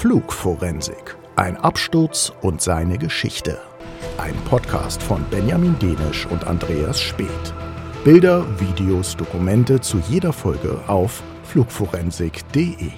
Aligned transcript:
Flugforensik. 0.00 1.16
Ein 1.34 1.56
Absturz 1.56 2.32
und 2.40 2.62
seine 2.62 2.98
Geschichte. 2.98 3.58
Ein 4.16 4.36
Podcast 4.48 5.02
von 5.02 5.24
Benjamin 5.28 5.76
Denisch 5.80 6.24
und 6.26 6.46
Andreas 6.46 7.00
Speth. 7.00 7.52
Bilder, 8.04 8.46
Videos, 8.60 9.16
Dokumente 9.16 9.80
zu 9.80 9.98
jeder 10.08 10.32
Folge 10.32 10.78
auf 10.86 11.20
flugforensik.de. 11.42 12.92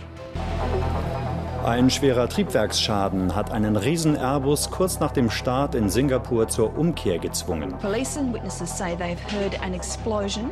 Ein 1.64 1.88
schwerer 1.88 2.28
Triebwerksschaden 2.28 3.34
hat 3.34 3.50
einen 3.50 3.76
Riesen-Airbus 3.76 4.70
kurz 4.70 5.00
nach 5.00 5.12
dem 5.12 5.30
Start 5.30 5.74
in 5.74 5.88
Singapur 5.88 6.48
zur 6.48 6.76
Umkehr 6.76 7.18
gezwungen. 7.18 7.72
Police 7.78 8.18
and 8.18 8.34
witnesses 8.34 8.76
say 8.76 8.94
they've 8.94 9.16
heard 9.32 9.58
an 9.62 9.72
explosion 9.72 10.50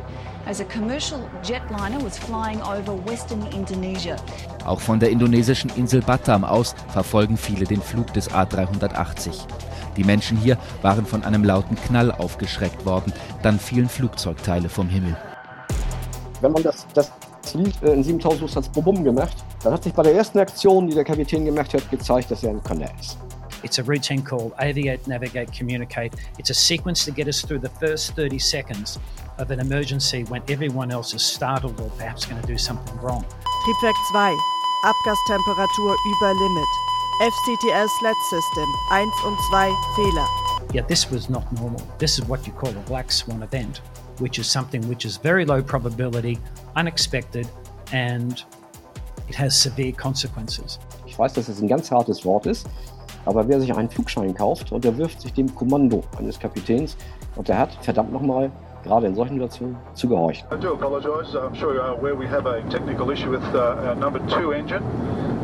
as 0.49 0.59
a 0.59 0.65
commercial 0.65 1.19
jetliner 1.43 2.03
was 2.03 2.17
flying 2.17 2.59
over 2.63 2.93
western 3.05 3.45
Indonesia. 3.53 4.15
Auch 4.65 4.81
von 4.81 4.99
der 4.99 5.11
indonesischen 5.11 5.69
Insel 5.75 6.01
Batam 6.01 6.43
aus 6.43 6.73
verfolgen 6.91 7.37
viele 7.37 7.65
den 7.65 7.81
Flug 7.81 8.11
des 8.13 8.31
A380. 8.31 9.45
Die 9.95 10.03
Menschen 10.03 10.37
hier 10.37 10.57
waren 10.81 11.05
von 11.05 11.23
einem 11.23 11.43
lauten 11.43 11.75
Knall 11.75 12.11
aufgeschreckt 12.11 12.83
worden, 12.83 13.13
dann 13.43 13.59
fielen 13.59 13.89
Flugzeugteile 13.89 14.69
vom 14.69 14.89
Himmel. 14.89 15.15
Wenn 16.41 16.51
man 16.51 16.63
das, 16.63 16.87
das 16.95 17.11
Lied 17.53 17.75
äh, 17.83 17.93
in 17.93 18.03
7000 18.03 18.41
Fuß 18.41 18.55
hat 18.55 18.71
Bum 18.73 19.03
gemacht, 19.03 19.37
dann 19.63 19.73
hat 19.73 19.83
sich 19.83 19.93
bei 19.93 20.01
der 20.01 20.15
ersten 20.15 20.39
Aktion, 20.39 20.87
die 20.87 20.95
der 20.95 21.03
Kapitän 21.03 21.45
gemacht 21.45 21.73
hat, 21.75 21.87
gezeigt, 21.91 22.31
dass 22.31 22.43
er 22.43 22.51
ein 22.51 22.63
Könner 22.63 22.89
ist. 22.99 23.19
It's 23.61 23.77
a 23.77 23.83
routine 23.83 24.23
called 24.23 24.53
aviate, 24.57 25.07
navigate, 25.07 25.51
communicate. 25.55 26.15
It's 26.37 26.49
a 26.49 26.53
sequence 26.53 27.03
to 27.05 27.11
get 27.11 27.27
us 27.27 27.41
through 27.41 27.61
the 27.61 27.69
first 27.79 28.15
30 28.15 28.39
seconds 28.39 28.99
of 29.39 29.51
an 29.51 29.59
emergency 29.59 30.23
when 30.25 30.43
everyone 30.49 30.91
else 30.91 31.13
is 31.13 31.23
startled 31.23 31.79
or 31.81 31.89
perhaps 31.97 32.25
going 32.25 32.41
to 32.41 32.47
do 32.47 32.57
something 32.57 32.95
wrong. 33.01 33.25
Triebwerk 33.65 33.95
2. 34.11 34.37
Abgastemperatur 34.83 35.95
über 36.05 36.33
Limit. 36.33 36.67
FCTL 37.21 37.87
Sled 37.99 38.15
System 38.29 38.69
1 38.91 39.09
und 39.25 39.37
2 39.49 39.73
Fehler. 39.95 40.27
Yeah, 40.73 40.85
this 40.85 41.09
was 41.11 41.29
not 41.29 41.51
normal. 41.53 41.81
This 41.97 42.19
is 42.19 42.25
what 42.27 42.45
you 42.45 42.53
call 42.53 42.69
a 42.69 42.83
black 42.87 43.11
swan 43.11 43.41
event, 43.41 43.81
which 44.19 44.39
is 44.39 44.47
something 44.47 44.87
which 44.87 45.03
is 45.03 45.17
very 45.17 45.45
low 45.45 45.61
probability, 45.61 46.37
unexpected, 46.75 47.47
and 47.91 48.43
it 49.27 49.35
has 49.35 49.59
severe 49.59 49.91
consequences. 49.91 50.79
Ich 51.05 51.17
weiß, 51.17 51.33
dass 51.33 51.49
es 51.49 51.61
ein 51.61 51.67
ganz 51.67 51.91
hartes 51.91 52.23
Wort 52.23 52.45
ist, 52.45 52.67
aber 53.25 53.47
wer 53.47 53.59
sich 53.59 53.73
einen 53.73 53.89
Flugschein 53.89 54.33
kauft 54.33 54.71
und 54.71 54.85
der 54.85 54.97
wirft 54.97 55.21
sich 55.21 55.33
dem 55.33 55.53
Kommando 55.55 56.03
eines 56.17 56.39
Kapitäns 56.39 56.95
und 57.35 57.47
der 57.47 57.57
hat 57.57 57.77
verdammt 57.81 58.13
nochmal 58.13 58.51
gerade 58.83 59.07
in 59.07 59.15
solchen 59.15 59.35
Situationen 59.35 59.75
zu 59.93 60.07
gehorchen. 60.07 60.47
I 60.51 60.55
do 60.55 60.73
apologise. 60.73 61.35
I'm 61.35 61.55
sure 61.55 61.73
you're 61.73 61.85
aware 61.85 62.15
we 62.15 62.27
have 62.27 62.45
a 62.45 62.61
technical 62.69 63.09
issue 63.11 63.29
with 63.29 63.43
uh, 63.53 63.87
our 63.87 63.95
number 63.95 64.19
two 64.27 64.51
engine. 64.53 64.83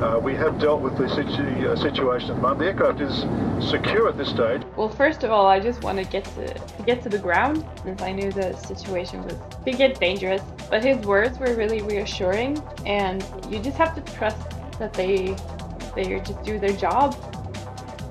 Uh, 0.02 0.20
we 0.20 0.36
have 0.36 0.60
dealt 0.60 0.82
with 0.82 0.98
the 0.98 1.08
situ- 1.08 1.68
uh, 1.68 1.76
situation 1.76 2.32
at 2.32 2.36
the 2.36 2.42
moment. 2.42 2.60
The 2.60 2.66
aircraft 2.68 3.00
is 3.00 3.26
secure 3.60 4.10
at 4.10 4.18
this 4.18 4.30
stage. 4.30 4.62
Well, 4.76 4.90
first 4.90 5.24
of 5.24 5.32
all, 5.32 5.48
I 5.48 5.60
just 5.60 5.84
want 5.84 5.98
to 5.98 6.04
get 6.04 6.26
to, 6.36 6.48
to 6.54 6.84
get 6.86 7.02
to 7.04 7.10
the 7.10 7.18
ground 7.18 7.64
since 7.84 8.02
I 8.02 8.12
knew 8.12 8.32
the 8.32 8.54
situation 8.58 9.24
was 9.24 9.36
could 9.64 9.78
get 9.78 10.00
dangerous. 10.00 10.42
But 10.70 10.84
his 10.84 10.98
words 11.06 11.40
were 11.40 11.56
really 11.56 11.82
reassuring, 11.82 12.62
and 12.86 13.24
you 13.50 13.60
just 13.60 13.78
have 13.78 13.96
to 13.96 14.02
trust 14.18 14.38
that 14.80 14.94
they 14.94 15.36
they 15.96 16.20
just 16.20 16.44
do 16.44 16.60
their 16.60 16.76
job. 16.76 17.16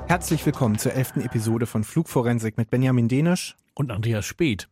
Herzlich 0.07 0.45
willkommen 0.45 0.79
zur 0.79 0.93
elften 0.93 1.23
Episode 1.23 1.67
von 1.67 1.83
Flugforensik 1.85 2.57
mit 2.57 2.71
Benjamin 2.71 3.09
Denisch 3.09 3.57
und 3.75 3.91
Andreas 3.91 4.25
Speth. 4.25 4.69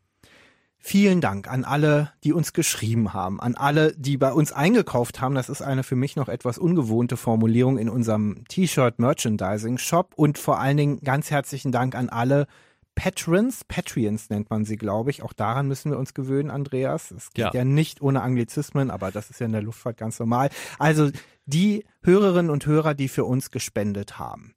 Vielen 0.85 1.21
Dank 1.21 1.49
an 1.49 1.63
alle, 1.63 2.11
die 2.25 2.33
uns 2.33 2.53
geschrieben 2.53 3.15
haben, 3.15 3.41
an 3.41 3.55
alle, 3.55 3.95
die 3.97 4.17
bei 4.17 4.33
uns 4.33 4.51
eingekauft 4.51 5.21
haben. 5.21 5.37
Das 5.37 5.49
ist 5.49 5.63
eine 5.63 5.85
für 5.85 5.95
mich 5.95 6.17
noch 6.17 6.29
etwas 6.29 6.59
ungewohnte 6.59 7.17
Formulierung 7.17 7.79
in 7.79 7.89
unserem 7.89 8.45
T-Shirt 8.49 8.99
Merchandising 8.99 9.79
Shop 9.79 10.13
und 10.17 10.39
vor 10.39 10.59
allen 10.59 10.77
Dingen 10.77 11.01
ganz 11.01 11.31
herzlichen 11.31 11.71
Dank 11.71 11.95
an 11.95 12.09
alle 12.09 12.49
Patrons, 12.97 13.65
Patreons 13.65 14.29
nennt 14.29 14.51
man 14.51 14.65
sie, 14.65 14.77
glaube 14.77 15.11
ich. 15.11 15.23
Auch 15.23 15.33
daran 15.33 15.69
müssen 15.69 15.93
wir 15.93 15.99
uns 15.99 16.15
gewöhnen, 16.15 16.51
Andreas. 16.51 17.13
Es 17.13 17.31
geht 17.31 17.45
ja. 17.45 17.51
ja 17.55 17.65
nicht 17.65 18.03
ohne 18.03 18.21
Anglizismen, 18.21 18.91
aber 18.91 19.13
das 19.13 19.31
ist 19.31 19.39
ja 19.39 19.47
in 19.47 19.53
der 19.53 19.63
Luftfahrt 19.63 19.97
ganz 19.97 20.19
normal. 20.19 20.51
Also 20.81 21.11
die 21.47 21.85
Hörerinnen 22.03 22.51
und 22.51 22.67
Hörer, 22.67 22.95
die 22.95 23.09
für 23.09 23.25
uns 23.25 23.53
gespendet 23.53 24.19
haben. 24.19 24.55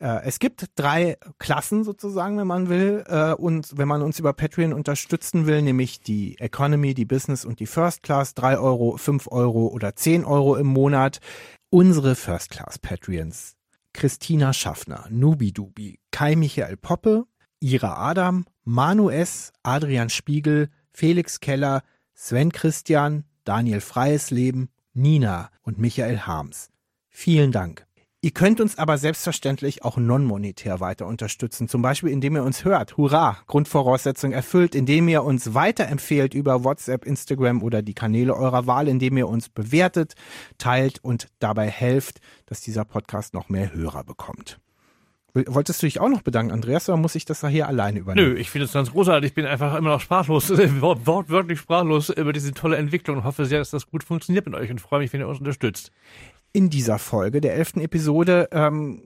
Äh, 0.00 0.24
es 0.24 0.38
gibt 0.38 0.66
drei 0.74 1.16
Klassen 1.38 1.84
sozusagen, 1.84 2.38
wenn 2.38 2.46
man 2.46 2.68
will, 2.68 3.04
äh, 3.06 3.34
und 3.34 3.76
wenn 3.76 3.86
man 3.86 4.02
uns 4.02 4.18
über 4.18 4.32
Patreon 4.32 4.72
unterstützen 4.72 5.46
will, 5.46 5.62
nämlich 5.62 6.00
die 6.00 6.38
Economy, 6.40 6.94
die 6.94 7.04
Business 7.04 7.44
und 7.44 7.60
die 7.60 7.66
First 7.66 8.02
Class, 8.02 8.34
drei 8.34 8.58
Euro, 8.58 8.96
fünf 8.96 9.28
Euro 9.30 9.68
oder 9.68 9.94
zehn 9.94 10.24
Euro 10.24 10.56
im 10.56 10.66
Monat. 10.66 11.20
Unsere 11.68 12.16
First 12.16 12.50
Class 12.50 12.78
Patreons. 12.78 13.56
Christina 13.92 14.52
Schaffner, 14.52 15.06
Nubi 15.10 15.52
Dubi, 15.52 16.00
Kai 16.10 16.36
Michael 16.36 16.76
Poppe, 16.76 17.26
Ira 17.60 17.96
Adam, 17.96 18.46
Manu 18.64 19.10
S., 19.10 19.52
Adrian 19.62 20.10
Spiegel, 20.10 20.68
Felix 20.92 21.40
Keller, 21.40 21.82
Sven 22.14 22.52
Christian, 22.52 23.24
Daniel 23.44 23.80
Freies 23.80 24.30
Leben, 24.30 24.70
Nina 24.94 25.50
und 25.62 25.78
Michael 25.78 26.20
Harms. 26.20 26.70
Vielen 27.08 27.52
Dank. 27.52 27.86
Ihr 28.22 28.32
könnt 28.32 28.60
uns 28.60 28.76
aber 28.76 28.98
selbstverständlich 28.98 29.82
auch 29.82 29.96
non-monetär 29.96 30.78
weiter 30.78 31.06
unterstützen, 31.06 31.68
zum 31.68 31.80
Beispiel 31.80 32.10
indem 32.10 32.36
ihr 32.36 32.42
uns 32.42 32.66
hört. 32.66 32.98
Hurra! 32.98 33.38
Grundvoraussetzung 33.46 34.32
erfüllt, 34.32 34.74
indem 34.74 35.08
ihr 35.08 35.24
uns 35.24 35.54
weiterempfehlt 35.54 36.34
über 36.34 36.62
WhatsApp, 36.62 37.06
Instagram 37.06 37.62
oder 37.62 37.80
die 37.80 37.94
Kanäle 37.94 38.36
eurer 38.36 38.66
Wahl, 38.66 38.88
indem 38.88 39.16
ihr 39.16 39.26
uns 39.26 39.48
bewertet, 39.48 40.16
teilt 40.58 41.02
und 41.02 41.28
dabei 41.38 41.70
helft, 41.70 42.20
dass 42.44 42.60
dieser 42.60 42.84
Podcast 42.84 43.32
noch 43.32 43.48
mehr 43.48 43.72
Hörer 43.72 44.04
bekommt. 44.04 44.58
Wolltest 45.32 45.80
du 45.80 45.86
dich 45.86 45.98
auch 45.98 46.08
noch 46.10 46.22
bedanken, 46.22 46.52
Andreas, 46.52 46.90
oder 46.90 46.98
muss 46.98 47.14
ich 47.14 47.24
das 47.24 47.40
da 47.40 47.48
hier 47.48 47.68
alleine 47.68 48.00
übernehmen? 48.00 48.34
Nö, 48.34 48.38
ich 48.38 48.50
finde 48.50 48.66
es 48.66 48.72
ganz 48.72 48.90
großartig. 48.90 49.30
Ich 49.30 49.34
bin 49.34 49.46
einfach 49.46 49.74
immer 49.76 49.90
noch 49.90 50.00
sprachlos, 50.00 50.50
wortwörtlich 50.80 51.60
sprachlos 51.60 52.10
über 52.10 52.34
diese 52.34 52.52
tolle 52.52 52.76
Entwicklung 52.76 53.18
und 53.18 53.24
hoffe 53.24 53.46
sehr, 53.46 53.60
dass 53.60 53.70
das 53.70 53.86
gut 53.86 54.04
funktioniert 54.04 54.44
mit 54.44 54.56
euch 54.56 54.70
und 54.70 54.80
freue 54.80 55.00
mich, 55.00 55.10
wenn 55.14 55.20
ihr 55.20 55.28
uns 55.28 55.38
unterstützt 55.38 55.90
in 56.52 56.70
dieser 56.70 56.98
Folge, 56.98 57.40
der 57.40 57.54
elften 57.54 57.80
Episode, 57.80 58.48
ähm, 58.52 59.02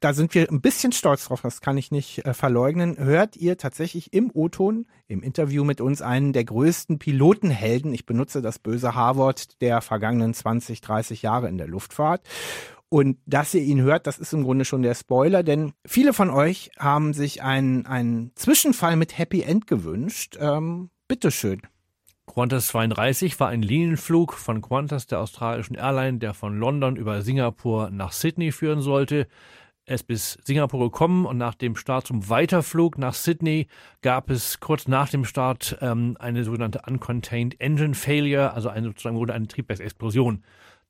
da 0.00 0.12
sind 0.12 0.34
wir 0.34 0.50
ein 0.50 0.60
bisschen 0.60 0.92
stolz 0.92 1.24
drauf, 1.24 1.40
das 1.40 1.62
kann 1.62 1.78
ich 1.78 1.90
nicht 1.90 2.26
äh, 2.26 2.34
verleugnen, 2.34 2.98
hört 2.98 3.36
ihr 3.36 3.56
tatsächlich 3.56 4.12
im 4.12 4.30
O-Ton, 4.34 4.86
im 5.08 5.22
Interview 5.22 5.64
mit 5.64 5.80
uns, 5.80 6.02
einen 6.02 6.34
der 6.34 6.44
größten 6.44 6.98
Pilotenhelden, 6.98 7.94
ich 7.94 8.04
benutze 8.04 8.42
das 8.42 8.58
böse 8.58 8.94
H-Wort, 8.94 9.62
der 9.62 9.80
vergangenen 9.80 10.34
20, 10.34 10.82
30 10.82 11.22
Jahre 11.22 11.48
in 11.48 11.56
der 11.56 11.68
Luftfahrt. 11.68 12.20
Und 12.90 13.18
dass 13.26 13.54
ihr 13.54 13.62
ihn 13.62 13.80
hört, 13.80 14.06
das 14.06 14.18
ist 14.18 14.34
im 14.34 14.44
Grunde 14.44 14.64
schon 14.64 14.82
der 14.82 14.94
Spoiler, 14.94 15.42
denn 15.42 15.72
viele 15.86 16.12
von 16.12 16.30
euch 16.30 16.70
haben 16.78 17.12
sich 17.12 17.42
einen, 17.42 17.86
einen 17.86 18.30
Zwischenfall 18.36 18.96
mit 18.96 19.18
Happy 19.18 19.42
End 19.42 19.66
gewünscht. 19.66 20.36
Ähm, 20.38 20.90
bitteschön. 21.08 21.62
Qantas 22.26 22.68
32 22.68 23.38
war 23.38 23.48
ein 23.48 23.62
Linienflug 23.62 24.32
von 24.32 24.62
Qantas, 24.62 25.06
der 25.06 25.20
australischen 25.20 25.76
Airline, 25.76 26.18
der 26.18 26.34
von 26.34 26.58
London 26.58 26.96
über 26.96 27.22
Singapur 27.22 27.90
nach 27.90 28.12
Sydney 28.12 28.50
führen 28.50 28.80
sollte. 28.80 29.28
Er 29.86 29.96
ist 29.96 30.04
bis 30.04 30.38
Singapur 30.42 30.80
gekommen 30.80 31.26
und 31.26 31.36
nach 31.36 31.54
dem 31.54 31.76
Start 31.76 32.06
zum 32.06 32.30
Weiterflug 32.30 32.96
nach 32.96 33.12
Sydney 33.12 33.68
gab 34.00 34.30
es 34.30 34.58
kurz 34.58 34.88
nach 34.88 35.10
dem 35.10 35.26
Start 35.26 35.76
ähm, 35.82 36.16
eine 36.18 36.42
sogenannte 36.44 36.80
Uncontained 36.86 37.60
Engine 37.60 37.94
Failure, 37.94 38.54
also 38.54 38.70
eine, 38.70 38.86
sozusagen 38.86 39.30
eine 39.30 39.46
Triebwerksexplosion. 39.46 40.42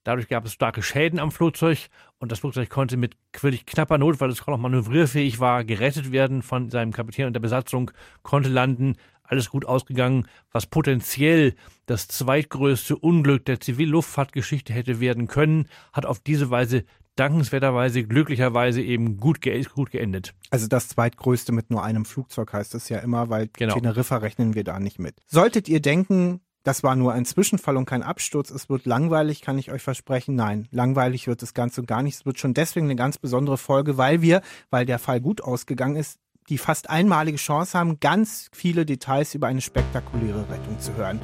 Dadurch 0.04 0.28
gab 0.28 0.44
es 0.44 0.52
starke 0.52 0.82
Schäden 0.82 1.18
am 1.18 1.32
Flugzeug 1.32 1.88
und 2.18 2.30
das 2.30 2.38
Flugzeug 2.38 2.68
konnte 2.68 2.98
mit 2.98 3.16
wirklich 3.40 3.64
knapper 3.64 3.96
Not, 3.96 4.20
weil 4.20 4.30
es 4.30 4.44
kaum 4.44 4.52
noch 4.52 4.60
manövrierfähig 4.60 5.40
war, 5.40 5.64
gerettet 5.64 6.12
werden 6.12 6.42
von 6.42 6.70
seinem 6.70 6.92
Kapitän 6.92 7.26
und 7.26 7.32
der 7.32 7.40
Besatzung, 7.40 7.90
konnte 8.22 8.50
landen, 8.50 8.96
alles 9.24 9.50
gut 9.50 9.64
ausgegangen, 9.66 10.26
was 10.52 10.66
potenziell 10.66 11.54
das 11.86 12.08
zweitgrößte 12.08 12.96
Unglück 12.96 13.44
der 13.44 13.60
Zivilluftfahrtgeschichte 13.60 14.72
hätte 14.72 15.00
werden 15.00 15.26
können, 15.26 15.68
hat 15.92 16.06
auf 16.06 16.20
diese 16.20 16.50
Weise 16.50 16.84
dankenswerterweise, 17.16 18.04
glücklicherweise 18.04 18.82
eben 18.82 19.18
gut, 19.18 19.40
ge 19.40 19.64
gut 19.74 19.90
geendet. 19.90 20.34
Also 20.50 20.66
das 20.66 20.88
zweitgrößte 20.88 21.52
mit 21.52 21.70
nur 21.70 21.82
einem 21.82 22.04
Flugzeug 22.04 22.52
heißt 22.52 22.74
es 22.74 22.88
ja 22.88 22.98
immer, 22.98 23.30
weil 23.30 23.48
genau. 23.52 23.74
Teneriffa 23.74 24.16
rechnen 24.16 24.54
wir 24.54 24.64
da 24.64 24.80
nicht 24.80 24.98
mit. 24.98 25.16
Solltet 25.26 25.68
ihr 25.68 25.80
denken, 25.80 26.40
das 26.64 26.82
war 26.82 26.96
nur 26.96 27.12
ein 27.12 27.26
Zwischenfall 27.26 27.76
und 27.76 27.84
kein 27.84 28.02
Absturz, 28.02 28.50
es 28.50 28.68
wird 28.68 28.86
langweilig, 28.86 29.42
kann 29.42 29.58
ich 29.58 29.70
euch 29.70 29.82
versprechen. 29.82 30.34
Nein, 30.34 30.66
langweilig 30.70 31.26
wird 31.26 31.42
das 31.42 31.54
Ganze 31.54 31.84
gar 31.84 32.02
nicht. 32.02 32.16
Es 32.16 32.26
wird 32.26 32.38
schon 32.38 32.54
deswegen 32.54 32.86
eine 32.86 32.96
ganz 32.96 33.18
besondere 33.18 33.58
Folge, 33.58 33.96
weil 33.98 34.22
wir, 34.22 34.40
weil 34.70 34.86
der 34.86 34.98
Fall 34.98 35.20
gut 35.20 35.42
ausgegangen 35.42 35.96
ist, 35.96 36.18
die 36.48 36.58
fast 36.58 36.90
einmalige 36.90 37.38
Chance 37.38 37.78
haben, 37.78 38.00
ganz 38.00 38.48
viele 38.52 38.84
Details 38.84 39.34
über 39.34 39.46
eine 39.46 39.60
spektakuläre 39.60 40.48
Rettung 40.50 40.78
zu 40.78 40.94
hören. 40.94 41.20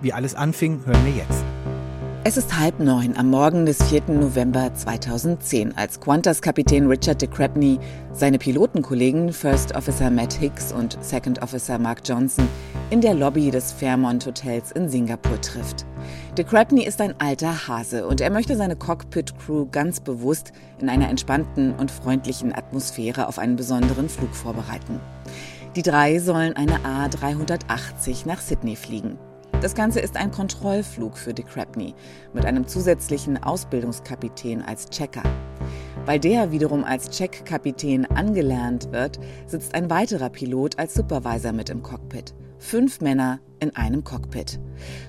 Wie 0.00 0.12
alles 0.12 0.34
anfing, 0.34 0.84
hören 0.84 1.04
wir 1.04 1.12
jetzt. 1.12 1.44
Es 2.26 2.38
ist 2.38 2.58
halb 2.58 2.80
neun 2.80 3.18
am 3.18 3.28
Morgen 3.28 3.66
des 3.66 3.82
4. 3.82 4.04
November 4.08 4.72
2010, 4.72 5.76
als 5.76 6.00
Qantas-Kapitän 6.00 6.86
Richard 6.86 7.20
de 7.20 7.28
Crepney 7.28 7.78
seine 8.12 8.38
Pilotenkollegen 8.38 9.30
First 9.30 9.76
Officer 9.76 10.08
Matt 10.10 10.32
Hicks 10.32 10.72
und 10.72 10.96
Second 11.02 11.42
Officer 11.42 11.78
Mark 11.78 12.00
Johnson 12.02 12.48
in 12.88 13.02
der 13.02 13.12
Lobby 13.12 13.50
des 13.50 13.72
Fairmont 13.72 14.24
Hotels 14.24 14.72
in 14.72 14.88
Singapur 14.88 15.38
trifft. 15.42 15.84
De 16.38 16.46
Crepney 16.46 16.86
ist 16.86 17.02
ein 17.02 17.12
alter 17.20 17.68
Hase 17.68 18.06
und 18.06 18.22
er 18.22 18.30
möchte 18.30 18.56
seine 18.56 18.76
Cockpit-Crew 18.76 19.66
ganz 19.70 20.00
bewusst 20.00 20.52
in 20.80 20.88
einer 20.88 21.10
entspannten 21.10 21.74
und 21.74 21.90
freundlichen 21.90 22.54
Atmosphäre 22.54 23.28
auf 23.28 23.38
einen 23.38 23.56
besonderen 23.56 24.08
Flug 24.08 24.34
vorbereiten. 24.34 24.98
Die 25.76 25.82
drei 25.82 26.18
sollen 26.20 26.56
eine 26.56 26.78
A380 26.78 28.26
nach 28.26 28.40
Sydney 28.40 28.76
fliegen. 28.76 29.18
Das 29.64 29.74
Ganze 29.74 30.00
ist 30.00 30.18
ein 30.18 30.30
Kontrollflug 30.30 31.16
für 31.16 31.32
de 31.32 31.42
Crepney 31.42 31.94
mit 32.34 32.44
einem 32.44 32.66
zusätzlichen 32.66 33.42
Ausbildungskapitän 33.42 34.60
als 34.60 34.90
Checker. 34.90 35.22
Weil 36.04 36.20
der 36.20 36.52
wiederum 36.52 36.84
als 36.84 37.08
Checkkapitän 37.08 38.04
angelernt 38.04 38.92
wird, 38.92 39.18
sitzt 39.46 39.74
ein 39.74 39.88
weiterer 39.88 40.28
Pilot 40.28 40.78
als 40.78 40.92
Supervisor 40.92 41.52
mit 41.52 41.70
im 41.70 41.82
Cockpit. 41.82 42.34
Fünf 42.58 43.00
Männer 43.00 43.40
in 43.58 43.74
einem 43.74 44.04
Cockpit. 44.04 44.60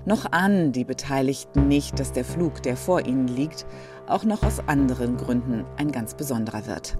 Noch 0.05 0.31
an 0.31 0.71
die 0.71 0.85
Beteiligten 0.85 1.67
nicht, 1.67 1.99
dass 1.99 2.13
der 2.13 2.23
Flug, 2.23 2.63
der 2.63 2.77
vor 2.77 3.05
ihnen 3.05 3.27
liegt, 3.27 3.65
auch 4.07 4.23
noch 4.23 4.41
aus 4.41 4.65
anderen 4.69 5.17
Gründen 5.17 5.65
ein 5.75 5.91
ganz 5.91 6.15
besonderer 6.15 6.65
wird. 6.65 6.97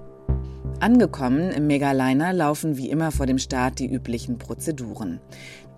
Angekommen 0.78 1.50
im 1.52 1.68
Megaliner 1.68 2.34
laufen 2.34 2.76
wie 2.76 2.90
immer 2.90 3.10
vor 3.10 3.24
dem 3.24 3.38
Start 3.38 3.78
die 3.78 3.90
üblichen 3.90 4.36
Prozeduren. 4.36 5.20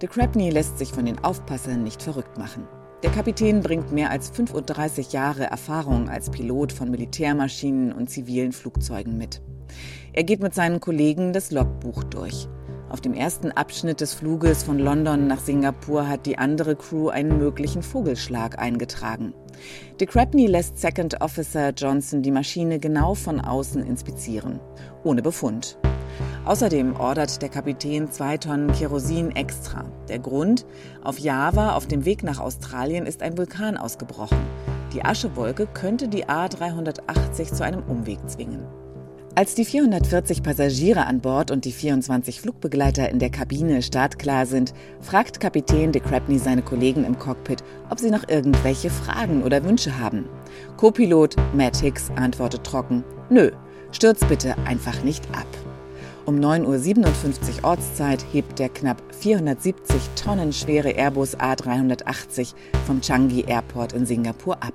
De 0.00 0.08
Crabney 0.08 0.50
lässt 0.50 0.78
sich 0.78 0.92
von 0.92 1.06
den 1.06 1.18
Aufpassern 1.24 1.82
nicht 1.82 2.02
verrückt 2.02 2.38
machen. 2.38 2.68
Der 3.02 3.10
Kapitän 3.10 3.62
bringt 3.62 3.90
mehr 3.90 4.10
als 4.10 4.30
35 4.30 5.12
Jahre 5.12 5.44
Erfahrung 5.44 6.08
als 6.08 6.30
Pilot 6.30 6.72
von 6.72 6.88
Militärmaschinen 6.90 7.92
und 7.92 8.08
zivilen 8.08 8.52
Flugzeugen 8.52 9.18
mit. 9.18 9.42
Er 10.12 10.22
geht 10.22 10.40
mit 10.40 10.54
seinen 10.54 10.78
Kollegen 10.78 11.32
das 11.32 11.50
Logbuch 11.50 12.04
durch. 12.04 12.48
Auf 12.90 13.00
dem 13.00 13.12
ersten 13.12 13.50
Abschnitt 13.50 14.00
des 14.00 14.14
Fluges 14.14 14.62
von 14.62 14.78
London 14.78 15.26
nach 15.26 15.40
Singapur 15.40 16.08
hat 16.08 16.26
die 16.26 16.38
andere 16.38 16.76
Crew 16.76 17.08
einen 17.08 17.36
möglichen 17.36 17.82
Vogelschlag 17.82 18.58
eingetragen. 18.58 19.34
De 20.00 20.06
Crabney 20.06 20.46
lässt 20.46 20.78
Second 20.78 21.20
Officer 21.20 21.70
Johnson 21.70 22.22
die 22.22 22.30
Maschine 22.30 22.78
genau 22.78 23.14
von 23.14 23.40
außen 23.40 23.84
inspizieren, 23.84 24.60
ohne 25.02 25.22
Befund. 25.22 25.76
Außerdem 26.48 26.96
ordert 26.96 27.42
der 27.42 27.50
Kapitän 27.50 28.10
zwei 28.10 28.38
Tonnen 28.38 28.72
Kerosin 28.72 29.36
extra. 29.36 29.84
Der 30.08 30.18
Grund? 30.18 30.64
Auf 31.04 31.18
Java, 31.18 31.74
auf 31.74 31.86
dem 31.86 32.06
Weg 32.06 32.22
nach 32.22 32.40
Australien, 32.40 33.04
ist 33.04 33.22
ein 33.22 33.36
Vulkan 33.36 33.76
ausgebrochen. 33.76 34.38
Die 34.94 35.04
Aschewolke 35.04 35.66
könnte 35.66 36.08
die 36.08 36.24
A380 36.24 37.52
zu 37.52 37.62
einem 37.64 37.82
Umweg 37.82 38.18
zwingen. 38.30 38.66
Als 39.34 39.56
die 39.56 39.66
440 39.66 40.42
Passagiere 40.42 41.04
an 41.04 41.20
Bord 41.20 41.50
und 41.50 41.66
die 41.66 41.70
24 41.70 42.40
Flugbegleiter 42.40 43.10
in 43.10 43.18
der 43.18 43.28
Kabine 43.28 43.82
startklar 43.82 44.46
sind, 44.46 44.72
fragt 45.02 45.40
Kapitän 45.40 45.92
de 45.92 46.00
Crabney 46.00 46.38
seine 46.38 46.62
Kollegen 46.62 47.04
im 47.04 47.18
Cockpit, 47.18 47.62
ob 47.90 48.00
sie 48.00 48.10
noch 48.10 48.26
irgendwelche 48.26 48.88
Fragen 48.88 49.42
oder 49.42 49.62
Wünsche 49.64 50.00
haben. 50.00 50.24
Co-Pilot 50.78 51.36
Matt 51.52 51.76
Hicks 51.76 52.10
antwortet 52.16 52.64
trocken: 52.64 53.04
Nö, 53.28 53.50
stürz 53.92 54.24
bitte 54.24 54.56
einfach 54.64 55.04
nicht 55.04 55.26
ab. 55.36 55.46
Um 56.28 56.40
9.57 56.40 57.62
Uhr 57.62 57.64
Ortszeit 57.64 58.22
hebt 58.34 58.58
der 58.58 58.68
knapp 58.68 59.02
470 59.14 60.10
Tonnen 60.14 60.52
schwere 60.52 60.90
Airbus 60.90 61.34
A380 61.34 62.54
vom 62.84 63.00
Changi 63.00 63.46
Airport 63.46 63.94
in 63.94 64.04
Singapur 64.04 64.62
ab. 64.62 64.74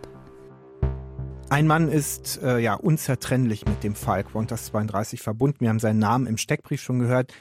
Ein 1.49 1.67
Mann 1.67 1.89
ist 1.89 2.41
äh, 2.41 2.57
ja 2.57 2.73
unzertrennlich 2.73 3.67
mit 3.67 3.83
dem 3.83 3.93
Fall 3.93 4.23
Qantas 4.23 4.65
32 4.65 5.21
verbunden. 5.21 5.59
Wir 5.59 5.69
haben 5.69 5.77
seinen 5.77 5.99
Namen 5.99 6.25
im 6.25 6.37
Steckbrief 6.37 6.81
schon 6.81 6.97
gehört. 6.97 7.35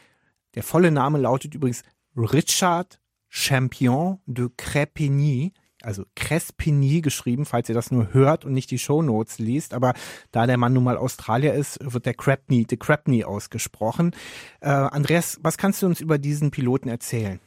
Der 0.57 0.63
volle 0.63 0.91
Name 0.91 1.17
lautet 1.17 1.55
übrigens 1.55 1.83
Richard 2.15 3.01
Champion 3.31 4.19
de 4.27 4.49
Crépigny 4.59 5.53
also 5.85 6.05
Crespigny 6.17 7.01
geschrieben, 7.01 7.45
falls 7.45 7.69
ihr 7.69 7.75
das 7.75 7.91
nur 7.91 8.13
hört 8.13 8.45
und 8.45 8.53
nicht 8.53 8.71
die 8.71 8.79
Shownotes 8.79 9.39
liest. 9.39 9.75
Aber 9.75 9.95
da 10.31 10.47
der 10.47 10.57
Mann 10.57 10.73
nun 10.73 10.85
mal 10.85 10.97
Australier 10.97 11.55
ist, 11.55 11.79
wird 11.83 12.07
der 12.07 12.15
Crapney, 12.15 12.65
de 12.65 12.79
Crapney 12.79 13.25
ausgesprochen. 13.25 14.13
Äh, 14.61 14.69
Andreas, 14.69 15.39
was 15.43 15.59
kannst 15.59 15.83
du 15.83 15.87
uns 15.87 16.01
über 16.01 16.19
diesen 16.19 16.51
Piloten 16.51 16.89
erzählen? 16.89 17.41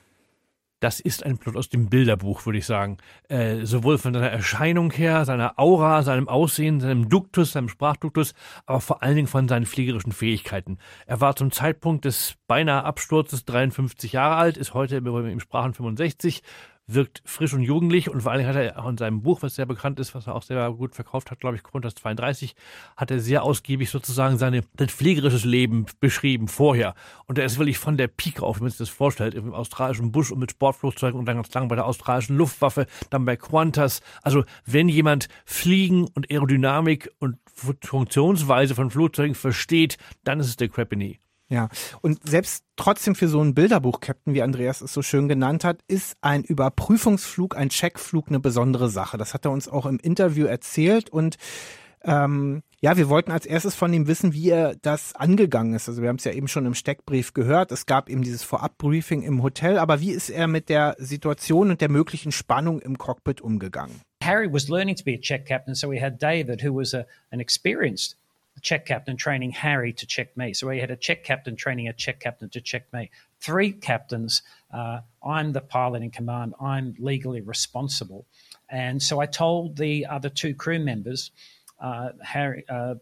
Das 0.82 1.00
ist 1.00 1.26
ein 1.26 1.38
Plot 1.38 1.56
aus 1.56 1.70
dem 1.70 1.90
Bilderbuch, 1.90 2.46
würde 2.46 2.60
ich 2.60 2.66
sagen. 2.66 2.98
Äh, 3.30 3.66
sowohl 3.66 3.98
von 3.98 4.14
seiner 4.14 4.30
Erscheinung 4.30 4.92
her, 4.92 5.24
seiner 5.26 5.58
Aura, 5.58 6.04
seinem 6.04 6.28
Aussehen, 6.28 6.82
seinem 6.82 7.08
Duktus, 7.08 7.54
seinem 7.54 7.70
Sprachduktus, 7.70 8.34
aber 8.66 8.82
vor 8.82 9.02
allen 9.02 9.16
Dingen 9.16 9.28
von 9.28 9.48
seinen 9.48 9.66
fliegerischen 9.66 10.12
Fähigkeiten. 10.12 10.78
Er 11.08 11.22
war 11.22 11.36
zum 11.38 11.52
Zeitpunkt 11.52 12.04
des 12.06 12.36
beinahe 12.46 12.84
Absturzes 12.84 13.46
53 13.46 14.12
Jahre 14.12 14.36
alt, 14.36 14.58
ist 14.58 14.74
heute 14.74 14.98
im 14.98 15.40
Sprachen 15.40 15.74
65 15.74 16.44
wirkt 16.88 17.22
frisch 17.26 17.54
und 17.54 17.62
jugendlich 17.62 18.10
und 18.10 18.22
vor 18.22 18.32
allem 18.32 18.46
hat 18.46 18.56
er 18.56 18.80
auch 18.80 18.90
in 18.90 18.98
seinem 18.98 19.22
Buch, 19.22 19.42
was 19.42 19.56
sehr 19.56 19.66
bekannt 19.66 20.00
ist, 20.00 20.14
was 20.14 20.28
er 20.28 20.36
auch 20.36 20.44
sehr 20.44 20.72
gut 20.72 20.96
verkauft 20.96 21.32
hat, 21.32 21.40
glaube 21.40 21.56
ich, 21.56 21.64
Grundas 21.64 21.96
32, 21.96 22.56
hat 22.96 23.12
er 23.12 23.20
sehr 23.20 23.44
ausgiebig 23.44 23.90
sozusagen 23.90 24.38
seine, 24.38 24.64
sein 24.78 24.90
pflegerisches 24.90 25.46
Leben 25.46 25.86
beschrieben 26.00 26.48
vorher. 26.48 26.94
Und 27.26 27.38
er 27.38 27.46
ist 27.46 27.58
wirklich 27.58 27.78
von 27.78 27.98
der 27.98 28.08
Pike 28.08 28.44
auf, 28.44 28.58
wenn 28.58 28.64
man 28.64 28.70
sich 28.70 28.80
das 28.80 28.90
vorstellt, 28.90 29.34
im 29.34 29.54
australischen 29.54 30.12
Busch 30.12 30.32
und 30.32 30.40
mit 30.40 30.52
Sportflugzeugen 30.52 31.20
und 31.20 31.26
dann 31.26 31.38
ganz 31.38 31.54
lang 31.54 31.68
bei 31.68 31.76
der 31.76 31.86
australischen 31.86 32.38
Luftwaffe, 32.38 32.86
dann 33.10 33.26
bei 33.26 33.36
Qantas. 33.36 34.02
Also 34.22 34.44
wenn 34.66 34.90
jemand 34.90 35.28
Fliegen 35.46 36.08
und 36.14 36.30
Aerodynamik 36.30 37.10
und 37.20 37.38
Funktionsweise 37.56 38.76
von 38.76 38.92
Flugzeugen 38.92 39.36
versteht, 39.36 39.98
dann 40.24 40.40
ist 40.40 40.48
es 40.48 40.58
der 40.58 40.70
Crepini. 40.70 41.20
Ja, 41.48 41.70
und 42.02 42.28
selbst 42.28 42.64
trotzdem 42.76 43.14
für 43.14 43.28
so 43.28 43.40
einen 43.40 43.54
Bilderbuch-Captain, 43.54 44.34
wie 44.34 44.42
Andreas 44.42 44.82
es 44.82 44.94
so 44.94 45.04
schön 45.04 45.28
genannt 45.28 45.64
hat, 45.64 45.80
ist 45.88 46.18
ein 46.22 46.44
Überprüfungsflug, 46.44 47.56
ein 47.56 47.70
Checkflug 47.70 48.30
eine 48.30 48.40
besondere 48.40 48.90
Sache. 48.90 49.18
Das 49.18 49.36
hat 49.36 49.46
er 49.46 49.52
uns 49.52 49.68
auch 49.68 49.86
im 49.86 50.00
Interview 50.00 50.48
erzählt 50.48 51.10
und 51.10 51.38
ähm, 52.04 52.64
ja, 52.82 52.98
wir 52.98 53.10
wollten 53.10 53.32
als 53.32 53.46
erstes 53.46 53.74
von 53.74 53.94
ihm 53.94 54.08
wissen, 54.08 54.34
wie 54.34 54.50
er 54.50 54.76
das 54.76 55.16
angegangen 55.16 55.74
ist. 55.74 55.90
Also 55.90 56.02
wir 56.02 56.10
haben 56.10 56.18
es 56.18 56.24
ja 56.24 56.34
eben 56.34 56.48
schon 56.48 56.66
im 56.66 56.76
Steckbrief 56.76 57.34
gehört. 57.34 57.72
Es 57.72 57.86
gab 57.88 58.10
eben 58.10 58.22
dieses 58.22 58.44
Vorabbriefing 58.44 59.24
im 59.24 59.42
Hotel, 59.42 59.80
aber 59.80 60.02
wie 60.02 60.12
ist 60.12 60.30
er 60.30 60.48
mit 60.48 60.70
der 60.70 60.96
Situation 61.00 61.72
und 61.72 61.82
der 61.82 61.90
möglichen 61.90 62.32
Spannung 62.32 62.80
im 62.80 62.98
Cockpit 62.98 63.42
umgegangen? 63.42 64.02
Harry 64.24 64.52
was 64.52 64.68
learning 64.68 64.96
to 64.96 65.04
be 65.04 65.14
a 65.14 65.20
check 65.20 65.46
captain, 65.48 65.76
so 65.76 65.90
we 65.90 66.02
had 66.02 66.22
David, 66.22 66.64
who 66.64 66.76
was 66.76 66.94
a, 66.94 67.06
an 67.32 67.40
experienced 67.40 68.18
check 68.62 68.86
captain 68.86 69.18
training 69.18 69.52
Harry 69.52 69.94
to 69.94 70.06
check 70.06 70.36
me. 70.38 70.54
So 70.54 70.68
we 70.68 70.80
had 70.80 70.92
a 70.92 70.96
check 70.96 71.24
captain 71.24 71.56
training 71.56 71.88
a 71.88 71.94
check 71.94 72.20
captain 72.20 72.50
to 72.50 72.62
check 72.62 72.92
me. 72.94 73.10
Three 73.40 73.72
captains. 73.72 74.42
Uh, 74.74 75.02
I'm 75.26 75.54
the 75.54 75.62
pilot 75.62 76.04
in 76.04 76.12
command. 76.12 76.56
I'm 76.60 76.96
legally 77.00 77.42
responsible. 77.42 78.26
And 78.70 79.02
so 79.02 79.20
I 79.20 79.26
told 79.26 79.78
the 79.78 80.06
other 80.06 80.30
two 80.30 80.56
crew 80.56 80.80
members, 80.80 81.32
uh, 81.80 82.10
Harry, 82.24 82.64
uh, 82.70 82.96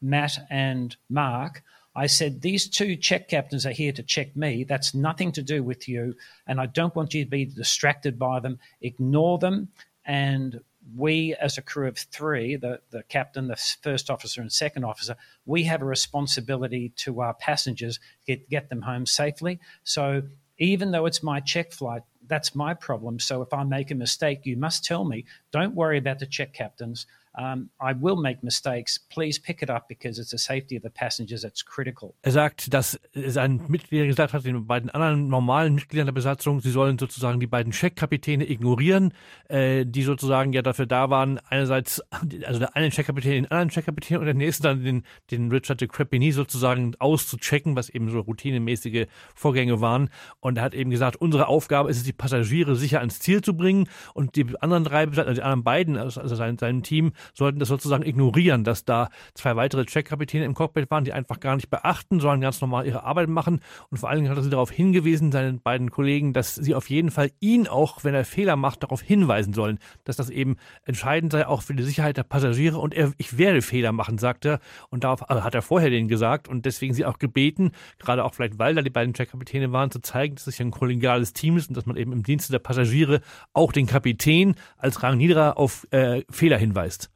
Matt 0.00 0.46
and 0.50 0.96
Mark, 1.08 1.62
I 1.96 2.06
said, 2.06 2.40
These 2.40 2.68
two 2.68 2.96
check 2.96 3.28
captains 3.28 3.66
are 3.66 3.70
here 3.72 3.92
to 3.92 4.02
check 4.02 4.34
me. 4.36 4.64
That's 4.64 4.94
nothing 4.94 5.32
to 5.32 5.42
do 5.42 5.62
with 5.62 5.88
you. 5.88 6.16
And 6.46 6.60
I 6.60 6.66
don't 6.66 6.94
want 6.96 7.14
you 7.14 7.24
to 7.24 7.30
be 7.30 7.44
distracted 7.44 8.18
by 8.18 8.40
them. 8.40 8.58
Ignore 8.80 9.38
them 9.38 9.68
and 10.04 10.60
we, 10.96 11.34
as 11.40 11.56
a 11.56 11.62
crew 11.62 11.88
of 11.88 11.96
three, 11.96 12.56
the, 12.56 12.80
the 12.90 13.02
captain, 13.04 13.48
the 13.48 13.56
first 13.82 14.10
officer, 14.10 14.40
and 14.40 14.52
second 14.52 14.84
officer, 14.84 15.16
we 15.46 15.64
have 15.64 15.82
a 15.82 15.86
responsibility 15.86 16.90
to 16.96 17.20
our 17.20 17.34
passengers 17.34 17.98
get 18.26 18.48
get 18.50 18.68
them 18.68 18.82
home 18.82 19.06
safely. 19.06 19.60
So 19.84 20.22
even 20.58 20.90
though 20.90 21.06
it's 21.06 21.22
my 21.22 21.40
check 21.40 21.72
flight, 21.72 22.02
that's 22.26 22.54
my 22.54 22.74
problem. 22.74 23.18
So 23.18 23.42
if 23.42 23.52
I 23.52 23.64
make 23.64 23.90
a 23.90 23.94
mistake, 23.94 24.40
you 24.44 24.56
must 24.56 24.84
tell 24.84 25.04
me. 25.04 25.24
Don't 25.50 25.74
worry 25.74 25.98
about 25.98 26.18
the 26.18 26.26
check 26.26 26.52
captains. 26.52 27.06
I 27.36 27.94
will 28.00 28.16
make 28.16 28.42
mistakes. 28.42 28.98
Please 29.08 29.40
pick 29.40 29.60
it 29.60 29.70
up 29.70 29.88
because 29.88 30.20
it's 30.20 30.30
the 30.30 30.38
safety 30.38 30.76
of 30.76 30.82
the 30.82 30.90
passengers 30.90 31.42
that's 31.42 31.64
critical. 31.64 32.14
Er 32.22 32.30
sagt, 32.30 32.72
dass 32.72 33.00
sein 33.12 33.60
Mitglied 33.66 34.06
gesagt 34.06 34.32
hat, 34.32 34.44
den 34.44 34.66
beiden 34.66 34.90
anderen 34.90 35.28
normalen 35.28 35.74
Mitgliedern 35.74 36.06
der 36.06 36.12
Besatzung, 36.12 36.60
sie 36.60 36.70
sollen 36.70 36.98
sozusagen 36.98 37.40
die 37.40 37.48
beiden 37.48 37.72
Checkkapitäne 37.72 38.48
ignorieren, 38.48 39.12
äh, 39.48 39.84
die 39.84 40.02
sozusagen 40.02 40.52
ja 40.52 40.62
dafür 40.62 40.86
da 40.86 41.10
waren, 41.10 41.40
einerseits, 41.48 42.00
also 42.10 42.60
der 42.60 42.76
eine 42.76 42.90
Checkkapitän 42.90 43.32
den 43.32 43.50
anderen 43.50 43.68
Checkkapitän 43.68 44.18
und 44.18 44.26
der 44.26 44.34
nächste 44.34 44.62
dann 44.62 44.84
den, 44.84 45.02
den 45.30 45.50
Richard 45.50 45.80
de 45.80 45.88
Crepini 45.88 46.30
sozusagen 46.30 46.94
auszuchecken, 46.98 47.74
was 47.74 47.88
eben 47.88 48.10
so 48.10 48.20
routinemäßige 48.20 49.06
Vorgänge 49.34 49.80
waren. 49.80 50.08
Und 50.40 50.58
er 50.58 50.64
hat 50.64 50.74
eben 50.74 50.90
gesagt, 50.90 51.16
unsere 51.16 51.48
Aufgabe 51.48 51.90
ist 51.90 51.96
es, 51.96 52.04
die 52.04 52.12
Passagiere 52.12 52.76
sicher 52.76 53.00
ans 53.00 53.18
Ziel 53.18 53.42
zu 53.42 53.56
bringen 53.56 53.88
und 54.14 54.36
die 54.36 54.46
anderen 54.60 54.84
drei, 54.84 55.08
also 55.08 55.34
die 55.34 55.42
anderen 55.42 55.64
beiden, 55.64 55.96
also 55.96 56.24
sein, 56.26 56.58
seinem 56.58 56.82
Team, 56.82 57.12
sollten 57.32 57.58
das 57.58 57.68
sozusagen 57.68 58.04
ignorieren, 58.04 58.64
dass 58.64 58.84
da 58.84 59.08
zwei 59.34 59.56
weitere 59.56 59.84
Checkkapitäne 59.84 60.44
im 60.44 60.54
Cockpit 60.54 60.90
waren, 60.90 61.04
die 61.04 61.12
einfach 61.12 61.40
gar 61.40 61.56
nicht 61.56 61.70
beachten, 61.70 62.20
sondern 62.20 62.40
ganz 62.40 62.60
normal 62.60 62.86
ihre 62.86 63.04
Arbeit 63.04 63.28
machen. 63.28 63.60
Und 63.90 63.98
vor 63.98 64.08
allen 64.08 64.18
Dingen 64.18 64.30
hat 64.30 64.38
er 64.38 64.42
sie 64.42 64.50
darauf 64.50 64.70
hingewiesen, 64.70 65.32
seinen 65.32 65.60
beiden 65.60 65.90
Kollegen, 65.90 66.32
dass 66.32 66.54
sie 66.54 66.74
auf 66.74 66.90
jeden 66.90 67.10
Fall 67.10 67.30
ihn 67.40 67.66
auch, 67.66 68.04
wenn 68.04 68.14
er 68.14 68.24
Fehler 68.24 68.56
macht, 68.56 68.82
darauf 68.82 69.00
hinweisen 69.00 69.52
sollen, 69.52 69.78
dass 70.04 70.16
das 70.16 70.30
eben 70.30 70.56
entscheidend 70.84 71.32
sei, 71.32 71.46
auch 71.46 71.62
für 71.62 71.74
die 71.74 71.82
Sicherheit 71.82 72.16
der 72.16 72.24
Passagiere. 72.24 72.78
Und 72.78 72.94
er, 72.94 73.12
ich 73.18 73.38
werde 73.38 73.62
Fehler 73.62 73.92
machen, 73.92 74.18
sagt 74.18 74.44
er. 74.44 74.60
Und 74.90 75.04
darauf 75.04 75.28
also 75.30 75.44
hat 75.44 75.54
er 75.54 75.62
vorher 75.62 75.90
denen 75.90 76.08
gesagt 76.08 76.48
und 76.48 76.66
deswegen 76.66 76.94
sie 76.94 77.04
auch 77.04 77.18
gebeten, 77.18 77.72
gerade 77.98 78.24
auch 78.24 78.34
vielleicht, 78.34 78.58
weil 78.58 78.74
da 78.74 78.82
die 78.82 78.90
beiden 78.90 79.14
Checkkapitäne 79.14 79.72
waren, 79.72 79.90
zu 79.90 80.00
zeigen, 80.00 80.34
dass 80.34 80.46
es 80.46 80.60
ein 80.60 80.70
kollegiales 80.70 81.32
Team 81.32 81.56
ist 81.56 81.68
und 81.68 81.76
dass 81.76 81.86
man 81.86 81.96
eben 81.96 82.12
im 82.12 82.22
Dienste 82.22 82.52
der 82.52 82.58
Passagiere 82.58 83.20
auch 83.52 83.72
den 83.72 83.86
Kapitän 83.86 84.54
als 84.76 85.02
Rangniederer 85.02 85.58
auf 85.58 85.86
äh, 85.90 86.22
Fehler 86.30 86.58
hinweist. 86.58 87.10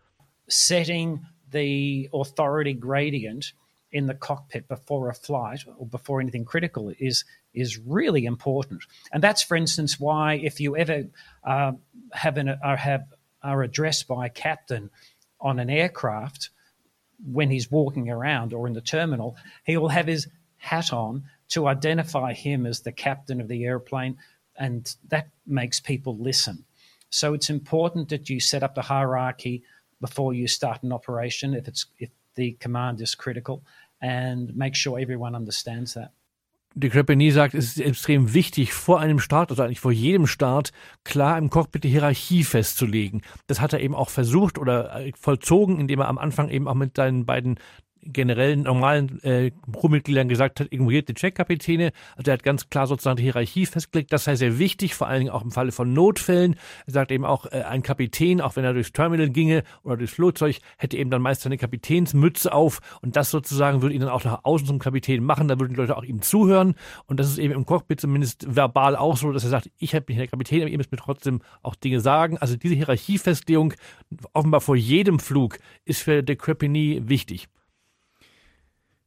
Setting 0.49 1.27
the 1.51 2.09
authority 2.13 2.75
gradient 2.75 3.53
in 3.91 4.07
the 4.07 4.15
cockpit 4.15 4.69
before 4.69 5.09
a 5.09 5.15
flight 5.15 5.65
or 5.79 5.87
before 5.87 6.21
anything 6.21 6.45
critical 6.45 6.93
is 6.99 7.25
is 7.55 7.79
really 7.79 8.25
important. 8.27 8.83
And 9.13 9.23
that's, 9.23 9.43
for 9.43 9.57
instance, 9.57 9.99
why 9.99 10.35
if 10.35 10.61
you 10.61 10.77
ever 10.77 11.05
uh, 11.45 11.73
have 12.13 12.37
an 12.37 12.57
or 12.63 12.77
have 12.77 13.05
are 13.43 13.63
addressed 13.63 14.09
by 14.09 14.27
a 14.27 14.31
captain 14.31 14.91
on 15.41 15.59
an 15.59 15.71
aircraft 15.71 16.51
when 17.25 17.51
he's 17.51 17.71
walking 17.71 18.11
around 18.11 18.53
or 18.53 18.67
in 18.67 18.75
the 18.75 18.81
terminal, 18.81 19.37
he 19.65 19.77
will 19.77 19.89
have 19.89 20.07
his 20.07 20.29
hat 20.57 20.93
on 20.93 21.25
to 21.49 21.67
identify 21.67 22.33
him 22.33 22.67
as 22.67 22.81
the 22.81 22.93
captain 22.93 23.41
of 23.41 23.49
the 23.49 23.65
airplane, 23.65 24.17
and 24.57 24.97
that 25.09 25.29
makes 25.47 25.81
people 25.81 26.17
listen. 26.19 26.65
So 27.11 27.33
it's 27.33 27.49
important 27.49 28.11
that 28.11 28.29
you 28.29 28.39
set 28.41 28.63
up 28.63 28.75
the 28.75 28.83
hierarchy 28.83 29.63
before 30.01 30.35
you 30.35 30.47
start 30.47 30.83
an 30.83 30.93
operation 30.93 31.55
if 31.55 31.69
it's 31.69 31.87
if 31.99 32.11
the 32.35 32.57
command 32.61 33.01
is 33.01 33.17
critical 33.17 33.63
and 34.01 34.55
make 34.55 34.77
sure 34.77 35.01
everyone 35.01 35.35
understands 35.35 35.95
that. 35.95 36.13
De 36.75 36.91
Crepini 36.91 37.33
sagt, 37.33 37.55
es 37.55 37.77
ist 37.77 37.81
extrem 37.81 38.35
wichtig, 38.35 38.73
vor 38.73 39.01
einem 39.01 39.19
Start, 39.19 39.51
also 39.51 39.63
eigentlich 39.63 39.81
vor 39.81 39.91
jedem 39.91 40.27
Start, 40.27 40.71
klar 41.03 41.37
im 41.39 41.51
Cockpit 41.51 41.83
die 41.83 41.89
Hierarchie 41.89 42.45
festzulegen. 42.45 43.23
Das 43.49 43.61
hat 43.61 43.73
er 43.73 43.81
eben 43.81 43.95
auch 43.95 44.11
versucht 44.11 44.59
oder 44.59 45.03
vollzogen, 45.17 45.81
indem 45.81 46.01
er 46.01 46.09
am 46.09 46.19
Anfang 46.19 46.51
eben 46.51 46.69
auch 46.69 46.75
mit 46.75 46.97
seinen 46.97 47.27
beiden 47.27 47.59
generellen 48.03 48.63
normalen 48.63 49.23
äh, 49.23 49.51
Crewmitgliedern 49.73 50.29
gesagt 50.29 50.61
hat, 50.61 50.69
ignoriert 50.71 51.09
die 51.09 51.15
Checkkapitäne. 51.15 51.93
Also 52.17 52.31
er 52.31 52.35
hat 52.35 52.43
ganz 52.43 52.69
klar 52.71 52.87
sozusagen 52.87 53.17
die 53.17 53.25
Hierarchie 53.25 53.67
festgelegt. 53.67 54.13
Das 54.13 54.25
sei 54.25 54.37
sehr 54.37 54.59
wichtig, 54.59 54.95
vor 54.95 55.09
allen 55.09 55.21
Dingen 55.21 55.31
auch 55.31 55.43
im 55.43 55.51
Falle 55.51 55.73
von 55.73 55.93
Notfällen. 55.93 56.57
Er 56.87 56.93
sagt 56.93 57.13
eben 57.13 57.25
auch, 57.25 57.47
äh, 57.47 57.63
ein 57.63 57.83
Kapitän, 57.83 58.41
auch 58.41 58.57
wenn 58.57 58.65
er 58.65 58.73
durchs 58.73 58.93
Terminal 58.93 59.31
ginge 59.31 59.63
oder 59.83 59.97
durchs 59.97 60.15
Flugzeug, 60.15 60.59
hätte 60.77 60.97
eben 60.97 61.11
dann 61.11 61.23
meist 61.23 61.43
seine 61.43 61.59
Kapitänsmütze 61.59 62.53
auf 62.53 62.81
und 63.03 63.17
das 63.17 63.31
sozusagen 63.31 63.83
würde 63.83 63.95
ihn 63.95 64.01
dann 64.01 64.11
auch 64.11 64.25
nach 64.25 64.45
außen 64.45 64.67
zum 64.67 64.79
Kapitän 64.79 65.23
machen. 65.23 65.49
Da 65.49 65.59
würden 65.59 65.75
die 65.75 65.81
Leute 65.81 65.97
auch 65.97 66.05
ihm 66.05 66.23
zuhören 66.23 66.75
und 67.07 67.19
das 67.21 67.29
ist 67.29 67.39
eben 67.39 67.55
im 67.55 67.67
Cockpit 67.67 68.01
zumindest 68.01 68.55
verbal 68.55 68.97
auch 68.97 69.17
so, 69.17 69.33
dass 69.33 69.45
er 69.45 69.51
sagt, 69.51 69.71
ich 69.79 69.93
bin 69.93 70.17
der 70.17 70.29
Kapitän, 70.29 70.63
aber 70.63 70.71
ihr 70.71 70.79
müsst 70.79 70.93
mir 70.93 70.99
trotzdem 70.99 71.41
auch 71.63 71.75
Dinge 71.75 72.01
sagen. 72.01 72.39
Also 72.39 72.57
diese 72.57 72.75
Hierarchiefestlegung 72.75 73.75
offenbar 74.33 74.61
vor 74.61 74.77
jedem 74.77 75.19
Flug 75.19 75.59
ist 75.85 76.03
für 76.03 76.23
de 76.23 76.37
Crepini 76.37 77.03
wichtig. 77.05 77.49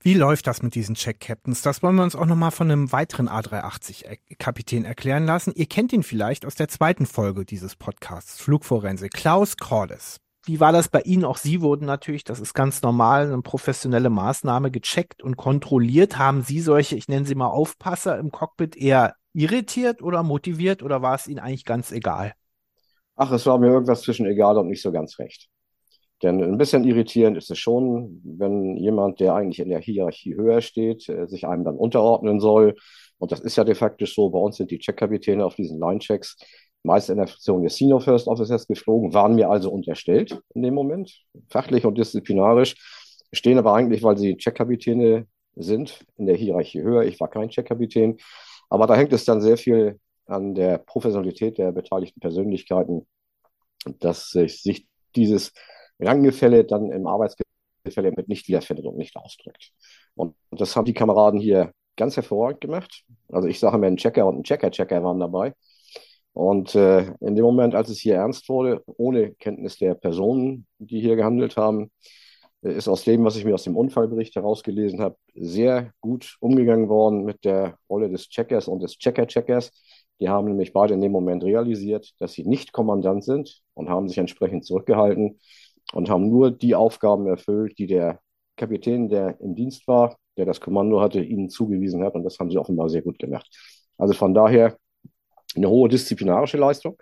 Wie 0.04 0.16
läuft 0.16 0.48
das 0.48 0.64
mit 0.64 0.74
diesen 0.74 0.96
Check-Captains? 0.96 1.62
Das 1.62 1.84
wollen 1.84 1.96
wir 1.96 2.02
uns 2.02 2.16
auch 2.16 2.26
nochmal 2.26 2.50
von 2.50 2.72
einem 2.72 2.92
weiteren 2.92 3.30
A380-Kapitän 3.30 4.84
erklären 4.84 5.28
lassen. 5.28 5.54
Ihr 5.56 5.68
kennt 5.68 5.94
ihn 5.94 6.02
vielleicht 6.02 6.44
aus 6.48 6.56
der 6.56 6.70
zweiten 6.70 7.06
Folge 7.06 7.46
dieses 7.46 7.76
Podcasts, 7.76 8.42
Flugforense, 8.42 9.10
Klaus 9.10 9.58
Cordes. 9.58 10.18
Wie 10.44 10.60
war 10.60 10.72
das 10.72 10.90
bei 10.90 11.02
Ihnen? 11.02 11.24
Auch 11.24 11.38
Sie 11.38 11.62
wurden 11.62 11.86
natürlich, 11.86 12.24
das 12.24 12.40
ist 12.40 12.56
ganz 12.56 12.82
normal, 12.82 13.28
eine 13.28 13.44
professionelle 13.44 14.10
Maßnahme 14.10 14.72
gecheckt 14.72 15.22
und 15.22 15.38
kontrolliert. 15.38 16.18
Haben 16.18 16.42
Sie 16.42 16.62
solche, 16.62 16.96
ich 16.96 17.08
nenne 17.08 17.28
sie 17.28 17.36
mal 17.36 17.50
Aufpasser 17.50 18.18
im 18.18 18.32
Cockpit 18.32 18.76
eher 18.76 19.14
irritiert 19.34 20.02
oder 20.02 20.24
motiviert 20.24 20.82
oder 20.82 21.04
war 21.04 21.14
es 21.14 21.28
Ihnen 21.28 21.38
eigentlich 21.38 21.66
ganz 21.66 21.92
egal? 21.92 22.34
Ach, 23.18 23.32
es 23.32 23.46
war 23.46 23.60
mir 23.60 23.68
irgendwas 23.68 24.02
zwischen 24.02 24.26
egal 24.26 24.58
und 24.58 24.68
nicht 24.68 24.82
so 24.82 24.92
ganz 24.92 25.20
recht. 25.20 25.51
Denn 26.24 26.44
ein 26.44 26.58
bisschen 26.58 26.84
irritierend 26.84 27.38
ist 27.38 27.50
es 27.50 27.58
schon, 27.58 28.22
wenn 28.24 28.78
jemand, 28.78 29.20
der 29.20 29.34
eigentlich 29.34 29.60
in 29.60 29.70
der 29.70 29.80
Hierarchie 29.80 30.36
höher 30.36 30.62
steht, 30.62 31.10
äh, 31.10 31.28
sich 31.28 31.48
einem 31.48 31.64
dann 31.64 31.78
unterordnen 31.78 32.40
soll. 32.40 32.76
Und 33.18 33.32
das 33.32 33.40
ist 33.40 33.56
ja 33.56 33.64
de 33.64 33.76
facto 33.76 34.06
so. 34.06 34.30
Bei 34.30 34.40
uns 34.40 34.58
sind 34.58 34.72
die 34.72 34.80
Checkkapitäne 34.80 35.46
auf 35.46 35.56
diesen 35.56 35.80
Line-Checks 35.80 36.38
meist 36.84 37.10
in 37.10 37.18
der 37.18 37.28
Funktion 37.28 37.64
des 37.64 37.76
Senior 37.76 38.02
First 38.02 38.28
Officers 38.28 38.68
geflogen, 38.68 39.14
waren 39.14 39.36
mir 39.36 39.50
also 39.50 39.72
unterstellt 39.72 40.42
in 40.56 40.64
dem 40.64 40.74
Moment, 40.74 41.22
fachlich 41.50 41.86
und 41.86 41.98
disziplinarisch, 41.98 42.76
stehen 43.32 43.58
aber 43.58 43.74
eigentlich, 43.74 44.04
weil 44.04 44.18
sie 44.18 44.36
Checkkapitäne 44.36 45.28
sind, 45.56 46.00
in 46.18 46.26
der 46.26 46.36
Hierarchie 46.36 46.82
höher. 46.82 47.04
Ich 47.04 47.20
war 47.20 47.30
kein 47.30 47.50
Checkkapitän. 47.50 48.18
Aber 48.70 48.88
da 48.88 48.96
hängt 48.96 49.14
es 49.14 49.26
dann 49.26 49.42
sehr 49.42 49.58
viel 49.58 50.00
an 50.26 50.56
der 50.56 50.78
Professionalität 50.78 51.58
der 51.58 51.72
beteiligten 51.72 52.22
Persönlichkeiten, 52.22 53.06
dass 54.00 54.30
sich 54.30 54.88
dieses 55.16 55.52
Ranggefälle 56.02 56.66
dann 56.66 56.92
im 56.92 57.08
Arbeitsgefälle 57.08 58.12
mit 58.16 58.28
nicht 58.28 58.48
wiederfindet 58.48 58.86
und 58.86 58.98
nicht 58.98 59.16
ausdrückt. 59.16 59.72
Und 60.16 60.36
das 60.52 60.76
haben 60.76 60.86
die 60.86 60.94
Kameraden 60.94 61.40
hier 61.40 61.72
ganz 61.98 62.16
hervorragend 62.16 62.62
gemacht. 62.62 63.04
Also 63.32 63.48
ich 63.48 63.60
sage 63.60 63.78
mir, 63.78 63.88
ein 63.88 63.98
Checker 63.98 64.26
und 64.26 64.40
ein 64.40 64.44
Checker-Checker 64.44 65.04
waren 65.04 65.20
dabei. 65.20 65.54
Und 66.34 66.76
äh, 66.76 67.14
in 67.20 67.36
dem 67.36 67.44
Moment, 67.44 67.76
als 67.76 67.90
es 67.90 68.00
hier 68.00 68.16
ernst 68.16 68.48
wurde, 68.48 68.84
ohne 68.86 69.34
Kenntnis 69.36 69.78
der 69.78 69.96
Personen, 69.96 70.66
die 70.80 71.02
hier 71.02 71.16
gehandelt 71.16 71.58
haben, 71.58 71.92
ist 72.62 72.88
aus 72.88 73.04
dem, 73.04 73.24
was 73.24 73.36
ich 73.36 73.44
mir 73.44 73.56
aus 73.56 73.64
dem 73.64 73.76
Unfallbericht 73.76 74.36
herausgelesen 74.36 75.02
habe, 75.02 75.18
sehr 75.34 75.92
gut 76.00 76.38
umgegangen 76.40 76.90
worden 76.90 77.24
mit 77.24 77.44
der 77.44 77.78
Rolle 77.90 78.10
des 78.10 78.30
Checkers 78.30 78.68
und 78.68 78.82
des 78.82 78.98
Checker-Checkers. 78.98 79.72
Die 80.20 80.30
haben 80.30 80.48
nämlich 80.48 80.72
beide 80.72 80.94
in 80.94 81.02
dem 81.02 81.12
Moment 81.12 81.44
realisiert, 81.44 82.14
dass 82.20 82.34
sie 82.34 82.44
nicht 82.44 82.72
Kommandant 82.72 83.24
sind 83.24 83.62
und 83.74 83.90
haben 83.90 84.08
sich 84.08 84.20
entsprechend 84.20 84.66
zurückgehalten 84.66 85.40
und 85.94 86.10
haben 86.10 86.30
nur 86.30 86.52
die 86.52 86.76
Aufgaben 86.76 87.28
erfüllt, 87.28 87.78
die 87.78 87.88
der 87.88 88.20
Kapitän, 88.58 89.10
der 89.10 89.40
im 89.42 89.56
Dienst 89.56 89.88
war, 89.88 90.18
der 90.38 90.46
das 90.46 90.62
Kommando 90.62 91.02
hatte, 91.02 91.22
ihnen 91.22 91.50
zugewiesen 91.50 92.04
hat. 92.04 92.16
Und 92.16 92.24
das 92.24 92.40
haben 92.40 92.50
sie 92.50 92.58
offenbar 92.58 92.90
sehr 92.90 93.02
gut 93.02 93.20
gemacht. 93.20 93.48
Also 93.98 94.14
von 94.14 94.34
daher 94.34 94.78
eine 95.56 95.70
hohe 95.70 95.90
disziplinarische 95.90 96.58
Leistung, 96.58 97.02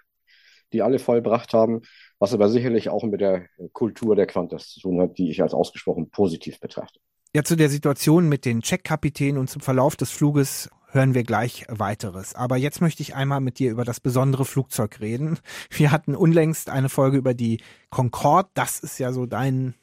die 0.74 0.82
alle 0.82 1.00
vollbracht 1.00 1.54
haben, 1.54 1.82
was 2.20 2.34
aber 2.34 2.50
sicherlich 2.50 2.90
auch 2.90 3.04
mit 3.04 3.22
der 3.22 3.48
Kultur 3.74 4.16
der 4.16 4.28
Quantas 4.28 4.70
zu 4.70 4.82
tun 4.82 5.02
hat, 5.02 5.18
die 5.18 5.30
ich 5.30 5.42
als 5.42 5.54
ausgesprochen 5.54 6.10
positiv 6.10 6.60
betrachte. 6.60 7.00
Ja, 7.36 7.44
zu 7.44 7.56
der 7.56 7.70
Situation 7.70 8.28
mit 8.28 8.44
den 8.46 8.62
Checkkapitänen 8.62 9.40
und 9.40 9.50
zum 9.50 9.62
Verlauf 9.62 9.96
des 9.96 10.12
Fluges 10.12 10.70
hören 10.92 11.14
wir 11.14 11.24
gleich 11.24 11.66
weiteres. 11.70 12.36
Aber 12.36 12.58
jetzt 12.58 12.82
möchte 12.82 13.02
ich 13.02 13.16
einmal 13.16 13.42
mit 13.42 13.60
dir 13.60 13.72
über 13.72 13.86
das 13.86 14.00
besondere 14.00 14.46
Flugzeug 14.46 15.00
reden. 15.00 15.40
Wir 15.70 15.92
hatten 15.92 16.16
unlängst 16.16 16.70
eine 16.70 16.90
Folge 16.90 17.18
über 17.18 17.34
die 17.34 17.62
Concorde. 17.90 18.50
Das 18.54 18.80
ist 18.80 18.98
ja 19.00 19.12
so 19.12 19.26
dein 19.26 19.76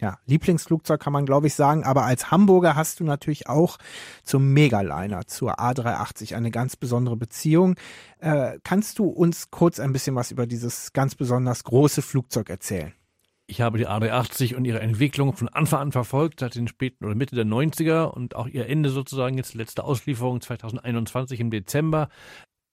ja, 0.00 0.18
Lieblingsflugzeug 0.26 0.98
kann 1.00 1.12
man 1.12 1.26
glaube 1.26 1.46
ich 1.46 1.54
sagen, 1.54 1.84
aber 1.84 2.04
als 2.04 2.30
Hamburger 2.30 2.74
hast 2.74 3.00
du 3.00 3.04
natürlich 3.04 3.48
auch 3.48 3.76
zum 4.24 4.52
Megaliner, 4.52 5.26
zur 5.26 5.60
A380 5.60 6.34
eine 6.34 6.50
ganz 6.50 6.76
besondere 6.76 7.16
Beziehung. 7.16 7.76
Äh, 8.18 8.58
kannst 8.64 8.98
du 8.98 9.04
uns 9.04 9.50
kurz 9.50 9.78
ein 9.78 9.92
bisschen 9.92 10.16
was 10.16 10.30
über 10.30 10.46
dieses 10.46 10.92
ganz 10.92 11.14
besonders 11.14 11.64
große 11.64 12.02
Flugzeug 12.02 12.48
erzählen? 12.48 12.94
Ich 13.50 13.60
habe 13.60 13.78
die 13.78 13.88
A380 13.88 14.54
und 14.54 14.64
ihre 14.64 14.78
Entwicklung 14.78 15.32
von 15.32 15.48
Anfang 15.48 15.80
an 15.80 15.92
verfolgt, 15.92 16.38
seit 16.38 16.54
den 16.54 16.68
späten 16.68 17.04
oder 17.04 17.16
Mitte 17.16 17.34
der 17.34 17.44
90er 17.44 18.04
und 18.04 18.36
auch 18.36 18.46
ihr 18.46 18.68
Ende 18.68 18.90
sozusagen, 18.90 19.36
jetzt 19.36 19.54
letzte 19.54 19.82
Auslieferung 19.82 20.40
2021 20.40 21.40
im 21.40 21.50
Dezember. 21.50 22.10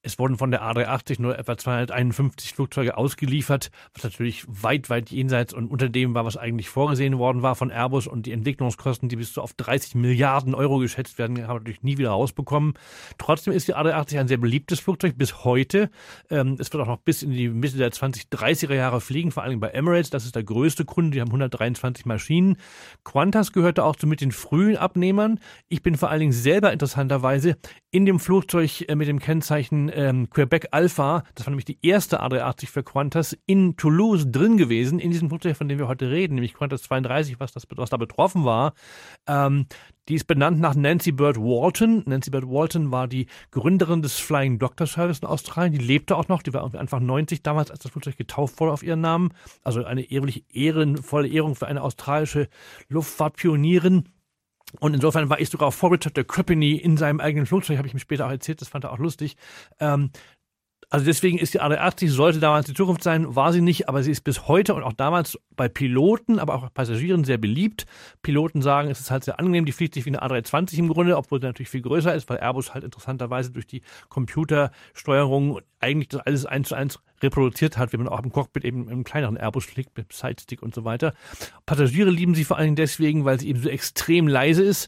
Es 0.07 0.17
wurden 0.19 0.37
von 0.37 0.51
der 0.51 0.63
A380 0.63 1.21
nur 1.21 1.37
etwa 1.37 1.57
251 1.57 2.53
Flugzeuge 2.53 2.95
ausgeliefert, 2.95 3.71
was 3.93 4.05
natürlich 4.05 4.45
weit, 4.47 4.89
weit 4.89 5.11
jenseits 5.11 5.53
und 5.53 5.69
unter 5.69 5.89
dem 5.89 6.13
war, 6.13 6.23
was 6.23 6.37
eigentlich 6.37 6.69
vorgesehen 6.69 7.17
worden 7.17 7.41
war 7.41 7.55
von 7.55 7.71
Airbus 7.71 8.07
und 8.07 8.25
die 8.25 8.31
Entwicklungskosten, 8.31 9.09
die 9.09 9.17
bis 9.17 9.33
zu 9.33 9.41
auf 9.41 9.51
30 9.51 9.95
Milliarden 9.95 10.55
Euro 10.55 10.77
geschätzt 10.77 11.17
werden, 11.17 11.37
haben 11.41 11.55
wir 11.55 11.59
natürlich 11.59 11.83
nie 11.83 11.97
wieder 11.97 12.11
rausbekommen. 12.11 12.75
Trotzdem 13.17 13.51
ist 13.51 13.67
die 13.67 13.75
A380 13.75 14.19
ein 14.21 14.27
sehr 14.29 14.37
beliebtes 14.37 14.79
Flugzeug 14.79 15.17
bis 15.17 15.43
heute. 15.43 15.89
Ähm, 16.29 16.55
es 16.57 16.71
wird 16.71 16.81
auch 16.81 16.87
noch 16.87 16.99
bis 16.99 17.21
in 17.21 17.31
die 17.31 17.49
Mitte 17.49 17.75
der 17.75 17.91
2030er 17.91 18.75
Jahre 18.75 19.01
fliegen, 19.01 19.33
vor 19.33 19.43
allem 19.43 19.59
bei 19.59 19.71
Emirates. 19.71 20.09
Das 20.09 20.23
ist 20.23 20.37
der 20.37 20.43
größte 20.43 20.85
Kunde, 20.85 21.11
die 21.11 21.19
haben 21.19 21.27
123 21.27 22.05
Maschinen. 22.05 22.55
Qantas 23.03 23.51
gehörte 23.51 23.83
auch 23.83 23.97
zu 23.97 24.07
mit 24.07 24.21
den 24.21 24.31
frühen 24.31 24.77
Abnehmern. 24.77 25.41
Ich 25.67 25.83
bin 25.83 25.95
vor 25.95 26.09
allen 26.09 26.21
Dingen 26.21 26.31
selber 26.31 26.71
interessanterweise 26.71 27.57
in 27.91 28.05
dem 28.05 28.21
Flugzeug 28.21 28.85
äh, 28.87 28.95
mit 28.95 29.09
dem 29.09 29.19
Kennzeichen 29.19 29.89
ähm, 29.97 30.29
Quebec 30.29 30.67
Alpha, 30.71 31.23
das 31.33 31.47
war 31.47 31.51
nämlich 31.51 31.65
die 31.65 31.79
erste 31.81 32.21
A380 32.21 32.67
für 32.67 32.83
Qantas, 32.83 33.35
in 33.47 33.75
Toulouse 33.77 34.31
drin 34.31 34.55
gewesen, 34.55 34.99
in 34.99 35.09
diesem 35.09 35.29
Flugzeug, 35.29 35.57
von 35.57 35.67
dem 35.67 35.79
wir 35.79 35.87
heute 35.87 36.11
reden, 36.11 36.35
nämlich 36.35 36.53
Qantas 36.53 36.83
32, 36.83 37.39
was, 37.39 37.51
das, 37.51 37.63
was 37.75 37.89
da 37.89 37.97
betroffen 37.97 38.45
war. 38.45 38.73
Ähm, 39.27 39.65
die 40.07 40.13
ist 40.13 40.25
benannt 40.25 40.59
nach 40.59 40.75
Nancy 40.75 41.11
Bird 41.11 41.37
Walton. 41.37 42.03
Nancy 42.05 42.29
Bird 42.29 42.47
Walton 42.47 42.91
war 42.91 43.07
die 43.07 43.25
Gründerin 43.51 44.03
des 44.03 44.19
Flying 44.19 44.59
Doctor 44.59 44.85
Service 44.87 45.19
in 45.19 45.27
Australien. 45.27 45.73
Die 45.73 45.83
lebte 45.83 46.15
auch 46.15 46.27
noch. 46.29 46.43
Die 46.43 46.53
war 46.53 46.63
Anfang 46.75 47.05
90 47.05 47.41
damals, 47.41 47.71
als 47.71 47.79
das 47.79 47.91
Flugzeug 47.91 48.17
getauft 48.17 48.59
wurde 48.59 48.71
auf 48.71 48.83
ihren 48.83 49.01
Namen. 49.01 49.33
Also 49.63 49.83
eine 49.83 50.09
ehrlich 50.09 50.45
ehrenvolle 50.53 51.27
Ehrung 51.27 51.55
für 51.55 51.67
eine 51.67 51.81
australische 51.81 52.47
Luftfahrtpionierin. 52.87 54.07
Und 54.79 54.93
insofern 54.93 55.29
war 55.29 55.39
ich 55.39 55.49
sogar 55.49 55.71
vor 55.71 55.91
Richard 55.91 56.17
de 56.17 56.23
Crepini 56.23 56.75
in 56.75 56.97
seinem 56.97 57.19
eigenen 57.19 57.45
Flugzeug, 57.45 57.77
habe 57.77 57.87
ich 57.87 57.93
mir 57.93 57.99
später 57.99 58.27
auch 58.27 58.31
erzählt, 58.31 58.61
das 58.61 58.67
fand 58.67 58.83
er 58.83 58.91
auch 58.91 58.99
lustig. 58.99 59.37
Ähm, 59.79 60.11
also 60.89 61.05
deswegen 61.05 61.37
ist 61.37 61.53
die 61.53 61.61
A380, 61.61 62.09
sollte 62.09 62.39
damals 62.39 62.65
die 62.65 62.73
Zukunft 62.73 63.03
sein, 63.03 63.35
war 63.35 63.51
sie 63.51 63.59
nicht, 63.59 63.89
aber 63.89 64.03
sie 64.03 64.11
ist 64.11 64.21
bis 64.21 64.47
heute 64.47 64.73
und 64.73 64.83
auch 64.83 64.93
damals 64.93 65.37
bei 65.55 65.67
Piloten, 65.67 66.39
aber 66.39 66.55
auch 66.55 66.61
bei 66.61 66.69
Passagieren 66.69 67.25
sehr 67.25 67.37
beliebt. 67.37 67.85
Piloten 68.21 68.61
sagen, 68.61 68.89
es 68.89 69.01
ist 69.01 69.11
halt 69.11 69.25
sehr 69.25 69.37
angenehm, 69.37 69.65
die 69.65 69.73
fliegt 69.73 69.95
sich 69.95 70.05
wie 70.05 70.15
eine 70.15 70.23
A320 70.23 70.77
im 70.77 70.87
Grunde, 70.87 71.17
obwohl 71.17 71.41
sie 71.41 71.45
natürlich 71.47 71.69
viel 71.69 71.81
größer 71.81 72.15
ist, 72.15 72.29
weil 72.29 72.37
Airbus 72.37 72.73
halt 72.73 72.85
interessanterweise 72.85 73.51
durch 73.51 73.67
die 73.67 73.81
Computersteuerung 74.07 75.59
eigentlich 75.81 76.07
das 76.07 76.21
alles 76.21 76.45
eins 76.45 76.69
zu 76.69 76.75
eins 76.75 76.99
reproduziert 77.21 77.77
hat, 77.77 77.91
wie 77.91 77.97
man 77.97 78.07
auch 78.07 78.23
im 78.23 78.31
Cockpit 78.31 78.63
eben 78.63 78.89
im 78.89 79.03
kleineren 79.03 79.35
Airbus 79.35 79.65
fliegt 79.65 79.97
mit 79.97 80.13
Sidestick 80.13 80.61
und 80.63 80.73
so 80.73 80.85
weiter. 80.85 81.13
Passagiere 81.65 82.09
lieben 82.09 82.33
sie 82.33 82.45
vor 82.45 82.57
allen 82.57 82.67
Dingen 82.67 82.75
deswegen, 82.77 83.25
weil 83.25 83.39
sie 83.39 83.49
eben 83.49 83.61
so 83.61 83.69
extrem 83.69 84.27
leise 84.27 84.63
ist 84.63 84.87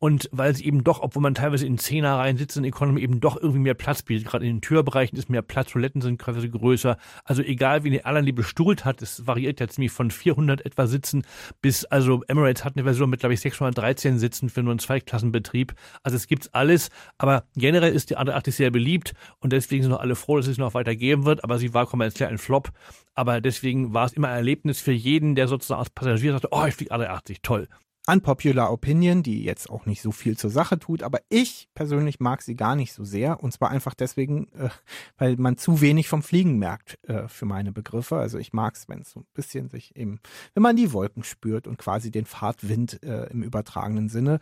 und 0.00 0.30
weil 0.32 0.56
sie 0.56 0.64
eben 0.64 0.82
doch, 0.82 1.00
obwohl 1.02 1.22
man 1.22 1.34
teilweise 1.34 1.66
in 1.66 1.76
Zehnerreihen 1.76 2.38
sitzt 2.38 2.56
in 2.56 2.64
Economy, 2.64 3.02
eben 3.02 3.20
doch 3.20 3.36
irgendwie 3.36 3.60
mehr 3.60 3.74
Platz 3.74 4.02
bietet. 4.02 4.26
Gerade 4.26 4.46
in 4.46 4.56
den 4.56 4.60
Türbereichen 4.62 5.16
ist 5.18 5.28
mehr 5.28 5.42
Platz, 5.42 5.70
Toiletten 5.72 6.00
sind 6.00 6.18
quasi 6.18 6.48
größer. 6.48 6.96
Also 7.24 7.42
egal, 7.42 7.84
wie 7.84 7.90
die 7.90 7.98
Airline 7.98 8.24
die 8.24 8.32
bestuhlt 8.32 8.86
hat, 8.86 9.02
es 9.02 9.26
variiert 9.26 9.60
ja 9.60 9.68
ziemlich 9.68 9.92
von 9.92 10.10
400 10.10 10.64
etwa 10.64 10.86
Sitzen 10.86 11.22
bis, 11.60 11.84
also 11.84 12.22
Emirates 12.28 12.64
hat 12.64 12.76
eine 12.76 12.84
Version 12.84 13.10
mit, 13.10 13.20
glaube 13.20 13.34
ich, 13.34 13.40
613 13.40 14.18
Sitzen 14.18 14.48
für 14.48 14.62
nur 14.62 14.72
einen 14.72 14.78
Zweiklassenbetrieb. 14.78 15.74
Also 16.02 16.16
es 16.16 16.26
gibt's 16.26 16.48
alles, 16.54 16.88
aber 17.18 17.44
generell 17.54 17.92
ist 17.92 18.08
die 18.08 18.16
A380 18.16 18.52
sehr 18.52 18.70
beliebt 18.70 19.12
und 19.38 19.52
deswegen 19.52 19.82
sind 19.82 19.92
noch 19.92 20.00
alle 20.00 20.16
froh, 20.16 20.38
dass 20.38 20.46
es 20.46 20.56
noch 20.56 20.72
weiter 20.72 20.96
geben 20.96 21.26
wird, 21.26 21.44
aber 21.44 21.58
sie 21.58 21.74
war 21.74 21.84
kommerziell 21.84 22.30
ein 22.30 22.38
Flop. 22.38 22.70
Aber 23.14 23.42
deswegen 23.42 23.92
war 23.92 24.06
es 24.06 24.14
immer 24.14 24.28
ein 24.28 24.36
Erlebnis 24.36 24.80
für 24.80 24.92
jeden, 24.92 25.34
der 25.34 25.46
sozusagen 25.46 25.80
als 25.80 25.90
Passagier 25.90 26.32
sagte, 26.32 26.48
oh, 26.52 26.64
ich 26.64 26.74
fliege 26.74 26.94
A380, 26.94 27.38
toll. 27.42 27.68
Unpopular 28.06 28.72
Opinion, 28.72 29.22
die 29.22 29.44
jetzt 29.44 29.68
auch 29.68 29.86
nicht 29.86 30.02
so 30.02 30.10
viel 30.10 30.36
zur 30.36 30.50
Sache 30.50 30.78
tut, 30.78 31.02
aber 31.02 31.20
ich 31.28 31.68
persönlich 31.74 32.18
mag 32.18 32.42
sie 32.42 32.56
gar 32.56 32.74
nicht 32.74 32.92
so 32.92 33.04
sehr 33.04 33.42
und 33.42 33.52
zwar 33.52 33.70
einfach 33.70 33.94
deswegen, 33.94 34.48
äh, 34.52 34.70
weil 35.18 35.36
man 35.36 35.58
zu 35.58 35.80
wenig 35.80 36.08
vom 36.08 36.22
Fliegen 36.22 36.58
merkt 36.58 36.98
äh, 37.08 37.28
für 37.28 37.44
meine 37.44 37.72
Begriffe. 37.72 38.16
Also 38.16 38.38
ich 38.38 38.52
mag 38.52 38.74
es, 38.74 38.88
wenn 38.88 39.02
es 39.02 39.10
so 39.10 39.20
ein 39.20 39.26
bisschen 39.34 39.68
sich 39.68 39.94
eben, 39.96 40.20
wenn 40.54 40.62
man 40.62 40.76
die 40.76 40.92
Wolken 40.92 41.24
spürt 41.24 41.66
und 41.66 41.78
quasi 41.78 42.10
den 42.10 42.24
Fahrtwind 42.24 43.02
äh, 43.02 43.26
im 43.30 43.42
übertragenen 43.42 44.08
Sinne. 44.08 44.40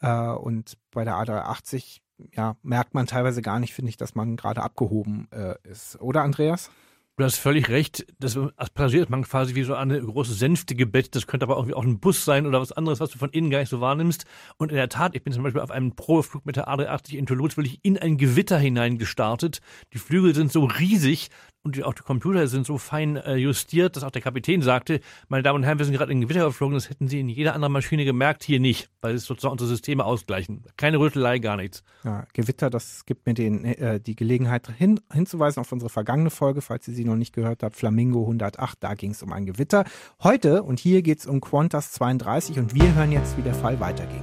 Äh, 0.00 0.28
und 0.28 0.76
bei 0.90 1.04
der 1.04 1.14
A380 1.14 2.00
ja, 2.34 2.56
merkt 2.62 2.94
man 2.94 3.06
teilweise 3.06 3.42
gar 3.42 3.58
nicht, 3.60 3.74
finde 3.74 3.90
ich, 3.90 3.96
dass 3.96 4.14
man 4.14 4.36
gerade 4.36 4.62
abgehoben 4.62 5.28
äh, 5.30 5.54
ist. 5.62 6.00
Oder 6.00 6.22
Andreas? 6.22 6.70
Du 7.18 7.24
hast 7.24 7.38
völlig 7.38 7.68
recht. 7.68 8.06
Das, 8.20 8.38
Passagier 8.74 9.02
ist 9.02 9.10
man 9.10 9.24
quasi 9.24 9.56
wie 9.56 9.64
so 9.64 9.74
eine 9.74 10.00
große 10.00 10.34
sänftige 10.34 10.86
Bett. 10.86 11.16
Das 11.16 11.26
könnte 11.26 11.46
aber 11.46 11.56
irgendwie 11.56 11.74
auch 11.74 11.82
ein 11.82 11.98
Bus 11.98 12.24
sein 12.24 12.46
oder 12.46 12.60
was 12.60 12.70
anderes, 12.70 13.00
was 13.00 13.10
du 13.10 13.18
von 13.18 13.30
innen 13.30 13.50
gar 13.50 13.58
nicht 13.58 13.70
so 13.70 13.80
wahrnimmst. 13.80 14.24
Und 14.56 14.70
in 14.70 14.76
der 14.76 14.88
Tat, 14.88 15.16
ich 15.16 15.24
bin 15.24 15.32
zum 15.32 15.42
Beispiel 15.42 15.60
auf 15.60 15.72
einem 15.72 15.96
Probeflug 15.96 16.46
mit 16.46 16.54
der 16.54 16.68
A380 16.68 17.16
in 17.16 17.26
Toulouse 17.26 17.56
wirklich 17.56 17.80
in 17.82 17.98
ein 17.98 18.18
Gewitter 18.18 18.56
hineingestartet. 18.56 19.62
Die 19.94 19.98
Flügel 19.98 20.32
sind 20.32 20.52
so 20.52 20.64
riesig, 20.64 21.30
und 21.62 21.82
auch 21.84 21.94
die 21.94 22.02
Computer 22.02 22.46
sind 22.46 22.66
so 22.66 22.78
fein 22.78 23.16
äh, 23.16 23.36
justiert, 23.36 23.96
dass 23.96 24.04
auch 24.04 24.10
der 24.10 24.22
Kapitän 24.22 24.62
sagte, 24.62 25.00
meine 25.28 25.42
Damen 25.42 25.56
und 25.56 25.62
Herren, 25.64 25.78
wir 25.78 25.84
sind 25.84 25.96
gerade 25.96 26.12
in 26.12 26.20
Gewitter 26.20 26.44
geflogen, 26.46 26.74
das 26.74 26.88
hätten 26.88 27.08
Sie 27.08 27.20
in 27.20 27.28
jeder 27.28 27.54
anderen 27.54 27.72
Maschine 27.72 28.04
gemerkt, 28.04 28.44
hier 28.44 28.60
nicht, 28.60 28.88
weil 29.00 29.14
es 29.14 29.24
sozusagen 29.24 29.52
unsere 29.52 29.68
Systeme 29.68 30.04
ausgleichen. 30.04 30.64
Keine 30.76 30.98
Rüttelei, 30.98 31.38
gar 31.38 31.56
nichts. 31.56 31.82
Ja, 32.04 32.26
Gewitter, 32.32 32.70
das 32.70 33.04
gibt 33.06 33.26
mir 33.26 33.34
den, 33.34 33.64
äh, 33.64 34.00
die 34.00 34.16
Gelegenheit 34.16 34.68
hin, 34.76 35.00
hinzuweisen 35.12 35.60
auf 35.60 35.72
unsere 35.72 35.90
vergangene 35.90 36.30
Folge, 36.30 36.60
falls 36.60 36.86
ihr 36.88 36.94
sie 36.94 37.04
noch 37.04 37.16
nicht 37.16 37.34
gehört 37.34 37.62
habt, 37.62 37.76
Flamingo 37.76 38.20
108, 38.22 38.78
da 38.80 38.94
ging 38.94 39.10
es 39.10 39.22
um 39.22 39.32
ein 39.32 39.46
Gewitter. 39.46 39.84
Heute 40.22 40.62
und 40.62 40.78
hier 40.78 41.02
geht 41.02 41.18
es 41.20 41.26
um 41.26 41.40
Qantas 41.40 41.92
32 41.92 42.58
und 42.58 42.74
wir 42.74 42.94
hören 42.94 43.12
jetzt, 43.12 43.36
wie 43.36 43.42
der 43.42 43.54
Fall 43.54 43.80
weiterging. 43.80 44.22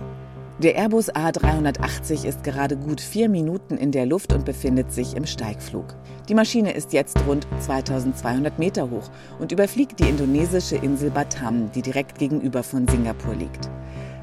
Der 0.63 0.77
Airbus 0.77 1.13
A380 1.13 2.25
ist 2.25 2.45
gerade 2.45 2.77
gut 2.77 3.01
vier 3.01 3.27
Minuten 3.27 3.75
in 3.75 3.91
der 3.91 4.05
Luft 4.05 4.31
und 4.31 4.45
befindet 4.45 4.89
sich 4.89 5.13
im 5.13 5.25
Steigflug. 5.25 5.83
Die 6.29 6.33
Maschine 6.33 6.71
ist 6.71 6.93
jetzt 6.93 7.17
rund 7.27 7.45
2200 7.59 8.57
Meter 8.57 8.89
hoch 8.89 9.09
und 9.37 9.51
überfliegt 9.51 9.99
die 9.99 10.07
indonesische 10.07 10.77
Insel 10.77 11.11
Batam, 11.11 11.69
die 11.73 11.81
direkt 11.81 12.19
gegenüber 12.19 12.63
von 12.63 12.87
Singapur 12.87 13.35
liegt. 13.35 13.69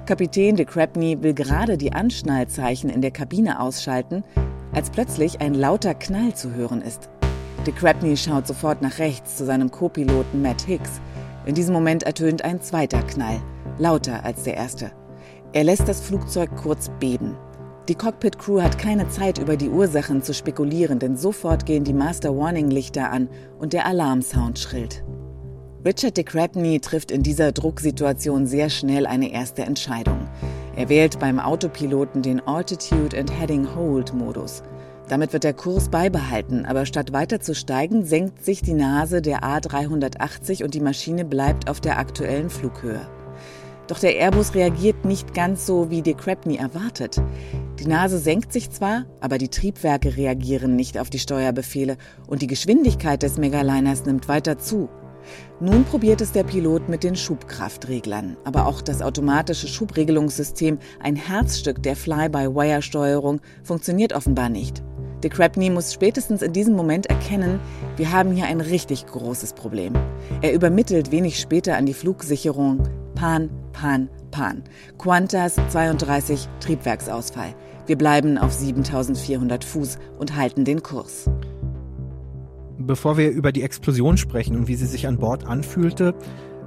Kapitän 0.07 0.57
de 0.57 0.65
Crabney 0.65 1.23
will 1.23 1.35
gerade 1.35 1.77
die 1.77 1.93
Anschnallzeichen 1.93 2.89
in 2.89 3.03
der 3.03 3.11
Kabine 3.11 3.61
ausschalten, 3.61 4.25
als 4.73 4.89
plötzlich 4.89 5.43
ein 5.43 5.53
lauter 5.53 5.93
Knall 5.93 6.35
zu 6.35 6.55
hören 6.55 6.81
ist. 6.81 7.11
De 7.67 7.75
Crabney 7.75 8.17
schaut 8.17 8.47
sofort 8.47 8.81
nach 8.81 8.99
rechts 8.99 9.37
zu 9.37 9.45
seinem 9.45 9.71
Co-Piloten 9.71 10.41
Matt 10.41 10.63
Hicks. 10.63 11.03
In 11.45 11.55
diesem 11.55 11.75
Moment 11.75 12.05
ertönt 12.05 12.43
ein 12.43 12.63
zweiter 12.63 13.03
Knall, 13.03 13.43
lauter 13.79 14.25
als 14.25 14.45
der 14.45 14.55
erste. 14.55 14.93
Er 15.55 15.65
lässt 15.65 15.87
das 15.87 16.01
Flugzeug 16.01 16.51
kurz 16.57 16.91
beben. 16.99 17.37
Die 17.87 17.95
Cockpit-Crew 17.95 18.63
hat 18.63 18.79
keine 18.79 19.09
Zeit, 19.11 19.37
über 19.37 19.59
die 19.59 19.69
Ursachen 19.69 20.23
zu 20.23 20.33
spekulieren, 20.33 20.99
denn 20.99 21.19
sofort 21.19 21.67
gehen 21.67 21.85
die 21.85 21.93
Master 21.93 22.35
Warning-Lichter 22.35 23.11
an 23.11 23.29
und 23.59 23.75
der 23.75 23.85
Alarmsound 23.85 24.59
schrillt. 24.59 25.05
Richard 25.85 26.17
de 26.17 26.25
Crabney 26.25 26.81
trifft 26.81 27.11
in 27.11 27.23
dieser 27.23 27.53
Drucksituation 27.53 28.47
sehr 28.47 28.71
schnell 28.71 29.05
eine 29.05 29.31
erste 29.31 29.63
Entscheidung. 29.63 30.29
Er 30.75 30.89
wählt 30.89 31.19
beim 31.19 31.39
Autopiloten 31.39 32.23
den 32.23 32.41
Altitude 32.41 33.19
and 33.19 33.31
Heading 33.39 33.67
Hold 33.75 34.15
Modus. 34.15 34.63
Damit 35.09 35.35
wird 35.35 35.45
der 35.45 35.53
Kurs 35.53 35.91
beibehalten, 35.91 36.65
aber 36.65 36.87
statt 36.87 37.13
weiter 37.13 37.41
zu 37.41 37.55
steigen, 37.55 38.07
senkt 38.07 38.43
sich 38.43 38.63
die 38.63 38.73
Nase 38.73 39.21
der 39.21 39.41
A380 39.41 40.65
und 40.65 40.73
die 40.73 40.81
Maschine 40.81 41.27
bleibt 41.27 41.69
auf 41.69 41.81
der 41.81 41.99
aktuellen 41.99 42.49
Flughöhe. 42.49 43.07
Doch 43.89 43.99
der 43.99 44.17
Airbus 44.17 44.55
reagiert 44.55 45.05
nicht 45.05 45.35
ganz 45.35 45.67
so, 45.67 45.91
wie 45.91 46.03
de 46.03 46.15
Crabney 46.15 46.57
erwartet. 46.57 47.21
Die 47.79 47.87
Nase 47.87 48.19
senkt 48.19 48.53
sich 48.53 48.71
zwar, 48.71 49.07
aber 49.21 49.39
die 49.39 49.49
Triebwerke 49.49 50.17
reagieren 50.17 50.77
nicht 50.77 50.99
auf 50.99 51.11
die 51.11 51.19
Steuerbefehle 51.19 51.97
und 52.27 52.43
die 52.43 52.47
Geschwindigkeit 52.47 53.23
des 53.23 53.39
Megaliners 53.39 54.05
nimmt 54.05 54.29
weiter 54.29 54.59
zu. 54.59 54.89
Nun 55.61 55.85
probiert 55.85 56.21
es 56.21 56.33
der 56.33 56.45
Pilot 56.45 56.89
mit 56.89 57.05
den 57.05 57.17
Schubkraftreglern, 57.17 58.37
aber 58.45 58.67
auch 58.67 58.83
das 58.83 59.03
automatische 59.03 59.69
Schubregelungssystem, 59.69 60.79
ein 61.01 61.17
Herzstück 61.17 61.83
der 61.83 61.97
Fly-by-Wire-Steuerung, 61.97 63.41
funktioniert 63.63 64.13
offenbar 64.13 64.49
nicht. 64.49 64.83
De 65.23 65.31
Crabney 65.31 65.71
muss 65.71 65.93
spätestens 65.93 66.43
in 66.43 66.53
diesem 66.53 66.75
Moment 66.75 67.07
erkennen, 67.07 67.61
wir 67.97 68.11
haben 68.11 68.33
hier 68.33 68.47
ein 68.47 68.61
richtig 68.61 69.07
großes 69.07 69.53
Problem. 69.53 69.93
Er 70.41 70.53
übermittelt 70.53 71.13
wenig 71.13 71.39
später 71.39 71.77
an 71.77 71.87
die 71.87 71.95
Flugsicherung 71.95 72.89
Pan, 73.15 73.51
Pan, 73.73 74.09
Pan. 74.31 74.63
Qantas 74.99 75.57
32 75.71 76.49
Triebwerksausfall. 76.61 77.55
Wir 77.87 77.97
bleiben 77.97 78.39
auf 78.39 78.53
7400 78.53 79.65
Fuß 79.65 79.99
und 80.19 80.37
halten 80.37 80.65
den 80.65 80.83
Kurs. 80.83 81.29
Bevor 82.79 83.17
wir 83.17 83.31
über 83.31 83.53
die 83.53 83.63
Explosion 83.63 84.17
sprechen 84.17 84.57
und 84.57 84.69
wie 84.69 84.75
sie 84.77 84.87
sich 84.87 85.07
an 85.07 85.19
Bord 85.19 85.45
anfühlte, 85.45 86.15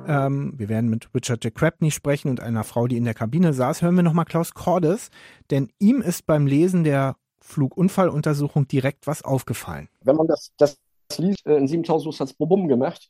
ähm, 0.07 0.53
wir 0.57 0.69
werden 0.69 0.89
mit 0.89 1.09
Richard 1.13 1.43
J. 1.43 1.53
Crabney 1.53 1.91
sprechen 1.91 2.29
und 2.29 2.39
einer 2.39 2.63
Frau, 2.63 2.87
die 2.87 2.97
in 2.97 3.05
der 3.05 3.13
Kabine 3.13 3.53
saß, 3.53 3.81
hören 3.81 3.95
wir 3.95 4.03
nochmal 4.03 4.25
Klaus 4.25 4.53
Cordes, 4.53 5.09
denn 5.51 5.69
ihm 5.79 6.01
ist 6.01 6.25
beim 6.25 6.47
Lesen 6.47 6.83
der 6.83 7.15
Flugunfalluntersuchung 7.39 8.67
direkt 8.67 9.07
was 9.07 9.23
aufgefallen. 9.23 9.87
Wenn 10.01 10.15
man 10.15 10.27
das, 10.27 10.51
das 10.57 10.77
liest, 11.17 11.45
äh, 11.45 11.57
in 11.57 11.67
7000 11.67 12.13
Fuß 12.13 12.19
hat 12.19 12.27
es 12.29 12.33
Bum 12.33 12.67
gemacht, 12.67 13.09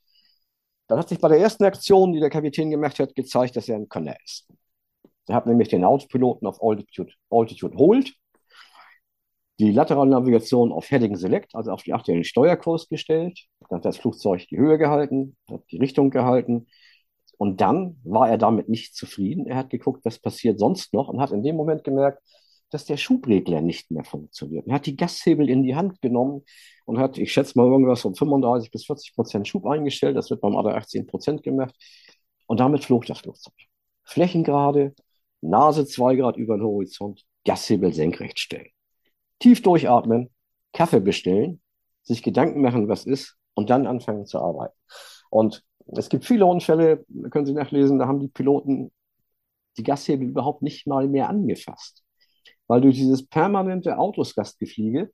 dann 0.87 0.99
hat 0.99 1.09
sich 1.09 1.19
bei 1.19 1.29
der 1.29 1.39
ersten 1.39 1.63
Aktion, 1.63 2.13
die 2.13 2.19
der 2.19 2.29
Kapitän 2.29 2.69
gemacht 2.69 2.99
hat, 2.99 3.15
gezeigt, 3.15 3.55
dass 3.55 3.69
er 3.69 3.75
ein 3.75 3.89
Könner 3.89 4.15
ist. 4.23 4.47
Er 5.27 5.35
hat 5.35 5.47
nämlich 5.47 5.69
den 5.69 5.83
Autopiloten 5.83 6.47
auf 6.47 6.61
Altitude, 6.61 7.11
Altitude 7.29 7.77
Hold, 7.77 8.13
die 9.59 9.71
laterale 9.71 10.09
Navigation 10.09 10.71
auf 10.71 10.91
Heading 10.91 11.15
Select, 11.15 11.55
also 11.55 11.71
auf 11.71 11.83
die 11.83 11.93
aktuellen 11.93 12.23
Steuerkurs 12.23 12.89
gestellt. 12.89 13.45
Dann 13.69 13.77
hat 13.77 13.85
das 13.85 13.97
Flugzeug 13.97 14.47
die 14.49 14.57
Höhe 14.57 14.77
gehalten, 14.77 15.37
hat 15.49 15.63
die 15.71 15.77
Richtung 15.77 16.09
gehalten. 16.09 16.67
Und 17.37 17.61
dann 17.61 17.99
war 18.03 18.29
er 18.29 18.37
damit 18.37 18.69
nicht 18.69 18.95
zufrieden. 18.95 19.47
Er 19.47 19.57
hat 19.57 19.69
geguckt, 19.69 20.05
was 20.05 20.19
passiert 20.19 20.59
sonst 20.59 20.93
noch 20.93 21.07
und 21.09 21.19
hat 21.19 21.31
in 21.31 21.43
dem 21.43 21.55
Moment 21.55 21.83
gemerkt, 21.83 22.21
dass 22.75 22.83
der 22.83 22.97
Schubregler 22.97 23.61
nicht 23.61 23.89
mehr 23.89 24.03
funktioniert. 24.03 24.67
Er 24.67 24.75
hat 24.75 24.85
die 24.85 24.97
Gashebel 24.97 25.49
in 25.49 25.63
die 25.63 25.77
Hand 25.77 26.01
genommen 26.01 26.43
und 26.83 26.99
hat, 26.99 27.17
ich 27.17 27.31
schätze 27.31 27.57
mal, 27.57 27.65
irgendwas 27.67 28.01
von 28.01 28.15
35 28.15 28.69
bis 28.69 28.85
40 28.85 29.15
Prozent 29.15 29.47
Schub 29.47 29.65
eingestellt. 29.65 30.17
Das 30.17 30.29
wird 30.29 30.41
beim 30.41 30.57
ADA 30.57 30.75
18 30.75 31.07
Prozent 31.07 31.41
gemacht. 31.41 31.73
Und 32.47 32.59
damit 32.59 32.83
flog 32.83 33.05
das 33.05 33.19
Flugzeug. 33.19 33.53
Flächengrade, 34.03 34.93
Nase 35.39 35.85
zwei 35.85 36.17
Grad 36.17 36.35
über 36.35 36.57
den 36.57 36.65
Horizont, 36.65 37.23
Gashebel 37.45 37.93
senkrecht 37.93 38.39
stellen. 38.39 38.67
Tief 39.39 39.61
durchatmen, 39.61 40.29
Kaffee 40.73 40.99
bestellen, 40.99 41.61
sich 42.03 42.23
Gedanken 42.23 42.61
machen, 42.61 42.89
was 42.89 43.05
ist, 43.05 43.37
und 43.53 43.69
dann 43.69 43.87
anfangen 43.87 44.25
zu 44.25 44.39
arbeiten. 44.39 44.75
Und 45.29 45.63
es 45.95 46.09
gibt 46.09 46.25
viele 46.25 46.45
Unfälle, 46.45 47.05
können 47.31 47.45
Sie 47.45 47.53
nachlesen, 47.53 47.99
da 47.99 48.07
haben 48.07 48.19
die 48.19 48.27
Piloten 48.27 48.91
die 49.77 49.83
Gashebel 49.83 50.27
überhaupt 50.27 50.61
nicht 50.61 50.87
mal 50.87 51.07
mehr 51.07 51.29
angefasst. 51.29 52.04
Weil 52.67 52.81
durch 52.81 52.95
dieses 52.95 53.25
permanente 53.25 53.97
Autosgastgefliege 53.97 55.11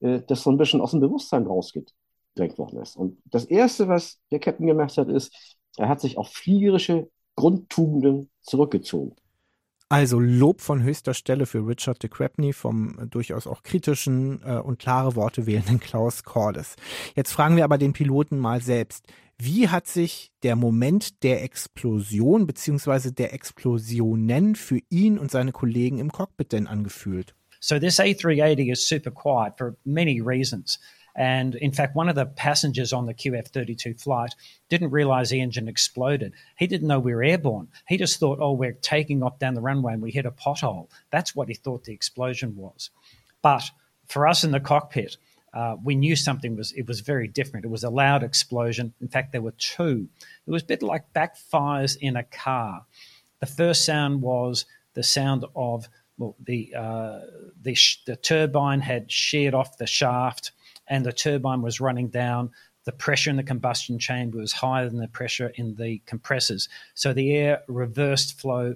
äh, 0.00 0.22
das 0.26 0.42
so 0.42 0.50
ein 0.50 0.58
bisschen 0.58 0.80
aus 0.80 0.92
dem 0.92 1.00
Bewusstsein 1.00 1.46
rausgedrängt 1.46 2.58
worden 2.58 2.80
ist. 2.80 2.96
Und 2.96 3.18
das 3.26 3.44
Erste, 3.44 3.88
was 3.88 4.20
der 4.30 4.40
Captain 4.40 4.66
gemacht 4.66 4.96
hat, 4.96 5.08
ist, 5.08 5.58
er 5.76 5.88
hat 5.88 6.00
sich 6.00 6.18
auf 6.18 6.28
fliegerische 6.28 7.08
Grundtugenden 7.34 8.30
zurückgezogen. 8.40 9.14
Also 9.88 10.18
Lob 10.18 10.62
von 10.62 10.82
höchster 10.82 11.14
Stelle 11.14 11.46
für 11.46 11.64
Richard 11.64 12.02
de 12.02 12.10
Crepney 12.10 12.52
vom 12.52 12.98
äh, 12.98 13.06
durchaus 13.06 13.46
auch 13.46 13.62
kritischen 13.62 14.42
äh, 14.44 14.58
und 14.58 14.80
klare 14.80 15.14
Worte 15.14 15.46
wählenden 15.46 15.78
Klaus 15.78 16.24
Cordes. 16.24 16.74
Jetzt 17.14 17.30
fragen 17.30 17.56
wir 17.56 17.62
aber 17.62 17.78
den 17.78 17.92
Piloten 17.92 18.38
mal 18.38 18.60
selbst. 18.60 19.06
Wie 19.38 19.68
hat 19.68 19.86
sich 19.86 20.32
der 20.42 20.56
Moment 20.56 21.22
der 21.22 21.42
Explosion 21.42 22.46
bzw. 22.46 23.10
der 23.10 23.34
Explosionen 23.34 24.54
für 24.54 24.80
ihn 24.88 25.18
und 25.18 25.30
seine 25.30 25.52
Kollegen 25.52 25.98
im 25.98 26.10
Cockpit 26.10 26.52
denn 26.52 26.66
angefühlt? 26.66 27.34
So 27.60 27.78
this 27.78 27.98
A380 27.98 28.72
is 28.72 28.86
super 28.86 29.10
quiet 29.10 29.58
for 29.58 29.76
many 29.84 30.20
reasons. 30.20 30.78
And 31.16 31.54
in 31.54 31.72
fact, 31.72 31.96
one 31.96 32.08
of 32.08 32.14
the 32.14 32.26
passengers 32.26 32.92
on 32.92 33.06
the 33.06 33.14
QF 33.14 33.48
32 33.48 33.94
flight 33.94 34.34
didn't 34.68 34.90
realize 34.90 35.30
the 35.30 35.40
engine 35.40 35.66
exploded. 35.66 36.34
He 36.58 36.66
didn't 36.66 36.88
know 36.88 36.98
we 36.98 37.14
were 37.14 37.24
airborne. 37.24 37.68
He 37.88 37.96
just 37.96 38.20
thought, 38.20 38.38
oh, 38.40 38.52
we're 38.52 38.72
taking 38.72 39.22
off 39.22 39.38
down 39.38 39.54
the 39.54 39.62
runway 39.62 39.94
and 39.94 40.02
we 40.02 40.10
hit 40.10 40.26
a 40.26 40.30
pothole. 40.30 40.88
That's 41.10 41.34
what 41.34 41.48
he 41.48 41.54
thought 41.54 41.84
the 41.84 41.94
explosion 41.94 42.54
was. 42.56 42.90
But 43.42 43.70
for 44.06 44.26
us 44.26 44.44
in 44.44 44.50
the 44.50 44.60
cockpit, 44.60 45.16
uh, 45.56 45.74
we 45.82 45.94
knew 45.94 46.14
something 46.14 46.54
was 46.54 46.72
it 46.72 46.86
was 46.86 47.00
very 47.00 47.26
different. 47.26 47.64
It 47.64 47.70
was 47.70 47.82
a 47.82 47.88
loud 47.88 48.22
explosion. 48.22 48.92
In 49.00 49.08
fact, 49.08 49.32
there 49.32 49.40
were 49.40 49.54
two. 49.56 50.06
It 50.46 50.50
was 50.50 50.62
a 50.62 50.66
bit 50.66 50.82
like 50.82 51.14
backfires 51.14 51.96
in 51.98 52.14
a 52.14 52.24
car. 52.24 52.84
The 53.40 53.46
first 53.46 53.86
sound 53.86 54.20
was 54.20 54.66
the 54.92 55.02
sound 55.02 55.46
of 55.56 55.88
well, 56.18 56.36
the 56.44 56.74
uh, 56.76 57.20
the, 57.62 57.74
the 58.04 58.16
turbine 58.16 58.80
had 58.80 59.10
sheared 59.10 59.54
off 59.54 59.78
the 59.78 59.86
shaft 59.86 60.52
and 60.88 61.06
the 61.06 61.12
turbine 61.12 61.62
was 61.62 61.80
running 61.80 62.08
down. 62.08 62.50
The 62.84 62.92
pressure 62.92 63.30
in 63.30 63.36
the 63.36 63.42
combustion 63.42 63.98
chamber 63.98 64.36
was 64.36 64.52
higher 64.52 64.90
than 64.90 64.98
the 64.98 65.08
pressure 65.08 65.52
in 65.54 65.74
the 65.76 66.02
compressors. 66.04 66.68
So 66.92 67.14
the 67.14 67.34
air 67.34 67.62
reversed 67.66 68.38
flow 68.38 68.74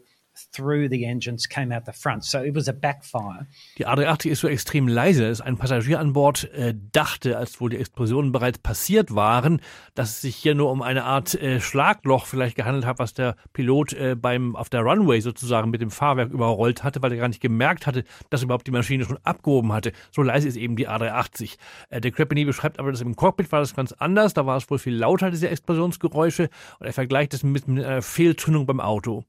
through 0.52 0.88
the 0.88 1.04
engines 1.04 1.48
came 1.48 1.74
out 1.74 1.84
the 1.86 1.92
front. 1.92 2.24
So 2.24 2.42
it 2.42 2.54
was 2.54 2.68
a 2.68 2.72
backfire. 2.72 3.46
Die 3.78 3.86
A380 3.86 4.30
ist 4.30 4.40
so 4.40 4.48
extrem 4.48 4.88
leise, 4.88 5.28
dass 5.28 5.40
ein 5.40 5.56
Passagier 5.56 6.00
an 6.00 6.12
Bord 6.12 6.50
äh, 6.52 6.74
dachte, 6.92 7.36
als 7.36 7.60
wohl 7.60 7.70
die 7.70 7.76
Explosionen 7.76 8.32
bereits 8.32 8.58
passiert 8.58 9.14
waren, 9.14 9.60
dass 9.94 10.10
es 10.10 10.20
sich 10.20 10.36
hier 10.36 10.54
nur 10.54 10.70
um 10.70 10.82
eine 10.82 11.04
Art 11.04 11.34
äh, 11.34 11.60
Schlagloch 11.60 12.26
vielleicht 12.26 12.56
gehandelt 12.56 12.86
hat, 12.86 12.98
was 12.98 13.14
der 13.14 13.36
Pilot 13.52 13.92
äh, 13.92 14.14
beim 14.14 14.56
auf 14.56 14.68
der 14.68 14.82
Runway 14.82 15.20
sozusagen 15.20 15.70
mit 15.70 15.80
dem 15.80 15.90
Fahrwerk 15.90 16.30
überrollt 16.30 16.84
hatte, 16.84 17.02
weil 17.02 17.12
er 17.12 17.18
gar 17.18 17.28
nicht 17.28 17.40
gemerkt 17.40 17.86
hatte, 17.86 18.04
dass 18.30 18.42
überhaupt 18.42 18.66
die 18.66 18.72
Maschine 18.72 19.04
schon 19.04 19.18
abgehoben 19.22 19.72
hatte. 19.72 19.92
So 20.10 20.22
leise 20.22 20.48
ist 20.48 20.56
eben 20.56 20.76
die 20.76 20.88
A380. 20.88 21.56
Äh, 21.88 22.00
der 22.00 22.10
Crepini 22.10 22.44
beschreibt 22.44 22.78
aber, 22.78 22.90
dass 22.90 23.00
im 23.00 23.16
Cockpit 23.16 23.50
war 23.52 23.60
das 23.60 23.74
ganz 23.74 23.92
anders. 23.92 24.34
Da 24.34 24.46
war 24.46 24.56
es 24.56 24.70
wohl 24.70 24.78
viel 24.78 24.94
lauter, 24.94 25.30
diese 25.30 25.48
Explosionsgeräusche. 25.48 26.48
Und 26.78 26.86
er 26.86 26.92
vergleicht 26.92 27.34
es 27.34 27.42
mit 27.42 27.68
einer 27.68 28.02
Fehlzündung 28.02 28.66
beim 28.66 28.80
Auto. 28.80 29.24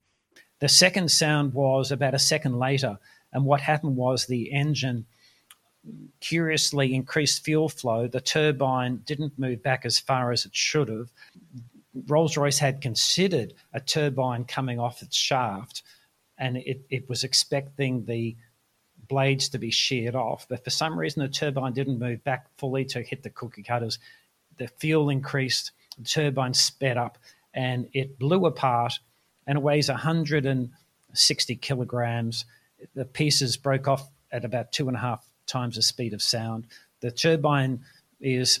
The 0.62 0.68
second 0.68 1.10
sound 1.10 1.54
was 1.54 1.90
about 1.90 2.14
a 2.14 2.20
second 2.20 2.56
later, 2.56 2.96
and 3.32 3.44
what 3.44 3.60
happened 3.60 3.96
was 3.96 4.26
the 4.26 4.52
engine 4.52 5.06
curiously 6.20 6.94
increased 6.94 7.42
fuel 7.44 7.68
flow. 7.68 8.06
The 8.06 8.20
turbine 8.20 8.98
didn't 8.98 9.36
move 9.36 9.60
back 9.60 9.84
as 9.84 9.98
far 9.98 10.30
as 10.30 10.46
it 10.46 10.54
should 10.54 10.86
have. 10.88 11.10
Rolls 12.06 12.36
Royce 12.36 12.60
had 12.60 12.80
considered 12.80 13.54
a 13.72 13.80
turbine 13.80 14.44
coming 14.44 14.78
off 14.78 15.02
its 15.02 15.16
shaft, 15.16 15.82
and 16.38 16.58
it, 16.58 16.86
it 16.90 17.08
was 17.08 17.24
expecting 17.24 18.04
the 18.04 18.36
blades 19.08 19.48
to 19.48 19.58
be 19.58 19.72
sheared 19.72 20.14
off. 20.14 20.46
But 20.48 20.62
for 20.62 20.70
some 20.70 20.96
reason, 20.96 21.22
the 21.22 21.28
turbine 21.28 21.72
didn't 21.72 21.98
move 21.98 22.22
back 22.22 22.46
fully 22.56 22.84
to 22.84 23.02
hit 23.02 23.24
the 23.24 23.30
cookie 23.30 23.64
cutters. 23.64 23.98
The 24.58 24.68
fuel 24.68 25.10
increased, 25.10 25.72
the 25.98 26.04
turbine 26.04 26.54
sped 26.54 26.98
up, 26.98 27.18
and 27.52 27.88
it 27.92 28.16
blew 28.16 28.46
apart 28.46 29.00
and 29.46 29.58
it 29.58 29.62
weighs 29.62 29.88
160 29.88 31.56
kilograms. 31.56 32.44
The 32.94 33.04
pieces 33.04 33.56
broke 33.56 33.88
off 33.88 34.08
at 34.30 34.44
about 34.44 34.72
two 34.72 34.88
and 34.88 34.96
a 34.96 35.00
half 35.00 35.24
times 35.46 35.76
the 35.76 35.82
speed 35.82 36.14
of 36.14 36.22
sound. 36.22 36.66
The 37.00 37.10
turbine 37.10 37.80
is 38.20 38.60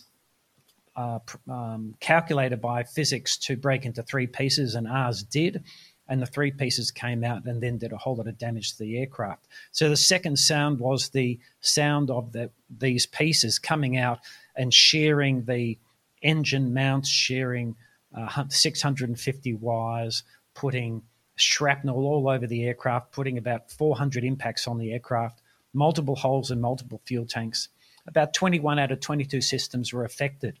uh, 0.96 1.20
um, 1.48 1.94
calculated 2.00 2.60
by 2.60 2.82
physics 2.82 3.36
to 3.38 3.56
break 3.56 3.86
into 3.86 4.02
three 4.02 4.26
pieces, 4.26 4.74
and 4.74 4.86
ours 4.86 5.22
did. 5.22 5.64
And 6.08 6.20
the 6.20 6.26
three 6.26 6.50
pieces 6.50 6.90
came 6.90 7.24
out 7.24 7.44
and 7.46 7.62
then 7.62 7.78
did 7.78 7.92
a 7.92 7.96
whole 7.96 8.16
lot 8.16 8.26
of 8.26 8.36
damage 8.36 8.72
to 8.72 8.78
the 8.80 8.98
aircraft. 8.98 9.46
So 9.70 9.88
the 9.88 9.96
second 9.96 10.38
sound 10.38 10.80
was 10.80 11.08
the 11.08 11.38
sound 11.60 12.10
of 12.10 12.32
the, 12.32 12.50
these 12.68 13.06
pieces 13.06 13.58
coming 13.58 13.96
out 13.96 14.18
and 14.54 14.74
sharing 14.74 15.44
the 15.44 15.78
engine 16.20 16.74
mounts, 16.74 17.08
sharing 17.08 17.76
uh, 18.14 18.44
650 18.48 19.54
wires, 19.54 20.22
putting 20.54 21.02
shrapnel 21.36 21.96
all 21.96 22.28
over 22.28 22.46
the 22.46 22.64
aircraft, 22.64 23.12
putting 23.12 23.38
about 23.38 23.70
400 23.70 24.24
impacts 24.24 24.66
on 24.68 24.78
the 24.78 24.92
aircraft, 24.92 25.40
multiple 25.72 26.16
holes 26.16 26.50
in 26.50 26.60
multiple 26.60 27.00
fuel 27.04 27.26
tanks. 27.26 27.68
About 28.06 28.34
21 28.34 28.78
out 28.78 28.92
of 28.92 29.00
22 29.00 29.40
systems 29.40 29.92
were 29.92 30.04
affected. 30.04 30.58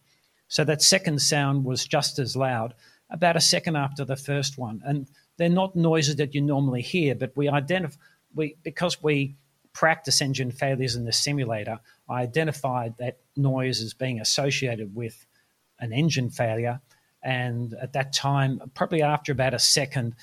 So 0.48 0.64
that 0.64 0.82
second 0.82 1.20
sound 1.20 1.64
was 1.64 1.86
just 1.86 2.18
as 2.18 2.36
loud, 2.36 2.74
about 3.10 3.36
a 3.36 3.40
second 3.40 3.76
after 3.76 4.04
the 4.04 4.16
first 4.16 4.58
one. 4.58 4.82
And 4.84 5.08
they're 5.36 5.48
not 5.48 5.76
noises 5.76 6.16
that 6.16 6.34
you 6.34 6.40
normally 6.40 6.82
hear, 6.82 7.14
but 7.14 7.36
we 7.36 7.48
identify 7.48 7.96
we 8.34 8.56
because 8.62 9.02
we 9.02 9.36
practice 9.72 10.20
engine 10.20 10.50
failures 10.50 10.96
in 10.96 11.04
the 11.04 11.12
simulator, 11.12 11.78
I 12.08 12.22
identified 12.22 12.94
that 12.98 13.18
noise 13.36 13.80
as 13.80 13.94
being 13.94 14.20
associated 14.20 14.94
with 14.94 15.26
an 15.78 15.92
engine 15.92 16.30
failure 16.30 16.80
And 17.22 17.74
at 17.74 17.92
that 17.92 18.12
time, 18.12 18.60
probably 18.74 19.02
after 19.02 19.32
about 19.32 19.54
a 19.54 19.58
second, 19.58 20.14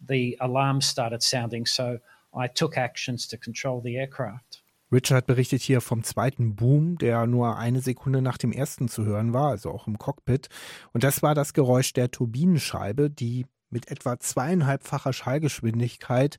the 0.00 0.36
alarm 0.40 0.80
started 0.80 1.22
sounding. 1.22 1.66
So 1.66 1.98
I 2.34 2.48
took 2.48 2.76
actions 2.76 3.28
to 3.28 3.36
control 3.36 3.80
the 3.80 3.96
aircraft. 3.96 4.62
Richard 4.90 5.26
berichtet 5.26 5.62
hier 5.62 5.80
vom 5.80 6.02
zweiten 6.02 6.54
Boom, 6.54 6.98
der 6.98 7.26
nur 7.26 7.56
eine 7.56 7.80
Sekunde 7.80 8.20
nach 8.20 8.36
dem 8.36 8.52
ersten 8.52 8.88
zu 8.88 9.06
hören 9.06 9.32
war, 9.32 9.48
also 9.48 9.70
auch 9.70 9.86
im 9.86 9.96
Cockpit. 9.96 10.48
Und 10.92 11.02
das 11.02 11.22
war 11.22 11.34
das 11.34 11.54
Geräusch 11.54 11.94
der 11.94 12.10
Turbinenscheibe, 12.10 13.08
die 13.08 13.46
mit 13.70 13.90
etwa 13.90 14.20
zweieinhalbfacher 14.20 15.14
Schallgeschwindigkeit 15.14 16.38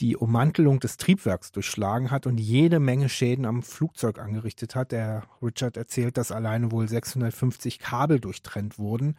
die 0.00 0.16
Ummantelung 0.16 0.80
des 0.80 0.96
Triebwerks 0.96 1.52
durchschlagen 1.52 2.10
hat 2.10 2.26
und 2.26 2.38
jede 2.38 2.80
Menge 2.80 3.08
Schäden 3.08 3.44
am 3.44 3.62
Flugzeug 3.62 4.18
angerichtet 4.18 4.74
hat. 4.74 4.92
Der 4.92 5.22
Richard 5.42 5.76
erzählt, 5.76 6.16
dass 6.16 6.32
alleine 6.32 6.72
wohl 6.72 6.88
650 6.88 7.78
Kabel 7.78 8.20
durchtrennt 8.20 8.78
wurden. 8.78 9.16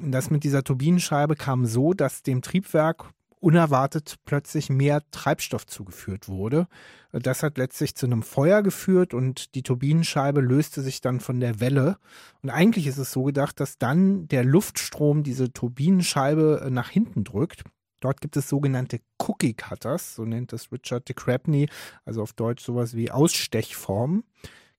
Das 0.00 0.30
mit 0.30 0.44
dieser 0.44 0.62
Turbinenscheibe 0.62 1.34
kam 1.34 1.66
so, 1.66 1.94
dass 1.94 2.22
dem 2.22 2.42
Triebwerk 2.42 3.12
unerwartet 3.40 4.16
plötzlich 4.26 4.68
mehr 4.68 5.02
Treibstoff 5.10 5.66
zugeführt 5.66 6.28
wurde. 6.28 6.68
Das 7.12 7.42
hat 7.42 7.58
letztlich 7.58 7.96
zu 7.96 8.06
einem 8.06 8.22
Feuer 8.22 8.62
geführt 8.62 9.14
und 9.14 9.54
die 9.54 9.62
Turbinenscheibe 9.62 10.40
löste 10.40 10.82
sich 10.82 11.00
dann 11.00 11.20
von 11.20 11.40
der 11.40 11.58
Welle. 11.58 11.96
Und 12.42 12.50
eigentlich 12.50 12.86
ist 12.86 12.98
es 12.98 13.10
so 13.10 13.24
gedacht, 13.24 13.58
dass 13.58 13.78
dann 13.78 14.28
der 14.28 14.44
Luftstrom 14.44 15.22
diese 15.22 15.52
Turbinenscheibe 15.52 16.68
nach 16.70 16.90
hinten 16.90 17.24
drückt. 17.24 17.64
Dort 18.00 18.20
gibt 18.20 18.36
es 18.36 18.48
sogenannte 18.48 19.00
Cookie 19.18 19.54
Cutters, 19.54 20.14
so 20.14 20.24
nennt 20.24 20.52
es 20.52 20.72
Richard 20.72 21.08
de 21.08 21.14
Crabney, 21.14 21.68
also 22.04 22.22
auf 22.22 22.32
Deutsch 22.32 22.64
sowas 22.64 22.94
wie 22.94 23.10
Ausstechformen. 23.10 24.24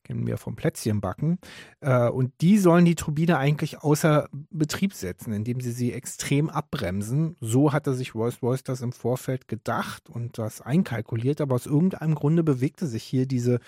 Kennen 0.04 0.26
wir 0.26 0.38
vom 0.38 0.56
Plätzchenbacken. 0.56 1.38
Äh, 1.80 2.10
und 2.10 2.34
die 2.42 2.58
sollen 2.58 2.86
die 2.86 2.96
Turbine 2.96 3.38
eigentlich 3.38 3.84
außer 3.84 4.30
Betrieb 4.50 4.94
setzen, 4.94 5.32
indem 5.32 5.62
sie 5.62 5.72
sie 5.72 5.94
extrem 5.94 6.50
abbremsen. 6.50 7.38
So 7.40 7.72
hatte 7.72 7.94
sich 7.94 8.16
Rolls-Royce 8.16 8.64
das 8.64 8.82
im 8.82 8.94
Vorfeld 8.94 9.48
gedacht 9.48 10.10
und 10.10 10.40
das 10.40 10.60
einkalkuliert, 10.60 11.40
aber 11.40 11.54
aus 11.54 11.68
irgendeinem 11.68 12.16
Grunde 12.16 12.44
bewegte 12.44 12.88
sich 12.88 13.04
hier 13.04 13.28
diese 13.28 13.60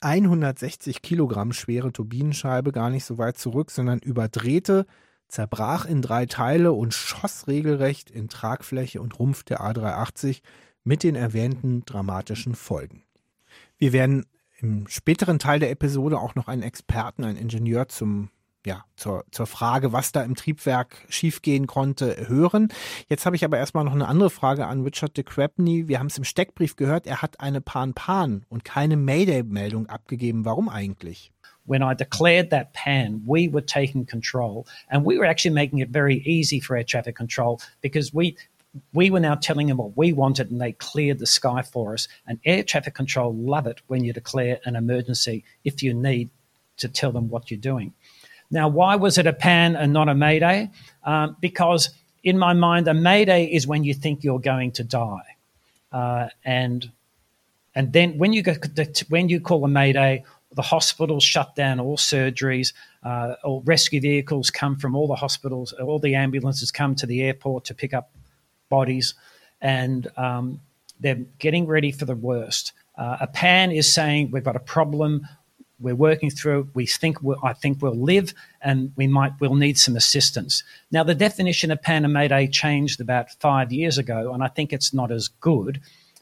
160 0.00 1.02
Kilogramm 1.02 1.52
schwere 1.52 1.90
Turbinenscheibe 1.90 2.70
gar 2.70 2.90
nicht 2.90 3.04
so 3.04 3.18
weit 3.18 3.38
zurück, 3.38 3.70
sondern 3.70 3.98
überdrehte 3.98 4.86
zerbrach 5.28 5.84
in 5.84 6.02
drei 6.02 6.26
Teile 6.26 6.72
und 6.72 6.94
schoss 6.94 7.46
regelrecht 7.46 8.10
in 8.10 8.28
Tragfläche 8.28 9.00
und 9.00 9.18
Rumpf 9.18 9.44
der 9.44 9.60
A380 9.60 10.42
mit 10.84 11.02
den 11.02 11.14
erwähnten 11.14 11.84
dramatischen 11.84 12.54
Folgen. 12.54 13.04
Wir 13.76 13.92
werden 13.92 14.26
im 14.58 14.88
späteren 14.88 15.38
Teil 15.38 15.60
der 15.60 15.70
Episode 15.70 16.18
auch 16.18 16.34
noch 16.34 16.48
einen 16.48 16.62
Experten, 16.62 17.24
einen 17.24 17.38
Ingenieur 17.38 17.88
zum 17.88 18.30
ja, 18.66 18.84
zur, 18.96 19.24
zur 19.30 19.46
Frage, 19.46 19.92
was 19.92 20.12
da 20.12 20.22
im 20.22 20.34
Triebwerk 20.34 21.06
schiefgehen 21.08 21.66
konnte, 21.66 22.28
hören. 22.28 22.68
Jetzt 23.08 23.24
habe 23.24 23.36
ich 23.36 23.44
aber 23.44 23.56
erstmal 23.56 23.84
noch 23.84 23.94
eine 23.94 24.08
andere 24.08 24.30
Frage 24.30 24.66
an 24.66 24.82
Richard 24.82 25.16
de 25.16 25.24
Crabney. 25.24 25.88
Wir 25.88 26.00
haben 26.00 26.08
es 26.08 26.18
im 26.18 26.24
Steckbrief 26.24 26.76
gehört, 26.76 27.06
er 27.06 27.22
hat 27.22 27.40
eine 27.40 27.60
Pan-Pan 27.60 28.44
und 28.48 28.64
keine 28.64 28.96
Mayday-Meldung 28.96 29.86
abgegeben. 29.86 30.44
Warum 30.44 30.68
eigentlich? 30.68 31.32
When 31.68 31.82
I 31.82 31.94
declared 31.94 32.50
that 32.50 32.72
pan, 32.72 33.22
we 33.26 33.48
were 33.48 33.60
taking 33.60 34.06
control 34.06 34.66
and 34.90 35.04
we 35.04 35.18
were 35.18 35.24
actually 35.24 35.54
making 35.54 35.78
it 35.78 35.90
very 35.90 36.16
easy 36.24 36.60
for 36.60 36.76
air 36.76 36.84
traffic 36.84 37.14
control 37.16 37.60
because 37.80 38.12
we 38.12 38.36
we 38.92 39.10
were 39.10 39.20
now 39.20 39.34
telling 39.34 39.66
them 39.66 39.78
what 39.78 39.96
we 39.96 40.12
wanted 40.12 40.50
and 40.50 40.60
they 40.60 40.72
cleared 40.72 41.18
the 41.18 41.26
sky 41.26 41.62
for 41.62 41.94
us. 41.94 42.06
And 42.26 42.38
air 42.44 42.62
traffic 42.62 42.94
control 42.94 43.34
love 43.34 43.66
it 43.66 43.80
when 43.86 44.04
you 44.04 44.12
declare 44.12 44.60
an 44.64 44.76
emergency 44.76 45.44
if 45.64 45.82
you 45.82 45.94
need 45.94 46.28
to 46.76 46.88
tell 46.88 47.12
them 47.12 47.28
what 47.28 47.50
you're 47.50 47.58
doing. 47.58 47.92
Now, 48.50 48.68
why 48.68 48.96
was 48.96 49.18
it 49.18 49.26
a 49.26 49.32
pan 49.32 49.76
and 49.76 49.92
not 49.92 50.08
a 50.08 50.14
mayday? 50.14 50.70
Um, 51.04 51.36
because 51.40 51.90
in 52.22 52.38
my 52.38 52.52
mind, 52.52 52.88
a 52.88 52.94
mayday 52.94 53.44
is 53.46 53.66
when 53.66 53.84
you 53.84 53.94
think 53.94 54.24
you're 54.24 54.38
going 54.38 54.72
to 54.72 54.84
die. 54.84 55.36
Uh, 55.92 56.28
and 56.44 56.90
and 57.74 57.92
then 57.92 58.18
when 58.18 58.32
you 58.32 58.42
go 58.42 58.54
when 59.08 59.28
you 59.28 59.40
call 59.40 59.64
a 59.64 59.68
mayday, 59.68 60.24
the 60.52 60.62
hospitals 60.62 61.24
shut 61.24 61.54
down 61.54 61.80
all 61.80 61.96
surgeries. 61.96 62.72
Uh, 63.02 63.34
all 63.44 63.62
rescue 63.62 64.00
vehicles 64.00 64.50
come 64.50 64.76
from 64.76 64.94
all 64.96 65.06
the 65.06 65.14
hospitals. 65.14 65.72
All 65.72 65.98
the 65.98 66.14
ambulances 66.14 66.70
come 66.70 66.94
to 66.96 67.06
the 67.06 67.22
airport 67.22 67.66
to 67.66 67.74
pick 67.74 67.94
up 67.94 68.10
bodies, 68.68 69.14
and 69.60 70.08
um, 70.16 70.60
they're 71.00 71.24
getting 71.38 71.66
ready 71.66 71.92
for 71.92 72.04
the 72.04 72.16
worst. 72.16 72.72
Uh, 72.96 73.18
a 73.20 73.26
pan 73.26 73.70
is 73.70 73.92
saying 73.92 74.30
we've 74.30 74.44
got 74.44 74.56
a 74.56 74.60
problem. 74.60 75.26
We're 75.80 75.94
working 75.94 76.30
through. 76.30 76.68
We 76.74 76.86
think 76.86 77.18
I 77.44 77.52
think 77.52 77.80
we'll 77.80 77.94
live, 77.94 78.34
and 78.60 78.92
we 78.96 79.06
might 79.06 79.32
we'll 79.40 79.54
need 79.54 79.78
some 79.78 79.96
assistance. 79.96 80.64
Now, 80.90 81.04
the 81.04 81.14
definition 81.14 81.70
of 81.70 81.80
pan 81.80 82.04
and 82.04 82.12
mayday 82.12 82.48
changed 82.48 83.00
about 83.00 83.30
five 83.38 83.70
years 83.70 83.98
ago, 83.98 84.32
and 84.32 84.42
I 84.42 84.48
think 84.48 84.72
it's 84.72 84.92
not 84.92 85.12
as 85.12 85.28
good. 85.28 85.80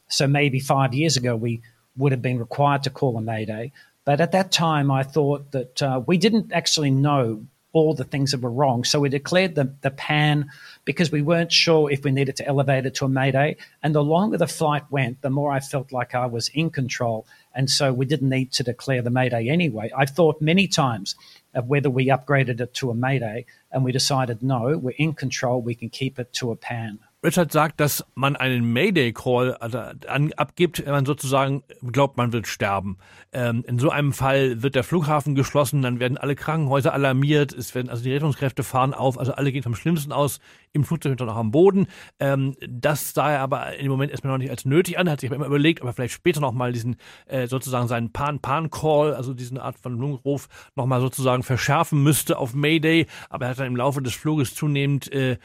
So 0.09 0.27
maybe 0.27 0.59
five 0.59 0.93
years 0.93 1.17
ago 1.17 1.35
we 1.35 1.61
would 1.97 2.11
have 2.11 2.21
been 2.21 2.39
required 2.39 2.83
to 2.83 2.89
call 2.89 3.17
a 3.17 3.21
mayday, 3.21 3.71
but 4.07 4.21
at 4.21 4.31
that 4.31 4.53
time 4.53 4.89
I 4.89 5.03
thought 5.03 5.51
that 5.51 5.83
uh, 5.83 6.01
we 6.07 6.17
didn't 6.17 6.53
actually 6.53 6.91
know 6.91 7.45
all 7.73 7.93
the 7.93 8.05
things 8.05 8.31
that 8.31 8.39
were 8.39 8.49
wrong. 8.49 8.85
So 8.85 9.01
we 9.01 9.09
declared 9.09 9.55
the, 9.55 9.75
the 9.81 9.91
pan 9.91 10.49
because 10.85 11.11
we 11.11 11.21
weren't 11.21 11.51
sure 11.51 11.91
if 11.91 12.05
we 12.05 12.11
needed 12.11 12.37
to 12.37 12.47
elevate 12.47 12.85
it 12.85 12.95
to 12.95 13.05
a 13.05 13.09
Mayday. 13.09 13.57
And 13.83 13.93
the 13.93 14.01
longer 14.01 14.37
the 14.37 14.47
flight 14.47 14.83
went, 14.89 15.21
the 15.21 15.29
more 15.29 15.51
I 15.51 15.59
felt 15.59 15.91
like 15.91 16.15
I 16.15 16.25
was 16.25 16.47
in 16.53 16.69
control. 16.69 17.27
And 17.53 17.69
so 17.69 17.91
we 17.91 18.05
didn't 18.05 18.29
need 18.29 18.53
to 18.53 18.63
declare 18.63 19.01
the 19.01 19.09
Mayday 19.09 19.49
anyway. 19.49 19.91
I've 19.93 20.11
thought 20.11 20.41
many 20.41 20.69
times 20.69 21.17
of 21.53 21.67
whether 21.67 21.89
we 21.89 22.07
upgraded 22.07 22.61
it 22.61 22.73
to 22.75 22.89
a 22.89 22.95
Mayday, 22.95 23.45
and 23.73 23.83
we 23.83 23.91
decided 23.91 24.41
no, 24.41 24.77
we're 24.77 24.91
in 24.91 25.11
control, 25.11 25.61
we 25.61 25.75
can 25.75 25.89
keep 25.89 26.17
it 26.17 26.31
to 26.35 26.51
a 26.51 26.55
pan. 26.55 26.99
Richard 27.23 27.51
sagt, 27.51 27.79
dass 27.79 28.05
man 28.13 28.35
einen 28.35 28.71
Mayday-Call 28.73 29.55
also, 29.55 29.79
abgibt, 30.37 30.85
wenn 30.85 30.91
man 30.91 31.05
sozusagen 31.05 31.63
glaubt, 31.91 32.15
man 32.15 32.31
wird 32.31 32.45
sterben. 32.45 32.99
Ähm, 33.33 33.65
in 33.67 33.79
so 33.79 33.89
einem 33.89 34.13
Fall 34.13 34.61
wird 34.61 34.75
der 34.75 34.83
Flughafen 34.83 35.33
geschlossen, 35.33 35.81
dann 35.81 35.99
werden 35.99 36.17
alle 36.17 36.35
Krankenhäuser 36.35 36.93
alarmiert, 36.93 37.53
es 37.53 37.73
werden 37.73 37.89
also 37.89 38.03
die 38.03 38.13
Rettungskräfte 38.13 38.63
fahren 38.63 38.93
auf, 38.93 39.17
also 39.17 39.31
alle 39.33 39.51
gehen 39.51 39.63
vom 39.63 39.73
Schlimmsten 39.73 40.11
aus, 40.11 40.39
im 40.77 40.85
Flugzeug 40.85 41.19
und 41.19 41.29
auch 41.29 41.35
am 41.35 41.51
Boden. 41.51 41.87
Ähm, 42.19 42.55
das 42.67 43.13
sah 43.13 43.31
er 43.31 43.39
aber 43.41 43.77
im 43.77 43.89
Moment 43.89 44.11
erstmal 44.11 44.31
noch 44.31 44.37
nicht 44.37 44.49
als 44.49 44.63
nötig 44.63 44.97
an, 44.97 45.09
hat 45.09 45.19
sich 45.19 45.29
aber 45.29 45.35
immer 45.35 45.47
überlegt, 45.47 45.81
ob 45.81 45.87
er 45.87 45.93
vielleicht 45.93 46.13
später 46.13 46.39
nochmal 46.39 46.71
diesen 46.71 46.95
äh, 47.25 47.47
sozusagen 47.47 47.87
seinen 47.87 48.11
Pan-Pan-Call, 48.11 49.13
also 49.13 49.33
diesen 49.33 49.57
Art 49.57 49.77
von 49.77 49.97
Lungenruf, 49.97 50.47
nochmal 50.75 51.01
sozusagen 51.01 51.43
verschärfen 51.43 52.01
müsste 52.01 52.37
auf 52.37 52.53
Mayday, 52.53 53.07
aber 53.29 53.45
er 53.45 53.51
hat 53.51 53.59
dann 53.59 53.67
im 53.67 53.75
Laufe 53.75 54.01
des 54.01 54.13
Fluges 54.13 54.55
zunehmend 54.55 55.11
äh, 55.11 55.37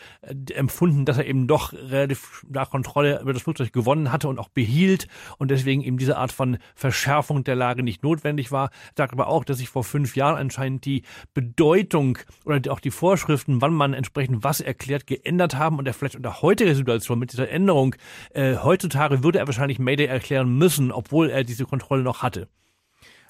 empfunden, 0.55 1.05
dass 1.05 1.19
er 1.19 1.27
eben 1.27 1.47
doch 1.47 1.73
relativ 1.73 2.45
nach 2.49 2.71
Kontrolle 2.71 3.21
über 3.21 3.33
das 3.33 3.43
Flugzeug 3.43 3.73
gewonnen 3.73 4.13
hatte 4.13 4.29
und 4.29 4.39
auch 4.39 4.49
behielt 4.49 5.09
und 5.39 5.51
deswegen 5.51 5.83
eben 5.83 5.99
diese 5.99 6.19
Art 6.19 6.33
von 6.33 6.59
Verschärfung 6.75 7.43
der 7.45 7.57
Lage 7.57 7.83
nicht 7.83 8.03
notwendig 8.03 8.53
war. 8.53 8.71
Sagt 8.97 9.13
aber 9.13 9.29
auch, 9.29 9.45
dass 9.45 9.59
sich 9.59 9.69
vor 9.69 9.85
fünf 9.85 10.15
Jahren 10.15 10.37
anscheinend 10.37 10.85
die 10.85 11.03
Bedeutung 11.35 12.19
oder 12.45 12.71
auch 12.71 12.81
die 12.81 12.91
Vorschriften, 12.91 13.63
wann 13.63 13.73
man 13.73 13.95
entsprechend 13.95 14.45
was 14.45 14.61
erklärt, 14.61 15.07
geändert 15.07 15.22
haben 15.55 15.79
und 15.79 15.87
er 15.87 15.95
vielleicht 15.95 16.17
unter 16.17 16.43
heutiger 16.43 16.75
Situation 16.75 17.19
mit 17.19 17.33
dieser 17.33 17.49
Änderung 17.49 17.95
äh, 18.31 18.57
heutzutage 18.57 19.23
würde 19.23 19.39
er 19.39 19.47
wahrscheinlich 19.47 19.79
Mayday 19.79 20.07
erklären 20.07 20.57
müssen, 20.57 20.93
obwohl 20.93 21.31
er 21.31 21.45
diese 21.45 21.65
Kontrolle 21.65 22.03
noch 22.03 22.23
hatte. 22.23 22.49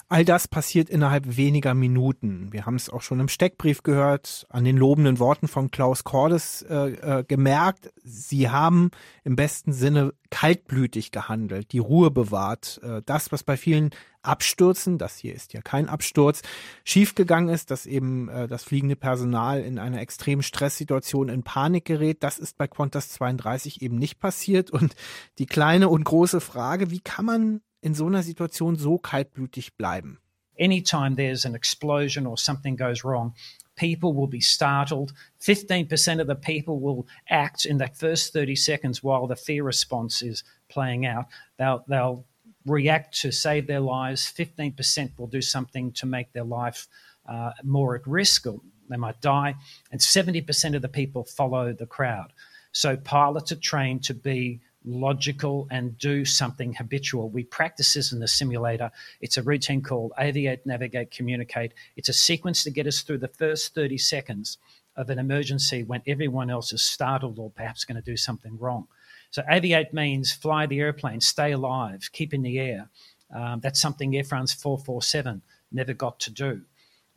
All 0.09 0.25
das 0.25 0.47
passiert 0.47 0.89
innerhalb 0.89 1.37
weniger 1.37 1.73
Minuten. 1.73 2.49
Wir 2.51 2.65
haben 2.65 2.75
es 2.75 2.89
auch 2.89 3.01
schon 3.01 3.19
im 3.19 3.29
Steckbrief 3.29 3.81
gehört, 3.83 4.45
an 4.49 4.63
den 4.63 4.77
lobenden 4.77 5.17
Worten 5.17 5.47
von 5.47 5.71
Klaus 5.71 6.03
Cordes 6.03 6.61
äh, 6.69 6.91
äh, 6.91 7.23
gemerkt. 7.23 7.91
Sie 8.03 8.49
haben 8.49 8.91
im 9.23 9.35
besten 9.35 9.73
Sinne 9.73 10.13
kaltblütig 10.29 11.11
gehandelt, 11.11 11.71
die 11.71 11.79
Ruhe 11.79 12.11
bewahrt. 12.11 12.79
Äh, 12.83 13.01
das, 13.05 13.31
was 13.31 13.43
bei 13.43 13.57
vielen 13.57 13.91
Abstürzen, 14.23 14.97
das 14.97 15.17
hier 15.17 15.35
ist 15.35 15.53
ja 15.53 15.61
kein 15.61 15.89
Absturz, 15.89 16.41
schiefgegangen 16.83 17.53
ist, 17.53 17.71
dass 17.71 17.85
eben 17.85 18.29
äh, 18.29 18.47
das 18.47 18.63
fliegende 18.63 18.95
Personal 18.95 19.61
in 19.61 19.79
einer 19.79 20.01
extremen 20.01 20.43
Stresssituation 20.43 21.29
in 21.29 21.43
Panik 21.43 21.85
gerät, 21.85 22.23
das 22.23 22.39
ist 22.39 22.57
bei 22.57 22.67
Qantas 22.67 23.09
32 23.09 23.81
eben 23.81 23.97
nicht 23.97 24.19
passiert. 24.19 24.71
Und 24.71 24.95
die 25.37 25.45
kleine 25.45 25.89
und 25.89 26.03
große 26.03 26.41
Frage, 26.41 26.89
wie 26.89 27.01
kann 27.01 27.25
man 27.25 27.61
in 27.81 27.93
so 27.93 28.05
einer 28.07 28.23
Situation 28.23 28.77
so 28.77 28.97
kaltblütig 28.97 29.75
bleiben? 29.75 30.19
Anytime 30.57 31.15
there's 31.15 31.45
an 31.45 31.55
explosion 31.55 32.27
or 32.27 32.37
something 32.37 32.77
goes 32.77 33.03
wrong, 33.03 33.33
people 33.75 34.13
will 34.13 34.27
be 34.27 34.41
startled. 34.41 35.13
15% 35.39 36.21
of 36.21 36.27
the 36.27 36.35
people 36.35 36.79
will 36.79 37.07
act 37.29 37.65
in 37.65 37.79
that 37.79 37.97
first 37.97 38.33
30 38.33 38.55
seconds 38.55 39.03
while 39.03 39.27
the 39.27 39.35
fear 39.35 39.63
response 39.63 40.21
is 40.21 40.43
playing 40.69 41.05
out. 41.05 41.25
They'll, 41.57 41.83
they'll 41.87 42.25
react 42.65 43.19
to 43.21 43.31
save 43.31 43.67
their 43.67 43.79
lives. 43.79 44.31
15% 44.31 45.11
will 45.17 45.27
do 45.27 45.41
something 45.41 45.91
to 45.93 46.05
make 46.05 46.31
their 46.33 46.43
life 46.43 46.87
uh, 47.27 47.51
more 47.63 47.95
at 47.95 48.05
risk 48.07 48.47
or 48.47 48.59
they 48.89 48.97
might 48.97 49.21
die. 49.21 49.55
And 49.91 49.99
70% 49.99 50.75
of 50.75 50.81
the 50.81 50.89
people 50.89 51.23
follow 51.23 51.73
the 51.73 51.85
crowd. 51.85 52.33
So 52.71 52.97
pilots 52.97 53.51
are 53.51 53.57
trained 53.57 54.03
to 54.05 54.13
be 54.13 54.61
logical 54.85 55.67
and 55.71 55.97
do 55.97 56.25
something 56.25 56.73
habitual. 56.73 57.29
We 57.29 57.43
practice 57.43 57.93
this 57.93 58.11
in 58.11 58.19
the 58.19 58.27
simulator. 58.27 58.91
It's 59.21 59.37
a 59.37 59.43
routine 59.43 59.81
called 59.81 60.11
aviate, 60.19 60.65
navigate, 60.65 61.11
communicate. 61.11 61.73
It's 61.95 62.09
a 62.09 62.13
sequence 62.13 62.63
to 62.63 62.71
get 62.71 62.87
us 62.87 63.01
through 63.01 63.19
the 63.19 63.27
first 63.27 63.73
30 63.75 63.97
seconds 63.97 64.57
of 64.95 65.09
an 65.09 65.19
emergency 65.19 65.83
when 65.83 66.01
everyone 66.05 66.49
else 66.49 66.73
is 66.73 66.81
startled 66.81 67.39
or 67.39 67.49
perhaps 67.49 67.85
going 67.85 67.95
to 67.95 68.01
do 68.01 68.17
something 68.17 68.57
wrong. 68.59 68.87
So, 69.33 69.41
aviate 69.43 69.93
means 69.93 70.31
fly 70.31 70.65
the 70.67 70.79
airplane, 70.79 71.19
stay 71.19 71.51
alive, 71.51 72.09
keep 72.11 72.33
in 72.33 72.43
the 72.43 72.59
air. 72.59 72.89
Um, 73.33 73.59
that's 73.61 73.81
something 73.81 74.15
Air 74.15 74.23
France 74.23 74.53
447 74.53 75.41
never 75.71 75.93
got 75.93 76.19
to 76.21 76.31
do. 76.31 76.61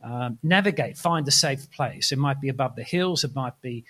Um, 0.03 0.39
navigate, 0.41 0.97
find 0.97 1.27
a 1.27 1.31
safe 1.31 1.69
place. 1.69 2.11
It 2.11 2.17
might 2.17 2.41
be 2.41 2.49
above 2.49 2.75
the 2.75 2.83
hills, 2.83 3.23
it 3.23 3.35
might 3.35 3.61
be 3.61 3.85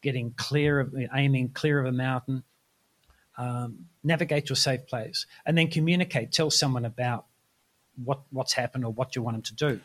getting 0.00 0.32
clear 0.36 0.80
of, 0.80 0.94
aiming 1.12 1.50
clear 1.50 1.80
of 1.80 1.86
a 1.86 1.92
mountain 1.92 2.44
um, 3.36 3.86
navigate 4.04 4.46
to 4.46 4.52
a 4.52 4.56
safe 4.56 4.86
place, 4.86 5.26
and 5.46 5.56
then 5.56 5.68
communicate. 5.68 6.32
Tell 6.32 6.50
someone 6.50 6.84
about 6.84 7.26
what 8.02 8.20
what's 8.30 8.52
happened 8.52 8.84
or 8.84 8.92
what 8.92 9.16
you 9.16 9.22
want 9.22 9.36
them 9.36 9.42
to 9.42 9.54
do. 9.54 9.80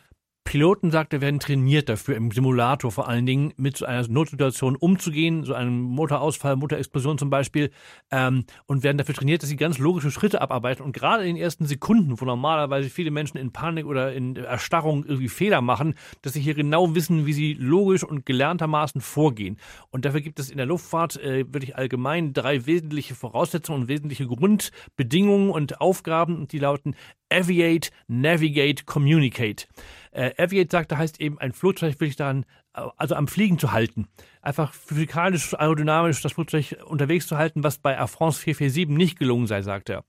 Piloten, 0.48 0.90
sagt 0.90 1.12
er, 1.12 1.20
werden 1.20 1.40
trainiert 1.40 1.90
dafür, 1.90 2.16
im 2.16 2.30
Simulator 2.30 2.90
vor 2.90 3.06
allen 3.06 3.26
Dingen 3.26 3.52
mit 3.58 3.76
so 3.76 3.84
einer 3.84 4.08
Notsituation 4.08 4.76
umzugehen, 4.76 5.44
so 5.44 5.52
einem 5.52 5.78
Motorausfall, 5.78 6.56
Motorexplosion 6.56 7.18
zum 7.18 7.28
Beispiel, 7.28 7.70
ähm, 8.10 8.44
und 8.64 8.82
werden 8.82 8.96
dafür 8.96 9.14
trainiert, 9.14 9.42
dass 9.42 9.50
sie 9.50 9.56
ganz 9.56 9.76
logische 9.76 10.10
Schritte 10.10 10.40
abarbeiten. 10.40 10.82
Und 10.82 10.92
gerade 10.92 11.24
in 11.24 11.34
den 11.34 11.42
ersten 11.42 11.66
Sekunden, 11.66 12.18
wo 12.18 12.24
normalerweise 12.24 12.88
viele 12.88 13.10
Menschen 13.10 13.36
in 13.36 13.52
Panik 13.52 13.84
oder 13.84 14.14
in 14.14 14.36
Erstarrung 14.36 15.04
irgendwie 15.04 15.28
Fehler 15.28 15.60
machen, 15.60 15.96
dass 16.22 16.32
sie 16.32 16.40
hier 16.40 16.54
genau 16.54 16.94
wissen, 16.94 17.26
wie 17.26 17.34
sie 17.34 17.52
logisch 17.52 18.02
und 18.02 18.24
gelerntermaßen 18.24 19.02
vorgehen. 19.02 19.58
Und 19.90 20.06
dafür 20.06 20.22
gibt 20.22 20.40
es 20.40 20.48
in 20.48 20.56
der 20.56 20.64
Luftfahrt 20.64 21.22
äh, 21.22 21.44
wirklich 21.52 21.76
allgemein 21.76 22.32
drei 22.32 22.64
wesentliche 22.64 23.14
Voraussetzungen 23.14 23.82
und 23.82 23.88
wesentliche 23.88 24.26
Grundbedingungen 24.26 25.50
und 25.50 25.82
Aufgaben, 25.82 26.48
die 26.48 26.58
lauten 26.58 26.94
Aviate, 27.30 27.90
Navigate, 28.06 28.84
Communicate. 28.84 29.66
Äh, 30.12 30.32
Aviate 30.42 30.70
sagt, 30.70 30.92
da 30.92 30.98
heißt 30.98 31.20
eben, 31.20 31.38
ein 31.38 31.52
Flugzeug 31.52 31.94
wirklich 31.94 32.16
daran, 32.16 32.44
also 32.72 33.14
am 33.14 33.28
Fliegen 33.28 33.58
zu 33.58 33.72
halten. 33.72 34.08
Einfach 34.42 34.72
physikalisch, 34.72 35.54
aerodynamisch 35.54 36.22
das 36.22 36.32
Flugzeug 36.32 36.76
unterwegs 36.86 37.26
zu 37.26 37.36
halten, 37.36 37.64
was 37.64 37.78
bei 37.78 37.94
Air 37.94 38.08
France 38.08 38.40
447 38.40 38.96
nicht 38.96 39.18
gelungen 39.18 39.46
sei, 39.46 39.62
sagt 39.62 39.90
er. 39.90 40.04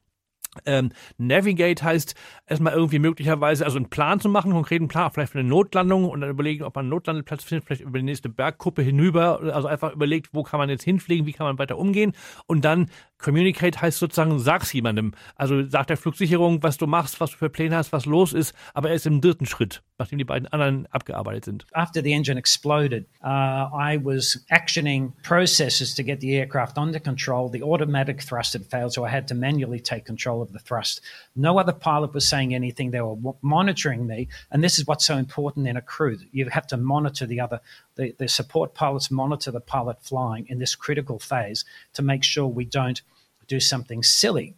Ähm, 0.66 0.92
Navigate 1.18 1.84
heißt 1.84 2.16
erstmal 2.48 2.74
irgendwie 2.74 2.98
möglicherweise, 2.98 3.66
also 3.66 3.78
einen 3.78 3.90
Plan 3.90 4.20
zu 4.20 4.30
machen, 4.30 4.48
einen 4.48 4.56
konkreten 4.56 4.88
Plan, 4.88 5.12
vielleicht 5.12 5.32
für 5.34 5.40
eine 5.40 5.48
Notlandung 5.48 6.10
und 6.10 6.22
dann 6.22 6.30
überlegen, 6.30 6.64
ob 6.64 6.76
man 6.76 6.86
einen 6.86 6.90
Notlandeplatz 6.90 7.44
findet, 7.44 7.66
vielleicht 7.66 7.82
über 7.82 8.00
die 8.00 8.06
nächste 8.06 8.30
Bergkuppe 8.30 8.82
hinüber, 8.82 9.42
also 9.54 9.68
einfach 9.68 9.94
überlegt, 9.94 10.30
wo 10.34 10.42
kann 10.42 10.60
man 10.60 10.70
jetzt 10.70 10.84
hinfliegen, 10.84 11.28
wie 11.28 11.34
kann 11.34 11.46
man 11.46 11.60
weiter 11.60 11.78
umgehen 11.78 12.14
und 12.48 12.66
dann 12.66 12.90
Communicate 13.20 13.82
heißt 13.82 14.00
sozusagen, 14.00 14.40
sag's 14.40 14.72
jemandem. 14.72 15.12
Also 15.36 15.68
sag 15.68 15.88
der 15.88 15.98
Flugsicherung, 15.98 16.64
was 16.64 16.78
du 16.78 16.88
machst, 16.88 17.20
was 17.20 17.32
du 17.32 17.38
für 17.38 17.50
Pläne 17.50 17.76
hast, 17.76 17.92
was 17.92 18.06
los 18.06 18.32
ist, 18.32 18.54
aber 18.74 18.90
er 18.90 18.96
ist 18.96 19.06
im 19.06 19.20
dritten 19.20 19.46
Schritt, 19.46 19.84
nachdem 19.98 20.18
die 20.18 20.24
beiden 20.24 20.48
anderen 20.48 20.88
abgearbeitet 20.88 21.46
sind. 21.46 21.66
After 21.74 22.02
the 22.02 22.14
engine 22.14 22.40
exploded, 22.40 23.06
uh, 23.22 23.68
I 23.74 24.00
was 24.02 24.46
actioning 24.50 25.12
processes 25.22 25.94
to 25.96 26.04
get 26.04 26.22
the 26.22 26.34
aircraft 26.34 26.78
under 26.78 27.00
control. 27.00 27.52
The 27.52 27.62
automatic 27.62 28.24
thrust 28.24 28.54
had 28.54 28.66
failed, 28.66 28.94
so 28.94 29.06
I 29.06 29.10
had 29.10 29.28
to 29.28 29.36
manually 29.36 29.82
take 29.82 30.06
control 30.06 30.42
of 30.42 30.54
the 30.54 30.60
thrust. 30.60 31.02
No 31.36 31.60
other 31.60 31.74
pilot 31.74 32.14
was 32.14 32.28
saying 32.28 32.56
anything. 32.56 32.92
They 32.92 33.02
were 33.02 33.18
monitoring 33.42 34.08
me, 34.08 34.30
and 34.50 34.64
this 34.64 34.80
is 34.80 34.88
what's 34.88 35.06
so 35.06 35.18
important 35.18 35.68
in 35.68 35.76
a 35.76 35.82
crew. 35.82 36.18
You 36.32 36.48
have 36.50 36.68
to 36.68 36.78
monitor 36.78 37.26
the 37.26 37.42
other, 37.42 37.60
the, 38.00 38.16
the 38.18 38.28
support 38.30 38.74
pilots 38.74 39.12
monitor 39.12 39.52
the 39.52 39.60
pilot 39.60 40.02
flying 40.02 40.48
in 40.48 40.58
this 40.58 40.74
critical 40.74 41.20
phase 41.20 41.66
to 41.94 42.02
make 42.02 42.24
sure 42.24 42.48
we 42.48 42.64
don't 42.64 43.02
do 43.48 43.60
something 43.60 44.04
silly. 44.04 44.56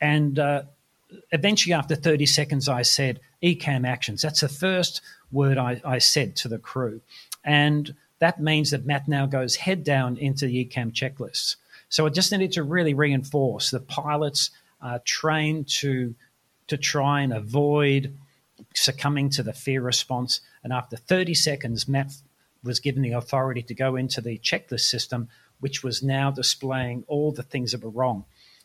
And 0.00 0.38
uh, 0.38 0.62
eventually, 1.32 1.72
after 1.72 1.96
30 1.96 2.24
seconds, 2.26 2.68
I 2.68 2.82
said, 2.82 3.18
ECAM 3.42 3.84
actions. 3.84 4.22
That's 4.22 4.42
the 4.42 4.48
first 4.48 5.00
word 5.32 5.58
I, 5.58 5.80
I 5.84 5.98
said 5.98 6.36
to 6.36 6.48
the 6.48 6.58
crew. 6.58 7.00
And 7.42 7.96
that 8.20 8.40
means 8.40 8.70
that 8.70 8.86
Matt 8.86 9.08
now 9.08 9.26
goes 9.26 9.56
head 9.56 9.82
down 9.82 10.16
into 10.16 10.46
the 10.46 10.64
ECAM 10.64 10.92
checklist. 10.92 11.56
So 11.88 12.06
I 12.06 12.10
just 12.10 12.30
needed 12.30 12.52
to 12.52 12.62
really 12.62 12.94
reinforce 12.94 13.70
the 13.70 13.80
pilots 13.80 14.50
are 14.80 15.00
trained 15.00 15.68
to 15.68 16.14
to 16.68 16.76
try 16.76 17.22
and 17.22 17.32
avoid 17.32 18.16
succumbing 18.74 19.30
to 19.30 19.42
the 19.42 19.52
fear 19.52 19.80
response. 19.80 20.40
And 20.64 20.72
after 20.72 20.96
30 20.96 21.34
seconds, 21.34 21.86
Matt 21.86 22.12
was 22.62 22.80
given 22.80 23.02
the 23.02 23.12
authority 23.12 23.62
to 23.62 23.74
go 23.74 23.96
into 23.96 24.20
the 24.20 24.38
checklist 24.38 24.80
system, 24.80 25.28
which 25.60 25.82
was 25.82 26.02
now 26.02 26.30
displaying 26.30 27.04
all 27.06 27.32
the 27.32 27.42
things 27.42 27.72
that 27.72 27.82
were 27.82 27.90
wrong. 27.90 28.24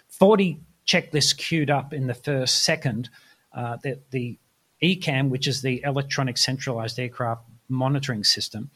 40 0.09 0.59
checklists 0.87 1.35
queued 1.37 1.69
up 1.69 1.93
in 1.93 2.07
the 2.07 2.13
first 2.13 2.63
second. 2.63 3.09
Uh, 3.53 3.77
the, 3.83 3.99
the 4.11 4.37
ECAM, 4.81 5.29
which 5.29 5.47
is 5.47 5.61
the 5.61 5.81
electronic 5.83 6.37
centralized 6.37 6.99
aircraft 6.99 7.43
monitoring 7.69 8.23
system, 8.23 8.69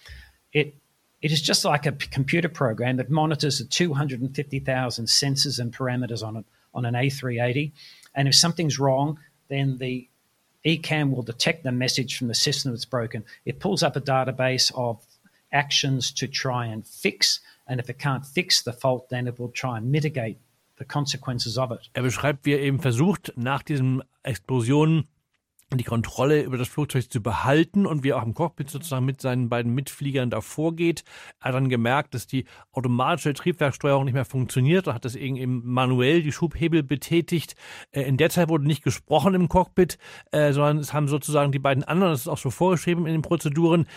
it 0.54 0.76
it 1.22 1.32
is 1.32 1.42
just 1.42 1.66
like 1.66 1.88
a 1.88 1.92
computer 1.92 2.50
program 2.50 2.98
that 2.98 3.10
monitors 3.10 3.58
the 3.58 3.66
250,000 3.66 5.06
sensors 5.06 5.60
and 5.60 5.74
parameters 5.74 6.22
on, 6.22 6.38
a, 6.38 6.44
on 6.72 6.86
an 6.86 6.94
A380. 6.94 7.72
And 8.14 8.28
if 8.28 8.36
something's 8.36 8.78
wrong, 8.78 9.18
then 9.48 9.78
the 9.78 10.08
ECAM 10.66 11.12
will 11.12 11.22
detect 11.24 11.64
the 11.64 11.72
message 11.72 12.18
from 12.18 12.28
the 12.28 12.34
system 12.34 12.72
that's 12.72 12.86
broken. 12.86 13.24
It 13.46 13.60
pulls 13.60 13.84
up 13.84 13.96
a 13.96 14.02
database 14.02 14.72
of 14.76 15.06
actions 15.52 16.12
to 16.14 16.28
try 16.28 16.66
and 16.66 16.86
fix. 16.86 17.40
And 17.68 17.80
if 17.80 17.90
it 17.90 18.00
can't 18.00 18.26
fix 18.26 18.62
the 18.64 18.74
fault, 18.74 19.10
then 19.10 19.28
it 19.28 19.40
will 19.40 19.50
try 19.50 19.78
and 19.78 19.92
mitigate 19.92 20.38
the 20.78 20.86
consequences 20.86 21.58
of 21.58 21.72
it. 21.72 21.90
Er 21.94 22.04
beschreibt, 22.04 22.46
wie 22.46 22.54
er 22.54 22.60
eben 22.60 22.80
versucht, 22.80 23.32
nach 23.36 23.64
diesen 23.64 24.04
Explosionen 24.24 25.08
die 25.74 25.84
Kontrolle 25.84 26.44
über 26.44 26.58
das 26.58 26.68
Flugzeug 26.68 27.12
zu 27.12 27.22
behalten 27.22 27.88
und 27.88 28.04
wie 28.04 28.10
er 28.10 28.18
auch 28.18 28.26
im 28.26 28.36
Cockpit 28.36 28.70
sozusagen 28.70 29.04
mit 29.04 29.20
seinen 29.20 29.50
beiden 29.50 29.74
Mitfliegern 29.74 30.30
davor 30.30 30.76
geht. 30.76 31.04
Er 31.40 31.46
hat 31.50 31.56
dann 31.56 31.70
gemerkt, 31.70 32.14
dass 32.14 32.28
die 32.28 32.46
automatische 32.72 33.34
Triebwerksteuerung 33.34 34.06
nicht 34.06 34.14
mehr 34.14 34.26
funktioniert. 34.26 34.88
Er 34.88 34.94
hat 34.94 35.06
das 35.06 35.16
eben 35.16 35.62
manuell 35.66 36.22
die 36.22 36.32
Schubhebel 36.32 36.84
betätigt. 36.84 37.56
Äh, 37.92 38.04
in 38.04 38.18
der 38.18 38.30
Zeit 38.30 38.48
wurde 38.48 38.68
nicht 38.68 38.84
gesprochen 38.84 39.34
im 39.34 39.50
Cockpit, 39.50 39.98
äh, 40.32 40.54
sondern 40.54 40.78
es 40.78 40.94
haben 40.94 41.08
sozusagen 41.08 41.52
die 41.52 41.60
beiden 41.60 41.84
anderen, 41.84 42.14
das 42.14 42.22
ist 42.22 42.28
auch 42.28 42.38
so 42.38 42.52
vorgeschrieben 42.52 43.08
in 43.08 43.14
den 43.14 43.22
Prozeduren, 43.24 43.88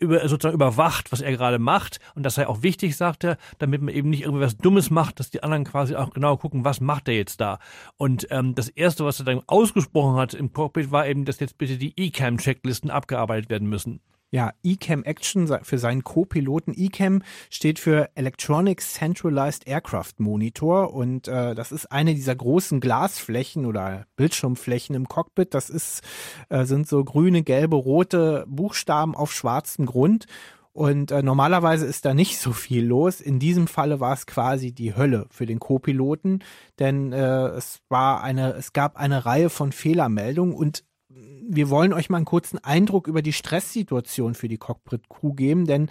sozusagen 0.00 0.54
überwacht, 0.54 1.12
was 1.12 1.20
er 1.20 1.32
gerade 1.32 1.58
macht. 1.58 2.00
Und 2.14 2.24
das 2.24 2.36
sei 2.36 2.46
auch 2.46 2.62
wichtig, 2.62 2.96
sagt 2.96 3.24
er, 3.24 3.36
damit 3.58 3.82
man 3.82 3.94
eben 3.94 4.08
nicht 4.08 4.22
irgendwas 4.22 4.56
Dummes 4.56 4.88
macht, 4.90 5.20
dass 5.20 5.28
die 5.28 5.42
anderen 5.42 5.64
quasi 5.64 5.96
auch 5.96 6.10
genau 6.10 6.38
gucken, 6.38 6.64
was 6.64 6.80
macht 6.80 7.08
er 7.08 7.14
jetzt 7.14 7.42
da. 7.42 7.58
Und 7.98 8.26
ähm, 8.30 8.54
das 8.54 8.70
Erste, 8.70 9.04
was 9.04 9.18
er 9.18 9.26
dann 9.26 9.42
ausgesprochen 9.46 10.16
hat 10.16 10.32
im 10.32 10.52
Cockpit, 10.52 10.90
war 10.90 11.09
eben, 11.10 11.24
dass 11.24 11.40
jetzt 11.40 11.58
bitte 11.58 11.76
die 11.76 11.92
ECAM-Checklisten 11.96 12.90
abgearbeitet 12.90 13.50
werden 13.50 13.68
müssen. 13.68 14.00
Ja, 14.32 14.52
ECAM 14.62 15.02
Action 15.02 15.48
für 15.62 15.78
seinen 15.78 16.04
Co-Piloten. 16.04 16.72
ECAM 16.76 17.22
steht 17.50 17.80
für 17.80 18.10
Electronic 18.14 18.80
Centralized 18.80 19.66
Aircraft 19.66 20.14
Monitor 20.18 20.94
und 20.94 21.26
äh, 21.26 21.56
das 21.56 21.72
ist 21.72 21.90
eine 21.90 22.14
dieser 22.14 22.36
großen 22.36 22.78
Glasflächen 22.78 23.66
oder 23.66 24.06
Bildschirmflächen 24.14 24.94
im 24.94 25.08
Cockpit. 25.08 25.52
Das 25.52 25.68
ist, 25.68 26.02
äh, 26.48 26.64
sind 26.64 26.86
so 26.86 27.02
grüne, 27.02 27.42
gelbe, 27.42 27.74
rote 27.74 28.44
Buchstaben 28.46 29.16
auf 29.16 29.32
schwarzem 29.32 29.86
Grund. 29.86 30.26
Und 30.72 31.10
äh, 31.10 31.24
normalerweise 31.24 31.86
ist 31.86 32.04
da 32.04 32.14
nicht 32.14 32.38
so 32.40 32.52
viel 32.52 32.84
los. 32.84 33.20
In 33.20 33.40
diesem 33.40 33.66
Falle 33.66 33.98
war 33.98 34.14
es 34.14 34.26
quasi 34.26 34.72
die 34.72 34.94
Hölle 34.94 35.26
für 35.30 35.46
den 35.46 35.58
Co-Piloten, 35.58 36.44
denn 36.78 37.12
äh, 37.12 37.48
es 37.48 37.80
war 37.88 38.22
eine, 38.22 38.52
es 38.52 38.72
gab 38.72 38.96
eine 38.96 39.26
Reihe 39.26 39.50
von 39.50 39.72
Fehlermeldungen 39.72 40.54
und 40.54 40.84
wir 41.48 41.70
wollen 41.70 41.92
euch 41.92 42.10
mal 42.10 42.18
einen 42.18 42.26
kurzen 42.26 42.58
Eindruck 42.58 43.08
über 43.08 43.22
die 43.22 43.32
Stresssituation 43.32 44.34
für 44.34 44.48
die 44.48 44.58
Cockpit-Crew 44.58 45.32
geben, 45.34 45.66
denn 45.66 45.88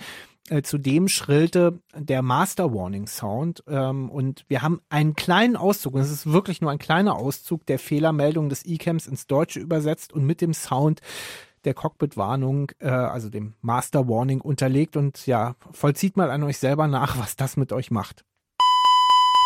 äh, 0.49 0.61
zudem 0.61 1.07
schrillte 1.07 1.79
der 1.95 2.21
Master 2.21 2.73
Warning 2.73 3.07
Sound 3.07 3.63
ähm, 3.67 4.09
und 4.09 4.45
wir 4.47 4.61
haben 4.61 4.81
einen 4.89 5.15
kleinen 5.15 5.55
Auszug, 5.55 5.93
und 5.93 6.01
es 6.01 6.11
ist 6.11 6.31
wirklich 6.31 6.61
nur 6.61 6.71
ein 6.71 6.79
kleiner 6.79 7.15
Auszug 7.15 7.65
der 7.65 7.79
Fehlermeldung 7.79 8.49
des 8.49 8.65
E-Cams 8.65 9.07
ins 9.07 9.27
Deutsche 9.27 9.59
übersetzt 9.59 10.13
und 10.13 10.25
mit 10.25 10.41
dem 10.41 10.53
Sound 10.53 11.01
der 11.65 11.73
Cockpit-Warnung, 11.73 12.71
äh, 12.79 12.87
also 12.87 13.29
dem 13.29 13.53
Master 13.61 14.07
Warning 14.07 14.41
unterlegt 14.41 14.95
und 14.95 15.25
ja, 15.27 15.55
vollzieht 15.71 16.17
mal 16.17 16.31
an 16.31 16.43
euch 16.43 16.57
selber 16.57 16.87
nach, 16.87 17.17
was 17.19 17.35
das 17.35 17.57
mit 17.57 17.73
euch 17.73 17.91
macht. 17.91 18.23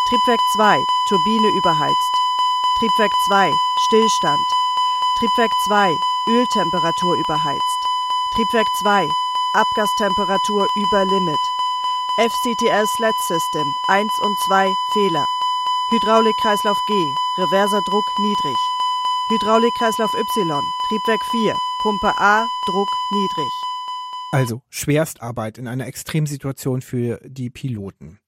Triebwerk 0.09 0.39
2, 0.57 0.77
Turbine 1.09 1.47
überheizt. 1.57 2.13
Triebwerk 2.79 3.11
2, 3.29 3.51
Stillstand. 3.87 4.62
Triebwerk 5.19 5.51
2, 5.67 5.95
Öltemperatur 6.27 7.15
überheizt. 7.15 7.79
Triebwerk 8.33 8.67
2, 8.81 9.07
Abgastemperatur 9.53 10.67
über 10.75 11.05
Limit. 11.05 11.39
FCTL 12.17 12.87
Sled 12.87 13.15
System 13.27 13.67
1 13.89 14.09
und 14.23 14.35
2 14.47 14.73
Fehler. 14.93 15.25
Hydraulikkreislauf 15.91 16.77
G, 16.87 16.93
reverser 17.37 17.81
Druck 17.87 18.05
niedrig. 18.19 18.57
Hydraulikkreislauf 19.29 20.11
Y, 20.15 20.61
Triebwerk 20.87 21.23
4, 21.29 21.55
Pumpe 21.83 22.13
A, 22.17 22.47
Druck 22.65 22.89
niedrig. 23.11 23.51
Also 24.31 24.63
Schwerstarbeit 24.69 25.59
in 25.59 25.67
einer 25.67 25.85
Extremsituation 25.85 26.81
für 26.81 27.19
die 27.23 27.51
Piloten. 27.51 28.19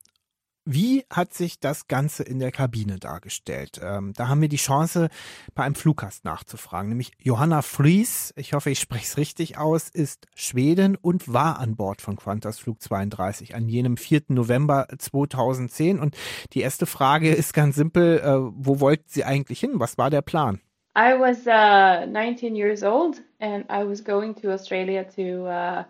Wie 0.68 1.06
hat 1.12 1.32
sich 1.32 1.60
das 1.60 1.88
Ganze 1.88 2.24
in 2.24 2.40
der 2.40 2.52
Kabine 2.52 2.98
dargestellt? 2.98 3.80
Ähm, 3.84 4.14
da 4.16 4.30
haben 4.30 4.42
wir 4.42 4.50
die 4.50 4.56
Chance, 4.56 5.10
bei 5.54 5.64
einem 5.64 5.76
Fluggast 5.76 6.26
nachzufragen, 6.26 6.90
nämlich 6.90 7.12
Johanna 7.20 7.62
Fries, 7.62 8.34
ich 8.36 8.54
hoffe, 8.54 8.72
ich 8.72 8.80
spreche 8.80 9.04
es 9.04 9.18
richtig 9.18 9.60
aus, 9.60 9.90
ist 9.90 10.26
Schweden 10.34 10.96
und 10.96 11.32
war 11.32 11.60
an 11.60 11.76
Bord 11.76 12.02
von 12.02 12.16
Qantas 12.16 12.58
Flug 12.58 12.82
32 12.82 13.54
an 13.54 13.70
jenem 13.70 13.96
4. 13.96 14.24
November 14.30 14.88
2010. 14.98 16.00
Und 16.00 16.18
die 16.54 16.62
erste 16.62 16.88
Frage 16.88 17.32
ist 17.32 17.54
ganz 17.54 17.76
simpel, 17.76 18.18
äh, 18.18 18.52
wo 18.56 18.80
wollten 18.80 19.06
Sie 19.06 19.24
eigentlich 19.24 19.60
hin? 19.60 19.74
Was 19.76 20.00
war 20.00 20.10
der 20.10 20.24
Plan? 20.24 20.60
I 20.98 21.14
was 21.20 21.46
uh, 21.46 22.08
19 22.10 22.56
years 22.56 22.82
old 22.82 23.22
and 23.40 23.66
I 23.70 23.88
was 23.88 24.04
going 24.04 24.34
to 24.42 24.52
Australia 24.52 25.04
to 25.16 25.46
uh, 25.46 25.84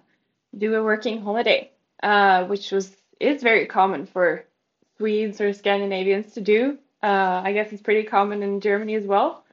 do 0.51 0.75
a 0.75 0.83
working 0.83 1.23
holiday, 1.23 1.71
uh, 2.03 2.43
which 2.49 2.73
was 2.73 2.91
is 3.21 3.41
very 3.41 3.65
common 3.67 4.05
for 4.05 4.43
Swedes 4.97 5.41
or 5.41 5.53
Scandinavians 5.53 6.33
to 6.33 6.41
do. 6.41 6.77
Uh, 7.03 7.41
I 7.43 7.53
guess 7.53 7.71
it's 7.71 7.81
pretty 7.81 8.03
common 8.03 8.41
in 8.43 8.61
Germany 8.61 8.95
as 8.95 9.05
well. 9.05 9.43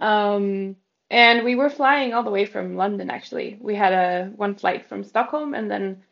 Um, 0.00 0.76
and 1.10 1.44
we 1.44 1.54
were 1.54 1.70
flying 1.70 2.14
all 2.14 2.22
the 2.22 2.30
way 2.30 2.44
from 2.46 2.76
London. 2.76 3.10
Actually, 3.10 3.58
we 3.60 3.74
had 3.74 3.92
a 3.92 4.32
one 4.36 4.54
flight 4.54 4.88
from 4.88 5.04
Stockholm 5.04 5.54
and 5.54 5.70
then 5.70 6.02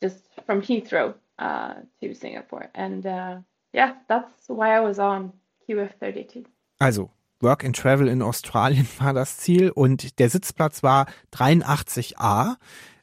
just 0.00 0.18
from 0.44 0.62
Heathrow 0.62 1.14
uh, 1.38 1.74
to 2.00 2.14
Singapore. 2.14 2.70
And 2.74 3.06
uh, 3.06 3.38
yeah, 3.72 3.94
that's 4.08 4.48
why 4.48 4.76
I 4.76 4.80
was 4.80 4.98
on 4.98 5.32
QF32. 5.68 6.46
Also 6.80 7.10
Work 7.40 7.64
and 7.64 7.74
Travel 7.76 8.08
in 8.08 8.22
Australien 8.22 8.86
war 8.98 9.12
das 9.12 9.38
Ziel 9.38 9.70
und 9.70 10.18
der 10.18 10.30
Sitzplatz 10.30 10.82
war 10.82 11.06
83a. 11.34 12.56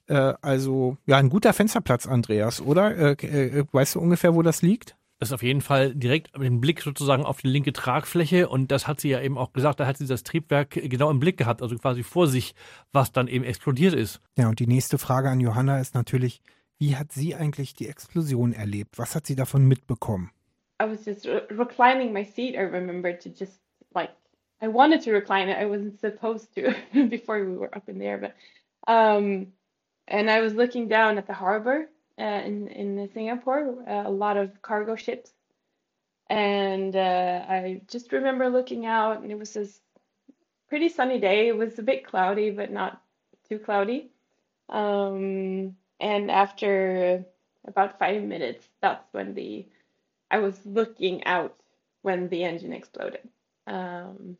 Äh, 0.08 0.34
also 0.42 0.98
ja, 1.06 1.18
ein 1.18 1.30
guter 1.30 1.54
Fensterplatz, 1.54 2.08
Andreas, 2.08 2.62
oder? 2.62 2.96
Äh, 2.96 3.12
äh, 3.12 3.66
weißt 3.72 3.96
du 3.96 4.00
ungefähr, 4.00 4.34
wo 4.34 4.42
das 4.42 4.62
liegt? 4.62 4.96
Das 5.20 5.30
ist 5.30 5.34
auf 5.34 5.44
jeden 5.44 5.62
Fall 5.62 5.96
direkt 5.96 6.38
mit 6.38 6.48
dem 6.48 6.60
Blick 6.60 6.82
sozusagen 6.82 7.24
auf 7.24 7.42
die 7.42 7.48
linke 7.48 7.72
Tragfläche 7.72 8.50
und 8.50 8.72
das 8.72 8.88
hat 8.88 9.00
sie 9.00 9.10
ja 9.10 9.22
eben 9.22 9.38
auch 9.38 9.54
gesagt, 9.54 9.80
da 9.80 9.88
hat 9.88 9.98
sie 9.98 10.08
das 10.08 10.24
Triebwerk 10.24 10.72
genau 10.72 11.10
im 11.10 11.20
Blick 11.20 11.38
gehabt, 11.38 11.62
also 11.62 11.76
quasi 11.78 12.04
vor 12.04 12.28
sich, 12.28 12.56
was 12.92 13.12
dann 13.12 13.28
eben 13.28 13.46
explodiert 13.46 13.94
ist. 13.94 14.22
Ja, 14.38 14.50
und 14.50 14.60
die 14.60 14.68
nächste 14.68 14.98
Frage 14.98 15.30
an 15.30 15.40
Johanna 15.40 15.80
ist 15.80 15.96
natürlich, 15.96 16.42
wie 16.80 16.98
hat 16.98 17.12
sie 17.12 17.36
eigentlich 17.36 17.76
die 17.76 17.88
Explosion 17.88 18.52
erlebt? 18.52 18.98
Was 18.98 19.16
hat 19.16 19.26
sie 19.26 19.36
davon 19.36 19.66
mitbekommen? 19.66 20.32
I 20.82 20.86
was 20.86 21.06
just 21.06 21.26
re 21.26 21.48
reclining 21.52 22.12
my 22.12 22.26
seat, 22.26 22.56
I 22.56 22.64
remember 22.64 23.18
to 23.18 23.30
just 23.30 23.62
like 23.94 24.10
I 24.62 24.68
wanted 24.68 25.04
to 25.04 25.12
recline 25.12 25.50
it. 25.50 25.58
I 25.58 25.66
wasn't 25.66 26.00
supposed 26.00 26.54
to 26.56 26.74
before 27.10 27.40
we 27.46 27.56
were 27.56 27.74
up 27.74 27.88
in 27.88 28.00
the 28.00 28.06
air, 28.06 28.18
but 28.18 28.34
um 28.92 29.54
and 30.08 30.30
I 30.30 30.42
was 30.42 30.54
looking 30.54 30.90
down 30.90 31.18
at 31.18 31.28
the 31.28 31.34
harbor 31.34 31.88
uh, 32.20 32.24
in 32.46 32.68
in 32.70 33.10
Singapore, 33.14 33.84
uh, 33.90 34.08
a 34.08 34.12
lot 34.12 34.38
of 34.38 34.62
cargo 34.62 34.96
ships 34.96 35.34
And 36.30 36.96
uh, 36.96 37.46
I 37.48 37.82
just 37.88 38.12
remember 38.12 38.50
looking 38.50 38.86
out, 38.86 39.22
and 39.22 39.32
it 39.32 39.38
was 39.38 39.54
this 39.54 39.82
pretty 40.70 40.90
sunny 40.90 41.20
day. 41.20 41.48
It 41.50 41.58
was 41.58 41.80
a 41.80 41.84
bit 41.84 42.06
cloudy, 42.06 42.52
but 42.52 42.72
not 42.72 43.02
too 43.50 43.60
cloudy. 43.60 44.12
Um, 44.70 45.76
and 46.00 46.32
after 46.32 47.26
about 47.68 48.00
five 48.00 48.24
minutes, 48.24 48.68
that's 48.82 49.06
when 49.14 49.34
the 49.36 49.68
I 50.32 50.40
was 50.40 50.60
looking 50.66 51.26
out 51.26 51.56
when 52.04 52.30
the 52.30 52.44
engine 52.46 52.74
exploded. 52.74 53.30
Um, 53.68 54.38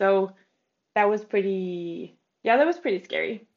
so 0.00 0.32
that 0.96 1.10
was 1.10 1.24
pretty, 1.24 2.18
yeah, 2.44 2.58
that 2.58 2.66
was 2.66 2.78
pretty 2.78 3.04
scary. 3.04 3.48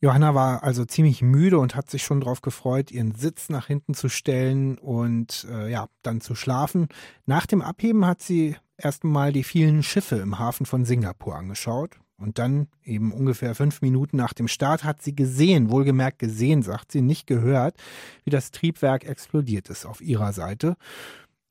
Johanna 0.00 0.34
war 0.34 0.62
also 0.62 0.84
ziemlich 0.84 1.22
müde 1.22 1.58
und 1.58 1.74
hat 1.74 1.90
sich 1.90 2.04
schon 2.04 2.20
darauf 2.20 2.40
gefreut, 2.40 2.92
ihren 2.92 3.14
Sitz 3.14 3.48
nach 3.48 3.66
hinten 3.66 3.94
zu 3.94 4.08
stellen 4.08 4.78
und 4.78 5.46
äh, 5.50 5.70
ja, 5.70 5.88
dann 6.02 6.20
zu 6.20 6.36
schlafen. 6.36 6.88
Nach 7.26 7.46
dem 7.46 7.62
Abheben 7.62 8.06
hat 8.06 8.22
sie 8.22 8.56
erst 8.76 9.02
mal 9.02 9.32
die 9.32 9.42
vielen 9.42 9.82
Schiffe 9.82 10.16
im 10.16 10.38
Hafen 10.38 10.66
von 10.66 10.84
Singapur 10.84 11.34
angeschaut. 11.34 11.98
Und 12.16 12.38
dann, 12.38 12.66
eben 12.82 13.12
ungefähr 13.12 13.54
fünf 13.54 13.80
Minuten 13.80 14.16
nach 14.16 14.32
dem 14.32 14.48
Start, 14.48 14.82
hat 14.82 15.02
sie 15.02 15.14
gesehen, 15.14 15.70
wohlgemerkt 15.70 16.18
gesehen, 16.18 16.62
sagt 16.62 16.90
sie, 16.90 17.00
nicht 17.00 17.28
gehört, 17.28 17.76
wie 18.24 18.30
das 18.30 18.50
Triebwerk 18.50 19.04
explodiert 19.04 19.68
ist 19.68 19.86
auf 19.86 20.00
ihrer 20.00 20.32
Seite. 20.32 20.76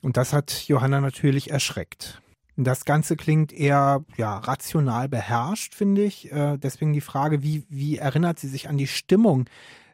Und 0.02 0.18
das 0.18 0.34
hat 0.34 0.68
Johanna 0.68 1.00
natürlich 1.00 1.52
erschreckt. 1.52 2.22
Das 2.58 2.86
Ganze 2.86 3.16
klingt 3.16 3.54
eher 3.54 4.04
ja, 4.18 4.38
rational 4.40 5.08
beherrscht, 5.08 5.76
finde 5.76 6.04
ich. 6.04 6.32
Äh, 6.32 6.58
deswegen 6.58 6.92
die 6.92 7.02
Frage, 7.02 7.44
wie, 7.44 7.64
wie 7.70 7.98
erinnert 7.98 8.40
sie 8.40 8.48
sich 8.48 8.68
an 8.68 8.78
die 8.78 8.88
Stimmung 8.88 9.46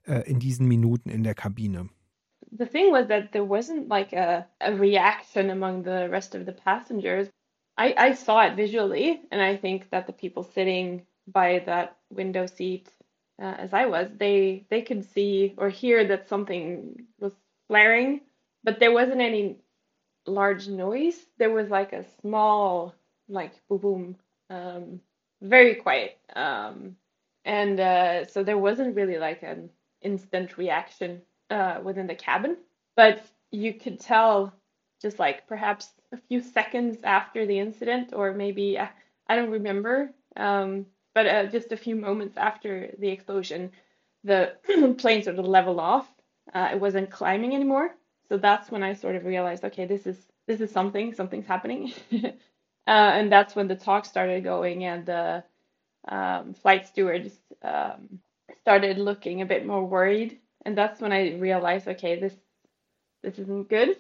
äh, 0.08 0.22
in 0.30 0.40
diesen 0.40 0.68
Minuten 0.68 1.10
in 1.10 1.24
der 1.24 1.36
Kabine? 1.36 1.90
The 2.58 2.66
thing 2.66 2.92
was 2.92 3.08
that 3.08 3.34
there 3.34 3.46
wasn't 3.46 3.90
like 3.90 4.14
a, 4.14 4.48
a 4.62 4.72
reaction 4.72 5.50
among 5.50 5.84
the 5.84 6.08
rest 6.10 6.36
of 6.36 6.46
the 6.46 6.54
passengers. 6.54 7.28
I, 7.78 7.96
I 7.98 8.14
saw 8.14 8.46
it 8.46 8.56
visually, 8.56 9.20
and 9.32 9.42
I 9.42 9.58
think 9.58 9.90
that 9.90 10.06
the 10.06 10.14
people 10.14 10.44
sitting 10.44 11.06
by 11.28 11.64
that 11.66 11.98
window 12.12 12.46
seat, 12.46 12.90
uh, 13.42 13.56
as 13.58 13.74
I 13.74 13.88
was, 13.88 14.08
they 14.18 14.66
they 14.70 14.84
could 14.84 15.04
see 15.04 15.56
or 15.58 15.70
hear 15.70 16.06
that 16.08 16.30
something 16.30 17.08
was 17.20 17.34
flaring, 17.68 18.22
but 18.64 18.80
there 18.80 18.94
wasn't 18.94 19.22
any 19.22 19.58
large 20.26 20.68
noise. 20.68 21.18
There 21.38 21.52
was 21.52 21.70
like 21.70 21.94
a 21.94 22.06
small, 22.22 22.96
like 23.28 23.54
boom, 23.68 23.80
boom, 23.80 24.16
um, 24.50 25.02
very 25.42 25.76
quiet. 25.76 26.18
Um, 26.36 26.96
and 27.46 27.80
uh, 27.80 28.26
so 28.28 28.44
there 28.44 28.58
wasn't 28.58 28.96
really 28.96 29.18
like 29.18 29.44
an 29.44 29.70
instant 30.02 30.58
reaction 30.58 31.22
uh, 31.50 31.80
within 31.84 32.08
the 32.08 32.16
cabin, 32.16 32.58
but 32.96 33.26
you 33.52 33.74
could 33.74 34.00
tell 34.00 34.54
just 35.02 35.20
like 35.20 35.48
perhaps 35.48 35.90
a 36.12 36.18
few 36.18 36.42
seconds 36.42 37.00
after 37.04 37.46
the 37.46 37.60
incident, 37.60 38.14
or 38.14 38.34
maybe 38.34 38.78
uh, 38.78 38.88
I 39.28 39.36
don't 39.36 39.52
remember, 39.52 40.12
um, 40.38 40.86
but 41.14 41.28
uh, 41.28 41.46
just 41.48 41.72
a 41.72 41.78
few 41.78 41.96
moments 41.96 42.38
after 42.38 42.94
the 43.00 43.10
explosion, 43.10 43.72
the 44.24 44.54
plane 44.98 45.24
sort 45.24 45.40
of 45.40 45.46
leveled 45.46 45.80
off. 45.80 46.08
Uh, 46.54 46.70
it 46.74 46.80
wasn't 46.80 47.10
climbing 47.12 47.54
anymore. 47.56 47.96
So 48.30 48.38
that's 48.38 48.72
when 48.72 48.84
I 48.84 48.94
sort 48.94 49.16
of 49.16 49.26
realized, 49.26 49.64
okay, 49.66 49.86
this 49.86 50.08
is 50.08 50.18
this 50.48 50.62
is 50.62 50.72
something, 50.72 51.14
something's 51.14 51.48
happening, 51.48 51.94
uh, 52.14 52.30
and 52.88 53.32
that's 53.32 53.56
when 53.56 53.68
the 53.68 53.76
talk 53.76 54.06
started 54.06 54.44
going, 54.44 54.86
and 54.86 55.06
the 55.06 55.44
um, 56.08 56.54
flight 56.54 56.88
stewards 56.88 57.34
um, 57.64 58.20
started 58.62 58.98
looking 58.98 59.42
a 59.42 59.46
bit 59.46 59.66
more 59.66 59.86
worried, 59.86 60.40
and 60.66 60.78
that's 60.78 61.02
when 61.02 61.14
I 61.14 61.36
realized, 61.36 61.88
okay, 61.88 62.20
this 62.20 62.36
this 63.24 63.40
isn't 63.40 63.70
good. 63.70 63.98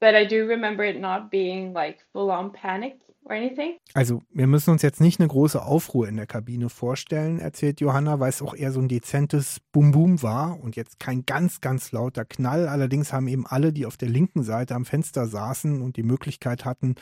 But 0.00 0.14
I 0.14 0.24
do 0.24 0.46
remember 0.46 0.84
it 0.84 1.00
not 1.00 1.30
being 1.30 1.72
like 1.72 2.00
full 2.12 2.30
on 2.30 2.52
panic 2.52 3.00
or 3.24 3.32
anything. 3.32 3.76
Also, 3.94 4.22
wir 4.30 4.46
müssen 4.46 4.70
uns 4.70 4.82
jetzt 4.82 5.00
nicht 5.00 5.20
eine 5.20 5.28
große 5.28 5.62
Aufruhr 5.62 6.08
in 6.08 6.16
der 6.16 6.26
Kabine 6.26 6.68
vorstellen, 6.68 7.38
erzählt 7.38 7.80
Johanna, 7.80 8.20
weil 8.20 8.30
es 8.30 8.42
auch 8.42 8.54
eher 8.54 8.72
so 8.72 8.80
ein 8.80 8.88
dezentes 8.88 9.60
Bum-Bum 9.72 10.22
war 10.22 10.60
und 10.60 10.76
jetzt 10.76 10.98
kein 11.00 11.24
ganz, 11.26 11.60
ganz 11.60 11.92
lauter 11.92 12.24
Knall. 12.24 12.68
Allerdings 12.68 13.12
haben 13.12 13.28
eben 13.28 13.46
alle, 13.46 13.72
die 13.72 13.86
auf 13.86 13.96
der 13.96 14.08
linken 14.08 14.42
Seite 14.42 14.74
am 14.74 14.84
Fenster 14.84 15.26
saßen 15.26 15.82
und 15.82 15.96
die 15.96 16.02
Möglichkeit 16.02 16.64
hatten, 16.64 16.94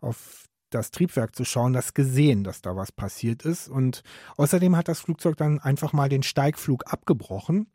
auf 0.00 0.44
das 0.70 0.90
Triebwerk 0.90 1.36
zu 1.36 1.44
schauen, 1.44 1.72
das 1.72 1.94
gesehen, 1.94 2.42
dass 2.42 2.60
da 2.60 2.76
was 2.76 2.90
passiert 2.90 3.44
ist. 3.44 3.68
Und 3.68 4.02
außerdem 4.36 4.76
hat 4.76 4.88
das 4.88 5.00
Flugzeug 5.00 5.36
dann 5.36 5.60
einfach 5.60 5.92
mal 5.92 6.08
den 6.08 6.22
Steigflug 6.22 6.92
abgebrochen 6.92 7.68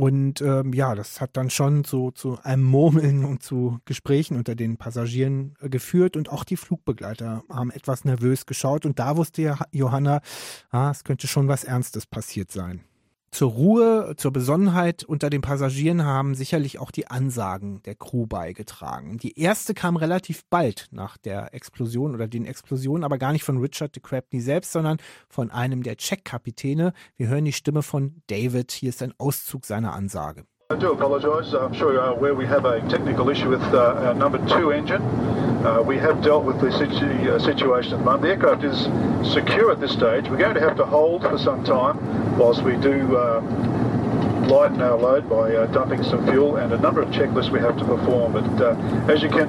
und 0.00 0.40
ähm, 0.40 0.72
ja, 0.72 0.94
das 0.94 1.20
hat 1.20 1.36
dann 1.36 1.50
schon 1.50 1.84
so 1.84 2.10
zu 2.10 2.38
einem 2.42 2.62
Murmeln 2.62 3.22
und 3.22 3.42
zu 3.42 3.80
Gesprächen 3.84 4.38
unter 4.38 4.54
den 4.54 4.78
Passagieren 4.78 5.56
äh, 5.60 5.68
geführt 5.68 6.16
und 6.16 6.30
auch 6.30 6.44
die 6.44 6.56
Flugbegleiter 6.56 7.44
haben 7.50 7.70
etwas 7.70 8.06
nervös 8.06 8.46
geschaut 8.46 8.86
und 8.86 8.98
da 8.98 9.18
wusste 9.18 9.42
ja 9.42 9.58
Johanna, 9.72 10.22
ah, 10.70 10.90
es 10.90 11.04
könnte 11.04 11.26
schon 11.26 11.48
was 11.48 11.64
Ernstes 11.64 12.06
passiert 12.06 12.50
sein. 12.50 12.80
Zur 13.32 13.52
Ruhe, 13.52 14.14
zur 14.16 14.32
Besonnenheit 14.32 15.04
unter 15.04 15.30
den 15.30 15.40
Passagieren 15.40 16.04
haben 16.04 16.34
sicherlich 16.34 16.80
auch 16.80 16.90
die 16.90 17.06
Ansagen 17.06 17.80
der 17.84 17.94
Crew 17.94 18.26
beigetragen. 18.26 19.18
Die 19.18 19.38
erste 19.38 19.72
kam 19.72 19.96
relativ 19.96 20.44
bald 20.50 20.88
nach 20.90 21.16
der 21.16 21.54
Explosion 21.54 22.12
oder 22.14 22.26
den 22.26 22.44
Explosionen, 22.44 23.04
aber 23.04 23.18
gar 23.18 23.32
nicht 23.32 23.44
von 23.44 23.58
Richard 23.58 23.94
de 23.94 24.02
Crabney 24.02 24.40
selbst, 24.40 24.72
sondern 24.72 24.98
von 25.28 25.52
einem 25.52 25.84
der 25.84 25.96
Check-Kapitäne. 25.96 26.92
Wir 27.16 27.28
hören 27.28 27.44
die 27.44 27.52
Stimme 27.52 27.82
von 27.82 28.20
David. 28.26 28.72
Hier 28.72 28.88
ist 28.88 29.02
ein 29.02 29.14
Auszug 29.18 29.64
seiner 29.64 29.94
Ansage. 29.94 30.44
I 30.72 30.76
do 30.76 30.92
apologise. 30.92 31.54
I'm 31.54 31.74
sure 31.74 31.92
you're 31.92 32.16
aware 32.16 32.36
we 32.36 32.46
have 32.46 32.64
a 32.64 32.80
technical 32.88 33.28
issue 33.30 33.48
with 33.48 33.62
uh, 33.72 34.06
our 34.06 34.14
number 34.14 34.38
two 34.46 34.70
engine. 34.70 35.00
Uh, 35.64 35.82
we 35.82 35.98
have 35.98 36.22
dealt 36.22 36.44
with 36.44 36.58
the 36.58 36.72
situ 36.72 37.30
uh, 37.30 37.38
situation 37.38 37.92
at 37.92 37.98
the 37.98 38.04
moment. 38.04 38.22
The 38.22 38.28
aircraft 38.30 38.64
is 38.64 38.88
secure 39.30 39.70
at 39.70 39.78
this 39.78 39.92
stage. 39.92 40.26
We're 40.30 40.38
going 40.38 40.54
to 40.54 40.60
have 40.60 40.76
to 40.76 40.86
hold 40.86 41.22
for 41.22 41.36
some 41.36 41.62
time 41.64 42.38
whilst 42.38 42.62
we 42.62 42.76
do 42.76 43.14
uh, 43.14 43.42
lighten 44.48 44.80
our 44.80 44.96
load 44.96 45.28
by 45.28 45.54
uh, 45.54 45.66
dumping 45.66 46.02
some 46.02 46.26
fuel 46.26 46.56
and 46.56 46.72
a 46.72 46.78
number 46.78 47.02
of 47.02 47.10
checklists 47.10 47.50
we 47.50 47.60
have 47.60 47.76
to 47.76 47.84
perform. 47.84 48.32
But 48.32 48.62
uh, 48.62 49.12
as 49.12 49.22
you 49.22 49.28
can 49.28 49.48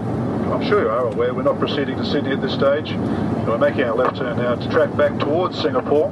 I'm 0.52 0.68
sure 0.68 0.82
you 0.82 0.90
are 0.90 1.08
aware, 1.08 1.34
we're 1.34 1.44
not 1.44 1.60
proceeding 1.60 1.98
to 1.98 2.06
Sydney 2.06 2.32
at 2.32 2.42
this 2.42 2.54
stage. 2.54 2.92
We're 3.48 3.58
making 3.58 3.84
our 3.84 3.96
left 3.96 4.18
turn 4.18 4.38
now 4.38 4.56
to 4.56 4.70
track 4.70 4.96
back 4.98 5.18
towards 5.20 5.60
Singapore. 5.60 6.10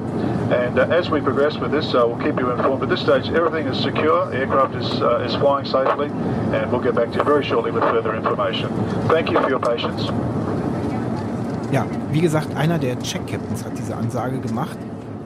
And 0.51 0.79
uh, 0.79 0.87
as 0.89 1.09
we 1.09 1.19
progress 1.21 1.57
with 1.57 1.71
this, 1.71 1.93
uh, 1.93 2.07
we'll 2.07 2.23
keep 2.23 2.39
you 2.39 2.49
informed. 2.51 2.81
At 2.81 2.89
this 2.89 3.01
stage, 3.01 3.27
everything 3.29 3.67
is 3.67 3.77
secure. 3.77 4.25
The 4.31 4.37
aircraft 4.37 4.75
is, 4.75 5.01
uh, 5.01 5.25
is 5.27 5.35
flying 5.35 5.65
safely. 5.65 6.07
And 6.55 6.71
we'll 6.71 6.81
get 6.81 6.95
back 6.95 7.11
to 7.11 7.17
you 7.17 7.23
very 7.23 7.43
shortly 7.43 7.71
with 7.71 7.83
further 7.83 8.15
information. 8.15 8.69
Thank 9.07 9.29
you 9.29 9.39
for 9.41 9.49
your 9.49 9.59
patience. 9.59 10.09
Ja, 11.71 11.85
wie 12.11 12.21
gesagt, 12.21 12.55
einer 12.55 12.79
der 12.79 12.97
Check-Captains 12.99 13.63
hat 13.63 13.77
diese 13.77 13.95
Ansage 13.95 14.39
gemacht. 14.39 14.77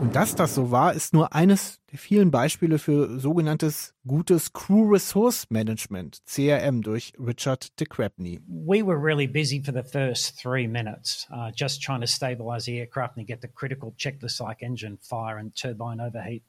Und 0.01 0.15
dass 0.15 0.35
das 0.35 0.55
so 0.55 0.71
war, 0.71 0.93
ist 0.93 1.13
nur 1.13 1.33
eines 1.33 1.79
der 1.93 1.99
vielen 1.99 2.31
Beispiele 2.31 2.79
für 2.79 3.19
sogenanntes 3.19 3.93
gutes 4.07 4.51
Crew 4.51 4.91
Resource 4.91 5.45
Management, 5.51 6.23
CRM, 6.25 6.81
durch 6.81 7.13
Richard 7.19 7.79
de 7.79 7.85
Crabney. 7.85 8.39
We 8.47 8.83
were 8.83 8.99
really 8.99 9.27
busy 9.27 9.61
for 9.61 9.71
the 9.71 9.83
first 9.83 10.35
three 10.35 10.67
minutes, 10.67 11.27
uh, 11.31 11.51
just 11.55 11.83
trying 11.83 12.01
to 12.01 12.07
stabilize 12.07 12.65
the 12.65 12.79
aircraft 12.79 13.17
and 13.17 13.27
get 13.27 13.41
the 13.41 13.47
critical 13.47 13.93
checklist 13.95 14.41
like 14.41 14.63
engine 14.63 14.97
fire 15.01 15.37
and 15.37 15.55
turbine 15.55 16.01
overheat 16.01 16.41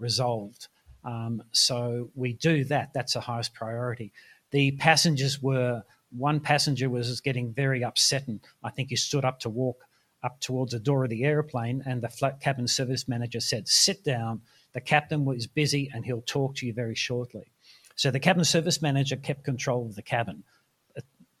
resolved. 0.00 0.66
Um, 1.04 1.44
so 1.52 2.10
we 2.16 2.32
do 2.32 2.64
that. 2.64 2.92
That's 2.92 3.12
the 3.12 3.20
highest 3.20 3.54
priority. 3.54 4.12
The 4.50 4.72
passengers 4.72 5.40
were, 5.40 5.84
one 6.10 6.40
passenger 6.40 6.90
was 6.90 7.20
getting 7.20 7.52
very 7.52 7.84
upset 7.84 8.26
and 8.26 8.40
I 8.64 8.70
think 8.70 8.88
he 8.88 8.96
stood 8.96 9.24
up 9.24 9.38
to 9.40 9.50
walk 9.50 9.84
up 10.24 10.40
towards 10.40 10.72
the 10.72 10.80
door 10.80 11.04
of 11.04 11.10
the 11.10 11.24
airplane, 11.24 11.82
and 11.86 12.02
the 12.02 12.08
flight 12.08 12.40
cabin 12.40 12.66
service 12.66 13.08
manager 13.08 13.40
said, 13.40 13.68
Sit 13.68 14.04
down. 14.04 14.42
The 14.72 14.80
captain 14.80 15.24
was 15.24 15.46
busy 15.46 15.90
and 15.92 16.04
he'll 16.04 16.22
talk 16.22 16.56
to 16.56 16.66
you 16.66 16.72
very 16.72 16.94
shortly. 16.94 17.50
So 17.96 18.10
the 18.10 18.20
cabin 18.20 18.44
service 18.44 18.80
manager 18.80 19.16
kept 19.16 19.44
control 19.44 19.86
of 19.86 19.94
the 19.94 20.02
cabin. 20.02 20.44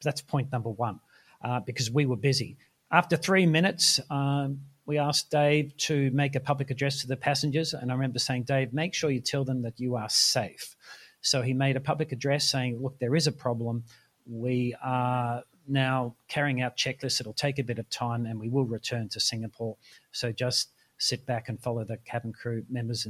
That's 0.02 0.20
point 0.22 0.50
number 0.50 0.70
one, 0.70 1.00
uh, 1.44 1.60
because 1.60 1.90
we 1.90 2.06
were 2.06 2.16
busy. 2.16 2.56
After 2.90 3.16
three 3.16 3.46
minutes, 3.46 4.00
um, 4.10 4.60
we 4.86 4.98
asked 4.98 5.30
Dave 5.30 5.76
to 5.76 6.10
make 6.10 6.34
a 6.34 6.40
public 6.40 6.70
address 6.70 7.00
to 7.02 7.06
the 7.06 7.16
passengers. 7.16 7.74
And 7.74 7.90
I 7.90 7.94
remember 7.94 8.18
saying, 8.18 8.44
Dave, 8.44 8.72
make 8.72 8.94
sure 8.94 9.10
you 9.10 9.20
tell 9.20 9.44
them 9.44 9.62
that 9.62 9.78
you 9.78 9.96
are 9.96 10.08
safe. 10.08 10.74
So 11.20 11.42
he 11.42 11.52
made 11.52 11.76
a 11.76 11.80
public 11.80 12.12
address 12.12 12.50
saying, 12.50 12.82
Look, 12.82 12.98
there 12.98 13.14
is 13.14 13.26
a 13.26 13.32
problem. 13.32 13.84
We 14.26 14.74
are 14.82 15.44
now 15.68 16.16
carrying 16.28 16.60
out 16.60 16.76
checklists. 16.76 17.20
It'll 17.20 17.32
take 17.32 17.58
a 17.58 17.62
bit 17.64 17.78
of 17.78 17.88
time 17.90 18.26
and 18.26 18.40
we 18.40 18.48
will 18.48 18.64
return 18.64 19.08
to 19.10 19.20
Singapore. 19.20 19.76
So 20.12 20.32
just 20.32 20.70
sit 21.00 21.26
back 21.26 21.48
and 21.48 21.60
follow 21.60 21.84
the 21.84 21.96
cabin 22.04 22.32
crew 22.32 22.62
members' 22.68 23.06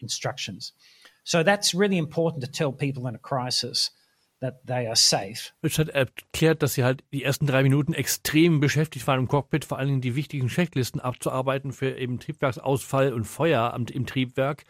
instructions. 0.00 0.74
So 1.24 1.42
that's 1.42 1.74
really 1.74 1.98
important 1.98 2.44
to 2.44 2.50
tell 2.50 2.72
people 2.72 3.06
in 3.08 3.14
a 3.14 3.18
crisis 3.18 3.90
that 4.40 4.60
they 4.66 4.86
are 4.86 4.96
safe. 4.96 5.52
Richard 5.62 5.88
erklärt, 5.88 6.62
dass 6.62 6.74
sie 6.74 6.84
halt 6.84 7.02
die 7.12 7.24
ersten 7.24 7.46
drei 7.46 7.62
Minuten 7.62 7.94
extrem 7.94 8.60
beschäftigt 8.60 9.06
waren 9.06 9.20
im 9.20 9.28
Cockpit, 9.28 9.64
vor 9.64 9.78
allen 9.78 9.88
Dingen 9.88 10.00
die 10.02 10.14
wichtigen 10.14 10.48
Checklisten 10.48 11.00
abzuarbeiten 11.00 11.72
für 11.72 11.96
eben 11.96 12.20
Triebwerksausfall 12.20 13.12
und 13.12 13.24
Feuer 13.24 13.74
im 13.74 14.06
Triebwerk. 14.06 14.64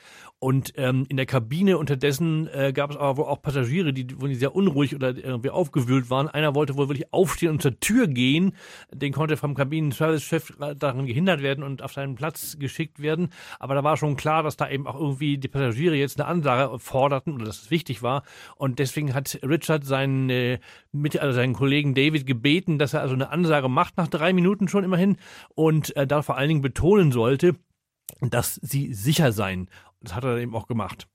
Und 0.46 0.74
ähm, 0.76 1.06
in 1.08 1.16
der 1.16 1.26
Kabine 1.26 1.76
unterdessen 1.76 2.48
äh, 2.52 2.72
gab 2.72 2.92
es 2.92 2.96
aber 2.96 3.16
wohl 3.16 3.24
auch 3.24 3.42
Passagiere, 3.42 3.92
die, 3.92 4.06
die 4.06 4.34
sehr 4.36 4.54
unruhig 4.54 4.94
oder 4.94 5.08
irgendwie 5.08 5.50
aufgewühlt 5.50 6.08
waren. 6.08 6.28
Einer 6.28 6.54
wollte 6.54 6.76
wohl 6.76 6.88
wirklich 6.88 7.12
aufstehen 7.12 7.50
und 7.50 7.62
zur 7.62 7.80
Tür 7.80 8.06
gehen. 8.06 8.52
Den 8.94 9.12
konnte 9.12 9.36
vom 9.36 9.56
Kabinen-Service-Chef 9.56 10.52
daran 10.78 11.06
gehindert 11.06 11.42
werden 11.42 11.64
und 11.64 11.82
auf 11.82 11.94
seinen 11.94 12.14
Platz 12.14 12.60
geschickt 12.60 13.02
werden. 13.02 13.30
Aber 13.58 13.74
da 13.74 13.82
war 13.82 13.96
schon 13.96 14.14
klar, 14.14 14.44
dass 14.44 14.56
da 14.56 14.70
eben 14.70 14.86
auch 14.86 14.94
irgendwie 14.94 15.36
die 15.36 15.48
Passagiere 15.48 15.96
jetzt 15.96 16.20
eine 16.20 16.28
Ansage 16.28 16.78
forderten 16.78 17.34
oder 17.34 17.46
dass 17.46 17.62
es 17.62 17.70
wichtig 17.72 18.04
war. 18.04 18.22
Und 18.54 18.78
deswegen 18.78 19.14
hat 19.14 19.40
Richard 19.42 19.84
seinen, 19.84 20.30
äh, 20.30 20.60
mit, 20.92 21.18
also 21.18 21.34
seinen 21.34 21.54
Kollegen 21.54 21.92
David 21.92 22.24
gebeten, 22.24 22.78
dass 22.78 22.94
er 22.94 23.00
also 23.00 23.16
eine 23.16 23.30
Ansage 23.30 23.68
macht 23.68 23.96
nach 23.96 24.06
drei 24.06 24.32
Minuten 24.32 24.68
schon 24.68 24.84
immerhin 24.84 25.16
und 25.56 25.96
äh, 25.96 26.06
da 26.06 26.22
vor 26.22 26.36
allen 26.36 26.50
Dingen 26.50 26.62
betonen 26.62 27.10
sollte, 27.10 27.56
dass 28.20 28.54
sie 28.54 28.94
sicher 28.94 29.32
seien. 29.32 29.68
Das 30.06 30.14
hat 30.14 30.22
er 30.22 30.36
eben 30.36 30.54
auch 30.54 30.68
gemacht. 30.68 31.08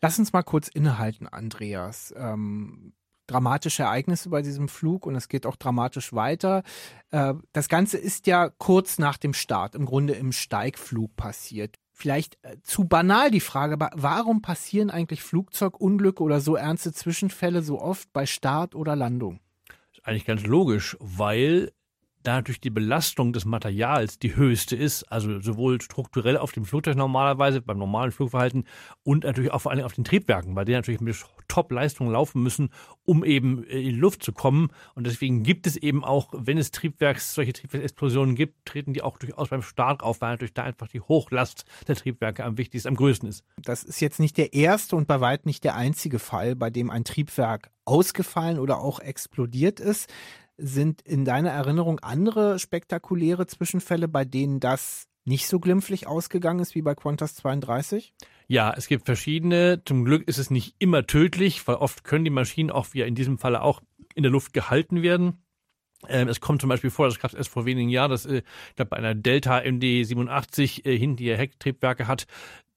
Lass 0.00 0.20
uns 0.20 0.32
mal 0.32 0.44
kurz 0.44 0.68
innehalten, 0.68 1.26
Andreas. 1.26 2.14
Ähm, 2.16 2.92
dramatische 3.26 3.82
Ereignisse 3.82 4.30
bei 4.30 4.40
diesem 4.40 4.68
Flug 4.68 5.04
und 5.04 5.16
es 5.16 5.28
geht 5.28 5.46
auch 5.46 5.56
dramatisch 5.56 6.12
weiter. 6.12 6.62
Äh, 7.10 7.34
das 7.52 7.68
Ganze 7.68 7.98
ist 7.98 8.28
ja 8.28 8.50
kurz 8.50 9.00
nach 9.00 9.16
dem 9.16 9.34
Start, 9.34 9.74
im 9.74 9.84
Grunde 9.84 10.14
im 10.14 10.30
Steigflug 10.30 11.16
passiert. 11.16 11.74
Vielleicht 11.92 12.38
äh, 12.42 12.58
zu 12.62 12.84
banal 12.84 13.32
die 13.32 13.40
Frage, 13.40 13.74
aber 13.74 13.90
warum 13.94 14.42
passieren 14.42 14.90
eigentlich 14.90 15.24
Flugzeugunglücke 15.24 16.22
oder 16.22 16.40
so 16.40 16.54
ernste 16.54 16.92
Zwischenfälle 16.92 17.62
so 17.62 17.80
oft 17.80 18.12
bei 18.12 18.26
Start 18.26 18.76
oder 18.76 18.94
Landung? 18.94 19.40
Das 19.66 19.98
ist 19.98 20.06
eigentlich 20.06 20.24
ganz 20.24 20.46
logisch, 20.46 20.96
weil 21.00 21.72
da 22.22 22.36
natürlich 22.36 22.60
die 22.60 22.70
Belastung 22.70 23.32
des 23.32 23.44
Materials 23.44 24.18
die 24.18 24.36
höchste 24.36 24.76
ist, 24.76 25.04
also 25.10 25.40
sowohl 25.40 25.80
strukturell 25.80 26.36
auf 26.36 26.52
dem 26.52 26.64
Flugzeug 26.64 26.96
normalerweise, 26.96 27.60
beim 27.60 27.78
normalen 27.78 28.12
Flugverhalten 28.12 28.64
und 29.02 29.24
natürlich 29.24 29.52
auch 29.52 29.60
vor 29.60 29.72
allem 29.72 29.84
auf 29.84 29.92
den 29.92 30.04
Triebwerken, 30.04 30.54
weil 30.56 30.64
die 30.64 30.72
natürlich 30.72 31.00
mit 31.00 31.16
Top-Leistungen 31.48 32.12
laufen 32.12 32.42
müssen, 32.42 32.70
um 33.04 33.24
eben 33.24 33.64
in 33.64 33.82
die 33.82 33.90
Luft 33.90 34.22
zu 34.22 34.32
kommen. 34.32 34.68
Und 34.94 35.06
deswegen 35.06 35.42
gibt 35.42 35.66
es 35.66 35.76
eben 35.76 36.04
auch, 36.04 36.28
wenn 36.32 36.58
es 36.58 36.70
Triebwerks, 36.70 37.34
solche 37.34 37.54
Triebwerksexplosionen 37.54 38.34
gibt, 38.34 38.66
treten 38.66 38.92
die 38.92 39.02
auch 39.02 39.18
durchaus 39.18 39.48
beim 39.48 39.62
Start 39.62 40.02
auf, 40.02 40.20
weil 40.20 40.32
natürlich 40.32 40.54
da 40.54 40.64
einfach 40.64 40.88
die 40.88 41.00
Hochlast 41.00 41.64
der 41.86 41.96
Triebwerke 41.96 42.44
am 42.44 42.58
wichtigsten, 42.58 42.88
am 42.88 42.96
größten 42.96 43.28
ist. 43.28 43.44
Das 43.56 43.82
ist 43.82 44.00
jetzt 44.00 44.20
nicht 44.20 44.36
der 44.36 44.52
erste 44.52 44.96
und 44.96 45.08
bei 45.08 45.20
weitem 45.20 45.48
nicht 45.48 45.64
der 45.64 45.74
einzige 45.74 46.18
Fall, 46.18 46.54
bei 46.54 46.70
dem 46.70 46.90
ein 46.90 47.04
Triebwerk 47.04 47.70
ausgefallen 47.84 48.58
oder 48.58 48.80
auch 48.80 49.00
explodiert 49.00 49.80
ist. 49.80 50.12
Sind 50.58 51.02
in 51.02 51.24
deiner 51.24 51.50
Erinnerung 51.50 52.00
andere 52.00 52.58
spektakuläre 52.58 53.46
Zwischenfälle, 53.46 54.08
bei 54.08 54.24
denen 54.24 54.60
das 54.60 55.06
nicht 55.24 55.46
so 55.46 55.60
glimpflich 55.60 56.06
ausgegangen 56.06 56.60
ist 56.60 56.74
wie 56.74 56.82
bei 56.82 56.94
Qantas 56.94 57.34
32? 57.36 58.12
Ja, 58.48 58.72
es 58.74 58.88
gibt 58.88 59.04
verschiedene. 59.04 59.82
Zum 59.84 60.04
Glück 60.04 60.26
ist 60.26 60.38
es 60.38 60.50
nicht 60.50 60.74
immer 60.78 61.06
tödlich, 61.06 61.66
weil 61.68 61.76
oft 61.76 62.02
können 62.02 62.24
die 62.24 62.30
Maschinen 62.30 62.70
auch, 62.70 62.88
wie 62.92 63.02
in 63.02 63.14
diesem 63.14 63.38
Falle 63.38 63.62
auch, 63.62 63.82
in 64.14 64.22
der 64.22 64.32
Luft 64.32 64.52
gehalten 64.52 65.02
werden. 65.02 65.42
Ähm, 66.06 66.28
es 66.28 66.40
kommt 66.40 66.60
zum 66.60 66.68
Beispiel 66.68 66.90
vor, 66.90 67.06
das 67.08 67.18
gab 67.18 67.32
es 67.32 67.36
erst 67.36 67.50
vor 67.50 67.66
wenigen 67.66 67.88
Jahren, 67.88 68.10
dass 68.10 68.24
äh, 68.24 68.42
ich 68.68 68.76
glaube, 68.76 68.90
bei 68.90 68.96
einer 68.96 69.14
Delta 69.14 69.60
MD 69.60 70.04
87 70.04 70.86
äh, 70.86 70.96
hinten 70.96 71.16
die 71.16 71.36
Hecktriebwerke 71.36 72.06
hat, 72.06 72.26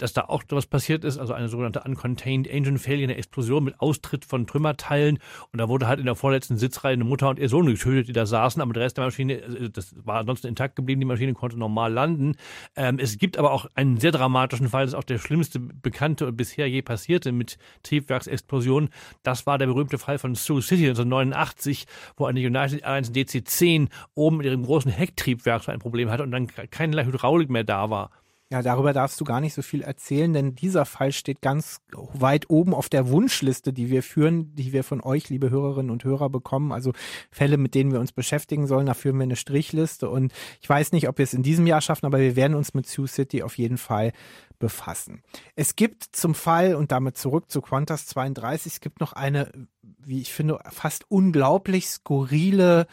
dass 0.02 0.14
da 0.14 0.22
auch 0.22 0.44
was 0.50 0.66
passiert 0.66 1.04
ist, 1.04 1.18
also 1.18 1.34
eine 1.34 1.48
sogenannte 1.48 1.82
Uncontained 1.82 2.48
Engine 2.48 2.80
Failure, 2.80 3.04
eine 3.04 3.18
Explosion 3.18 3.64
mit 3.64 3.80
Austritt 3.80 4.26
von 4.26 4.48
Trümmerteilen. 4.48 5.20
Und 5.52 5.60
da 5.60 5.70
wurde 5.70 5.88
halt 5.88 6.00
in 6.00 6.06
der 6.06 6.16
vorletzten 6.16 6.58
Sitzreihe 6.58 6.94
eine 6.94 7.04
Mutter 7.04 7.30
und 7.30 7.40
ihr 7.40 7.50
Sohn 7.50 7.66
getötet, 7.66 8.08
die 8.08 8.14
da 8.14 8.26
saßen, 8.26 8.62
aber 8.62 8.74
der 8.74 8.84
Rest 8.84 8.98
der 8.98 9.06
Maschine, 9.06 9.34
äh, 9.34 9.70
das 9.70 9.96
war 10.04 10.20
ansonsten 10.20 10.48
intakt 10.48 10.76
geblieben, 10.76 11.02
die 11.02 11.06
Maschine 11.06 11.34
konnte 11.34 11.58
normal 11.58 11.94
landen. 11.94 12.36
Ähm, 12.76 13.00
es 13.00 13.18
gibt 13.18 13.38
aber 13.38 13.52
auch 13.52 13.68
einen 13.76 13.98
sehr 13.98 14.12
dramatischen 14.12 14.70
Fall, 14.70 14.86
das 14.86 14.94
ist 14.94 15.00
auch 15.00 15.04
der 15.04 15.20
schlimmste 15.20 15.60
bekannte 15.60 16.28
und 16.28 16.36
bisher 16.36 16.68
je 16.68 16.82
passierte 16.82 17.32
mit 17.32 17.58
Triebwerksexplosionen. 17.84 18.90
Das 19.24 19.46
war 19.46 19.58
der 19.58 19.68
berühmte 19.68 19.98
Fall 19.98 20.18
von 20.18 20.36
Sioux 20.36 20.62
City 20.62 20.88
1989, 20.90 21.86
wo 22.18 22.26
eine 22.26 22.40
United 22.40 22.82
Airlines 22.84 23.12
DC-10 23.14 23.90
oben 24.16 24.42
in 24.42 24.48
ihrem 24.48 24.64
großen 24.64 24.92
Hecktriebwerk 24.92 25.64
so 25.64 25.72
ein 25.72 25.80
Problem 25.80 26.10
hatte 26.10 26.24
und 26.24 26.32
dann 26.32 26.48
keinerlei 26.48 27.06
Hydraulik 27.06 27.50
mehr 27.50 27.64
da 27.64 27.90
war. 27.90 28.12
Ja, 28.52 28.62
darüber 28.62 28.92
darfst 28.92 29.20
du 29.22 29.24
gar 29.24 29.40
nicht 29.40 29.54
so 29.54 29.62
viel 29.62 29.82
erzählen, 29.82 30.34
denn 30.34 30.56
dieser 30.56 30.84
Fall 30.84 31.14
steht 31.14 31.42
ganz 31.42 31.80
weit 31.94 32.50
oben 32.50 32.74
auf 32.74 32.90
der 32.90 33.08
Wunschliste, 33.08 33.72
die 33.72 33.90
wir 33.90 34.04
führen, 34.04 34.54
die 34.56 34.74
wir 34.74 34.84
von 34.84 35.00
euch, 35.00 35.30
liebe 35.30 35.50
Hörerinnen 35.50 35.90
und 35.90 36.04
Hörer, 36.04 36.30
bekommen. 36.30 36.74
Also 36.74 36.92
Fälle, 37.32 37.56
mit 37.56 37.76
denen 37.76 37.94
wir 37.94 38.02
uns 38.02 38.12
beschäftigen 38.12 38.68
sollen, 38.68 38.88
da 38.88 38.94
führen 38.94 39.16
wir 39.16 39.24
eine 39.24 39.38
Strichliste. 39.38 40.10
Und 40.10 40.34
ich 40.60 40.68
weiß 40.68 40.92
nicht, 40.92 41.08
ob 41.08 41.18
wir 41.18 41.24
es 41.24 41.34
in 41.34 41.44
diesem 41.44 41.66
Jahr 41.66 41.80
schaffen, 41.80 42.06
aber 42.06 42.20
wir 42.20 42.36
werden 42.36 42.56
uns 42.56 42.74
mit 42.74 42.88
Sioux 42.88 43.08
City 43.08 43.42
auf 43.42 43.58
jeden 43.58 43.78
Fall 43.78 44.12
befassen. 44.60 45.24
Es 45.56 45.78
gibt 45.78 46.04
zum 46.12 46.36
Fall, 46.36 46.76
und 46.76 46.92
damit 46.92 47.18
zurück 47.18 47.50
zu 47.50 47.62
Qantas 47.62 48.06
32, 48.08 48.74
es 48.74 48.80
gibt 48.82 49.00
noch 49.00 49.14
eine, 49.14 49.50
wie 49.82 50.20
ich 50.20 50.34
finde, 50.34 50.60
fast 50.72 51.10
unglaublich 51.10 51.88
skurrile, 51.88 52.88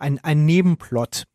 ein, 0.00 0.18
ein 0.24 0.44
Nebenplot, 0.44 1.26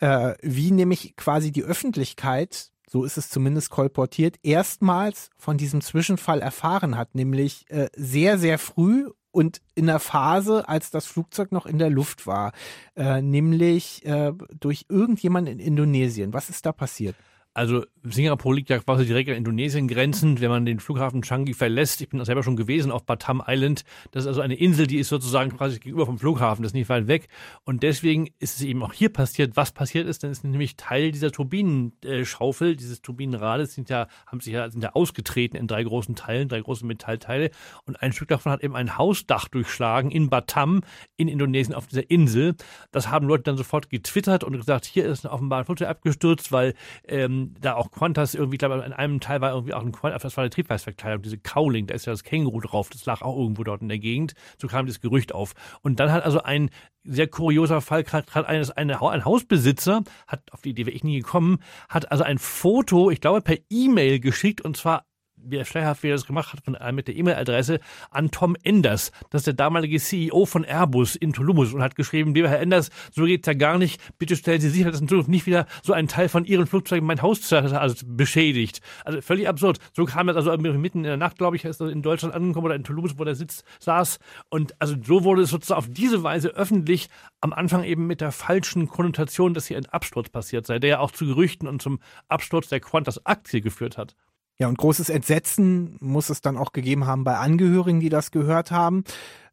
äh, 0.00 0.34
wie 0.42 0.72
nämlich 0.72 1.14
quasi 1.14 1.52
die 1.52 1.62
Öffentlichkeit 1.62 2.72
so 2.90 3.04
ist 3.04 3.16
es 3.16 3.30
zumindest 3.30 3.70
kolportiert, 3.70 4.36
erstmals 4.42 5.30
von 5.38 5.56
diesem 5.56 5.80
Zwischenfall 5.80 6.40
erfahren 6.40 6.96
hat, 6.96 7.14
nämlich 7.14 7.70
äh, 7.70 7.88
sehr, 7.94 8.36
sehr 8.36 8.58
früh 8.58 9.08
und 9.30 9.60
in 9.76 9.86
der 9.86 10.00
Phase, 10.00 10.68
als 10.68 10.90
das 10.90 11.06
Flugzeug 11.06 11.52
noch 11.52 11.66
in 11.66 11.78
der 11.78 11.88
Luft 11.88 12.26
war, 12.26 12.52
äh, 12.96 13.22
nämlich 13.22 14.04
äh, 14.04 14.32
durch 14.58 14.86
irgendjemanden 14.88 15.60
in 15.60 15.66
Indonesien. 15.66 16.32
Was 16.32 16.50
ist 16.50 16.66
da 16.66 16.72
passiert? 16.72 17.14
Also 17.52 17.84
Singapur 18.04 18.54
liegt 18.54 18.70
ja 18.70 18.78
quasi 18.78 19.04
direkt 19.04 19.28
an 19.28 19.34
Indonesien 19.34 19.88
grenzend, 19.88 20.40
wenn 20.40 20.50
man 20.50 20.64
den 20.64 20.78
Flughafen 20.78 21.22
Changi 21.22 21.52
verlässt. 21.52 22.00
Ich 22.00 22.08
bin 22.08 22.24
selber 22.24 22.44
schon 22.44 22.54
gewesen 22.54 22.92
auf 22.92 23.04
Batam 23.04 23.42
Island. 23.44 23.82
Das 24.12 24.22
ist 24.22 24.28
also 24.28 24.40
eine 24.40 24.54
Insel, 24.54 24.86
die 24.86 24.98
ist 24.98 25.08
sozusagen 25.08 25.56
quasi 25.56 25.80
gegenüber 25.80 26.06
vom 26.06 26.16
Flughafen, 26.16 26.62
das 26.62 26.70
ist 26.70 26.74
nicht 26.74 26.88
weit 26.88 27.08
weg. 27.08 27.28
Und 27.64 27.82
deswegen 27.82 28.28
ist 28.38 28.56
es 28.56 28.62
eben 28.62 28.82
auch 28.84 28.92
hier 28.92 29.12
passiert. 29.12 29.56
Was 29.56 29.72
passiert 29.72 30.06
ist, 30.06 30.22
dann 30.22 30.30
ist 30.30 30.44
nämlich 30.44 30.76
Teil 30.76 31.10
dieser 31.10 31.32
Turbinenschaufel, 31.32 32.76
dieses 32.76 33.02
Turbinenrades 33.02 33.74
sind 33.74 33.90
ja, 33.90 34.06
haben 34.28 34.40
sich 34.40 34.52
ja, 34.52 34.70
sind 34.70 34.82
ja 34.82 34.92
ausgetreten 34.92 35.56
in 35.56 35.66
drei 35.66 35.82
großen 35.82 36.14
Teilen, 36.14 36.48
drei 36.48 36.60
große 36.60 36.86
Metallteile. 36.86 37.50
Und 37.84 38.00
ein 38.00 38.12
Stück 38.12 38.28
davon 38.28 38.52
hat 38.52 38.62
eben 38.62 38.76
ein 38.76 38.96
Hausdach 38.96 39.48
durchschlagen 39.48 40.12
in 40.12 40.30
Batam, 40.30 40.82
in 41.16 41.26
Indonesien, 41.26 41.74
auf 41.74 41.88
dieser 41.88 42.08
Insel. 42.10 42.54
Das 42.92 43.10
haben 43.10 43.26
Leute 43.26 43.42
dann 43.42 43.56
sofort 43.56 43.90
getwittert 43.90 44.44
und 44.44 44.56
gesagt, 44.56 44.84
hier 44.84 45.04
ist 45.06 45.26
offenbar 45.26 45.58
ein 45.58 45.64
Flugzeug 45.64 45.88
abgestürzt, 45.88 46.52
weil 46.52 46.74
ähm, 47.08 47.39
da 47.60 47.74
auch 47.74 47.90
Qantas 47.90 48.34
irgendwie, 48.34 48.56
ich 48.56 48.58
glaube, 48.58 48.82
in 48.84 48.92
einem 48.92 49.20
Teil 49.20 49.40
war 49.40 49.52
irgendwie 49.52 49.74
auch 49.74 49.82
ein 49.82 49.92
Qantas, 49.92 50.22
das 50.22 50.36
war 50.36 50.42
eine 50.42 50.50
Triebwerksverkleidung, 50.50 51.22
diese 51.22 51.38
Cowling, 51.38 51.86
da 51.86 51.94
ist 51.94 52.06
ja 52.06 52.12
das 52.12 52.24
Känguru 52.24 52.60
drauf, 52.60 52.90
das 52.90 53.06
lag 53.06 53.22
auch 53.22 53.36
irgendwo 53.36 53.64
dort 53.64 53.82
in 53.82 53.88
der 53.88 53.98
Gegend. 53.98 54.34
So 54.58 54.68
kam 54.68 54.86
das 54.86 55.00
Gerücht 55.00 55.32
auf. 55.34 55.54
Und 55.82 56.00
dann 56.00 56.12
hat 56.12 56.24
also 56.24 56.42
ein 56.42 56.70
sehr 57.04 57.28
kurioser 57.28 57.80
Fall, 57.80 58.04
gerade 58.04 58.46
eines, 58.46 58.70
eine, 58.70 59.00
ein 59.02 59.24
Hausbesitzer, 59.24 60.02
hat, 60.26 60.52
auf 60.52 60.62
die 60.62 60.70
Idee 60.70 60.86
wäre 60.86 60.96
ich 60.96 61.04
nie 61.04 61.18
gekommen, 61.18 61.58
hat 61.88 62.12
also 62.12 62.24
ein 62.24 62.38
Foto, 62.38 63.10
ich 63.10 63.20
glaube, 63.20 63.40
per 63.40 63.56
E-Mail 63.70 64.20
geschickt 64.20 64.60
und 64.60 64.76
zwar 64.76 65.06
wie 65.44 65.64
schleierhaft 65.64 66.02
wie 66.02 66.08
er 66.08 66.14
das 66.14 66.26
gemacht 66.26 66.54
hat, 66.54 66.92
mit 66.92 67.08
der 67.08 67.16
E-Mail-Adresse 67.16 67.80
an 68.10 68.30
Tom 68.30 68.56
Enders. 68.62 69.12
Das 69.30 69.40
ist 69.40 69.46
der 69.46 69.54
damalige 69.54 69.98
CEO 69.98 70.46
von 70.46 70.64
Airbus 70.64 71.16
in 71.16 71.32
Toulouse 71.32 71.72
und 71.74 71.82
hat 71.82 71.96
geschrieben, 71.96 72.34
lieber 72.34 72.48
Herr 72.48 72.60
Enders, 72.60 72.90
so 73.12 73.24
geht's 73.24 73.46
ja 73.46 73.54
gar 73.54 73.78
nicht. 73.78 74.00
Bitte 74.18 74.36
stellen 74.36 74.60
Sie 74.60 74.70
sicher, 74.70 74.90
dass 74.90 75.00
in 75.00 75.08
Zukunft 75.08 75.28
nicht 75.28 75.46
wieder 75.46 75.66
so 75.82 75.92
ein 75.92 76.08
Teil 76.08 76.28
von 76.28 76.44
Ihren 76.44 76.66
Flugzeugen 76.66 77.06
mein 77.06 77.22
Haus 77.22 77.52
also 77.52 78.06
beschädigt. 78.06 78.80
Also 79.04 79.20
völlig 79.20 79.48
absurd. 79.48 79.78
So 79.94 80.04
kam 80.04 80.26
das 80.26 80.36
also 80.36 80.56
mitten 80.56 80.98
in 80.98 81.04
der 81.04 81.16
Nacht, 81.16 81.38
glaube 81.38 81.56
ich, 81.56 81.64
ist 81.64 81.80
er 81.80 81.88
in 81.88 82.02
Deutschland 82.02 82.34
angekommen 82.34 82.66
oder 82.66 82.74
in 82.74 82.84
Toulouse, 82.84 83.18
wo 83.18 83.24
der 83.24 83.34
Sitz 83.34 83.64
saß. 83.80 84.18
Und 84.48 84.74
also 84.78 84.94
so 85.02 85.24
wurde 85.24 85.42
es 85.42 85.50
sozusagen 85.50 85.78
auf 85.78 85.88
diese 85.88 86.22
Weise 86.22 86.48
öffentlich 86.48 87.08
am 87.40 87.52
Anfang 87.52 87.84
eben 87.84 88.06
mit 88.06 88.20
der 88.20 88.32
falschen 88.32 88.88
Konnotation, 88.88 89.54
dass 89.54 89.66
hier 89.66 89.76
ein 89.76 89.86
Absturz 89.86 90.28
passiert 90.28 90.66
sei, 90.66 90.78
der 90.78 90.90
ja 90.90 90.98
auch 91.00 91.10
zu 91.10 91.26
Gerüchten 91.26 91.66
und 91.66 91.80
zum 91.80 92.00
Absturz 92.28 92.68
der 92.68 92.80
Qantas-Aktie 92.80 93.60
geführt 93.60 93.96
hat. 93.96 94.14
Ja, 94.60 94.68
und 94.68 94.76
großes 94.76 95.08
Entsetzen 95.08 95.96
muss 96.00 96.28
es 96.28 96.42
dann 96.42 96.58
auch 96.58 96.72
gegeben 96.72 97.06
haben 97.06 97.24
bei 97.24 97.38
Angehörigen, 97.38 97.98
die 97.98 98.10
das 98.10 98.30
gehört 98.30 98.70
haben, 98.70 99.04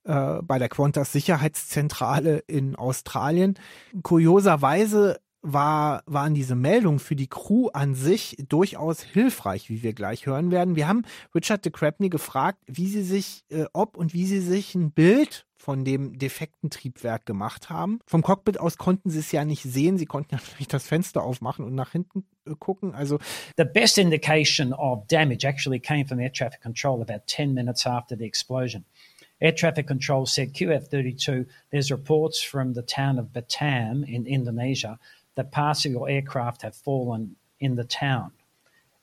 äh, 0.04 0.42
bei 0.44 0.60
der 0.60 0.68
Qantas 0.68 1.14
Sicherheitszentrale 1.14 2.40
in 2.40 2.76
Australien. 2.76 3.58
Kurioserweise 4.04 5.22
war, 5.42 6.04
waren 6.08 6.34
diese 6.34 6.56
Meldungen 6.56 7.00
für 7.00 7.16
die 7.16 7.30
Crew 7.30 7.70
an 7.70 7.96
sich 7.96 8.36
durchaus 8.50 9.02
hilfreich, 9.02 9.70
wie 9.70 9.82
wir 9.82 9.94
gleich 9.94 10.26
hören 10.26 10.52
werden. 10.52 10.76
Wir 10.76 10.90
haben 10.90 11.04
Richard 11.34 11.64
de 11.64 11.72
Crabney 11.72 12.10
gefragt, 12.10 12.60
wie 12.68 12.88
sie 12.88 13.04
sich, 13.04 13.46
äh, 13.48 13.64
ob 13.72 13.96
und 13.96 14.14
wie 14.14 14.26
sie 14.26 14.42
sich 14.42 14.76
ein 14.76 14.92
Bild 14.92 15.46
von 15.56 15.86
dem 15.86 16.20
defekten 16.20 16.70
Triebwerk 16.70 17.26
gemacht 17.26 17.70
haben. 17.70 18.00
Vom 18.06 18.24
Cockpit 18.24 18.60
aus 18.60 18.78
konnten 18.78 19.10
sie 19.10 19.20
es 19.20 19.32
ja 19.32 19.46
nicht 19.46 19.64
sehen. 19.64 19.98
Sie 19.98 20.06
konnten 20.06 20.36
ja 20.36 20.42
nicht 20.60 20.74
das 20.74 20.86
Fenster 20.86 21.24
aufmachen 21.24 21.64
und 21.64 21.76
nach 21.76 21.94
hinten 21.94 22.26
gucken. 22.56 22.98
Also 22.98 23.20
the 23.56 23.66
best 23.66 23.98
indication 23.98 24.74
of 24.74 25.08
damage 25.08 25.46
actually 25.46 25.80
came 25.80 26.06
from 26.06 26.20
air 26.20 26.30
traffic 26.30 26.62
control 26.62 27.02
about 27.02 27.28
10 27.28 27.54
minutes 27.54 27.86
after 27.86 28.16
the 28.16 28.26
explosion. 28.26 28.86
Air 29.40 29.52
traffic 29.52 29.86
control 29.86 30.26
said 30.26 30.54
QF32, 30.54 31.46
there's 31.70 31.92
reports 31.92 32.42
from 32.42 32.74
the 32.74 32.82
town 32.82 33.20
of 33.20 33.28
Batam 33.28 34.08
in 34.08 34.26
Indonesia 34.26 34.98
that 35.36 35.52
parts 35.52 35.86
of 35.86 35.92
your 35.92 36.10
aircraft 36.10 36.64
have 36.64 36.76
fallen 36.76 37.36
in 37.60 37.76
the 37.76 37.84
town. 37.84 38.32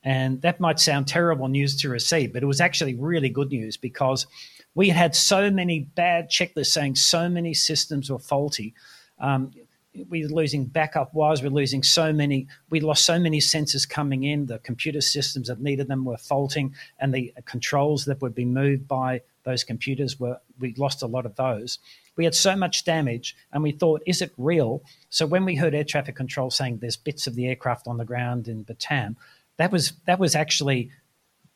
And 0.03 0.43
that 0.43 0.61
might 0.61 0.81
sound 0.81 1.07
terrible 1.07 1.49
news 1.49 1.77
to 1.81 1.89
receive, 1.89 2.33
but 2.33 2.43
it 2.43 2.47
was 2.47 2.61
actually 2.61 2.95
really 2.95 3.31
good 3.31 3.51
news 3.51 3.77
because 3.77 4.27
we 4.75 4.91
had 4.91 5.15
so 5.15 5.51
many 5.51 5.81
bad 5.81 6.29
checklists 6.29 6.67
saying 6.67 6.97
so 6.97 7.29
many 7.29 7.55
systems 7.55 8.11
were 8.11 8.19
faulty. 8.19 8.75
Um, 9.19 9.53
were 9.95 10.29
losing 10.29 10.67
backup 10.67 11.15
wires, 11.15 11.43
we 11.43 11.49
we're 11.49 11.55
losing 11.55 11.83
so 11.83 12.13
many, 12.13 12.49
we 12.71 12.81
lost 12.81 13.05
so 13.05 13.19
many 13.19 13.39
sensors 13.41 13.89
coming 13.89 14.25
in. 14.25 14.47
The 14.47 14.59
computer 14.59 15.01
systems 15.01 15.49
that 15.49 15.61
needed 15.61 15.89
them 15.89 16.05
were 16.05 16.17
faulting, 16.17 16.75
and 16.99 17.15
the 17.15 17.33
controls 17.45 18.05
that 18.07 18.21
would 18.21 18.35
be 18.35 18.45
moved 18.45 18.89
by 18.89 19.23
those 19.45 19.63
computers 19.63 20.19
were, 20.19 20.39
we 20.59 20.75
lost 20.77 21.03
a 21.03 21.07
lot 21.07 21.27
of 21.27 21.37
those. 21.37 21.79
We 22.17 22.25
had 22.25 22.35
so 22.35 22.57
much 22.57 22.85
damage, 22.85 23.37
and 23.53 23.63
we 23.63 23.73
thought, 23.73 24.03
is 24.07 24.23
it 24.23 24.33
real? 24.37 24.83
So 25.11 25.27
when 25.27 25.45
we 25.45 25.57
heard 25.57 25.75
air 25.75 25.85
traffic 25.85 26.17
control 26.17 26.51
saying 26.51 26.79
there's 26.79 26.97
bits 26.97 27.27
of 27.27 27.35
the 27.35 27.47
aircraft 27.47 27.87
on 27.87 27.99
the 27.99 28.05
ground 28.05 28.49
in 28.49 28.65
Batam, 28.65 29.17
that 29.57 29.71
was 29.71 29.93
that 30.07 30.19
was 30.19 30.35
actually 30.35 30.91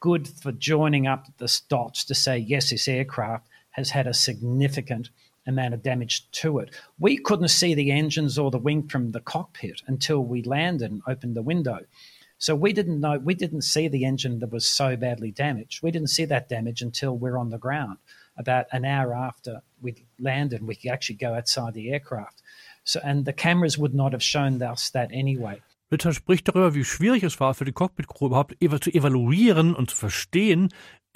good 0.01 0.29
for 0.29 0.53
joining 0.53 1.07
up 1.07 1.27
the 1.39 1.61
dots 1.69 2.05
to 2.05 2.15
say 2.15 2.39
yes, 2.39 2.71
this 2.71 2.87
aircraft 2.87 3.49
has 3.71 3.91
had 3.91 4.07
a 4.07 4.15
significant 4.15 5.11
amount 5.49 5.75
of 5.75 5.83
damage 5.83 6.31
to 6.31 6.59
it. 6.59 6.75
We 6.99 7.19
couldn't 7.19 7.49
see 7.49 7.75
the 7.75 7.91
engines 7.91 8.39
or 8.39 8.51
the 8.51 8.59
wing 8.59 8.89
from 8.89 9.13
the 9.13 9.21
cockpit 9.21 9.83
until 9.87 10.25
we 10.25 10.43
landed 10.43 10.91
and 10.91 11.03
opened 11.07 11.37
the 11.37 11.43
window. 11.43 11.81
So 12.39 12.55
we 12.55 12.73
didn't 12.73 13.01
know, 13.01 13.19
we 13.19 13.35
didn't 13.35 13.63
see 13.63 13.89
the 13.89 14.05
engine 14.05 14.39
that 14.39 14.53
was 14.53 14.67
so 14.67 14.97
badly 14.97 15.33
damaged. 15.33 15.83
We 15.83 15.91
didn't 15.91 16.11
see 16.11 16.25
that 16.27 16.49
damage 16.49 16.83
until 16.83 17.17
we're 17.17 17.37
on 17.37 17.51
the 17.51 17.59
ground 17.59 17.99
about 18.37 18.67
an 18.71 18.85
hour 18.85 19.13
after 19.13 19.63
we 19.83 20.07
landed 20.21 20.61
and 20.61 20.69
we 20.69 20.77
could 20.77 20.93
actually 20.93 21.17
go 21.17 21.35
outside 21.35 21.75
the 21.75 21.91
aircraft. 21.91 22.43
So, 22.85 23.01
and 23.03 23.25
the 23.25 23.33
cameras 23.33 23.77
would 23.77 23.95
not 23.95 24.13
have 24.13 24.23
shown 24.23 24.63
us 24.63 24.91
that 24.91 25.11
anyway. 25.13 25.61
Ritter 25.91 26.13
spricht 26.13 26.49
darüber, 26.49 26.75
wie 26.75 26.85
schwierig 26.85 27.23
es 27.23 27.41
war 27.41 27.55
für 27.55 27.65
die 27.65 27.73
Cockpit-Crew 27.73 28.27
überhaupt 28.27 28.55
zu 28.83 28.91
evaluieren 28.91 29.75
und 29.75 29.91
zu 29.91 29.97
verstehen, 29.97 30.69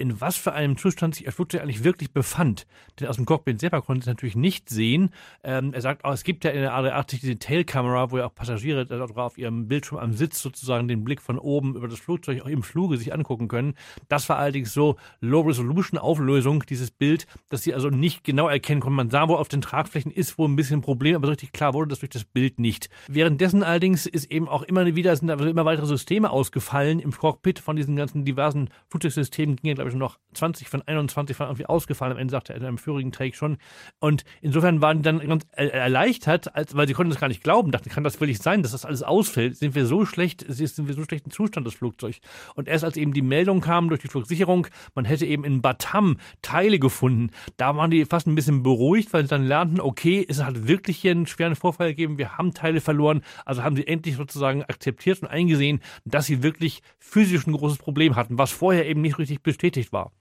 in 0.03 0.19
was 0.19 0.35
für 0.35 0.51
einem 0.51 0.77
Zustand 0.77 1.15
sich 1.15 1.23
das 1.23 1.35
Flugzeug 1.35 1.61
eigentlich 1.61 1.85
wirklich 1.85 2.11
befand. 2.11 2.67
Denn 2.99 3.07
aus 3.07 3.15
dem 3.15 3.25
Cockpit 3.25 3.61
selber 3.61 3.81
konnte 3.81 4.01
es 4.01 4.05
natürlich 4.05 4.35
nicht 4.35 4.69
sehen. 4.69 5.11
Ähm, 5.45 5.73
er 5.73 5.79
sagt, 5.79 6.01
oh, 6.03 6.11
es 6.11 6.25
gibt 6.25 6.43
ja 6.43 6.51
in 6.51 6.59
der 6.59 6.73
A380 6.73 7.21
diese 7.21 7.39
Tailkamera, 7.39 8.11
wo 8.11 8.17
ja 8.17 8.25
auch 8.25 8.35
Passagiere 8.35 8.85
auf 9.15 9.37
ihrem 9.37 9.69
Bildschirm 9.69 9.99
am 9.99 10.11
Sitz 10.11 10.41
sozusagen 10.41 10.89
den 10.89 11.05
Blick 11.05 11.21
von 11.21 11.39
oben 11.39 11.77
über 11.77 11.87
das 11.87 11.99
Flugzeug 11.99 12.41
auch 12.41 12.47
im 12.47 12.63
Fluge 12.63 12.97
sich 12.97 13.13
angucken 13.13 13.47
können. 13.47 13.75
Das 14.09 14.27
war 14.27 14.37
allerdings 14.37 14.73
so 14.73 14.97
Low-Resolution-Auflösung, 15.21 16.63
dieses 16.67 16.91
Bild, 16.91 17.25
dass 17.47 17.63
sie 17.63 17.73
also 17.73 17.89
nicht 17.89 18.25
genau 18.25 18.49
erkennen 18.49 18.81
konnten. 18.81 18.97
Man 18.97 19.09
sah 19.09 19.29
wohl 19.29 19.37
auf 19.37 19.47
den 19.47 19.61
Tragflächen 19.61 20.11
ist 20.11 20.37
wohl 20.37 20.49
ein 20.49 20.57
bisschen 20.57 20.79
ein 20.79 20.81
Problem, 20.81 21.15
aber 21.15 21.27
so 21.27 21.31
richtig 21.31 21.53
klar 21.53 21.73
wurde 21.73 21.87
das 21.87 21.99
durch 21.99 22.09
das 22.09 22.25
Bild 22.25 22.59
nicht. 22.59 22.89
Währenddessen 23.07 23.63
allerdings 23.63 24.05
ist 24.05 24.29
eben 24.29 24.49
auch 24.49 24.63
immer 24.63 24.85
wieder, 24.97 25.15
sind 25.15 25.29
also 25.29 25.45
immer 25.45 25.63
weitere 25.63 25.85
Systeme 25.85 26.29
ausgefallen 26.29 26.99
im 26.99 27.11
Cockpit 27.11 27.59
von 27.59 27.77
diesen 27.77 27.95
ganzen 27.95 28.25
diversen 28.25 28.69
Flugzeugsystemen, 28.89 29.55
ging 29.55 29.69
ja, 29.69 29.75
glaube 29.75 29.89
ich, 29.89 29.92
noch 29.97 30.19
20 30.33 30.69
von 30.69 30.81
21 30.81 31.39
waren 31.39 31.49
irgendwie 31.49 31.65
ausgefallen. 31.65 32.13
Am 32.13 32.19
Ende 32.19 32.31
sagte 32.31 32.53
er 32.53 32.59
in 32.59 32.65
einem 32.65 32.77
vorigen 32.77 33.11
Take 33.11 33.35
schon. 33.35 33.57
Und 33.99 34.23
insofern 34.41 34.81
waren 34.81 34.97
die 34.97 35.03
dann 35.03 35.19
ganz 35.19 35.45
erleichtert, 35.51 36.55
als, 36.55 36.75
weil 36.75 36.87
sie 36.87 36.93
konnten 36.93 37.11
es 37.11 37.19
gar 37.19 37.27
nicht 37.27 37.43
glauben, 37.43 37.71
dachten, 37.71 37.89
kann 37.89 38.03
das 38.03 38.19
wirklich 38.19 38.39
sein, 38.39 38.61
dass 38.63 38.71
das 38.71 38.85
alles 38.85 39.03
ausfällt? 39.03 39.57
Sind 39.57 39.75
wir 39.75 39.85
so 39.85 40.05
schlecht, 40.05 40.45
sind 40.47 40.87
wir 40.87 40.95
so 40.95 41.03
schlechten 41.03 41.31
Zustand, 41.31 41.67
das 41.67 41.75
Flugzeug? 41.75 42.17
Und 42.55 42.67
erst 42.67 42.83
als 42.83 42.97
eben 42.97 43.13
die 43.13 43.21
Meldung 43.21 43.61
kam 43.61 43.89
durch 43.89 44.01
die 44.01 44.07
Flugsicherung, 44.07 44.67
man 44.95 45.05
hätte 45.05 45.25
eben 45.25 45.43
in 45.43 45.61
Batam 45.61 46.17
Teile 46.41 46.79
gefunden, 46.79 47.31
da 47.57 47.75
waren 47.75 47.91
die 47.91 48.05
fast 48.05 48.27
ein 48.27 48.35
bisschen 48.35 48.63
beruhigt, 48.63 49.13
weil 49.13 49.23
sie 49.23 49.29
dann 49.29 49.45
lernten, 49.45 49.79
okay, 49.79 50.25
es 50.27 50.43
hat 50.43 50.67
wirklich 50.67 50.97
hier 50.97 51.11
einen 51.11 51.27
schweren 51.27 51.55
Vorfall 51.55 51.89
gegeben, 51.89 52.17
wir 52.17 52.37
haben 52.37 52.53
Teile 52.53 52.81
verloren. 52.81 53.21
Also 53.45 53.63
haben 53.63 53.75
sie 53.75 53.87
endlich 53.87 54.15
sozusagen 54.15 54.63
akzeptiert 54.63 55.21
und 55.21 55.27
eingesehen, 55.27 55.81
dass 56.05 56.25
sie 56.25 56.43
wirklich 56.43 56.81
physisch 56.99 57.47
ein 57.47 57.53
großes 57.53 57.77
Problem 57.77 58.15
hatten, 58.15 58.37
was 58.37 58.51
vorher 58.51 58.87
eben 58.87 59.01
nicht 59.01 59.17
richtig 59.19 59.41
bestätigt 59.41 59.72
beschäftigt 59.73 59.93
war. 59.93 60.11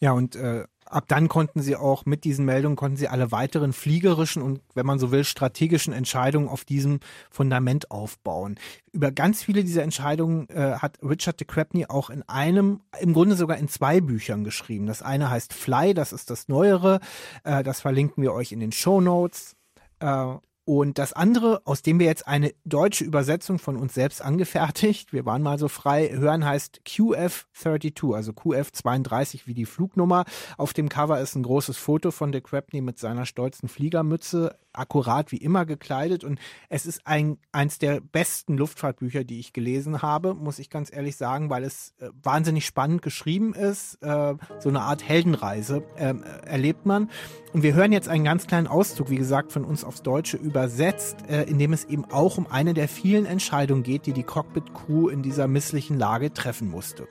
Ja, 0.00 0.10
und 0.10 0.34
äh, 0.34 0.64
ab 0.84 1.04
dann 1.06 1.28
konnten 1.28 1.62
sie 1.62 1.76
auch 1.76 2.06
mit 2.06 2.24
diesen 2.24 2.44
Meldungen 2.44 2.74
konnten 2.74 2.96
sie 2.96 3.06
alle 3.06 3.30
weiteren 3.30 3.72
fliegerischen 3.72 4.42
und, 4.42 4.60
wenn 4.74 4.84
man 4.84 4.98
so 4.98 5.12
will, 5.12 5.22
strategischen 5.22 5.92
Entscheidungen 5.92 6.48
auf 6.48 6.64
diesem 6.64 6.98
Fundament 7.30 7.92
aufbauen. 7.92 8.58
Über 8.90 9.12
ganz 9.12 9.44
viele 9.44 9.62
dieser 9.62 9.84
Entscheidungen 9.84 10.48
äh, 10.48 10.74
hat 10.78 10.98
Richard 11.04 11.38
de 11.38 11.46
Crepney 11.46 11.86
auch 11.86 12.10
in 12.10 12.22
einem, 12.28 12.80
im 13.00 13.12
Grunde 13.12 13.36
sogar 13.36 13.58
in 13.58 13.68
zwei 13.68 14.00
Büchern 14.00 14.42
geschrieben. 14.42 14.86
Das 14.86 15.02
eine 15.02 15.30
heißt 15.30 15.52
Fly, 15.52 15.94
das 15.94 16.12
ist 16.12 16.30
das 16.30 16.48
Neuere, 16.48 16.98
äh, 17.44 17.62
das 17.62 17.80
verlinken 17.80 18.24
wir 18.24 18.32
euch 18.32 18.50
in 18.50 18.58
den 18.58 18.72
Show 18.72 19.00
Notes. 19.00 19.54
Äh, 20.00 20.34
und 20.64 20.98
das 20.98 21.12
andere, 21.12 21.62
aus 21.64 21.82
dem 21.82 21.98
wir 21.98 22.06
jetzt 22.06 22.28
eine 22.28 22.52
deutsche 22.64 23.04
Übersetzung 23.04 23.58
von 23.58 23.76
uns 23.76 23.94
selbst 23.94 24.22
angefertigt, 24.22 25.12
wir 25.12 25.26
waren 25.26 25.42
mal 25.42 25.58
so 25.58 25.66
frei, 25.66 26.10
hören 26.12 26.44
heißt 26.44 26.82
QF32, 26.86 28.14
also 28.14 28.30
QF32 28.32 29.42
wie 29.46 29.54
die 29.54 29.66
Flugnummer. 29.66 30.24
Auf 30.56 30.72
dem 30.72 30.88
Cover 30.88 31.20
ist 31.20 31.34
ein 31.34 31.42
großes 31.42 31.76
Foto 31.76 32.12
von 32.12 32.30
De 32.30 32.40
Crepney 32.40 32.80
mit 32.80 32.98
seiner 32.98 33.26
stolzen 33.26 33.68
Fliegermütze 33.68 34.56
akkurat 34.72 35.32
wie 35.32 35.36
immer 35.36 35.66
gekleidet 35.66 36.24
und 36.24 36.38
es 36.68 36.86
ist 36.86 37.06
ein, 37.06 37.38
eins 37.52 37.78
der 37.78 38.00
besten 38.00 38.56
Luftfahrtbücher, 38.56 39.24
die 39.24 39.38
ich 39.38 39.52
gelesen 39.52 40.02
habe, 40.02 40.34
muss 40.34 40.58
ich 40.58 40.70
ganz 40.70 40.92
ehrlich 40.92 41.16
sagen, 41.16 41.50
weil 41.50 41.64
es 41.64 41.94
äh, 41.98 42.08
wahnsinnig 42.22 42.64
spannend 42.64 43.02
geschrieben 43.02 43.54
ist. 43.54 44.02
Äh, 44.02 44.34
so 44.58 44.68
eine 44.68 44.80
Art 44.80 45.06
Heldenreise 45.06 45.82
äh, 45.96 46.14
erlebt 46.46 46.86
man. 46.86 47.10
Und 47.52 47.62
wir 47.62 47.74
hören 47.74 47.92
jetzt 47.92 48.08
einen 48.08 48.24
ganz 48.24 48.46
kleinen 48.46 48.66
Auszug, 48.66 49.10
wie 49.10 49.16
gesagt, 49.16 49.52
von 49.52 49.64
uns 49.64 49.84
aufs 49.84 50.02
Deutsche 50.02 50.38
übersetzt, 50.52 51.16
äh, 51.30 51.44
in 51.44 51.58
dem 51.58 51.72
es 51.72 51.86
eben 51.86 52.04
auch 52.10 52.36
um 52.36 52.46
eine 52.46 52.74
der 52.74 52.86
vielen 52.86 53.24
Entscheidungen 53.24 53.82
geht, 53.82 54.04
die 54.04 54.12
die 54.12 54.22
Cockpit-Crew 54.22 55.08
in 55.08 55.22
dieser 55.22 55.48
misslichen 55.48 55.98
Lage 55.98 56.34
treffen 56.34 56.68
musste. 56.68 57.08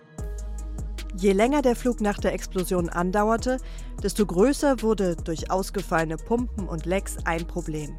Je 1.17 1.33
länger 1.33 1.63
der 1.63 1.75
Flug 1.75 2.01
nach 2.01 2.19
der 2.19 2.33
Explosion 2.33 2.87
andauerte, 2.87 3.57
desto 4.03 4.27
größer 4.27 4.83
wurde 4.83 5.15
durch 5.15 5.49
ausgefallene 5.49 6.17
Pumpen 6.17 6.67
und 6.67 6.85
Lecks 6.85 7.17
ein 7.25 7.47
Problem. 7.47 7.95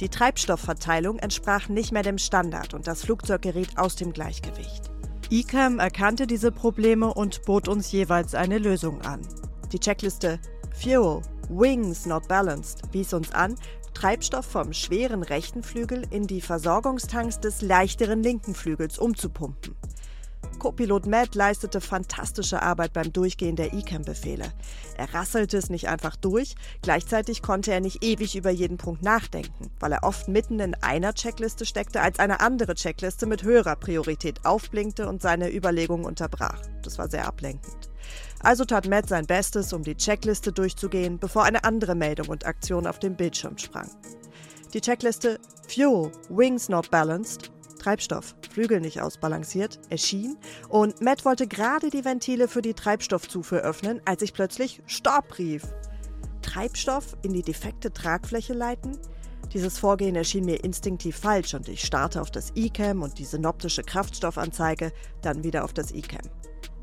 Die 0.00 0.08
Treibstoffverteilung 0.08 1.18
entsprach 1.18 1.68
nicht 1.68 1.90
mehr 1.90 2.04
dem 2.04 2.18
Standard 2.18 2.72
und 2.72 2.86
das 2.86 3.02
Flugzeug 3.02 3.42
geriet 3.42 3.76
aus 3.76 3.96
dem 3.96 4.12
Gleichgewicht. 4.12 4.90
ICAM 5.30 5.80
erkannte 5.80 6.28
diese 6.28 6.52
Probleme 6.52 7.12
und 7.12 7.42
bot 7.44 7.66
uns 7.66 7.90
jeweils 7.90 8.36
eine 8.36 8.58
Lösung 8.58 9.00
an. 9.02 9.20
Die 9.72 9.80
Checkliste 9.80 10.38
Fuel, 10.80 11.22
Wings 11.48 12.06
Not 12.06 12.28
Balanced 12.28 12.82
wies 12.92 13.12
uns 13.12 13.32
an, 13.32 13.56
Treibstoff 13.96 14.44
vom 14.44 14.74
schweren 14.74 15.22
rechten 15.22 15.62
Flügel 15.62 16.02
in 16.10 16.26
die 16.26 16.42
Versorgungstanks 16.42 17.40
des 17.40 17.62
leichteren 17.62 18.22
linken 18.22 18.54
Flügels 18.54 18.98
umzupumpen. 18.98 19.74
Co-Pilot 20.58 21.06
Matt 21.06 21.34
leistete 21.34 21.80
fantastische 21.80 22.60
Arbeit 22.60 22.92
beim 22.92 23.10
Durchgehen 23.10 23.56
der 23.56 23.72
ECAM-Befehle. 23.72 24.52
Er 24.98 25.14
rasselte 25.14 25.56
es 25.56 25.70
nicht 25.70 25.88
einfach 25.88 26.14
durch, 26.14 26.56
gleichzeitig 26.82 27.40
konnte 27.40 27.72
er 27.72 27.80
nicht 27.80 28.04
ewig 28.04 28.36
über 28.36 28.50
jeden 28.50 28.76
Punkt 28.76 29.02
nachdenken, 29.02 29.70
weil 29.80 29.92
er 29.92 30.02
oft 30.02 30.28
mitten 30.28 30.60
in 30.60 30.74
einer 30.74 31.14
Checkliste 31.14 31.64
steckte, 31.64 32.02
als 32.02 32.18
eine 32.18 32.40
andere 32.40 32.74
Checkliste 32.74 33.24
mit 33.24 33.44
höherer 33.44 33.76
Priorität 33.76 34.44
aufblinkte 34.44 35.08
und 35.08 35.22
seine 35.22 35.50
Überlegungen 35.50 36.04
unterbrach. 36.04 36.60
Das 36.82 36.98
war 36.98 37.08
sehr 37.08 37.26
ablenkend. 37.26 37.88
Also 38.46 38.64
tat 38.64 38.86
Matt 38.86 39.08
sein 39.08 39.26
Bestes, 39.26 39.72
um 39.72 39.82
die 39.82 39.96
Checkliste 39.96 40.52
durchzugehen, 40.52 41.18
bevor 41.18 41.42
eine 41.42 41.64
andere 41.64 41.96
Meldung 41.96 42.28
und 42.28 42.46
Aktion 42.46 42.86
auf 42.86 43.00
dem 43.00 43.16
Bildschirm 43.16 43.58
sprang. 43.58 43.90
Die 44.72 44.80
Checkliste 44.80 45.40
Fuel, 45.66 46.12
Wings 46.28 46.68
Not 46.68 46.88
Balanced 46.92 47.50
Treibstoff, 47.80 48.36
Flügel 48.48 48.80
nicht 48.80 49.00
ausbalanciert, 49.00 49.80
erschien 49.90 50.36
und 50.68 51.00
Matt 51.00 51.24
wollte 51.24 51.48
gerade 51.48 51.90
die 51.90 52.04
Ventile 52.04 52.46
für 52.46 52.62
die 52.62 52.74
Treibstoffzufuhr 52.74 53.58
öffnen, 53.58 54.00
als 54.04 54.22
ich 54.22 54.32
plötzlich 54.32 54.80
Stopp 54.86 55.38
rief. 55.38 55.64
Treibstoff 56.40 57.16
in 57.22 57.32
die 57.32 57.42
defekte 57.42 57.92
Tragfläche 57.92 58.52
leiten? 58.52 58.96
Dieses 59.54 59.76
Vorgehen 59.76 60.14
erschien 60.14 60.44
mir 60.44 60.62
instinktiv 60.62 61.16
falsch 61.16 61.54
und 61.54 61.68
ich 61.68 61.82
starte 61.82 62.22
auf 62.22 62.30
das 62.30 62.52
E-Cam 62.54 63.02
und 63.02 63.18
die 63.18 63.24
synoptische 63.24 63.82
Kraftstoffanzeige, 63.82 64.92
dann 65.20 65.42
wieder 65.42 65.64
auf 65.64 65.72
das 65.72 65.90
E-Cam. 65.90 66.30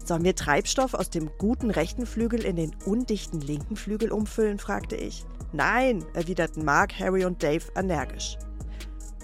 Sollen 0.04 0.26
wir 0.26 0.36
Treibstoff 0.36 0.94
aus 0.94 1.10
dem 1.10 1.30
guten 1.38 1.70
rechten 1.70 2.06
Flügel 2.06 2.44
in 2.44 2.58
den 2.58 2.76
undichten 2.86 3.40
linken 3.40 3.78
Flügel 3.78 4.12
umfüllen? 4.12 4.60
fragte 4.60 4.98
ich. 4.98 5.26
Nein, 5.54 6.04
erwiderten 6.14 6.66
Mark, 6.66 7.00
Harry 7.00 7.24
und 7.26 7.42
Dave 7.42 7.64
energisch. 7.76 8.38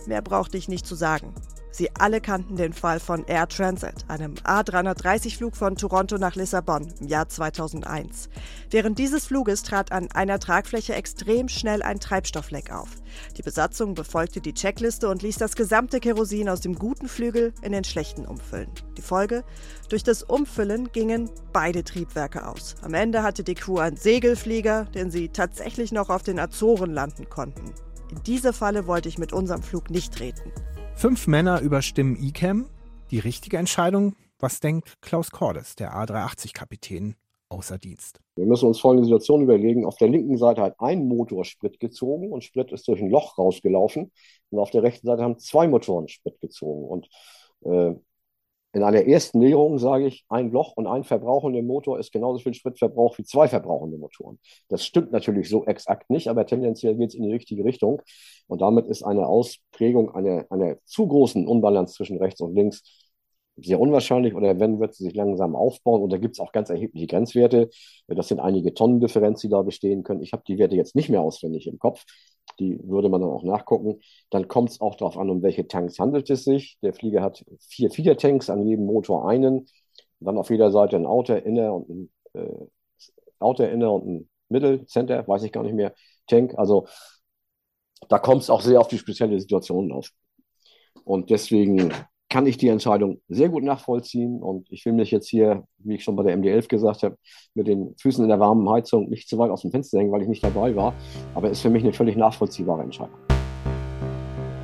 Mehr 0.06 0.22
brauchte 0.22 0.58
ich 0.58 0.70
nicht 0.70 0.86
zu 0.86 0.96
sagen. 0.96 1.34
Sie 1.72 1.89
alle 1.95 2.20
kannten 2.20 2.55
den 2.55 2.74
Fall 2.74 2.99
von 2.99 3.26
Air 3.26 3.47
Transit, 3.47 4.05
einem 4.07 4.34
A330-Flug 4.43 5.55
von 5.55 5.76
Toronto 5.76 6.17
nach 6.17 6.36
Lissabon 6.36 6.91
im 6.99 7.07
Jahr 7.07 7.30
2001. 7.30 8.30
Während 8.72 8.97
dieses 8.97 9.28
Fluges 9.28 9.61
trat 9.61 9.91
an 9.91 10.09
einer 10.11 10.39
Tragfläche 10.39 10.95
extrem 10.95 11.47
schnell 11.47 11.84
ein 11.84 11.99
Treibstoffleck 11.99 12.72
auf. 12.72 12.89
Die 13.38 13.43
Besatzung 13.43 13.93
befolgte 13.93 14.41
die 14.41 14.53
Checkliste 14.53 15.09
und 15.09 15.22
ließ 15.22 15.38
das 15.38 15.55
gesamte 15.55 15.99
Kerosin 15.99 16.49
aus 16.49 16.61
dem 16.61 16.76
guten 16.76 17.07
Flügel 17.07 17.53
in 17.61 17.72
den 17.72 17.84
schlechten 17.84 18.26
umfüllen. 18.26 18.72
Die 18.97 19.01
Folge? 19.01 19.43
Durch 19.89 20.03
das 20.03 20.24
Umfüllen 20.24 20.91
gingen 20.91 21.30
beide 21.53 21.84
Triebwerke 21.84 22.47
aus. 22.47 22.76
Am 22.82 22.93
Ende 22.93 23.22
hatte 23.22 23.43
die 23.43 23.55
Crew 23.55 23.78
einen 23.78 23.97
Segelflieger, 23.97 24.86
den 24.86 25.11
sie 25.11 25.30
tatsächlich 25.30 25.91
noch 25.91 26.09
auf 26.09 26.24
den 26.24 26.39
Azoren 26.39 26.91
landen 26.91 27.30
konnten. 27.30 27.74
In 28.11 28.24
diese 28.24 28.53
Falle 28.53 28.88
wollte 28.88 29.07
ich 29.07 29.20
mit 29.20 29.34
unserem 29.34 29.61
Flug 29.61 29.91
nicht 29.91 30.15
treten. 30.15 30.51
Fünf 31.00 31.28
Männer 31.28 31.62
überstimmen 31.62 32.18
ICAM. 32.18 32.66
Die 33.10 33.20
richtige 33.20 33.56
Entscheidung? 33.56 34.18
Was 34.38 34.60
denkt 34.60 35.00
Klaus 35.00 35.32
Cordes, 35.32 35.78
der 35.78 35.93
A380-Kapitän, 35.93 37.16
außer 37.47 37.78
Dienst? 37.78 38.20
Wir 38.36 38.45
müssen 38.45 38.68
uns 38.68 38.82
folgende 38.82 39.06
Situation 39.06 39.41
überlegen. 39.41 39.86
Auf 39.86 39.95
der 39.95 40.10
linken 40.10 40.38
Seite 40.38 40.62
hat 40.62 40.76
ein 40.80 41.08
Motor 41.08 41.45
Sprit 41.45 41.80
gezogen 41.80 42.34
und 42.34 42.43
Sprit 42.43 42.74
ist 42.74 42.86
durch 42.89 43.00
ein 43.00 43.10
Loch 43.10 43.38
rausgelaufen. 43.38 44.12
Und 44.50 44.60
auf 44.60 44.72
der 44.72 44.84
rechten 44.84 45.08
Seite 45.08 45.24
haben 45.24 45.39
zwei 45.39 45.70
Motoren 45.70 46.10
Sprit 46.10 46.38
gezogen. 46.41 46.84
Und 46.84 47.08
äh, 47.62 47.95
in 48.72 48.84
einer 48.84 49.05
ersten 49.05 49.39
Näherung 49.39 49.80
sage 49.80 50.05
ich, 50.05 50.26
ein 50.30 50.51
Loch 50.51 50.74
und 50.76 50.86
ein 50.86 51.03
verbrauchender 51.03 51.61
Motor 51.63 51.99
ist 51.99 52.11
genauso 52.11 52.39
viel 52.39 52.53
Spritverbrauch 52.53 53.17
wie 53.17 53.24
zwei 53.24 53.47
verbrauchende 53.47 53.97
Motoren. 53.97 54.38
Das 54.67 54.86
stimmt 54.86 55.11
natürlich 55.11 55.49
so 55.49 55.65
exakt 55.65 56.09
nicht, 56.09 56.28
aber 56.28 56.45
tendenziell 56.45 56.95
geht 56.95 57.09
es 57.09 57.15
in 57.15 57.24
die 57.24 57.32
richtige 57.32 57.63
Richtung. 57.65 58.01
Und 58.47 58.61
damit 58.61 58.88
ist 58.88 59.03
eine 59.03 59.26
Ausprägung 59.26 60.13
einer, 60.13 60.45
einer 60.51 60.78
zu 60.86 61.07
großen 61.07 61.47
Unbalance 61.47 61.95
zwischen 61.95 62.17
rechts 62.17 62.41
und 62.41 62.55
links 62.55 62.84
sehr 63.61 63.80
unwahrscheinlich 63.80 64.36
oder 64.36 64.59
wenn, 64.59 64.80
wird 64.80 64.93
sie 64.95 65.03
sich 65.03 65.15
langsam 65.15 65.55
aufbauen 65.55 66.01
und 66.01 66.11
da 66.11 66.17
gibt 66.17 66.36
es 66.36 66.39
auch 66.39 66.51
ganz 66.51 66.70
erhebliche 66.70 67.07
Grenzwerte. 67.07 67.70
Das 68.07 68.28
sind 68.28 68.39
einige 68.39 68.74
Tonnen 68.74 68.99
Differenz, 68.99 69.41
die 69.41 69.49
da 69.49 69.61
bestehen 69.61 70.03
können. 70.03 70.22
Ich 70.22 70.32
habe 70.32 70.43
die 70.47 70.57
Werte 70.57 70.76
jetzt 70.76 70.95
nicht 70.95 71.09
mehr 71.09 71.22
auswendig 71.22 71.67
im 71.67 71.80
Kopf. 71.80 72.05
Die 72.58 72.80
würde 72.84 73.10
man 73.10 73.22
dann 73.22 73.30
auch 73.30 73.43
nachgucken. 73.43 74.02
Dann 74.30 74.47
kommt 74.47 74.70
es 74.72 74.82
auch 74.82 74.95
darauf 74.95 75.18
an, 75.18 75.30
um 75.30 75.41
welche 75.41 75.68
Tanks 75.68 76.00
handelt 76.00 76.30
es 76.30 76.43
sich. 76.43 76.78
Der 76.82 76.93
Flieger 76.93 77.22
hat 77.22 77.45
vier 77.60 77.91
Feeder-Tanks, 77.91 78.50
an 78.50 78.66
jedem 78.66 78.86
Motor 78.86 79.28
einen. 79.30 79.68
Dann 80.20 80.38
auf 80.38 80.50
jeder 80.50 80.72
Seite 80.72 80.97
ein 80.97 81.06
Outer, 81.06 81.45
Inner 81.45 81.74
und 81.74 81.89
ein 81.89 82.12
äh, 82.34 82.66
Outer, 83.39 83.72
Inner 83.72 83.93
und 83.93 84.08
ein 84.08 84.30
Middle, 84.50 84.86
Center, 84.86 85.28
weiß 85.28 85.43
ich 85.43 85.52
gar 85.52 85.64
nicht 85.64 85.76
mehr, 85.76 85.93
Tank. 86.28 86.54
Also 86.58 86.88
da 88.10 88.20
kommt 88.20 88.41
es 88.41 88.50
auch 88.50 88.62
sehr 88.62 88.80
auf 88.80 88.88
die 88.88 88.97
spezielle 88.97 89.39
Situation 89.39 89.91
auf. 89.91 90.10
Und 91.04 91.30
deswegen 91.30 91.93
kann 92.30 92.46
ich 92.46 92.58
die 92.58 92.68
Entscheidung 92.68 93.22
sehr 93.28 93.50
gut 93.50 93.64
nachvollziehen. 93.64 94.42
Und 94.42 94.68
ich 94.70 94.86
will 94.86 94.94
mich 94.94 95.12
jetzt 95.12 95.28
hier, 95.28 95.64
wie 95.80 95.96
ich 95.96 96.04
schon 96.04 96.16
bei 96.16 96.24
der 96.24 96.38
MD11 96.38 96.68
gesagt 96.68 97.04
habe, 97.04 97.18
mit 97.56 97.68
den 97.68 97.96
Füßen 98.00 98.24
in 98.24 98.30
der 98.30 98.40
warmen 98.40 98.70
Heizung 98.70 99.10
nicht 99.10 99.28
zu 99.28 99.38
weit 99.38 99.50
aus 99.50 99.64
dem 99.64 99.72
Fenster 99.72 100.00
hängen, 100.00 100.12
weil 100.12 100.22
ich 100.22 100.28
nicht 100.28 100.44
dabei 100.44 100.76
war. 100.76 100.94
Aber 101.34 101.50
ist 101.50 101.62
für 101.62 101.70
mich 101.70 101.84
eine 101.84 101.94
völlig 101.94 102.16
nachvollziehbare 102.16 102.84
Entscheidung. 102.84 103.29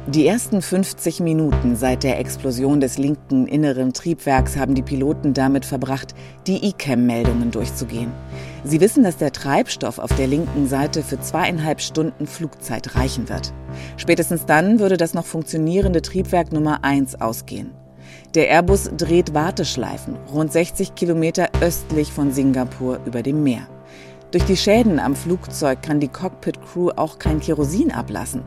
Die 0.07 0.27
ersten 0.27 0.61
50 0.61 1.19
Minuten 1.19 1.75
seit 1.75 2.03
der 2.03 2.19
Explosion 2.19 2.79
des 2.79 2.99
linken 2.99 3.47
inneren 3.47 3.91
Triebwerks 3.91 4.55
haben 4.55 4.75
die 4.75 4.83
Piloten 4.83 5.33
damit 5.33 5.65
verbracht, 5.65 6.13
die 6.45 6.69
ECAM-Meldungen 6.69 7.49
durchzugehen. 7.49 8.11
Sie 8.63 8.81
wissen, 8.81 9.03
dass 9.03 9.17
der 9.17 9.31
Treibstoff 9.31 9.97
auf 9.97 10.15
der 10.15 10.27
linken 10.27 10.67
Seite 10.67 11.01
für 11.01 11.19
zweieinhalb 11.19 11.81
Stunden 11.81 12.27
Flugzeit 12.27 12.95
reichen 12.95 13.29
wird. 13.29 13.51
Spätestens 13.97 14.45
dann 14.45 14.77
würde 14.77 14.97
das 14.97 15.15
noch 15.15 15.25
funktionierende 15.25 16.03
Triebwerk 16.03 16.53
Nummer 16.53 16.83
1 16.83 17.19
ausgehen. 17.19 17.71
Der 18.35 18.47
Airbus 18.49 18.91
dreht 18.95 19.33
Warteschleifen 19.33 20.17
rund 20.31 20.51
60 20.51 20.93
Kilometer 20.93 21.49
östlich 21.61 22.11
von 22.11 22.31
Singapur 22.31 22.99
über 23.07 23.23
dem 23.23 23.41
Meer. 23.41 23.67
Durch 24.35 24.43
die 24.43 24.57
Schäden 24.57 24.99
am 24.99 25.15
Flugzeug 25.15 25.81
kann 25.81 25.99
die 25.99 26.09
Cockpit-Crew 26.09 26.91
auch 26.95 27.19
kein 27.19 27.39
Kerosin 27.39 27.91
ablassen. 27.91 28.43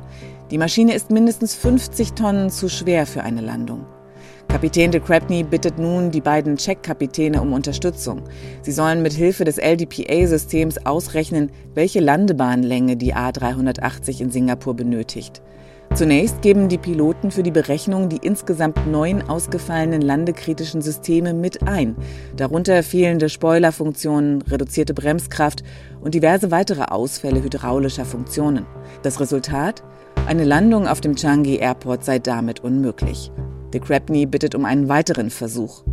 Die 0.51 0.57
Maschine 0.57 0.95
ist 0.95 1.11
mindestens 1.11 1.55
50 1.55 2.13
Tonnen 2.13 2.49
zu 2.49 2.71
schwer 2.71 3.07
für 3.07 3.23
eine 3.23 3.43
Landung. 3.43 3.85
Kapitän 4.49 4.91
de 4.91 4.99
Crabney 4.99 5.43
bittet 5.43 5.79
nun 5.79 6.11
die 6.11 6.23
beiden 6.23 6.57
Check-Kapitäne 6.57 7.43
um 7.43 7.53
Unterstützung. 7.53 8.23
Sie 8.63 8.73
sollen 8.73 9.03
mit 9.03 9.13
Hilfe 9.13 9.45
des 9.45 9.59
LDPA-Systems 9.59 10.87
ausrechnen, 10.87 11.53
welche 11.75 12.01
Landebahnlänge 12.01 12.97
die 12.97 13.15
A380 13.15 14.23
in 14.23 14.31
Singapur 14.31 14.75
benötigt. 14.75 15.43
Zunächst 15.95 16.41
geben 16.41 16.69
die 16.69 16.79
Piloten 16.79 17.31
für 17.31 17.43
die 17.43 17.51
Berechnung 17.51 18.09
die 18.09 18.21
insgesamt 18.23 18.87
neun 18.87 19.23
ausgefallenen 19.29 20.01
landekritischen 20.01 20.81
Systeme 20.81 21.35
mit 21.35 21.67
ein, 21.67 21.97
darunter 22.37 22.83
fehlende 22.83 23.29
Spoilerfunktionen, 23.29 24.43
reduzierte 24.43 24.95
Bremskraft 24.95 25.63
und 26.01 26.15
diverse 26.15 26.51
weitere 26.51 26.85
Ausfälle 26.85 27.43
hydraulischer 27.43 28.05
Funktionen. 28.05 28.65
Das 29.03 29.21
Resultat? 29.21 29.83
Eine 30.27 30.45
Landung 30.45 30.87
auf 30.87 31.01
dem 31.01 31.17
Changi 31.17 31.57
Airport 31.57 32.05
sei 32.05 32.19
damit 32.19 32.61
unmöglich. 32.61 33.33
De 33.73 33.81
Crabney 33.81 34.27
bittet 34.27 34.55
um 34.55 34.65
einen 34.65 34.89
weiteren 34.89 35.31
Versuch. 35.31 35.85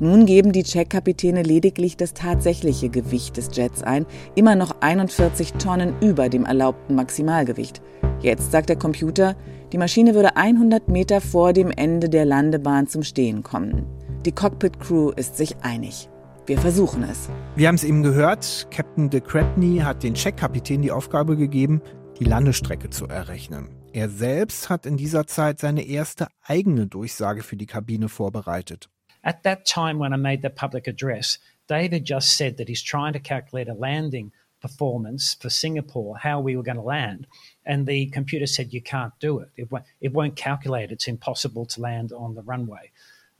Nun 0.00 0.26
geben 0.26 0.52
die 0.52 0.64
Check-Kapitäne 0.64 1.42
lediglich 1.42 1.96
das 1.96 2.12
tatsächliche 2.12 2.88
Gewicht 2.88 3.36
des 3.36 3.50
Jets 3.52 3.82
ein, 3.82 4.06
immer 4.34 4.56
noch 4.56 4.76
41 4.80 5.52
Tonnen 5.54 5.94
über 6.00 6.28
dem 6.28 6.44
erlaubten 6.44 6.96
Maximalgewicht. 6.96 7.80
Jetzt 8.20 8.50
sagt 8.50 8.68
der 8.68 8.76
Computer, 8.76 9.36
die 9.72 9.78
Maschine 9.78 10.14
würde 10.14 10.36
100 10.36 10.88
Meter 10.88 11.20
vor 11.20 11.52
dem 11.52 11.70
Ende 11.70 12.08
der 12.08 12.24
Landebahn 12.24 12.88
zum 12.88 13.02
Stehen 13.02 13.42
kommen. 13.42 13.86
Die 14.26 14.32
Cockpit-Crew 14.32 15.10
ist 15.10 15.36
sich 15.36 15.56
einig. 15.62 16.08
Wir 16.46 16.58
versuchen 16.58 17.04
es. 17.04 17.28
Wir 17.54 17.68
haben 17.68 17.76
es 17.76 17.84
eben 17.84 18.02
gehört, 18.02 18.66
Captain 18.70 19.08
de 19.08 19.20
Crabney 19.20 19.78
hat 19.78 20.02
den 20.02 20.14
Check-Kapitän 20.14 20.82
die 20.82 20.90
Aufgabe 20.90 21.36
gegeben, 21.36 21.80
die 22.20 22.26
Landestrecke 22.26 22.90
zu 22.90 23.06
errechnen. 23.06 23.68
Er 23.92 24.10
selbst 24.10 24.68
hat 24.68 24.84
in 24.84 24.98
dieser 24.98 25.26
Zeit 25.26 25.58
seine 25.58 25.86
erste 25.86 26.28
eigene 26.42 26.86
Durchsage 26.86 27.42
für 27.42 27.56
die 27.56 27.66
Kabine 27.66 28.08
vorbereitet. 28.08 28.90
At 29.22 29.42
that 29.42 29.64
time 29.64 29.98
when 29.98 30.12
I 30.12 30.18
made 30.18 30.42
the 30.42 30.50
public 30.50 30.86
address, 30.86 31.40
David 31.66 32.06
just 32.06 32.36
said 32.36 32.58
that 32.58 32.68
he's 32.68 32.82
trying 32.82 33.14
to 33.14 33.18
calculate 33.18 33.70
a 33.70 33.74
landing 33.74 34.32
performance 34.60 35.34
for 35.40 35.48
Singapore, 35.48 36.18
how 36.18 36.40
we 36.40 36.56
were 36.56 36.62
going 36.62 36.76
to 36.76 36.82
land. 36.82 37.26
And 37.64 37.86
the 37.86 38.06
computer 38.10 38.46
said, 38.46 38.72
you 38.72 38.82
can't 38.82 39.12
do 39.18 39.38
it. 39.40 39.48
It 39.56 39.70
won't, 39.70 39.84
it 40.00 40.12
won't 40.12 40.36
calculate. 40.36 40.92
It's 40.92 41.08
impossible 41.08 41.64
to 41.66 41.80
land 41.80 42.12
on 42.12 42.34
the 42.34 42.42
runway. 42.42 42.90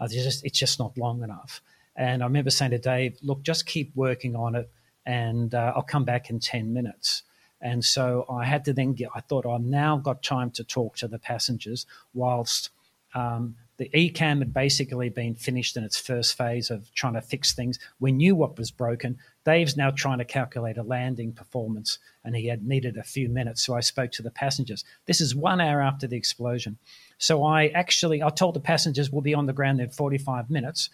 Uh, 0.01 0.05
it's, 0.05 0.15
just, 0.15 0.45
it's 0.45 0.59
just 0.59 0.79
not 0.79 0.97
long 0.97 1.23
enough. 1.23 1.61
And 1.97 2.23
I 2.23 2.27
remember 2.27 2.51
saying 2.51 2.71
to 2.71 2.79
Dave, 2.79 3.19
look, 3.23 3.43
just 3.43 3.67
keep 3.67 3.95
working 3.95 4.35
on 4.37 4.55
it 4.55 4.71
and 5.05 5.55
uh, 5.55 5.73
I'll 5.77 5.83
come 5.83 6.05
back 6.05 6.31
in 6.31 6.41
10 6.41 6.73
minutes. 6.73 7.25
And 7.61 7.85
so 7.85 8.27
I 8.31 8.45
had 8.45 8.65
to 8.67 8.73
then 8.73 8.95
get, 8.95 9.11
I 9.15 9.21
thought 9.21 9.47
I've 9.47 9.61
now 9.61 9.97
got 9.97 10.23
time 10.23 10.51
to 10.53 10.65
talk 10.65 10.97
to 10.97 11.09
the 11.09 11.19
passengers 11.19 11.87
whilst 12.15 12.71
um, 13.15 13.57
the 13.81 13.89
ECAM 13.95 14.41
had 14.41 14.53
basically 14.53 15.09
been 15.09 15.35
finished 15.35 15.77
in 15.77 15.85
its 15.85 15.99
first 15.99 16.37
phase 16.37 16.71
of 16.71 16.93
trying 16.95 17.15
to 17.15 17.23
fix 17.23 17.55
things. 17.55 17.79
We 17.99 18.13
knew 18.13 18.37
what 18.37 18.59
was 18.59 18.71
broken. 18.71 19.19
Dave's 19.45 19.75
now 19.77 19.91
trying 19.91 20.19
to 20.19 20.25
calculate 20.25 20.77
a 20.77 20.83
landing 20.83 21.33
performance, 21.33 21.99
and 22.23 22.37
he 22.37 22.47
had 22.47 22.63
needed 22.67 22.99
a 22.99 23.03
few 23.03 23.31
minutes. 23.31 23.63
So 23.63 23.75
I 23.75 23.81
spoke 23.81 24.13
to 24.13 24.23
the 24.23 24.31
passengers. 24.31 24.85
This 25.07 25.23
is 25.23 25.35
one 25.35 25.63
hour 25.63 25.81
after 25.81 26.07
the 26.07 26.19
explosion. 26.19 26.77
So 27.17 27.43
I 27.43 27.69
actually 27.69 28.23
I 28.23 28.29
told 28.29 28.55
the 28.55 28.61
passengers 28.61 29.11
we'll 29.11 29.23
be 29.23 29.35
on 29.35 29.47
the 29.47 29.55
ground 29.55 29.81
in 29.81 29.89
45 29.89 30.51
minutes. 30.51 30.91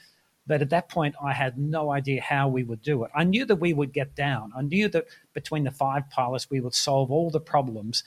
But 0.46 0.62
at 0.62 0.70
that 0.70 0.88
point, 0.88 1.16
I 1.22 1.32
had 1.32 1.58
no 1.58 1.90
idea 1.90 2.20
how 2.22 2.48
we 2.48 2.62
would 2.62 2.82
do 2.82 3.04
it. 3.04 3.10
I 3.14 3.24
knew 3.24 3.44
that 3.46 3.56
we 3.56 3.72
would 3.72 3.92
get 3.92 4.14
down. 4.14 4.52
I 4.56 4.62
knew 4.62 4.88
that 4.88 5.06
between 5.32 5.64
the 5.64 5.70
five 5.70 6.08
pilots, 6.10 6.48
we 6.48 6.60
would 6.60 6.74
solve 6.74 7.10
all 7.10 7.30
the 7.30 7.40
problems 7.40 8.04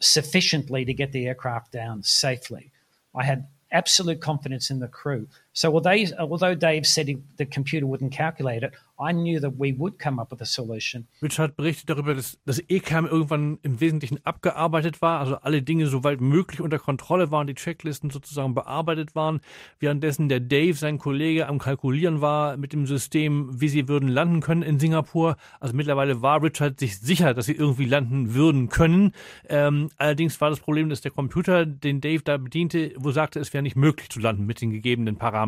sufficiently 0.00 0.84
to 0.84 0.94
get 0.94 1.12
the 1.12 1.26
aircraft 1.26 1.72
down 1.72 2.02
safely. 2.02 2.70
I 3.14 3.24
had 3.24 3.48
absolute 3.72 4.20
confidence 4.20 4.70
in 4.70 4.78
the 4.78 4.88
crew. 4.88 5.28
So 5.52 5.74
although, 5.74 5.96
although 6.18 6.54
Dave 6.54 6.86
said 6.86 7.08
he, 7.08 7.18
the 7.36 7.44
computer 7.44 7.86
wouldn't 7.86 8.12
calculate 8.12 8.62
it, 8.62 8.72
I 9.00 9.12
knew 9.12 9.40
that 9.40 9.54
we 9.58 9.74
would 9.76 9.98
come 9.98 10.20
up 10.20 10.30
with 10.30 10.40
a 10.42 10.44
solution. 10.44 11.08
Richard 11.22 11.56
berichtet 11.56 11.88
darüber, 11.88 12.14
dass 12.14 12.38
das 12.44 12.60
ECAM 12.68 13.06
irgendwann 13.06 13.58
im 13.62 13.80
Wesentlichen 13.80 14.18
abgearbeitet 14.24 15.00
war, 15.00 15.20
also 15.20 15.36
alle 15.36 15.62
Dinge 15.62 15.86
soweit 15.86 16.20
möglich 16.20 16.60
unter 16.60 16.78
Kontrolle 16.78 17.30
waren, 17.30 17.46
die 17.46 17.54
Checklisten 17.54 18.10
sozusagen 18.10 18.54
bearbeitet 18.54 19.14
waren, 19.14 19.40
währenddessen 19.80 20.28
der 20.28 20.38
Dave, 20.38 20.74
sein 20.74 20.98
Kollege, 20.98 21.48
am 21.48 21.58
Kalkulieren 21.58 22.20
war 22.20 22.58
mit 22.58 22.72
dem 22.72 22.86
System, 22.86 23.60
wie 23.60 23.68
sie 23.68 23.88
würden 23.88 24.08
landen 24.08 24.40
können 24.40 24.62
in 24.62 24.78
Singapur. 24.78 25.36
Also 25.58 25.74
mittlerweile 25.74 26.20
war 26.20 26.42
Richard 26.42 26.78
sich 26.78 27.00
sicher, 27.00 27.32
dass 27.32 27.46
sie 27.46 27.54
irgendwie 27.54 27.86
landen 27.86 28.34
würden 28.34 28.68
können. 28.68 29.12
Ähm, 29.48 29.88
allerdings 29.96 30.40
war 30.40 30.50
das 30.50 30.60
Problem, 30.60 30.90
dass 30.90 31.00
der 31.00 31.10
Computer, 31.10 31.64
den 31.64 32.00
Dave 32.02 32.22
da 32.22 32.36
bediente, 32.36 32.92
wo 32.98 33.10
sagte, 33.10 33.40
es 33.40 33.52
wäre 33.52 33.62
nicht 33.62 33.76
möglich 33.76 34.10
zu 34.10 34.20
landen 34.20 34.44
mit 34.44 34.60
den 34.60 34.70
gegebenen 34.70 35.16
Parametern. 35.16 35.39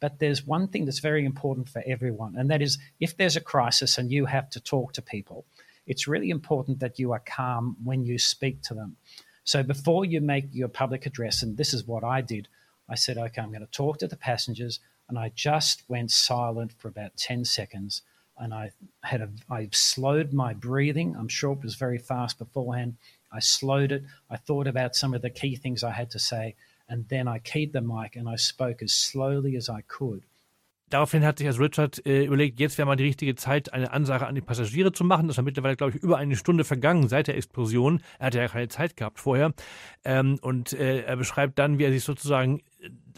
But 0.00 0.18
there's 0.18 0.46
one 0.46 0.68
thing 0.68 0.84
that's 0.84 1.00
very 1.00 1.24
important 1.24 1.68
for 1.68 1.82
everyone, 1.86 2.36
and 2.36 2.50
that 2.50 2.62
is 2.62 2.78
if 3.00 3.16
there's 3.16 3.36
a 3.36 3.40
crisis 3.40 3.98
and 3.98 4.10
you 4.10 4.26
have 4.26 4.50
to 4.50 4.60
talk 4.60 4.92
to 4.94 5.02
people, 5.02 5.44
it's 5.86 6.06
really 6.06 6.30
important 6.30 6.80
that 6.80 6.98
you 6.98 7.12
are 7.12 7.22
calm 7.24 7.76
when 7.82 8.04
you 8.04 8.18
speak 8.18 8.62
to 8.62 8.74
them. 8.74 8.96
So 9.44 9.62
before 9.62 10.04
you 10.04 10.20
make 10.20 10.44
your 10.52 10.68
public 10.68 11.06
address, 11.06 11.42
and 11.42 11.56
this 11.56 11.72
is 11.72 11.86
what 11.86 12.04
I 12.04 12.20
did, 12.20 12.48
I 12.88 12.94
said, 12.94 13.18
okay, 13.18 13.40
I'm 13.40 13.48
going 13.48 13.60
to 13.60 13.66
talk 13.66 13.98
to 13.98 14.06
the 14.06 14.16
passengers. 14.16 14.80
And 15.08 15.18
I 15.18 15.32
just 15.34 15.84
went 15.88 16.10
silent 16.10 16.72
for 16.76 16.88
about 16.88 17.16
10 17.16 17.44
seconds. 17.44 18.02
And 18.38 18.52
I 18.54 18.70
had 19.02 19.20
a, 19.20 19.30
I 19.50 19.68
slowed 19.72 20.32
my 20.32 20.54
breathing. 20.54 21.16
I'm 21.18 21.28
sure 21.28 21.52
it 21.52 21.62
was 21.62 21.74
very 21.74 21.98
fast 21.98 22.38
beforehand. 22.38 22.96
I 23.32 23.40
slowed 23.40 23.92
it. 23.92 24.04
I 24.30 24.36
thought 24.36 24.66
about 24.66 24.94
some 24.94 25.14
of 25.14 25.22
the 25.22 25.30
key 25.30 25.56
things 25.56 25.82
I 25.82 25.92
had 25.92 26.10
to 26.10 26.18
say. 26.18 26.54
And 26.88 27.08
then 27.08 27.28
I 27.28 27.38
keyed 27.38 27.72
the 27.72 27.80
mic 27.80 28.16
and 28.16 28.28
I 28.28 28.36
spoke 28.36 28.82
as 28.82 28.92
slowly 28.92 29.56
as 29.56 29.68
I 29.68 29.82
could. 29.86 30.24
Daraufhin 30.90 31.22
hat 31.22 31.38
sich 31.38 31.46
als 31.46 31.60
Richard 31.60 32.04
äh, 32.06 32.24
überlegt, 32.24 32.58
jetzt 32.60 32.78
wäre 32.78 32.86
mal 32.86 32.96
die 32.96 33.04
richtige 33.04 33.34
Zeit, 33.34 33.74
eine 33.74 33.92
Ansage 33.92 34.26
an 34.26 34.34
die 34.34 34.40
Passagiere 34.40 34.90
zu 34.90 35.04
machen. 35.04 35.28
Das 35.28 35.36
war 35.36 35.44
mittlerweile, 35.44 35.76
glaube 35.76 35.94
ich, 35.94 36.02
über 36.02 36.16
eine 36.16 36.34
Stunde 36.34 36.64
vergangen 36.64 37.08
seit 37.08 37.26
der 37.26 37.36
Explosion. 37.36 38.00
Er 38.18 38.28
hatte 38.28 38.38
ja 38.38 38.48
keine 38.48 38.68
Zeit 38.68 38.96
gehabt 38.96 39.20
vorher. 39.20 39.52
Ähm, 40.04 40.38
und 40.40 40.72
äh, 40.72 41.02
er 41.02 41.16
beschreibt 41.16 41.58
dann, 41.58 41.78
wie 41.78 41.84
er 41.84 41.92
sich 41.92 42.04
sozusagen 42.04 42.62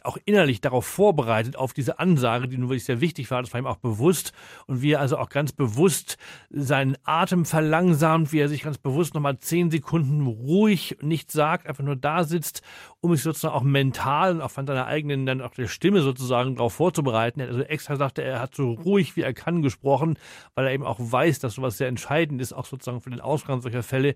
auch 0.03 0.19
innerlich 0.25 0.61
darauf 0.61 0.87
vorbereitet, 0.87 1.57
auf 1.57 1.73
diese 1.73 1.99
Ansage, 1.99 2.49
die 2.49 2.57
nun 2.57 2.69
wirklich 2.69 2.85
sehr 2.85 3.01
wichtig 3.01 3.31
war. 3.31 3.43
Das 3.43 3.53
war 3.53 3.61
ihm 3.61 3.67
auch 3.67 3.77
bewusst. 3.77 4.33
Und 4.67 4.83
wie 4.83 4.93
er 4.93 5.01
also 5.01 5.19
auch 5.19 5.29
ganz 5.29 5.53
bewusst 5.53 6.17
seinen 6.51 6.97
Atem 7.05 7.45
verlangsamt, 7.45 8.33
wie 8.33 8.39
er 8.39 8.49
sich 8.49 8.63
ganz 8.63 8.79
bewusst 8.79 9.15
nochmal 9.15 9.39
zehn 9.39 9.71
Sekunden 9.71 10.27
ruhig 10.27 10.97
nichts 11.03 11.33
sagt, 11.33 11.67
einfach 11.67 11.85
nur 11.85 11.97
da 11.97 12.25
sitzt, 12.25 12.63
um 13.01 13.15
sich 13.15 13.23
sozusagen 13.23 13.55
auch 13.55 13.63
mental 13.63 14.33
und 14.33 14.41
auch 14.43 14.51
von 14.51 14.67
seiner 14.67 14.87
eigenen, 14.87 15.27
dann 15.27 15.41
auch 15.41 15.55
der 15.55 15.69
Stimme 15.69 16.03
sozusagen 16.03 16.57
darauf 16.57 16.75
vorzubereiten. 16.75 17.41
Er 17.41 17.49
also 17.49 17.63
extra 17.63 17.97
sagte, 17.97 18.23
er 18.23 18.41
hat 18.41 18.55
so 18.55 18.73
ruhig 18.73 19.17
wie 19.17 19.23
er 19.23 19.33
kann 19.33 19.63
gesprochen, 19.63 20.19
weil 20.55 20.67
er 20.67 20.73
eben 20.73 20.85
auch 20.85 20.99
weiß, 21.01 21.39
dass 21.39 21.55
sowas 21.55 21.79
sehr 21.79 21.89
entscheidend 21.89 22.41
ist, 22.41 22.53
auch 22.53 22.67
sozusagen 22.67 23.01
für 23.01 23.11
den 23.11 23.21
Ausgang 23.21 23.61
solcher 23.61 23.83
Fälle, 23.83 24.15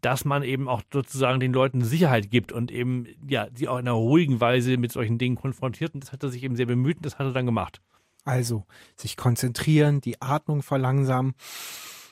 dass 0.00 0.24
man 0.24 0.42
eben 0.42 0.68
auch 0.68 0.82
sozusagen 0.92 1.40
den 1.40 1.52
Leuten 1.52 1.82
Sicherheit 1.82 2.30
gibt 2.30 2.52
und 2.52 2.70
eben, 2.70 3.06
ja, 3.26 3.48
sie 3.54 3.68
auch 3.68 3.78
in 3.78 3.88
einer 3.88 3.92
ruhigen 3.92 4.40
Weise 4.40 4.76
mit 4.76 4.87
solchen 4.92 5.18
Dingen 5.18 5.36
konfrontiert 5.36 5.94
und 5.94 6.02
das 6.04 6.12
hat 6.12 6.22
er 6.22 6.30
sich 6.30 6.42
eben 6.42 6.56
sehr 6.56 6.66
bemüht 6.66 6.98
und 6.98 7.06
das 7.06 7.18
hat 7.18 7.26
er 7.26 7.32
dann 7.32 7.46
gemacht. 7.46 7.80
Also 8.24 8.64
sich 8.96 9.16
konzentrieren, 9.16 10.00
die 10.00 10.20
Atmung 10.20 10.62
verlangsamen, 10.62 11.34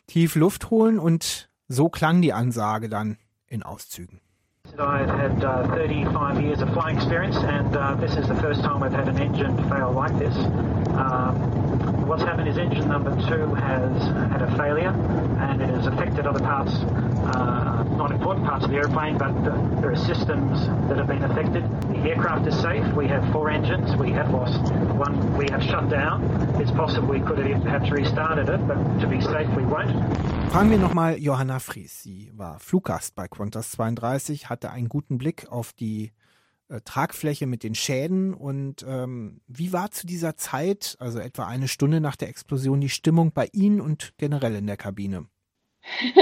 tief 0.07 0.35
Luft 0.35 0.70
holen 0.70 0.99
und 0.99 1.51
so 1.68 1.89
klang 1.89 2.22
die 2.22 2.33
Ansage 2.33 2.89
dann 2.89 3.18
in 3.47 3.62
Auszügen. 3.62 4.20
I've 4.79 5.09
had 5.09 5.45
uh, 5.45 5.68
35 5.74 6.43
years 6.43 6.61
of 6.61 6.72
flying 6.72 6.97
experience, 6.97 7.37
and 7.37 7.77
uh, 7.77 7.95
this 7.95 8.16
is 8.16 8.27
the 8.27 8.35
first 8.35 8.62
time 8.62 8.83
I've 8.83 8.93
had 8.93 9.09
an 9.09 9.18
engine 9.18 9.57
fail 9.68 9.93
like 9.93 10.18
this. 10.18 10.35
Um, 10.97 11.86
what's 12.07 12.23
happened 12.23 12.49
is 12.49 12.57
engine 12.57 12.89
number 12.89 13.11
two 13.29 13.55
has 13.55 14.03
had 14.31 14.41
a 14.41 14.57
failure, 14.57 14.95
and 15.41 15.61
it 15.61 15.69
has 15.69 15.87
affected 15.87 16.27
other 16.27 16.41
parts, 16.41 16.73
uh, 16.73 17.85
not 17.97 18.13
important 18.13 18.47
parts 18.47 18.65
of 18.65 18.71
the 18.71 18.77
airplane, 18.77 19.19
but 19.19 19.33
there 19.81 19.91
are 19.91 19.97
systems 19.97 20.67
that 20.89 20.99
have 20.99 21.09
been 21.09 21.25
affected. 21.25 21.65
The 21.91 22.11
aircraft 22.11 22.47
is 22.47 22.57
safe. 22.61 22.85
We 22.95 23.09
have 23.09 23.31
four 23.33 23.51
engines. 23.51 23.97
We 23.97 24.13
have 24.13 24.31
lost 24.31 24.61
one. 24.95 25.37
We 25.37 25.51
have 25.51 25.63
shut 25.63 25.91
down. 25.91 26.23
It's 26.61 26.71
possible 26.71 27.09
we 27.09 27.21
could 27.21 27.39
have 27.39 27.63
perhaps 27.63 27.91
restarted 27.91 28.49
it, 28.49 28.67
but 28.69 28.79
to 29.01 29.07
be 29.09 29.21
safe, 29.21 29.49
we 29.57 29.65
won't. 29.65 29.91
Fragen 30.51 30.71
wir 30.71 30.79
nochmal 30.79 31.19
Johanna 31.19 31.59
Fries. 31.59 32.03
Sie 32.03 32.31
war 32.37 32.61
Fluggast 32.61 33.17
bei 33.17 33.27
Qantas 33.27 33.73
32, 33.73 34.49
hatte 34.49 34.71
einen 34.71 34.89
guten 34.89 35.19
Blick 35.19 35.47
auf 35.51 35.73
die 35.73 36.13
äh, 36.69 36.81
Tragfläche 36.85 37.47
mit 37.47 37.62
den 37.62 37.75
Schäden. 37.75 38.35
Und 38.35 38.85
ähm, 38.89 39.41
wie 39.47 39.73
war 39.73 39.91
zu 39.91 40.07
dieser 40.07 40.37
Zeit, 40.37 40.97
also 40.99 41.19
etwa 41.19 41.47
eine 41.47 41.69
Stunde 41.69 42.01
nach 42.01 42.17
der 42.17 42.29
Explosion, 42.29 42.81
die 42.81 42.89
Stimmung 42.89 43.33
bei 43.33 43.49
Ihnen 43.53 43.81
und 43.81 44.14
generell 44.19 44.55
in 44.57 44.67
der 44.67 44.77
Kabine? 44.77 45.27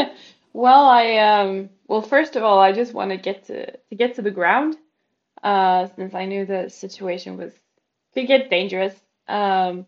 well, 0.53 0.87
I 0.91 1.19
um, 1.19 1.69
well, 1.89 2.03
first 2.03 2.37
of 2.37 2.43
all, 2.43 2.59
I 2.59 2.73
just 2.73 2.95
want 2.95 3.11
to 3.11 3.17
get 3.17 3.47
to 3.47 3.67
to 3.89 3.97
get 3.97 4.15
to 4.17 4.23
the 4.23 4.31
ground, 4.31 4.77
uh, 5.43 5.89
since 5.97 6.15
I 6.15 6.27
knew 6.27 6.47
the 6.47 6.69
situation 6.69 7.39
was 7.39 7.53
could 8.15 8.27
get 8.27 8.51
dangerous. 8.51 8.95
Um, 9.29 9.87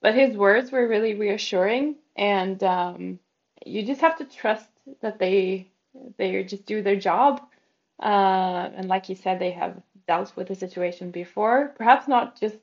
but 0.00 0.14
his 0.14 0.36
words 0.36 0.70
were 0.70 0.86
really 0.86 1.14
reassuring, 1.14 1.96
and 2.16 2.62
um, 2.62 3.18
you 3.64 3.82
just 3.84 4.00
have 4.00 4.18
to 4.18 4.24
trust 4.24 4.68
that 5.00 5.18
they 5.18 5.68
they 6.16 6.44
just 6.44 6.66
do 6.66 6.82
their 6.82 6.96
job. 6.96 7.40
Uh, 8.00 8.70
and 8.76 8.88
like 8.88 9.08
you 9.08 9.16
said, 9.16 9.38
they 9.38 9.52
have 9.52 9.82
dealt 10.06 10.34
with 10.36 10.48
the 10.48 10.54
situation 10.54 11.10
before, 11.10 11.68
perhaps 11.76 12.08
not 12.08 12.38
just 12.40 12.56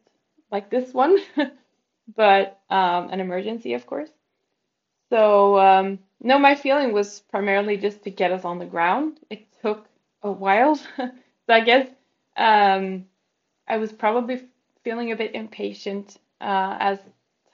like 0.52 0.70
this 0.70 0.94
one, 0.94 1.18
but 2.16 2.60
um, 2.70 3.10
an 3.12 3.20
emergency, 3.20 3.74
of 3.74 3.86
course. 3.86 4.12
So 5.10 5.60
um, 5.60 6.00
no, 6.22 6.40
my 6.40 6.56
feeling 6.56 6.94
was 6.94 7.22
primarily 7.22 7.78
just 7.78 8.04
to 8.04 8.12
get 8.12 8.32
us 8.32 8.46
on 8.46 8.60
the 8.60 8.66
ground. 8.66 9.20
It 9.30 9.46
took 9.62 9.88
a 10.24 10.32
while, 10.32 10.76
so 10.98 11.10
I 11.50 11.62
guess 11.62 11.88
um, 12.38 13.06
I 13.68 13.78
was 13.78 13.92
probably 13.94 14.48
feeling 14.84 15.12
a 15.12 15.16
bit 15.16 15.36
impatient 15.36 16.18
uh, 16.42 16.78
as 16.80 17.00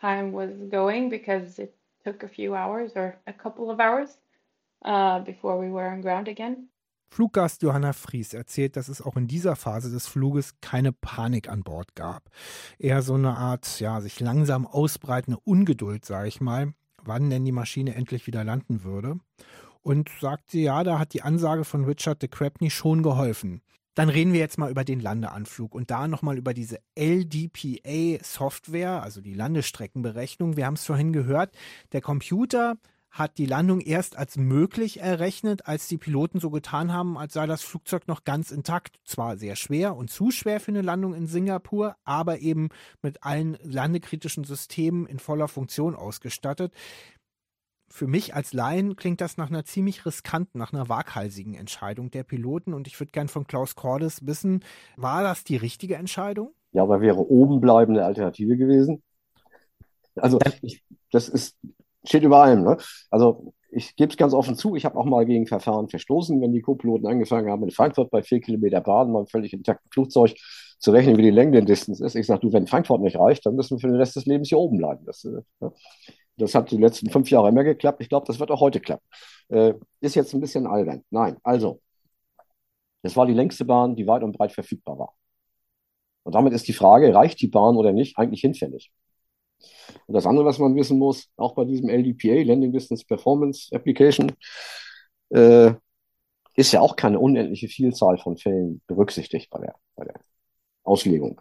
time 0.01 0.31
was 0.31 0.51
going 0.69 1.09
because 1.09 1.59
it 1.59 1.75
took 2.03 2.23
a 2.23 2.27
few 2.29 2.55
hours 2.55 2.93
or 2.95 3.17
a 3.27 3.33
couple 3.33 3.69
of 3.71 3.79
hours 3.79 4.17
uh, 4.85 5.19
before 5.19 5.57
we 5.59 5.69
were 5.69 5.87
on 5.87 6.01
ground 6.01 6.27
again. 6.27 6.67
Fluggast 7.09 7.63
Johanna 7.63 7.93
Fries 7.93 8.33
erzählt, 8.33 8.75
dass 8.75 8.87
es 8.87 9.01
auch 9.01 9.17
in 9.17 9.27
dieser 9.27 9.55
Phase 9.55 9.91
des 9.91 10.07
Fluges 10.07 10.55
keine 10.61 10.91
Panik 10.91 11.49
an 11.49 11.63
Bord 11.63 11.95
gab. 11.95 12.29
Eher 12.77 13.01
so 13.01 13.15
eine 13.15 13.35
Art, 13.35 13.79
ja, 13.79 13.99
sich 14.01 14.19
langsam 14.19 14.67
ausbreitende 14.67 15.39
Ungeduld, 15.43 16.05
sage 16.05 16.27
ich 16.27 16.41
mal, 16.41 16.73
wann 17.03 17.29
denn 17.29 17.45
die 17.45 17.51
Maschine 17.51 17.95
endlich 17.95 18.27
wieder 18.27 18.43
landen 18.43 18.83
würde. 18.83 19.19
Und 19.81 20.09
sagt 20.19 20.51
sie, 20.51 20.63
ja, 20.63 20.83
da 20.83 20.99
hat 20.99 21.13
die 21.13 21.23
Ansage 21.23 21.63
von 21.63 21.85
Richard 21.85 22.21
de 22.21 22.27
Crabney 22.29 22.69
schon 22.69 23.01
geholfen. 23.01 23.61
Dann 23.95 24.09
reden 24.09 24.33
wir 24.33 24.39
jetzt 24.39 24.57
mal 24.57 24.71
über 24.71 24.85
den 24.85 24.99
Landeanflug 24.99 25.75
und 25.75 25.91
da 25.91 26.07
nochmal 26.07 26.37
über 26.37 26.53
diese 26.53 26.79
LDPA-Software, 26.95 29.01
also 29.01 29.19
die 29.19 29.33
Landestreckenberechnung. 29.33 30.55
Wir 30.55 30.67
haben 30.67 30.75
es 30.75 30.85
vorhin 30.85 31.11
gehört, 31.11 31.53
der 31.91 31.99
Computer 32.01 32.77
hat 33.11 33.37
die 33.37 33.45
Landung 33.45 33.81
erst 33.81 34.17
als 34.17 34.37
möglich 34.37 34.99
errechnet, 34.99 35.65
als 35.65 35.87
die 35.87 35.97
Piloten 35.97 36.39
so 36.39 36.49
getan 36.49 36.93
haben, 36.93 37.17
als 37.17 37.33
sei 37.33 37.47
das 37.47 37.63
Flugzeug 37.63 38.07
noch 38.07 38.23
ganz 38.23 38.51
intakt. 38.51 38.99
Zwar 39.03 39.37
sehr 39.37 39.55
schwer 39.55 39.95
und 39.95 40.09
zu 40.09 40.31
schwer 40.31 40.59
für 40.59 40.71
eine 40.71 40.81
Landung 40.81 41.13
in 41.13 41.27
Singapur, 41.27 41.95
aber 42.03 42.39
eben 42.39 42.69
mit 43.01 43.23
allen 43.23 43.57
landekritischen 43.63 44.43
Systemen 44.43 45.07
in 45.07 45.19
voller 45.19 45.47
Funktion 45.47 45.95
ausgestattet 45.95 46.73
für 47.91 48.07
mich 48.07 48.35
als 48.35 48.53
Laien 48.53 48.95
klingt 48.95 49.21
das 49.21 49.37
nach 49.37 49.49
einer 49.49 49.65
ziemlich 49.65 50.05
riskanten, 50.05 50.59
nach 50.59 50.73
einer 50.73 50.89
waghalsigen 50.89 51.55
Entscheidung 51.55 52.11
der 52.11 52.23
Piloten. 52.23 52.73
Und 52.73 52.87
ich 52.87 52.99
würde 52.99 53.11
gern 53.11 53.27
von 53.27 53.47
Klaus 53.47 53.75
Cordes 53.75 54.25
wissen, 54.25 54.63
war 54.95 55.23
das 55.23 55.43
die 55.43 55.57
richtige 55.57 55.95
Entscheidung? 55.95 56.53
Ja, 56.71 56.83
aber 56.83 57.01
wäre 57.01 57.19
oben 57.19 57.61
bleibende 57.61 58.05
Alternative 58.05 58.57
gewesen. 58.57 59.01
Also 60.15 60.39
ich, 60.61 60.83
das 61.11 61.29
ist, 61.29 61.57
steht 62.03 62.23
über 62.23 62.41
allem. 62.41 62.63
Ne? 62.63 62.77
Also 63.09 63.53
ich 63.71 63.95
gebe 63.95 64.11
es 64.11 64.17
ganz 64.17 64.33
offen 64.33 64.55
zu, 64.55 64.75
ich 64.75 64.85
habe 64.85 64.97
auch 64.97 65.05
mal 65.05 65.25
gegen 65.25 65.47
Verfahren 65.47 65.89
verstoßen, 65.89 66.41
wenn 66.41 66.53
die 66.53 66.61
Co-Piloten 66.61 67.07
angefangen 67.07 67.49
haben, 67.51 67.63
in 67.63 67.71
Frankfurt 67.71 68.09
bei 68.09 68.23
vier 68.23 68.41
Kilometer 68.41 68.81
Baden 68.81 69.13
beim 69.13 69.27
völlig 69.27 69.53
intakten 69.53 69.89
Flugzeug 69.91 70.33
zu 70.79 70.91
rechnen, 70.91 71.17
wie 71.17 71.23
die 71.23 71.29
Länge 71.29 71.63
Distance 71.63 72.03
ist. 72.03 72.15
Ich 72.15 72.25
sage, 72.25 72.41
du, 72.41 72.53
wenn 72.53 72.67
Frankfurt 72.67 73.01
nicht 73.01 73.17
reicht, 73.17 73.45
dann 73.45 73.55
müssen 73.55 73.77
wir 73.77 73.81
für 73.81 73.87
den 73.87 73.97
Rest 73.97 74.15
des 74.15 74.25
Lebens 74.25 74.49
hier 74.49 74.57
oben 74.57 74.77
bleiben. 74.77 75.05
Das, 75.05 75.23
ne? 75.23 75.43
Das 76.37 76.55
hat 76.55 76.71
die 76.71 76.77
letzten 76.77 77.09
fünf 77.09 77.29
Jahre 77.29 77.49
immer 77.49 77.63
geklappt. 77.63 78.01
Ich 78.01 78.09
glaube, 78.09 78.25
das 78.25 78.39
wird 78.39 78.49
auch 78.49 78.61
heute 78.61 78.79
klappen. 78.79 79.03
Äh, 79.49 79.73
ist 79.99 80.15
jetzt 80.15 80.33
ein 80.33 80.39
bisschen 80.39 80.67
albern. 80.67 81.03
Nein, 81.09 81.37
also, 81.43 81.81
das 83.01 83.15
war 83.15 83.25
die 83.25 83.33
längste 83.33 83.65
Bahn, 83.65 83.95
die 83.95 84.07
weit 84.07 84.23
und 84.23 84.37
breit 84.37 84.53
verfügbar 84.53 84.97
war. 84.97 85.15
Und 86.23 86.35
damit 86.35 86.53
ist 86.53 86.67
die 86.67 86.73
Frage, 86.73 87.13
reicht 87.13 87.41
die 87.41 87.47
Bahn 87.47 87.75
oder 87.75 87.91
nicht, 87.91 88.17
eigentlich 88.17 88.41
hinfällig. 88.41 88.91
Und 90.07 90.13
das 90.13 90.25
andere, 90.25 90.45
was 90.45 90.59
man 90.59 90.75
wissen 90.75 90.97
muss, 90.97 91.29
auch 91.37 91.55
bei 91.55 91.65
diesem 91.65 91.89
LDPA, 91.89 92.43
Landing 92.43 92.71
Distance 92.71 93.05
Performance 93.05 93.69
Application, 93.75 94.31
äh, 95.29 95.73
ist 96.55 96.71
ja 96.71 96.81
auch 96.81 96.95
keine 96.95 97.19
unendliche 97.19 97.67
Vielzahl 97.67 98.17
von 98.17 98.37
Fällen 98.37 98.81
berücksichtigt 98.87 99.49
bei 99.49 99.59
der, 99.59 99.75
bei 99.95 100.05
der 100.05 100.15
Auslegung. 100.83 101.39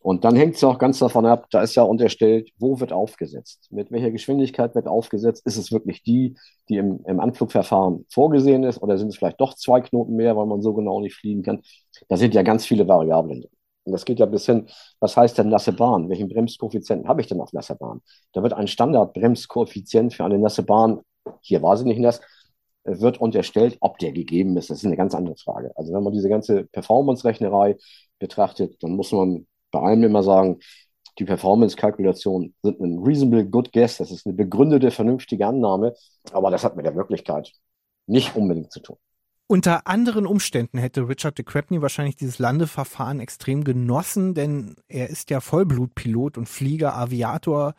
Und 0.00 0.24
dann 0.24 0.36
hängt 0.36 0.54
es 0.54 0.62
auch 0.62 0.78
ganz 0.78 1.00
davon 1.00 1.26
ab, 1.26 1.46
da 1.50 1.62
ist 1.62 1.74
ja 1.74 1.82
unterstellt, 1.82 2.50
wo 2.58 2.78
wird 2.78 2.92
aufgesetzt, 2.92 3.66
mit 3.72 3.90
welcher 3.90 4.12
Geschwindigkeit 4.12 4.74
wird 4.76 4.86
aufgesetzt, 4.86 5.44
ist 5.46 5.56
es 5.56 5.72
wirklich 5.72 6.04
die, 6.04 6.36
die 6.68 6.76
im, 6.76 7.00
im 7.06 7.18
Anflugverfahren 7.18 8.06
vorgesehen 8.08 8.62
ist, 8.62 8.80
oder 8.80 8.98
sind 8.98 9.08
es 9.08 9.16
vielleicht 9.16 9.40
doch 9.40 9.54
zwei 9.54 9.80
Knoten 9.80 10.14
mehr, 10.14 10.36
weil 10.36 10.46
man 10.46 10.62
so 10.62 10.74
genau 10.74 11.00
nicht 11.00 11.16
fliegen 11.16 11.42
kann. 11.42 11.60
Da 12.08 12.16
sind 12.16 12.34
ja 12.34 12.42
ganz 12.42 12.64
viele 12.64 12.86
Variablen 12.86 13.40
drin. 13.40 13.55
Und 13.86 13.92
das 13.92 14.04
geht 14.04 14.18
ja 14.18 14.26
bis 14.26 14.46
hin, 14.46 14.66
was 14.98 15.16
heißt 15.16 15.38
denn 15.38 15.48
nasse 15.48 15.72
Bahn? 15.72 16.08
Welchen 16.08 16.28
Bremskoeffizienten 16.28 17.08
habe 17.08 17.20
ich 17.20 17.28
denn 17.28 17.40
auf 17.40 17.52
nasser 17.52 17.76
Bahn? 17.76 18.02
Da 18.32 18.42
wird 18.42 18.52
ein 18.52 18.66
Standardbremskoeffizient 18.66 20.12
für 20.12 20.24
eine 20.24 20.38
nasse 20.38 20.64
Bahn, 20.64 21.00
hier 21.40 21.62
war 21.62 21.76
sie 21.76 21.84
nicht 21.84 22.00
nass, 22.00 22.20
wird 22.84 23.20
unterstellt, 23.20 23.78
ob 23.80 23.98
der 23.98 24.12
gegeben 24.12 24.56
ist. 24.56 24.70
Das 24.70 24.78
ist 24.78 24.86
eine 24.86 24.96
ganz 24.96 25.14
andere 25.14 25.36
Frage. 25.36 25.72
Also 25.76 25.92
wenn 25.92 26.02
man 26.02 26.12
diese 26.12 26.28
ganze 26.28 26.64
Performance-Rechnerei 26.64 27.76
betrachtet, 28.18 28.82
dann 28.82 28.92
muss 28.92 29.12
man 29.12 29.46
bei 29.70 29.80
allem 29.80 30.02
immer 30.04 30.22
sagen, 30.22 30.58
die 31.18 31.24
Performance-Kalkulationen 31.24 32.54
sind 32.62 32.80
ein 32.80 32.98
reasonable 32.98 33.46
good 33.46 33.72
guess. 33.72 33.98
Das 33.98 34.10
ist 34.10 34.26
eine 34.26 34.34
begründete, 34.34 34.90
vernünftige 34.90 35.46
Annahme, 35.46 35.94
aber 36.32 36.50
das 36.50 36.64
hat 36.64 36.76
mit 36.76 36.86
der 36.86 36.94
Wirklichkeit 36.96 37.52
nicht 38.06 38.36
unbedingt 38.36 38.72
zu 38.72 38.80
tun. 38.80 38.96
Unter 39.48 39.86
anderen 39.86 40.26
Umständen 40.26 40.76
hätte 40.78 41.08
Richard 41.08 41.38
de 41.38 41.44
Crepney 41.44 41.80
wahrscheinlich 41.80 42.16
dieses 42.16 42.40
Landeverfahren 42.40 43.20
extrem 43.20 43.62
genossen, 43.62 44.34
denn 44.34 44.74
er 44.88 45.08
ist 45.08 45.30
ja 45.30 45.40
Vollblutpilot 45.40 46.36
und 46.36 46.48
Flieger, 46.48 46.96
Aviator. 46.96 47.74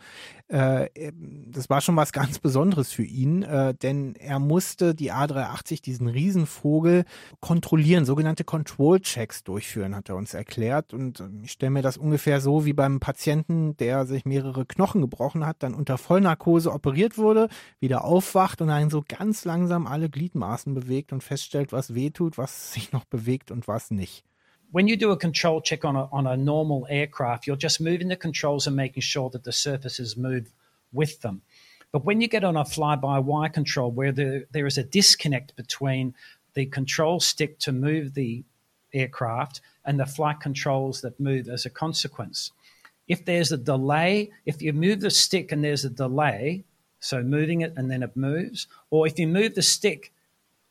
Äh, 0.48 1.12
das 1.48 1.70
war 1.70 1.82
schon 1.82 1.98
was 1.98 2.14
ganz 2.14 2.40
Besonderes 2.40 2.94
für 2.94 3.04
ihn, 3.04 3.44
äh, 3.44 3.74
denn 3.74 4.16
er 4.16 4.40
musste 4.40 4.96
die 4.96 5.12
A380, 5.12 5.82
diesen 5.82 6.08
Riesenvogel, 6.08 7.04
kontrollieren, 7.42 8.06
sogenannte 8.06 8.46
Control-Checks 8.46 9.44
durchführen, 9.44 9.94
hat 9.94 10.08
er 10.08 10.16
uns 10.16 10.34
erklärt. 10.34 10.94
Und 10.94 11.20
ähm, 11.20 11.42
ich 11.44 11.52
stelle 11.52 11.72
mir 11.72 11.82
das 11.82 11.98
ungefähr 11.98 12.40
so 12.40 12.66
wie 12.66 12.74
beim 12.74 13.02
Patienten, 13.02 13.76
der 13.76 14.06
sich 14.06 14.24
mehrere 14.24 14.66
Knochen 14.66 15.02
gebrochen 15.02 15.46
hat, 15.46 15.64
dann 15.64 15.74
unter 15.74 15.98
Vollnarkose 15.98 16.72
operiert 16.72 17.18
wurde, 17.18 17.50
wieder 17.82 18.06
aufwacht 18.06 18.62
und 18.62 18.70
dann 18.70 18.90
so 18.90 19.04
ganz 19.06 19.44
langsam 19.44 19.86
alle 19.86 20.10
Gliedmaßen 20.10 20.74
bewegt 20.74 21.12
und 21.12 21.24
feststellt, 21.24 21.57
was 21.72 21.94
wehtut, 21.94 22.38
was 22.38 22.74
sich 22.74 22.92
noch 22.92 23.06
bewegt 23.06 23.52
und 23.52 23.68
was 23.68 23.92
nicht. 23.92 24.24
when 24.72 24.88
you 24.88 24.98
do 24.98 25.12
a 25.12 25.18
control 25.18 25.62
check 25.62 25.86
on 25.86 25.96
a, 25.96 26.10
on 26.12 26.28
a 26.28 26.36
normal 26.36 26.88
aircraft, 26.90 27.48
you're 27.48 27.56
just 27.56 27.80
moving 27.80 28.10
the 28.10 28.16
controls 28.16 28.68
and 28.68 28.76
making 28.76 29.02
sure 29.02 29.30
that 29.30 29.44
the 29.44 29.52
surfaces 29.52 30.18
move 30.18 30.54
with 30.92 31.22
them. 31.22 31.42
But 31.92 32.04
when 32.04 32.20
you 32.20 32.28
get 32.28 32.44
on 32.44 32.58
a 32.58 32.66
fly-by-wire 32.66 33.50
control 33.50 33.92
where 33.92 34.12
the, 34.12 34.46
there 34.52 34.68
is 34.68 34.78
a 34.78 34.84
disconnect 34.84 35.56
between 35.56 36.14
the 36.54 36.66
control 36.66 37.20
stick 37.20 37.60
to 37.60 37.72
move 37.72 38.14
the 38.14 38.44
aircraft 38.94 39.62
and 39.86 40.00
the 40.00 40.06
flight 40.06 40.40
controls 40.42 41.02
that 41.02 41.20
move 41.20 41.48
as 41.48 41.66
a 41.66 41.70
consequence. 41.70 42.52
If 43.08 43.24
there's 43.24 43.54
a 43.54 43.58
delay, 43.58 44.32
if 44.46 44.62
you 44.62 44.74
move 44.74 45.00
the 45.00 45.10
stick 45.10 45.52
and 45.52 45.64
there's 45.64 45.86
a 45.86 45.90
delay, 45.90 46.66
so 47.00 47.24
moving 47.24 47.62
it 47.62 47.74
and 47.78 47.90
then 47.90 48.04
it 48.04 48.18
moves, 48.18 48.68
or 48.90 49.08
if 49.08 49.18
you 49.18 49.28
move 49.28 49.56
the 49.56 49.62
stick 49.62 50.12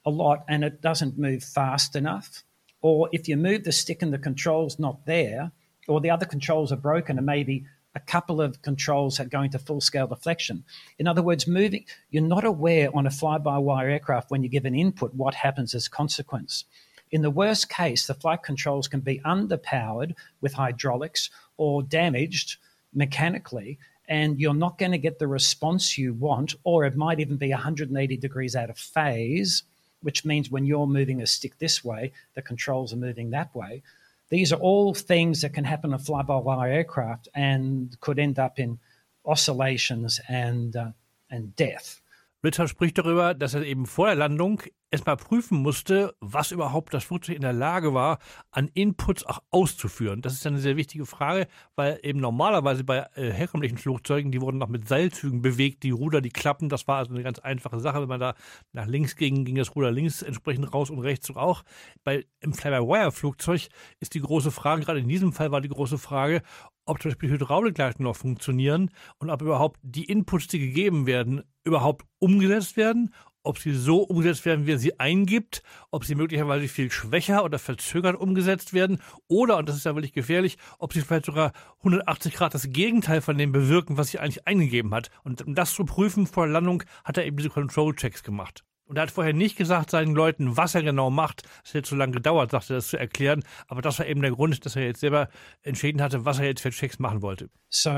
a 0.06 0.10
lot 0.10 0.44
and 0.48 0.64
it 0.64 0.80
doesn't 0.80 1.18
move 1.18 1.42
fast 1.42 1.96
enough, 1.96 2.44
or 2.80 3.08
if 3.12 3.28
you 3.28 3.36
move 3.36 3.64
the 3.64 3.72
stick 3.72 4.00
and 4.00 4.14
the 4.14 4.18
control's 4.18 4.78
not 4.78 5.04
there, 5.04 5.50
or 5.88 6.00
the 6.00 6.10
other 6.10 6.26
controls 6.26 6.72
are 6.72 6.76
broken 6.76 7.18
and 7.18 7.26
maybe 7.26 7.64
a 7.94 8.00
couple 8.00 8.40
of 8.40 8.60
controls 8.62 9.18
are 9.18 9.24
going 9.24 9.50
to 9.50 9.58
full 9.58 9.80
scale 9.80 10.06
deflection. 10.06 10.64
In 10.98 11.08
other 11.08 11.22
words, 11.22 11.46
moving, 11.46 11.84
you're 12.10 12.22
not 12.22 12.44
aware 12.44 12.94
on 12.94 13.06
a 13.06 13.10
fly 13.10 13.38
by 13.38 13.58
wire 13.58 13.88
aircraft 13.88 14.30
when 14.30 14.42
you 14.42 14.48
give 14.48 14.66
an 14.66 14.74
input 14.74 15.14
what 15.14 15.34
happens 15.34 15.74
as 15.74 15.88
consequence. 15.88 16.64
In 17.10 17.22
the 17.22 17.30
worst 17.30 17.68
case, 17.68 18.06
the 18.06 18.14
flight 18.14 18.42
controls 18.42 18.88
can 18.88 19.00
be 19.00 19.20
underpowered 19.20 20.14
with 20.40 20.52
hydraulics 20.52 21.30
or 21.56 21.82
damaged 21.82 22.58
mechanically, 22.92 23.78
and 24.08 24.38
you're 24.38 24.54
not 24.54 24.78
going 24.78 24.92
to 24.92 24.98
get 24.98 25.18
the 25.18 25.26
response 25.26 25.96
you 25.96 26.12
want, 26.12 26.54
or 26.64 26.84
it 26.84 26.96
might 26.96 27.20
even 27.20 27.36
be 27.36 27.50
180 27.50 28.16
degrees 28.18 28.54
out 28.54 28.70
of 28.70 28.78
phase 28.78 29.62
which 30.02 30.24
means 30.24 30.50
when 30.50 30.66
you're 30.66 30.86
moving 30.86 31.22
a 31.22 31.26
stick 31.26 31.58
this 31.58 31.84
way, 31.84 32.12
the 32.34 32.42
controls 32.42 32.92
are 32.92 32.96
moving 32.96 33.30
that 33.30 33.54
way. 33.54 33.82
These 34.28 34.52
are 34.52 34.60
all 34.60 34.94
things 34.94 35.42
that 35.42 35.54
can 35.54 35.64
happen 35.64 35.92
on 35.92 35.98
fly 36.00 36.22
by 36.22 36.36
wire 36.36 36.70
aircraft 36.70 37.28
and 37.34 37.96
could 38.00 38.18
end 38.18 38.38
up 38.38 38.58
in 38.58 38.78
oscillations 39.24 40.20
and, 40.28 40.74
uh, 40.74 40.90
and 41.30 41.54
death. 41.56 42.00
Richard 42.46 42.70
spricht 42.70 42.96
darüber, 42.96 43.34
dass 43.34 43.54
er 43.54 43.64
eben 43.64 43.86
vor 43.86 44.06
der 44.06 44.14
Landung 44.14 44.62
erstmal 44.92 45.16
prüfen 45.16 45.58
musste, 45.58 46.14
was 46.20 46.52
überhaupt 46.52 46.94
das 46.94 47.02
Flugzeug 47.02 47.34
in 47.34 47.42
der 47.42 47.52
Lage 47.52 47.92
war, 47.92 48.18
an 48.52 48.70
Inputs 48.72 49.24
auch 49.26 49.40
auszuführen. 49.50 50.22
Das 50.22 50.34
ist 50.34 50.46
eine 50.46 50.60
sehr 50.60 50.76
wichtige 50.76 51.06
Frage, 51.06 51.48
weil 51.74 51.98
eben 52.04 52.20
normalerweise 52.20 52.84
bei 52.84 53.04
äh, 53.16 53.32
herkömmlichen 53.32 53.78
Flugzeugen, 53.78 54.30
die 54.30 54.40
wurden 54.40 54.58
noch 54.58 54.68
mit 54.68 54.86
Seilzügen 54.86 55.42
bewegt, 55.42 55.82
die 55.82 55.90
Ruder, 55.90 56.20
die 56.20 56.30
Klappen, 56.30 56.68
das 56.68 56.86
war 56.86 56.98
also 56.98 57.12
eine 57.12 57.24
ganz 57.24 57.40
einfache 57.40 57.80
Sache. 57.80 58.00
Wenn 58.00 58.08
man 58.08 58.20
da 58.20 58.34
nach 58.72 58.86
links 58.86 59.16
ging, 59.16 59.44
ging 59.44 59.56
das 59.56 59.74
Ruder 59.74 59.90
links 59.90 60.22
entsprechend 60.22 60.72
raus 60.72 60.90
und 60.90 61.00
rechts 61.00 61.34
auch. 61.34 61.64
Bei 62.04 62.24
im 62.38 62.52
Fly-by-Wire-Flugzeug 62.52 63.68
ist 63.98 64.14
die 64.14 64.20
große 64.20 64.52
Frage, 64.52 64.84
gerade 64.84 65.00
in 65.00 65.08
diesem 65.08 65.32
Fall 65.32 65.50
war 65.50 65.60
die 65.60 65.68
große 65.68 65.98
Frage, 65.98 66.42
ob 66.86 67.02
zum 67.02 67.10
Beispiel 67.10 67.30
Hydraulikleitungen 67.30 68.08
noch 68.08 68.16
funktionieren 68.16 68.90
und 69.18 69.30
ob 69.30 69.42
überhaupt 69.42 69.78
die 69.82 70.04
Inputs, 70.04 70.46
die 70.46 70.58
gegeben 70.58 71.06
werden, 71.06 71.42
überhaupt 71.64 72.06
umgesetzt 72.18 72.76
werden 72.76 73.10
ob 73.46 73.58
sie 73.58 73.74
so 73.74 74.02
umgesetzt 74.02 74.44
werden, 74.44 74.66
wie 74.66 74.72
er 74.72 74.78
sie 74.78 74.98
eingibt, 74.98 75.62
ob 75.90 76.04
sie 76.04 76.14
möglicherweise 76.14 76.68
viel 76.68 76.90
schwächer 76.90 77.44
oder 77.44 77.58
verzögert 77.58 78.16
umgesetzt 78.16 78.74
werden 78.74 78.98
oder, 79.28 79.56
und 79.56 79.68
das 79.68 79.76
ist 79.76 79.84
ja 79.84 79.94
wirklich 79.94 80.12
gefährlich, 80.12 80.58
ob 80.78 80.92
sie 80.92 81.00
vielleicht 81.00 81.26
sogar 81.26 81.52
180 81.78 82.34
Grad 82.34 82.54
das 82.54 82.70
Gegenteil 82.70 83.20
von 83.20 83.38
dem 83.38 83.52
bewirken, 83.52 83.96
was 83.96 84.08
sie 84.08 84.18
eigentlich 84.18 84.46
eingegeben 84.46 84.92
hat. 84.94 85.10
Und 85.22 85.46
um 85.46 85.54
das 85.54 85.72
zu 85.72 85.84
prüfen 85.84 86.26
vor 86.26 86.46
Landung, 86.46 86.82
hat 87.04 87.16
er 87.16 87.24
eben 87.24 87.36
diese 87.36 87.50
Control-Checks 87.50 88.22
gemacht. 88.22 88.64
Und 88.86 88.96
er 88.96 89.02
hat 89.02 89.10
vorher 89.10 89.32
nicht 89.32 89.56
gesagt 89.56 89.90
seinen 89.90 90.14
Leuten, 90.14 90.56
was 90.56 90.76
er 90.76 90.82
genau 90.82 91.10
macht. 91.10 91.42
Es 91.64 91.74
hätte 91.74 91.88
zu 91.88 91.96
lange 91.96 92.12
gedauert, 92.12 92.52
sagte 92.52 92.74
er, 92.74 92.76
das 92.76 92.88
zu 92.88 92.96
erklären. 92.96 93.42
Aber 93.66 93.82
das 93.82 93.98
war 93.98 94.06
eben 94.06 94.22
der 94.22 94.30
Grund, 94.30 94.64
dass 94.64 94.76
er 94.76 94.84
jetzt 94.84 95.00
selber 95.00 95.28
entschieden 95.62 96.00
hatte, 96.00 96.24
was 96.24 96.38
er 96.38 96.46
jetzt 96.46 96.60
für 96.60 96.70
Checks 96.70 97.00
machen 97.00 97.20
wollte. 97.20 97.50
So 97.68 97.90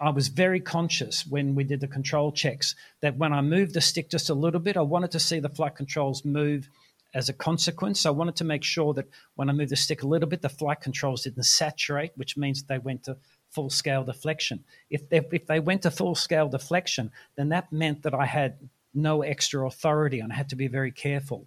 I 0.00 0.10
was 0.12 0.28
very 0.28 0.60
conscious 0.60 1.24
when 1.30 1.56
we 1.56 1.64
did 1.64 1.80
the 1.80 1.88
control 1.88 2.32
checks 2.32 2.74
that 3.00 3.14
when 3.16 3.32
I 3.32 3.42
moved 3.42 3.74
the 3.74 3.80
stick 3.80 4.10
just 4.10 4.28
a 4.28 4.34
little 4.34 4.60
bit, 4.60 4.76
I 4.76 4.80
wanted 4.80 5.12
to 5.12 5.20
see 5.20 5.40
the 5.40 5.48
flight 5.48 5.76
controls 5.76 6.24
move 6.24 6.68
as 7.14 7.28
a 7.28 7.32
consequence. 7.32 8.00
So 8.00 8.10
I 8.10 8.16
wanted 8.16 8.34
to 8.36 8.44
make 8.44 8.64
sure 8.64 8.92
that 8.94 9.06
when 9.36 9.48
I 9.48 9.52
moved 9.52 9.70
the 9.70 9.76
stick 9.76 10.02
a 10.02 10.08
little 10.08 10.28
bit, 10.28 10.42
the 10.42 10.48
flight 10.48 10.80
controls 10.80 11.22
didn't 11.22 11.44
saturate, 11.44 12.10
which 12.16 12.36
means 12.36 12.64
they 12.64 12.78
went 12.78 13.04
to 13.04 13.16
full 13.50 13.70
scale 13.70 14.02
deflection. 14.02 14.64
If 14.90 15.08
they, 15.08 15.20
if 15.30 15.46
they 15.46 15.60
went 15.60 15.82
to 15.82 15.92
full 15.92 16.16
scale 16.16 16.48
deflection, 16.48 17.12
then 17.36 17.50
that 17.50 17.72
meant 17.72 18.02
that 18.02 18.14
I 18.14 18.26
had 18.26 18.58
no 18.94 19.22
extra 19.22 19.66
authority 19.66 20.20
and 20.20 20.32
I 20.32 20.36
had 20.36 20.48
to 20.50 20.56
be 20.56 20.68
very 20.68 20.92
careful. 20.92 21.46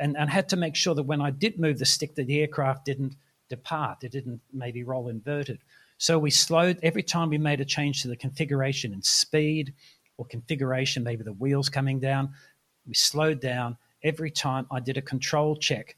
And, 0.00 0.16
and 0.16 0.28
had 0.28 0.48
to 0.48 0.56
make 0.56 0.74
sure 0.74 0.96
that 0.96 1.04
when 1.04 1.20
I 1.20 1.30
did 1.30 1.60
move 1.60 1.78
the 1.78 1.86
stick, 1.86 2.16
that 2.16 2.26
the 2.26 2.40
aircraft 2.40 2.84
didn't 2.84 3.14
depart, 3.48 4.02
it 4.02 4.10
didn't 4.10 4.40
maybe 4.52 4.82
roll 4.82 5.08
inverted. 5.08 5.60
So 5.98 6.18
we 6.18 6.30
slowed 6.30 6.78
every 6.82 7.04
time 7.04 7.30
we 7.30 7.38
made 7.38 7.60
a 7.60 7.64
change 7.64 8.02
to 8.02 8.08
the 8.08 8.16
configuration 8.16 8.92
and 8.92 9.04
speed 9.04 9.72
or 10.18 10.26
configuration, 10.26 11.04
maybe 11.04 11.22
the 11.22 11.32
wheels 11.32 11.68
coming 11.68 12.00
down, 12.00 12.34
we 12.86 12.94
slowed 12.94 13.40
down 13.40 13.76
every 14.02 14.30
time 14.30 14.66
I 14.70 14.80
did 14.80 14.96
a 14.96 15.02
control 15.02 15.56
check. 15.56 15.96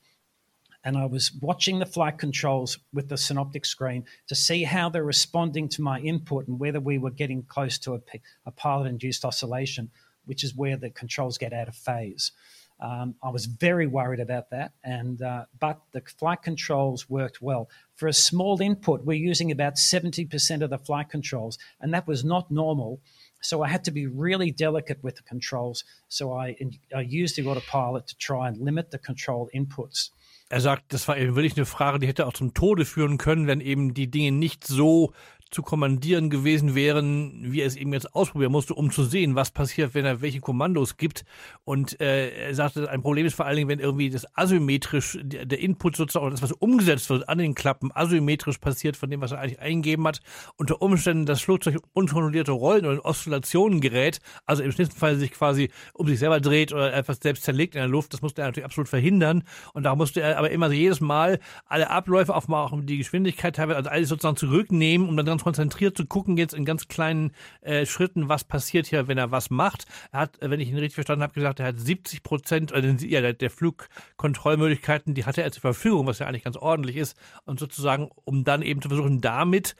And 0.84 0.96
I 0.96 1.06
was 1.06 1.32
watching 1.40 1.78
the 1.78 1.86
flight 1.86 2.18
controls 2.18 2.78
with 2.92 3.08
the 3.08 3.16
synoptic 3.16 3.64
screen 3.64 4.04
to 4.28 4.34
see 4.34 4.62
how 4.62 4.88
they're 4.88 5.04
responding 5.04 5.68
to 5.70 5.82
my 5.82 5.98
input 5.98 6.46
and 6.46 6.58
whether 6.58 6.80
we 6.80 6.98
were 6.98 7.10
getting 7.10 7.42
close 7.42 7.78
to 7.78 7.94
a, 7.94 8.00
a 8.46 8.50
pilot 8.52 8.86
induced 8.86 9.24
oscillation 9.24 9.90
which 10.28 10.44
is 10.44 10.54
where 10.54 10.76
the 10.76 10.90
controls 10.90 11.38
get 11.38 11.52
out 11.52 11.68
of 11.68 11.74
phase. 11.74 12.32
Um, 12.80 13.16
I 13.22 13.30
was 13.30 13.46
very 13.46 13.88
worried 13.88 14.20
about 14.20 14.50
that, 14.50 14.72
and 14.84 15.20
uh, 15.20 15.46
but 15.58 15.80
the 15.92 16.02
flight 16.18 16.42
controls 16.42 17.10
worked 17.10 17.42
well. 17.42 17.68
For 17.96 18.06
a 18.06 18.12
small 18.12 18.62
input, 18.62 19.04
we're 19.04 19.14
using 19.14 19.50
about 19.50 19.74
70% 19.74 20.62
of 20.62 20.70
the 20.70 20.78
flight 20.78 21.10
controls, 21.10 21.58
and 21.80 21.92
that 21.92 22.06
was 22.06 22.24
not 22.24 22.50
normal. 22.52 23.00
So 23.40 23.62
I 23.62 23.68
had 23.68 23.84
to 23.84 23.90
be 23.90 24.06
really 24.06 24.52
delicate 24.52 25.02
with 25.02 25.16
the 25.16 25.22
controls. 25.22 25.84
So 26.08 26.32
I, 26.32 26.56
I 26.94 27.00
used 27.00 27.36
the 27.36 27.46
autopilot 27.46 28.06
to 28.08 28.16
try 28.16 28.48
and 28.48 28.58
limit 28.58 28.90
the 28.90 28.98
control 28.98 29.48
inputs. 29.54 30.10
Er 30.50 30.60
sagt, 30.60 30.94
das 30.94 31.06
war 31.08 31.18
eben 31.18 31.36
wirklich 31.36 31.56
eine 31.56 31.66
Frage, 31.66 31.98
die 31.98 32.06
hätte 32.06 32.26
auch 32.26 32.32
zum 32.32 32.54
Tode 32.54 32.86
führen 32.86 33.18
können, 33.18 33.46
wenn 33.46 33.60
eben 33.60 33.92
die 33.92 34.10
Dinge 34.10 34.32
nicht 34.32 34.66
so 34.66 35.12
zu 35.50 35.62
kommandieren 35.62 36.30
gewesen 36.30 36.74
wären, 36.74 37.52
wie 37.52 37.60
er 37.60 37.66
es 37.66 37.76
eben 37.76 37.92
jetzt 37.92 38.14
ausprobieren 38.14 38.52
musste, 38.52 38.74
um 38.74 38.90
zu 38.90 39.04
sehen, 39.04 39.34
was 39.34 39.50
passiert, 39.50 39.94
wenn 39.94 40.04
er 40.04 40.20
welche 40.20 40.40
Kommandos 40.40 40.96
gibt. 40.96 41.24
Und 41.64 42.00
äh, 42.00 42.30
er 42.30 42.54
sagte, 42.54 42.90
ein 42.90 43.02
Problem 43.02 43.26
ist 43.26 43.34
vor 43.34 43.46
allen 43.46 43.56
Dingen, 43.56 43.68
wenn 43.68 43.78
irgendwie 43.78 44.10
das 44.10 44.26
asymmetrisch, 44.36 45.18
der, 45.22 45.46
der 45.46 45.58
Input 45.60 45.96
sozusagen, 45.96 46.30
das, 46.30 46.42
was 46.42 46.52
umgesetzt 46.52 47.10
wird 47.10 47.28
an 47.28 47.38
den 47.38 47.54
Klappen, 47.54 47.90
asymmetrisch 47.94 48.58
passiert 48.58 48.96
von 48.96 49.10
dem, 49.10 49.20
was 49.20 49.32
er 49.32 49.40
eigentlich 49.40 49.60
eingegeben 49.60 50.06
hat, 50.06 50.20
unter 50.56 50.82
Umständen 50.82 51.26
das 51.26 51.40
Flugzeug 51.40 51.78
unkontrollierte 51.92 52.52
Rollen 52.52 52.86
oder 52.86 53.04
Oszillationen 53.04 53.80
gerät, 53.80 54.20
also 54.46 54.62
im 54.62 54.72
schlimmsten 54.72 54.98
Fall 54.98 55.16
sich 55.16 55.32
quasi 55.32 55.70
um 55.94 56.06
sich 56.06 56.18
selber 56.18 56.40
dreht 56.40 56.72
oder 56.72 56.92
etwas 56.92 57.18
selbst 57.22 57.44
zerlegt 57.44 57.74
in 57.74 57.80
der 57.80 57.88
Luft, 57.88 58.12
das 58.12 58.22
musste 58.22 58.42
er 58.42 58.48
natürlich 58.48 58.64
absolut 58.64 58.88
verhindern. 58.88 59.44
Und 59.72 59.84
da 59.84 59.94
musste 59.94 60.20
er 60.20 60.38
aber 60.38 60.50
immer 60.50 60.70
jedes 60.70 61.00
Mal 61.00 61.38
alle 61.66 61.90
Abläufe, 61.90 62.34
auch 62.34 62.48
mal 62.48 62.64
auch 62.64 62.72
die 62.82 62.98
Geschwindigkeit 62.98 63.56
teilweise, 63.56 63.78
also 63.78 63.90
alles 63.90 64.08
sozusagen 64.08 64.36
zurücknehmen, 64.36 65.08
um 65.08 65.16
dann 65.16 65.26
ganz 65.38 65.44
konzentriert 65.44 65.96
zu 65.96 66.06
gucken, 66.06 66.36
jetzt 66.36 66.54
in 66.54 66.64
ganz 66.64 66.88
kleinen 66.88 67.32
äh, 67.60 67.86
Schritten, 67.86 68.28
was 68.28 68.44
passiert 68.44 68.86
hier, 68.86 69.08
wenn 69.08 69.18
er 69.18 69.30
was 69.30 69.50
macht. 69.50 69.86
Er 70.12 70.20
hat, 70.20 70.38
wenn 70.40 70.60
ich 70.60 70.68
ihn 70.68 70.76
richtig 70.76 70.94
verstanden 70.94 71.22
habe, 71.22 71.32
gesagt, 71.32 71.60
er 71.60 71.66
hat 71.66 71.78
70 71.78 72.22
Prozent 72.22 72.72
äh, 72.72 72.96
ja, 73.06 73.20
der, 73.20 73.34
der 73.34 73.50
Flugkontrollmöglichkeiten, 73.50 75.14
die 75.14 75.24
hatte 75.24 75.42
er 75.42 75.52
zur 75.52 75.60
Verfügung, 75.60 76.06
was 76.06 76.18
ja 76.18 76.26
eigentlich 76.26 76.44
ganz 76.44 76.56
ordentlich 76.56 76.96
ist. 76.96 77.16
Und 77.44 77.60
sozusagen, 77.60 78.10
um 78.24 78.44
dann 78.44 78.62
eben 78.62 78.82
zu 78.82 78.88
versuchen, 78.88 79.20
damit 79.20 79.76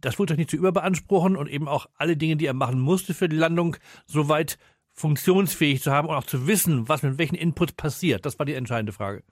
das 0.00 0.14
Flugzeug 0.14 0.38
nicht 0.38 0.50
zu 0.50 0.56
überbeanspruchen 0.56 1.36
und 1.36 1.48
eben 1.48 1.68
auch 1.68 1.86
alle 1.96 2.16
Dinge, 2.16 2.36
die 2.36 2.46
er 2.46 2.54
machen 2.54 2.80
musste 2.80 3.14
für 3.14 3.28
die 3.28 3.36
Landung, 3.36 3.76
soweit 4.06 4.58
funktionsfähig 4.92 5.82
zu 5.82 5.92
haben 5.92 6.08
und 6.08 6.14
auch 6.14 6.24
zu 6.24 6.46
wissen, 6.46 6.88
was 6.88 7.02
mit 7.02 7.18
welchen 7.18 7.34
Inputs 7.34 7.72
passiert. 7.72 8.24
Das 8.24 8.38
war 8.38 8.46
die 8.46 8.54
entscheidende 8.54 8.92
Frage. 8.92 9.22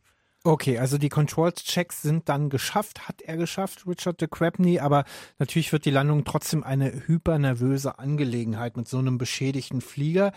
Okay, 0.45 0.77
also 0.77 0.99
die 0.99 1.09
Control-Checks 1.09 2.03
sind 2.03 2.29
dann 2.29 2.51
geschafft, 2.51 3.07
hat 3.07 3.23
er 3.23 3.37
geschafft, 3.37 3.87
Richard 3.87 4.21
de 4.21 4.27
Crabney, 4.27 4.81
aber 4.81 5.05
natürlich 5.39 5.73
wird 5.73 5.85
die 5.85 5.93
Landung 5.93 6.25
trotzdem 6.25 6.65
eine 6.65 7.07
hypernervöse 7.07 8.01
Angelegenheit 8.01 8.77
mit 8.77 8.89
so 8.89 8.99
einem 8.99 9.19
beschädigten 9.19 9.81
Flieger. 9.81 10.33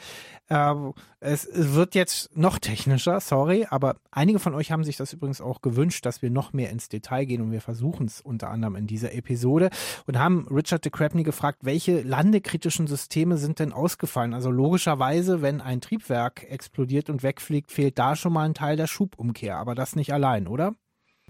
Äh, 0.47 0.75
es 1.21 1.49
wird 1.51 1.95
jetzt 1.95 2.37
noch 2.37 2.59
technischer, 2.59 3.19
sorry, 3.19 3.65
aber 3.67 3.95
einige 4.11 4.37
von 4.37 4.53
euch 4.53 4.71
haben 4.71 4.83
sich 4.83 4.95
das 4.95 5.11
übrigens 5.11 5.41
auch 5.41 5.63
gewünscht, 5.63 6.05
dass 6.05 6.21
wir 6.21 6.29
noch 6.29 6.53
mehr 6.53 6.69
ins 6.69 6.87
Detail 6.87 7.25
gehen 7.25 7.41
und 7.41 7.51
wir 7.51 7.61
versuchen 7.61 8.05
es 8.05 8.21
unter 8.21 8.51
anderem 8.51 8.75
in 8.75 8.85
dieser 8.85 9.11
Episode 9.11 9.71
und 10.05 10.19
haben 10.19 10.47
Richard 10.51 10.85
de 10.85 10.91
Crabney 10.91 11.23
gefragt, 11.23 11.59
welche 11.63 12.03
landekritischen 12.03 12.85
Systeme 12.85 13.37
sind 13.37 13.57
denn 13.57 13.73
ausgefallen? 13.73 14.35
Also 14.35 14.51
logischerweise, 14.51 15.41
wenn 15.41 15.61
ein 15.61 15.81
Triebwerk 15.81 16.45
explodiert 16.47 17.09
und 17.09 17.23
wegfliegt, 17.23 17.71
fehlt 17.71 17.97
da 17.97 18.15
schon 18.15 18.33
mal 18.33 18.43
ein 18.43 18.53
Teil 18.53 18.77
der 18.77 18.85
Schubumkehr, 18.85 19.57
aber 19.57 19.73
das 19.73 19.94
nicht 19.95 20.11
allein, 20.11 20.47
oder? 20.47 20.75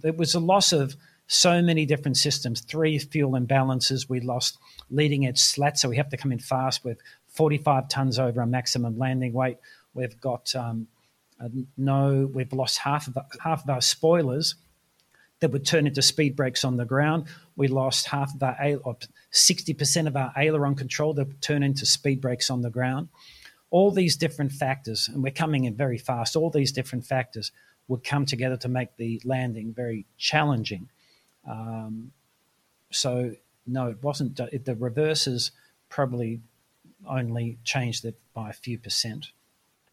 It 0.03 0.17
was 0.17 0.35
a 0.35 0.39
loss 0.39 0.73
of 0.73 0.95
so 1.27 1.61
many 1.61 1.85
different 1.85 2.17
systems, 2.17 2.61
three 2.61 2.99
fuel 2.99 3.31
imbalances. 3.31 4.09
We 4.09 4.19
lost 4.19 4.57
leading 4.89 5.25
edge 5.25 5.39
slats, 5.39 5.81
so 5.81 5.89
we 5.89 5.97
have 5.97 6.09
to 6.09 6.17
come 6.17 6.31
in 6.31 6.39
fast 6.39 6.83
with 6.83 6.99
45 7.29 7.89
tons 7.89 8.19
over 8.19 8.41
our 8.41 8.45
maximum 8.45 8.97
landing 8.97 9.33
weight. 9.33 9.57
We've 9.93 10.19
got 10.19 10.53
um, 10.55 10.87
no, 11.77 12.29
we've 12.33 12.53
lost 12.53 12.79
half 12.79 13.07
of, 13.07 13.17
half 13.41 13.63
of 13.63 13.69
our 13.69 13.81
spoilers 13.81 14.55
that 15.39 15.51
would 15.51 15.65
turn 15.65 15.85
into 15.85 16.01
speed 16.01 16.35
brakes 16.35 16.63
on 16.63 16.77
the 16.77 16.85
ground. 16.85 17.25
We 17.55 17.67
lost 17.67 18.07
half 18.07 18.33
of 18.33 18.41
our, 18.41 18.55
60% 19.33 20.07
of 20.07 20.15
our 20.15 20.31
aileron 20.37 20.75
control 20.75 21.13
that 21.13 21.27
would 21.27 21.41
turn 21.41 21.61
into 21.61 21.85
speed 21.85 22.21
brakes 22.21 22.49
on 22.49 22.61
the 22.61 22.69
ground. 22.69 23.09
All 23.69 23.91
these 23.91 24.15
different 24.15 24.53
factors, 24.53 25.09
and 25.11 25.21
we're 25.21 25.31
coming 25.31 25.65
in 25.65 25.75
very 25.75 25.97
fast, 25.97 26.35
all 26.35 26.49
these 26.49 26.71
different 26.71 27.05
factors 27.05 27.51
would 27.87 28.03
come 28.03 28.25
together 28.25 28.57
to 28.57 28.67
make 28.67 28.95
the 28.97 29.21
landing 29.23 29.73
very 29.73 30.05
challenging. 30.17 30.89
Um, 31.47 32.11
so, 32.91 33.35
no, 33.67 33.87
it 33.87 34.01
wasn't. 34.01 34.39
It, 34.39 34.65
the 34.65 34.75
reverses 34.75 35.51
probably 35.89 36.41
only 37.07 37.57
changed 37.63 38.05
it 38.05 38.15
by 38.33 38.49
a 38.49 38.53
few 38.53 38.77
percent. 38.77 39.31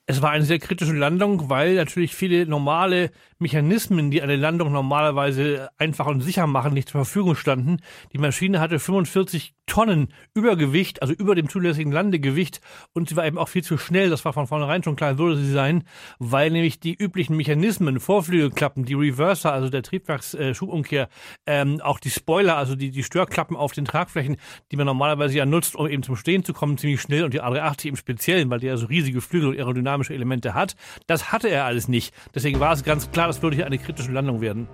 Es 0.07 0.21
war 0.21 0.31
eine 0.31 0.45
sehr 0.45 0.59
kritische 0.59 0.95
Landung, 0.95 1.49
weil 1.49 1.75
natürlich 1.75 2.15
viele 2.15 2.45
normale 2.47 3.13
Mechanismen, 3.43 4.11
die 4.11 4.23
eine 4.23 4.37
Landung 4.37 4.73
normalerweise 4.73 5.69
einfach 5.77 6.07
und 6.07 6.21
sicher 6.21 6.47
machen, 6.47 6.73
nicht 6.73 6.89
zur 6.89 7.05
Verfügung 7.05 7.37
standen. 7.37 7.79
Die 8.13 8.19
Maschine 8.19 8.61
hatte 8.61 8.79
45 8.79 9.55
Tonnen 9.67 10.09
Übergewicht, 10.35 11.03
also 11.03 11.15
über 11.15 11.35
dem 11.35 11.49
zulässigen 11.49 11.93
Landegewicht 11.93 12.61
und 12.93 13.09
sie 13.09 13.17
war 13.17 13.27
eben 13.27 13.39
auch 13.39 13.49
viel 13.49 13.63
zu 13.63 13.79
schnell. 13.79 14.11
Das 14.11 14.25
war 14.25 14.33
von 14.33 14.47
vornherein 14.47 14.83
schon 14.83 14.97
klar, 14.97 15.19
würde 15.19 15.37
sie 15.37 15.51
sein, 15.51 15.85
weil 16.19 16.51
nämlich 16.51 16.81
die 16.81 16.95
üblichen 16.95 17.37
Mechanismen, 17.37 18.01
Vorflügelklappen, 18.01 18.85
die 18.85 18.95
Reverser, 18.95 19.53
also 19.53 19.69
der 19.69 19.83
Triebwerksschubumkehr, 19.83 21.09
äh, 21.47 21.61
ähm, 21.61 21.81
auch 21.81 22.01
die 22.01 22.11
Spoiler, 22.11 22.57
also 22.57 22.75
die, 22.75 22.91
die 22.91 23.03
Störklappen 23.03 23.57
auf 23.57 23.73
den 23.73 23.85
Tragflächen, 23.85 24.37
die 24.71 24.77
man 24.77 24.87
normalerweise 24.87 25.39
ja 25.39 25.47
nutzt, 25.47 25.77
um 25.77 25.87
eben 25.87 26.03
zum 26.03 26.17
Stehen 26.17 26.45
zu 26.45 26.53
kommen, 26.53 26.77
ziemlich 26.77 27.01
schnell 27.01 27.25
und 27.25 27.35
die 27.35 27.43
A380 27.43 27.89
im 27.89 27.97
Speziellen, 27.97 28.51
weil 28.51 28.61
der 28.61 28.77
so 28.77 28.87
riesige 28.87 29.21
Flügel 29.21 29.51
und 29.51 29.57
aerodynamische 29.57 30.15
Elemente 30.15 30.55
hat. 30.55 30.77
Das 31.07 31.33
hatte 31.33 31.49
er 31.49 31.65
alles 31.65 31.89
nicht. 31.89 32.15
Deswegen 32.35 32.61
war 32.61 32.73
es 32.73 32.85
ganz 32.85 33.11
klar, 33.11 33.29
das 33.33 33.43
würde 33.43 33.57
hier 33.57 33.65
eine 33.65 33.79
kritische 33.79 34.13
Landung 34.13 34.43
werden. 34.43 34.69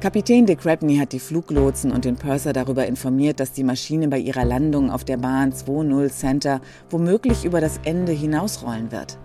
Kapitän 0.00 0.46
de 0.46 0.54
Crabney 0.54 0.96
hat 0.96 1.12
die 1.12 1.18
Fluglotsen 1.18 1.90
und 1.90 2.04
den 2.04 2.14
Purser 2.14 2.52
darüber 2.52 2.86
informiert, 2.86 3.40
dass 3.40 3.50
die 3.50 3.64
Maschine 3.64 4.06
bei 4.06 4.18
ihrer 4.18 4.44
Landung 4.44 4.92
auf 4.92 5.02
der 5.04 5.16
Bahn 5.16 5.52
20 5.52 6.12
Center 6.12 6.60
womöglich 6.88 7.44
über 7.44 7.60
das 7.60 7.80
Ende 7.84 8.12
hinausrollen 8.12 8.92
wird. 8.92 9.18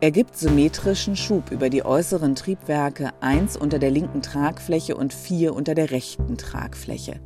Er 0.00 0.12
gibt 0.12 0.36
symmetrischen 0.36 1.16
Schub 1.16 1.50
über 1.50 1.68
die 1.68 1.84
äußeren 1.84 2.36
Triebwerke 2.36 3.10
1 3.20 3.56
unter 3.56 3.80
der 3.80 3.90
linken 3.90 4.22
Tragfläche 4.22 4.96
und 4.96 5.12
4 5.12 5.52
unter 5.52 5.74
der 5.74 5.90
rechten 5.90 6.36
Tragfläche. 6.36 7.20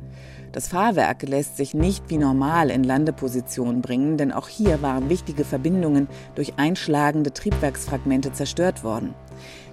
Das 0.51 0.67
Fahrwerk 0.67 1.21
lässt 1.23 1.57
sich 1.57 1.75
nicht 1.75 2.09
wie 2.09 2.17
normal 2.17 2.71
in 2.71 2.83
Landeposition 2.83 3.81
bringen, 3.81 4.17
denn 4.17 4.31
auch 4.31 4.47
hier 4.47 4.81
waren 4.81 5.09
wichtige 5.09 5.45
Verbindungen 5.45 6.07
durch 6.33 6.53
einschlagende 6.57 7.33
Triebwerksfragmente 7.33 8.33
zerstört 8.33 8.83
worden. 8.83 9.13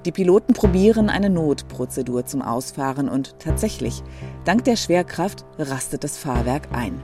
Die 0.06 0.12
Piloten 0.12 0.52
probieren 0.52 1.10
eine 1.10 1.28
Notprozedur 1.28 2.24
zum 2.26 2.40
Ausfahren 2.40 3.08
und 3.08 3.40
tatsächlich, 3.40 4.04
dank 4.44 4.62
der 4.62 4.76
Schwerkraft 4.76 5.44
rastet 5.58 6.04
das 6.04 6.16
Fahrwerk 6.16 6.68
ein. 6.70 7.02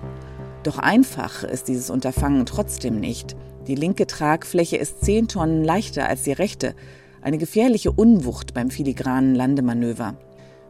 Doch 0.62 0.78
einfach 0.78 1.42
ist 1.42 1.66
dieses 1.66 1.90
Unterfangen 1.90 2.46
trotzdem 2.46 3.00
nicht. 3.00 3.34
Die 3.66 3.74
linke 3.74 4.06
Tragfläche 4.06 4.76
ist 4.76 5.04
10 5.04 5.26
Tonnen 5.26 5.64
leichter 5.64 6.08
als 6.08 6.22
die 6.22 6.30
rechte, 6.30 6.76
eine 7.22 7.38
gefährliche 7.38 7.90
Unwucht 7.90 8.54
beim 8.54 8.70
filigranen 8.70 9.34
Landemanöver. 9.34 10.14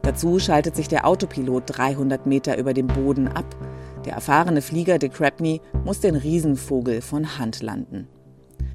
Dazu 0.01 0.39
schaltet 0.39 0.75
sich 0.75 0.87
der 0.87 1.05
Autopilot 1.05 1.65
300 1.67 2.25
Meter 2.25 2.57
über 2.57 2.73
dem 2.73 2.87
Boden 2.87 3.27
ab. 3.27 3.55
Der 4.05 4.13
erfahrene 4.13 4.63
Flieger 4.63 4.97
de 4.97 5.09
Crabney 5.09 5.61
muss 5.85 5.99
den 5.99 6.15
Riesenvogel 6.15 7.03
von 7.03 7.37
Hand 7.37 7.61
landen. 7.61 8.07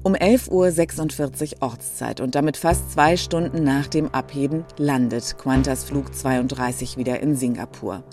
Um 0.01 0.13
11.46 0.13 1.55
Uhr 1.55 1.61
Ortszeit 1.61 2.21
und 2.21 2.33
damit 2.33 2.55
fast 2.55 2.89
zwei 2.89 3.17
Stunden 3.17 3.65
nach 3.65 3.87
dem 3.87 4.07
Abheben 4.07 4.63
landet 4.77 5.37
Qantas 5.37 5.83
Flug 5.83 6.15
32 6.15 6.95
wieder 6.95 7.19
in 7.19 7.35
Singapur. 7.35 8.05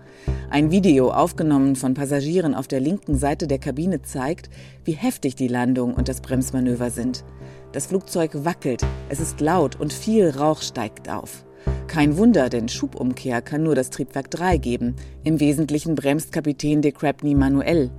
Ein 0.50 0.72
Video, 0.72 1.12
aufgenommen 1.12 1.76
von 1.76 1.94
Passagieren 1.94 2.56
auf 2.56 2.66
der 2.66 2.80
linken 2.80 3.16
Seite 3.16 3.46
der 3.46 3.60
Kabine, 3.60 4.02
zeigt, 4.02 4.50
wie 4.84 4.94
heftig 4.94 5.36
die 5.36 5.46
Landung 5.46 5.94
und 5.94 6.08
das 6.08 6.22
Bremsmanöver 6.22 6.90
sind. 6.90 7.24
Das 7.70 7.86
Flugzeug 7.86 8.32
wackelt, 8.44 8.84
es 9.08 9.20
ist 9.20 9.40
laut 9.40 9.78
und 9.78 9.92
viel 9.92 10.30
Rauch 10.30 10.62
steigt 10.62 11.08
auf. 11.08 11.44
Kein 11.86 12.16
Wunder, 12.16 12.48
denn 12.48 12.68
Schubumkehr 12.68 13.42
kann 13.42 13.62
nur 13.62 13.76
das 13.76 13.90
Triebwerk 13.90 14.30
3 14.32 14.58
geben. 14.58 14.96
Im 15.22 15.38
Wesentlichen 15.38 15.94
bremst 15.94 16.32
Kapitän 16.32 16.82
de 16.82 16.90
Crabney 16.90 17.36
manuell. 17.36 17.92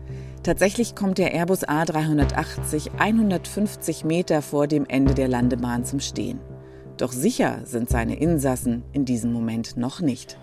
Tatsächlich 0.47 0.95
kommt 0.95 1.17
der 1.17 1.33
Airbus 1.33 1.67
A380 1.67 2.97
150 2.97 4.05
Meter 4.05 4.41
vor 4.41 4.67
dem 4.67 4.85
Ende 4.85 5.13
der 5.13 5.27
Landebahn 5.27 5.83
zum 5.83 5.99
Stehen. 5.99 6.39
Doch 6.95 7.11
sicher 7.11 7.65
sind 7.65 7.89
seine 7.89 8.17
Insassen 8.17 8.85
in 8.93 9.03
diesem 9.03 9.33
Moment 9.33 9.75
noch 9.75 9.99
nicht. 9.99 10.39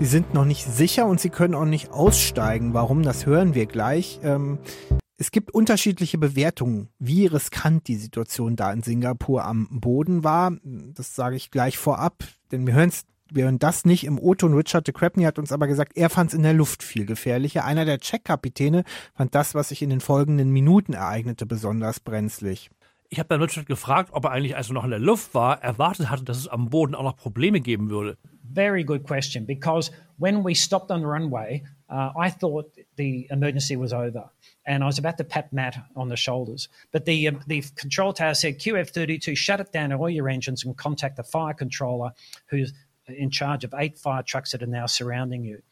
Sie 0.00 0.04
sind 0.04 0.34
noch 0.34 0.44
nicht 0.44 0.66
sicher 0.66 1.06
und 1.06 1.18
sie 1.18 1.30
können 1.30 1.54
auch 1.54 1.64
nicht 1.64 1.92
aussteigen. 1.92 2.74
Warum, 2.74 3.02
das 3.02 3.24
hören 3.24 3.54
wir 3.54 3.64
gleich. 3.64 4.20
Ähm, 4.22 4.58
es 5.16 5.30
gibt 5.30 5.50
unterschiedliche 5.50 6.18
Bewertungen, 6.18 6.90
wie 6.98 7.24
riskant 7.24 7.88
die 7.88 7.96
Situation 7.96 8.54
da 8.54 8.70
in 8.70 8.82
Singapur 8.82 9.46
am 9.46 9.80
Boden 9.80 10.24
war. 10.24 10.52
Das 10.62 11.14
sage 11.14 11.36
ich 11.36 11.50
gleich 11.50 11.78
vorab, 11.78 12.22
denn 12.52 12.66
wir 12.66 12.74
hören 12.74 12.90
es 12.90 13.06
wir 13.32 13.44
hören 13.44 13.58
das 13.58 13.84
nicht 13.84 14.04
im 14.04 14.18
O-Ton. 14.18 14.54
Richard 14.54 14.86
de 14.86 14.94
Crabney 14.94 15.24
hat 15.24 15.38
uns 15.38 15.52
aber 15.52 15.66
gesagt, 15.66 15.96
er 15.96 16.10
fand 16.10 16.30
es 16.30 16.34
in 16.34 16.42
der 16.42 16.52
Luft 16.52 16.82
viel 16.82 17.06
gefährlicher. 17.06 17.64
Einer 17.64 17.84
der 17.84 17.98
Checkkapitäne 17.98 18.84
fand 19.14 19.34
das, 19.34 19.54
was 19.54 19.68
sich 19.70 19.82
in 19.82 19.90
den 19.90 20.00
folgenden 20.00 20.50
Minuten 20.50 20.92
ereignete, 20.92 21.46
besonders 21.46 22.00
brenzlig. 22.00 22.70
Ich 23.08 23.18
habe 23.18 23.28
dann 23.28 23.42
Richard 23.42 23.66
gefragt, 23.66 24.10
ob 24.12 24.24
er 24.24 24.30
eigentlich, 24.30 24.56
als 24.56 24.68
er 24.70 24.74
noch 24.74 24.84
in 24.84 24.90
der 24.90 25.00
Luft 25.00 25.34
war, 25.34 25.62
erwartet 25.62 26.10
hatte, 26.10 26.24
dass 26.24 26.38
es 26.38 26.46
am 26.46 26.70
Boden 26.70 26.94
auch 26.94 27.02
noch 27.02 27.16
Probleme 27.16 27.60
geben 27.60 27.90
würde. 27.90 28.16
Very 28.52 28.84
good 28.84 29.04
question, 29.04 29.46
because 29.46 29.92
when 30.18 30.44
we 30.44 30.54
stopped 30.54 30.90
on 30.90 31.00
the 31.00 31.06
runway, 31.06 31.62
uh, 31.88 32.10
I 32.16 32.30
thought 32.30 32.66
the 32.96 33.26
emergency 33.30 33.76
was 33.76 33.92
over. 33.92 34.30
and 34.70 34.84
I 34.84 34.86
was 34.86 34.98
about 34.98 35.18
to 35.18 35.24
pat 35.24 35.52
Matt 35.52 35.76
on 35.96 36.08
the 36.08 36.16
shoulders. 36.16 36.68
But 36.92 37.04
the 37.04 37.28
uh, 37.28 37.32
the 37.46 37.64
control 37.74 38.12
tower 38.12 38.34
said 38.34 38.58
QF32, 38.58 39.36
shut 39.36 39.60
it 39.60 39.72
down 39.72 39.92
all 39.92 40.08
your 40.08 40.28
engines 40.28 40.64
and 40.64 40.76
contact 40.76 41.16
the 41.16 41.24
fire 41.24 41.54
controller, 41.54 42.12
who's 42.46 42.72
in 43.12 43.30
charge 43.30 43.64
of 43.64 43.74
eight 43.76 43.98
fire 43.98 44.22
trucks 44.22 44.52
that 44.52 44.62
are 44.62 44.66
now 44.66 44.86
surrounding 44.86 45.44
you. 45.44 45.62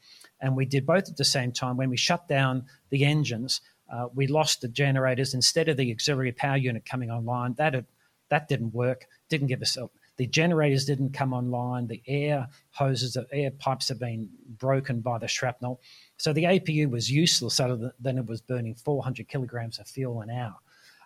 And 0.40 0.56
we 0.56 0.66
did 0.66 0.86
both 0.86 1.08
at 1.08 1.16
the 1.16 1.24
same 1.24 1.52
time. 1.52 1.76
When 1.76 1.90
we 1.90 1.96
shut 1.96 2.28
down 2.28 2.64
the 2.90 3.04
engines, 3.04 3.60
uh, 3.92 4.08
we 4.14 4.26
lost 4.26 4.60
the 4.60 4.68
generators 4.68 5.34
instead 5.34 5.68
of 5.68 5.76
the 5.76 5.90
auxiliary 5.90 6.32
power 6.32 6.56
unit 6.56 6.84
coming 6.84 7.10
online. 7.10 7.54
That 7.54 7.74
had, 7.74 7.86
that 8.28 8.48
didn't 8.48 8.74
work. 8.74 9.06
Didn't 9.28 9.48
give 9.48 9.62
us 9.62 9.76
a, 9.76 9.88
the 10.18 10.26
generators 10.26 10.84
didn't 10.84 11.12
come 11.12 11.32
online. 11.32 11.86
The 11.86 12.02
air 12.06 12.48
hoses, 12.72 13.14
the 13.14 13.26
air 13.32 13.52
pipes 13.52 13.88
have 13.88 14.00
been 14.00 14.28
broken 14.58 15.00
by 15.00 15.18
the 15.18 15.28
shrapnel. 15.28 15.80
So 16.18 16.32
the 16.32 16.44
APU 16.44 16.90
was 16.90 17.10
useless 17.10 17.60
other 17.60 17.94
than 18.00 18.18
it 18.18 18.26
was 18.26 18.40
burning 18.40 18.74
400 18.74 19.28
kilograms 19.28 19.78
of 19.78 19.86
fuel 19.86 20.20
an 20.20 20.30
hour. 20.30 20.56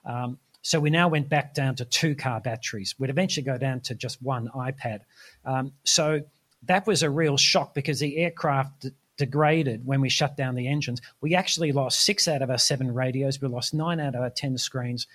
Um, 0.05 0.39
so 0.63 0.79
we 0.79 0.91
now 0.91 1.09
went 1.09 1.29
back 1.29 1.55
down 1.55 1.75
to 1.77 1.85
two 1.85 2.15
car 2.15 2.41
batteries. 2.41 2.95
We'd 2.99 3.11
eventually 3.11 3.45
go 3.45 3.59
down 3.59 3.81
to 3.81 3.95
just 3.95 4.23
one 4.23 4.49
iPad. 4.55 5.01
Um, 5.45 5.73
so 5.85 6.23
that 6.65 6.87
was 6.87 7.03
a 7.03 7.11
real 7.11 7.37
shock 7.37 7.75
because 7.75 7.99
the 7.99 8.17
aircraft 8.17 8.81
d- 8.81 8.91
degraded 9.17 9.85
when 9.85 10.01
we 10.01 10.09
shut 10.09 10.37
down 10.37 10.55
the 10.55 10.69
engines. 10.69 11.03
We 11.21 11.35
actually 11.35 11.73
lost 11.73 12.05
six 12.07 12.29
out 12.29 12.43
of 12.43 12.51
our 12.51 12.59
seven 12.59 12.95
radios. 12.95 13.41
We 13.41 13.49
lost 13.49 13.75
nine 13.75 14.01
out 14.01 14.15
of 14.15 14.23
our 14.23 14.31
10 14.31 14.57
screens. 14.57 15.09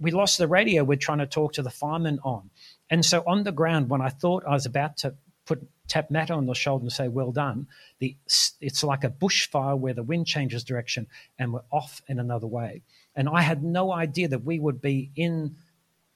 We 0.00 0.10
lost 0.10 0.36
the 0.36 0.48
radio 0.48 0.84
we're 0.84 0.96
trying 0.96 1.18
to 1.18 1.26
talk 1.26 1.52
to 1.54 1.62
the 1.62 1.70
firemen 1.70 2.18
on. 2.24 2.50
And 2.90 3.04
so 3.04 3.22
on 3.26 3.44
the 3.44 3.52
ground, 3.52 3.88
when 3.88 4.00
I 4.00 4.08
thought 4.08 4.44
I 4.46 4.52
was 4.52 4.66
about 4.66 4.96
to 4.98 5.14
put 5.46 5.66
tap 5.88 6.10
Matt 6.10 6.30
on 6.30 6.46
the 6.46 6.54
shoulder 6.54 6.82
and 6.82 6.92
say, 6.92 7.08
"Well 7.08 7.32
done." 7.32 7.68
The 8.00 8.16
it's 8.60 8.82
like 8.84 9.04
a 9.04 9.10
bushfire 9.10 9.78
where 9.78 9.94
the 9.94 10.02
wind 10.02 10.26
changes 10.26 10.64
direction 10.64 11.06
and 11.38 11.52
we're 11.52 11.62
off 11.70 12.02
in 12.08 12.18
another 12.18 12.46
way. 12.46 12.82
And 13.16 13.28
I 13.28 13.42
had 13.42 13.62
no 13.62 13.92
idea 13.92 14.28
that 14.28 14.42
we 14.44 14.60
would 14.60 14.80
be 14.80 15.10
in 15.14 15.56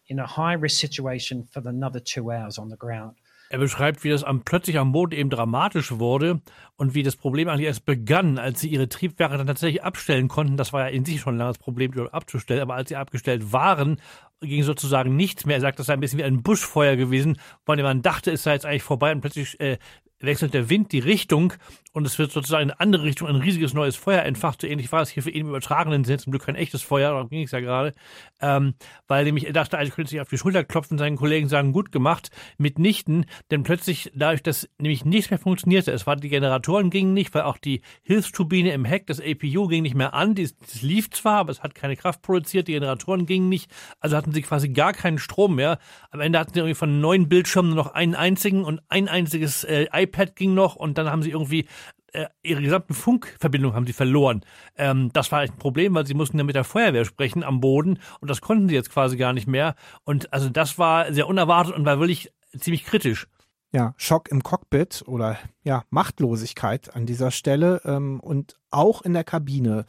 in 0.07 0.19
a 0.19 0.27
high 0.27 0.61
risk 0.61 0.81
situation 0.81 1.45
for 1.45 1.67
another 1.67 2.03
two 2.03 2.31
hours 2.31 2.59
on 2.59 2.69
the 2.69 2.77
ground. 2.77 3.17
Er 3.53 3.59
beschreibt, 3.59 4.05
wie 4.05 4.11
das 4.11 4.23
am, 4.23 4.43
plötzlich 4.43 4.79
am 4.79 4.93
Boden 4.93 5.13
eben 5.13 5.29
dramatisch 5.29 5.99
wurde 5.99 6.41
und 6.77 6.95
wie 6.95 7.03
das 7.03 7.17
Problem 7.17 7.49
eigentlich 7.49 7.67
erst 7.67 7.85
begann, 7.85 8.39
als 8.39 8.61
sie 8.61 8.69
ihre 8.69 8.89
Triebwerke 8.89 9.37
dann 9.37 9.49
tatsächlich 9.49 9.83
abstellen 9.83 10.29
konnten. 10.29 10.57
Das 10.57 10.73
war 10.73 10.83
ja 10.83 10.87
in 10.87 11.05
sich 11.05 11.21
schon 11.21 11.35
ein 11.35 11.39
langes 11.39 11.59
Problem, 11.59 11.91
die 11.91 12.01
abzustellen, 12.01 12.61
aber 12.61 12.75
als 12.75 12.91
sie 12.91 12.97
abgestellt 12.97 13.53
waren, 13.53 14.01
ging 14.41 14.63
sozusagen 14.63 15.17
nichts 15.17 15.47
mehr. 15.47 15.57
Er 15.57 15.63
sagt, 15.63 15.81
das 15.81 15.87
sei 15.87 15.95
ein 15.95 16.01
bisschen 16.01 16.21
wie 16.21 16.25
ein 16.25 16.45
Buschfeuer 16.45 16.95
gewesen, 16.95 17.39
von 17.65 17.77
dem 17.77 17.85
man 17.85 18.03
dachte, 18.03 18.31
es 18.31 18.45
sei 18.45 18.53
jetzt 18.53 18.67
eigentlich 18.67 18.85
vorbei 18.85 19.11
und 19.11 19.21
plötzlich 19.21 19.59
äh, 19.59 19.79
wechselt 20.21 20.55
der 20.55 20.69
Wind 20.71 20.93
die 20.93 20.99
Richtung 20.99 21.55
und 21.93 22.07
es 22.07 22.19
wird 22.19 22.31
sozusagen 22.31 22.65
in 22.65 22.71
eine 22.71 22.81
andere 22.81 23.03
Richtung 23.03 23.29
ein 23.29 23.37
riesiges 23.37 23.75
neues 23.75 23.97
Feuer 23.97 24.23
entfacht. 24.23 24.61
So 24.61 24.67
ähnlich 24.67 24.93
war 24.93 25.03
es 25.03 25.11
hier 25.11 25.23
für 25.23 25.31
ihn 25.31 25.43
im 25.43 25.49
übertragenen 25.49 26.05
Sinn, 26.05 26.19
zum 26.19 26.31
Glück 26.31 26.45
kein 26.45 26.55
echtes 26.55 26.83
Feuer, 26.83 27.11
darum 27.11 27.29
ging 27.29 27.43
es 27.43 27.51
ja 27.51 27.61
gerade. 27.61 27.95
Ähm, 28.41 28.75
weil 29.09 29.25
nämlich 29.25 29.47
er 29.47 29.53
dachte, 29.53 29.77
eigentlich 29.77 29.95
könnte 29.95 30.11
sich 30.11 30.21
auf 30.21 30.29
die 30.29 30.39
Schulter 30.39 30.63
klopfen, 30.63 30.99
seinen 30.99 31.17
Kollegen 31.17 31.49
sagen, 31.49 31.73
gut 31.73 31.91
gemacht, 31.91 32.31
mitnichten, 32.59 33.27
denn 33.51 33.65
plötzlich, 33.65 34.13
dadurch, 34.15 34.43
dass 34.43 34.69
nämlich 34.79 35.05
nichts 35.05 35.31
mehr 35.31 35.39
funktionierte, 35.39 35.91
es 35.91 36.07
war, 36.07 36.17
die 36.17 36.29
Generatoren 36.29 36.91
gingen 36.91 37.13
nicht, 37.13 37.35
weil 37.35 37.43
auch 37.43 37.59
die 37.59 37.83
Hilfsturbine 38.03 38.73
im 38.73 38.85
Heck, 38.85 39.07
das 39.07 39.21
APU 39.21 39.67
ging 39.67 39.83
nicht 39.83 39.97
mehr 39.97 40.15
an, 40.15 40.37
das 40.37 40.55
lief 40.83 41.11
zwar, 41.11 41.39
aber 41.39 41.51
es 41.51 41.63
hat 41.63 41.75
keine 41.75 41.97
Kraft 41.97 42.23
produziert, 42.23 42.69
die 42.69 42.73
Generatoren 42.73 43.27
gingen 43.27 43.49
nicht, 43.49 43.71
also 43.99 44.17
hatten 44.17 44.33
sie 44.33 44.43
quasi 44.43 44.69
gar 44.69 44.93
keinen 44.93 45.19
Strom 45.19 45.57
mehr. 45.57 45.79
Am 46.11 46.21
Ende 46.21 46.39
hatten 46.39 46.53
sie 46.55 46.61
irgendwie 46.61 46.75
von 46.75 47.01
neun 47.01 47.29
Bildschirmen 47.29 47.75
nur 47.75 47.85
noch 47.85 47.95
einen 47.95 48.15
einzigen 48.15 48.65
und 48.65 48.81
ein 48.89 49.09
einziges 49.09 49.65
äh, 49.65 49.87
iPad 49.93 50.10
ging 50.37 50.55
noch 50.55 50.77
und 50.77 50.99
dann 50.99 51.11
haben 51.11 51.23
sie 51.23 51.31
irgendwie 51.31 51.67
äh, 52.13 52.27
ihre 52.43 52.63
gesamten 52.63 52.95
Funkverbindungen 52.95 53.77
haben 53.77 53.87
sie 53.87 53.93
verloren. 53.93 54.43
Ähm, 54.77 55.11
das 55.13 55.31
war 55.33 55.41
ein 55.41 55.57
Problem, 55.57 55.95
weil 55.95 56.07
sie 56.07 56.15
mussten 56.15 56.39
ja 56.39 56.45
mit 56.45 56.57
der 56.57 56.65
Feuerwehr 56.65 57.05
sprechen 57.05 57.45
am 57.45 57.61
Boden 57.61 57.99
und 58.21 58.29
das 58.29 58.41
konnten 58.41 58.69
sie 58.69 58.75
jetzt 58.75 58.91
quasi 58.91 59.17
gar 59.17 59.33
nicht 59.33 59.47
mehr. 59.47 59.75
Und 60.05 60.33
also 60.33 60.49
das 60.49 60.79
war 60.79 61.13
sehr 61.13 61.29
unerwartet 61.29 61.75
und 61.75 61.85
war 61.85 62.01
wirklich 62.01 62.33
ziemlich 62.59 62.85
kritisch. 62.85 63.27
Ja, 63.73 63.95
Schock 63.97 64.29
im 64.31 64.43
Cockpit 64.43 65.05
oder 65.07 65.39
ja, 65.63 65.85
Machtlosigkeit 65.91 66.93
an 66.97 67.07
dieser 67.07 67.31
Stelle 67.31 67.81
ähm, 67.85 68.19
und 68.19 68.57
auch 68.73 69.03
in 69.03 69.13
der 69.13 69.23
Kabine 69.23 69.85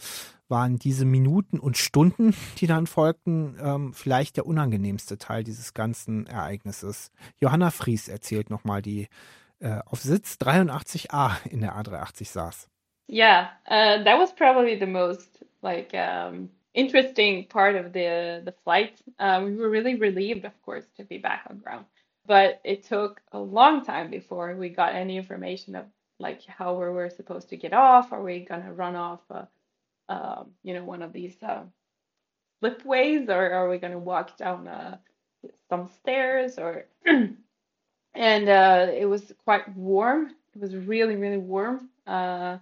waren 0.47 0.77
diese 0.77 1.05
Minuten 1.05 1.57
und 1.57 1.77
Stunden, 1.77 2.35
die 2.57 2.67
dann 2.67 2.85
folgten, 2.85 3.55
ähm, 3.59 3.93
vielleicht 3.93 4.37
der 4.37 4.45
unangenehmste 4.45 5.17
Teil 5.17 5.43
dieses 5.43 5.73
ganzen 5.73 6.27
Ereignisses. 6.27 7.09
Johanna 7.39 7.71
Fries 7.71 8.07
erzählt 8.07 8.51
nochmal 8.51 8.83
die 8.83 9.07
äh, 9.61 9.79
auf 9.85 10.01
Sitz 10.01 10.37
83a 10.41 11.45
in 11.49 11.61
der 11.61 11.75
A380 11.75 12.25
saß. 12.25 12.67
Yeah, 13.07 13.49
uh, 13.67 14.03
that 14.03 14.17
was 14.17 14.33
probably 14.33 14.75
the 14.75 14.87
most 14.87 15.43
like 15.61 15.93
um, 15.93 16.49
interesting 16.73 17.45
part 17.47 17.75
of 17.75 17.91
the 17.91 18.41
the 18.45 18.53
flight. 18.63 19.01
Uh, 19.19 19.41
we 19.43 19.55
were 19.55 19.69
really 19.69 19.95
relieved, 19.95 20.45
of 20.45 20.53
course, 20.61 20.85
to 20.97 21.03
be 21.03 21.17
back 21.17 21.45
on 21.49 21.59
ground, 21.59 21.85
but 22.25 22.61
it 22.63 22.83
took 22.83 23.21
a 23.33 23.39
long 23.39 23.83
time 23.83 24.09
before 24.09 24.55
we 24.55 24.69
got 24.69 24.95
any 24.95 25.17
information 25.17 25.75
of 25.75 25.85
like 26.19 26.45
how 26.45 26.73
we 26.73 26.89
were 26.89 27.09
supposed 27.09 27.49
to 27.49 27.57
get 27.57 27.73
off. 27.73 28.13
Are 28.13 28.23
we 28.23 28.45
gonna 28.45 28.73
run 28.73 28.95
off, 28.95 29.21
uh, 29.29 29.45
uh, 30.07 30.43
you 30.63 30.73
know, 30.73 30.85
one 30.85 31.01
of 31.01 31.11
these 31.11 31.35
uh, 31.43 31.63
slipways, 32.63 33.27
or 33.29 33.51
are 33.51 33.69
we 33.69 33.77
gonna 33.77 33.99
walk 33.99 34.37
down 34.37 34.67
uh, 34.67 34.97
some 35.69 35.89
stairs, 35.99 36.57
or 36.57 36.85
and 38.13 38.49
uh, 38.49 38.87
it 38.93 39.05
was 39.05 39.31
quite 39.43 39.75
warm. 39.75 40.31
It 40.55 40.61
was 40.61 40.75
really, 40.75 41.15
really 41.15 41.37
warm. 41.37 41.89
Uh, 42.05 42.57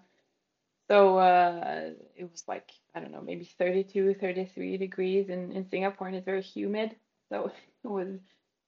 so 0.87 1.17
uh, 1.17 1.91
it 2.15 2.29
was 2.31 2.43
like, 2.47 2.69
I 2.95 2.99
don't 2.99 3.11
know, 3.11 3.21
maybe 3.21 3.45
32, 3.45 4.15
33 4.15 4.77
degrees 4.77 5.29
in, 5.29 5.51
in 5.51 5.69
Singapore, 5.69 6.07
and 6.07 6.15
it's 6.15 6.25
very 6.25 6.41
humid. 6.41 6.95
So 7.29 7.51
it 7.83 7.87
was, 7.87 8.19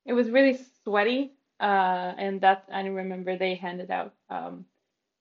it 0.06 0.14
was 0.14 0.30
really 0.30 0.60
sweaty. 0.84 1.34
Uh, 1.60 2.14
and 2.18 2.41
that, 2.41 2.66
I 2.74 2.82
remember 2.82 3.38
they 3.38 3.56
handed 3.56 3.91
out 3.91 4.14
um, 4.30 4.66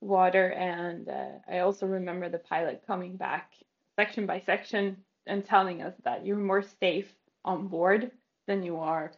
water. 0.00 0.48
And 0.48 1.08
uh, 1.08 1.38
I 1.50 1.58
also 1.60 1.86
remember 1.86 2.28
the 2.28 2.38
pilot 2.38 2.82
coming 2.86 3.16
back 3.16 3.52
section 3.96 4.26
by 4.26 4.40
section 4.40 4.96
and 5.26 5.44
telling 5.44 5.82
us 5.82 5.94
that 6.04 6.24
you're 6.24 6.36
more 6.36 6.62
safe 6.62 7.12
on 7.44 7.68
board 7.68 8.10
than 8.46 8.62
you 8.62 8.78
are 8.78 9.12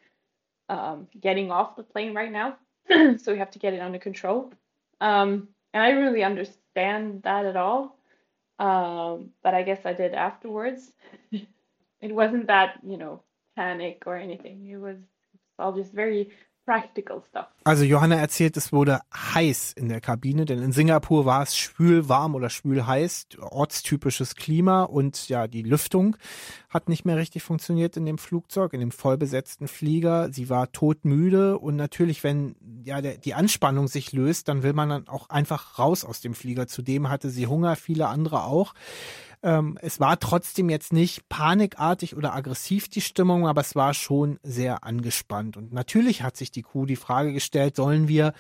um, 0.69 1.09
getting 1.21 1.51
off 1.51 1.77
the 1.77 1.83
plane 1.83 2.15
right 2.15 2.33
now. 2.33 2.57
so 3.19 3.33
we 3.33 3.39
have 3.39 3.51
to 3.53 3.59
get 3.59 3.75
it 3.75 3.81
under 3.81 3.99
control. 3.99 4.53
Um, 5.01 5.49
and 5.75 5.83
I 5.83 5.91
really 5.91 6.23
understand 6.25 7.23
that 7.23 7.47
at 7.47 7.57
all. 7.57 7.99
Um, 8.59 9.31
but 9.43 9.55
I 9.55 9.63
guess 9.63 9.81
I 9.85 9.93
did 9.93 10.15
afterwards. 10.15 10.93
it 11.33 11.47
wasn't 12.03 12.47
that, 12.49 12.79
you 12.87 12.97
know, 12.97 13.23
panic 13.57 14.03
or 14.07 14.17
anything. 14.17 14.69
It 14.69 14.77
was 14.77 14.99
all 15.59 15.73
just 15.73 15.93
very 15.93 16.31
practical 16.65 17.23
stuff. 17.29 17.47
Also 17.65 17.85
Johanna 17.85 18.17
erzählt, 18.17 18.57
es 18.57 18.73
wurde 18.73 19.01
heiß 19.15 19.73
in 19.73 19.89
der 19.89 20.01
Kabine, 20.01 20.45
denn 20.45 20.63
in 20.63 20.73
Singapur 20.73 21.27
war 21.27 21.43
es 21.43 21.57
schwül 21.57 22.09
warm 22.09 22.35
oder 22.35 22.51
schwül 22.51 22.87
heiß, 22.87 23.27
ortstypisches 23.41 24.37
Klima 24.37 24.83
und 24.85 25.29
ja, 25.29 25.47
die 25.47 25.63
Lüftung 25.63 26.17
hat 26.69 26.89
nicht 26.89 27.05
mehr 27.05 27.17
richtig 27.17 27.43
funktioniert 27.43 27.97
in 27.97 28.07
dem 28.07 28.19
Flugzeug, 28.19 28.73
in 28.73 28.81
dem 28.81 28.93
vollbesetzten 28.93 29.69
Flieger. 29.69 30.33
Sie 30.33 30.49
war 30.49 30.73
todmüde 30.73 31.59
und 31.59 31.77
natürlich, 31.77 32.25
wenn 32.25 32.57
ja 32.85 33.01
der, 33.01 33.19
die 33.19 33.35
Anspannung 33.35 33.89
sich 33.89 34.13
löst, 34.13 34.49
dann 34.49 34.63
will 34.63 34.73
man 34.73 34.89
dann 34.89 35.09
auch 35.09 35.29
einfach 35.29 35.79
raus 35.79 36.05
aus 36.05 36.21
dem 36.21 36.35
Flieger. 36.35 36.67
Zudem 36.67 37.09
hatte 37.09 37.31
sie 37.31 37.47
Hunger, 37.47 37.77
viele 37.77 38.09
andere 38.09 38.45
auch. 38.45 38.75
Ähm, 39.43 39.79
es 39.83 39.99
war 39.99 40.19
trotzdem 40.21 40.71
jetzt 40.71 40.93
nicht 40.93 41.29
panikartig 41.29 42.17
oder 42.17 42.35
aggressiv 42.35 42.89
die 42.89 43.01
Stimmung, 43.01 43.47
aber 43.47 43.61
es 43.61 43.75
war 43.75 43.95
schon 43.95 44.39
sehr 44.43 44.85
angespannt. 44.85 45.57
Und 45.57 45.73
natürlich 45.73 46.23
hat 46.23 46.37
sich 46.37 46.51
die 46.51 46.63
Crew 46.63 46.87
die 46.87 46.97
Frage 46.97 47.33
gestellt, 47.33 47.77
sollen 47.77 48.09
wir 48.09 48.35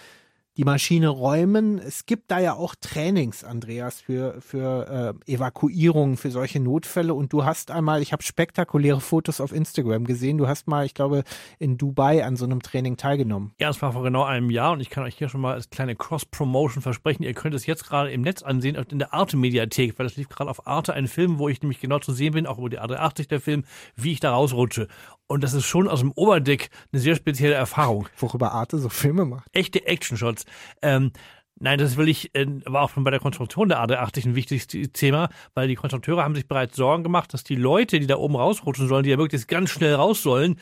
die 0.56 0.64
Maschine 0.64 1.08
räumen. 1.08 1.78
Es 1.78 2.04
gibt 2.04 2.30
da 2.30 2.38
ja 2.38 2.54
auch 2.54 2.74
Trainings, 2.74 3.42
Andreas, 3.42 4.00
für, 4.00 4.40
für 4.40 5.16
äh, 5.26 5.32
Evakuierungen, 5.32 6.16
für 6.16 6.30
solche 6.30 6.60
Notfälle. 6.60 7.14
Und 7.14 7.32
du 7.32 7.44
hast 7.44 7.70
einmal, 7.70 8.02
ich 8.02 8.12
habe 8.12 8.22
spektakuläre 8.22 9.00
Fotos 9.00 9.40
auf 9.40 9.52
Instagram 9.52 10.04
gesehen, 10.04 10.36
du 10.36 10.48
hast 10.48 10.68
mal, 10.68 10.84
ich 10.84 10.94
glaube, 10.94 11.24
in 11.58 11.78
Dubai 11.78 12.24
an 12.24 12.36
so 12.36 12.44
einem 12.44 12.60
Training 12.60 12.96
teilgenommen. 12.96 13.52
Ja, 13.58 13.70
es 13.70 13.80
war 13.80 13.92
vor 13.92 14.02
genau 14.02 14.24
einem 14.24 14.50
Jahr 14.50 14.72
und 14.72 14.80
ich 14.80 14.90
kann 14.90 15.04
euch 15.04 15.16
hier 15.16 15.28
schon 15.28 15.40
mal 15.40 15.54
als 15.54 15.70
kleine 15.70 15.96
Cross-Promotion 15.96 16.82
versprechen, 16.82 17.22
ihr 17.22 17.34
könnt 17.34 17.54
es 17.54 17.66
jetzt 17.66 17.84
gerade 17.84 18.10
im 18.10 18.20
Netz 18.20 18.42
ansehen, 18.42 18.76
in 18.90 18.98
der 18.98 19.14
Arte-Mediathek, 19.14 19.98
weil 19.98 20.06
das 20.06 20.16
lief 20.16 20.28
gerade 20.28 20.50
auf 20.50 20.66
Arte, 20.66 20.92
ein 20.92 21.08
Film, 21.08 21.38
wo 21.38 21.48
ich 21.48 21.62
nämlich 21.62 21.80
genau 21.80 21.98
zu 21.98 22.12
sehen 22.12 22.34
bin, 22.34 22.46
auch 22.46 22.58
über 22.58 22.68
die 22.68 22.80
A380 22.80 23.28
der 23.28 23.40
Film, 23.40 23.64
wie 23.96 24.12
ich 24.12 24.20
da 24.20 24.32
rausrutsche. 24.32 24.88
Und 25.32 25.42
das 25.42 25.54
ist 25.54 25.64
schon 25.64 25.88
aus 25.88 26.00
dem 26.00 26.12
Oberdeck 26.12 26.68
eine 26.92 27.00
sehr 27.00 27.16
spezielle 27.16 27.54
Erfahrung. 27.54 28.06
Worüber 28.18 28.52
Arte 28.52 28.76
so 28.76 28.90
Filme 28.90 29.24
macht. 29.24 29.48
Echte 29.52 29.86
Action-Shots. 29.86 30.44
Ähm, 30.82 31.10
Nein, 31.58 31.78
das 31.78 31.96
will 31.96 32.08
ich, 32.08 32.34
äh, 32.34 32.46
war 32.64 32.82
auch 32.82 32.90
schon 32.90 33.04
bei 33.04 33.10
der 33.12 33.20
Konstruktion 33.20 33.68
der 33.68 33.78
A380 33.78 34.26
ein 34.26 34.34
wichtiges 34.34 34.66
Thema, 34.92 35.28
weil 35.54 35.68
die 35.68 35.76
Konstrukteure 35.76 36.24
haben 36.24 36.34
sich 36.34 36.48
bereits 36.48 36.76
Sorgen 36.76 37.04
gemacht, 37.04 37.32
dass 37.32 37.44
die 37.44 37.54
Leute, 37.54 38.00
die 38.00 38.06
da 38.08 38.16
oben 38.16 38.34
rausrutschen 38.34 38.88
sollen, 38.88 39.04
die 39.04 39.10
ja 39.10 39.18
wirklich 39.18 39.46
ganz 39.46 39.70
schnell 39.70 39.94
raus 39.94 40.22
sollen, 40.22 40.58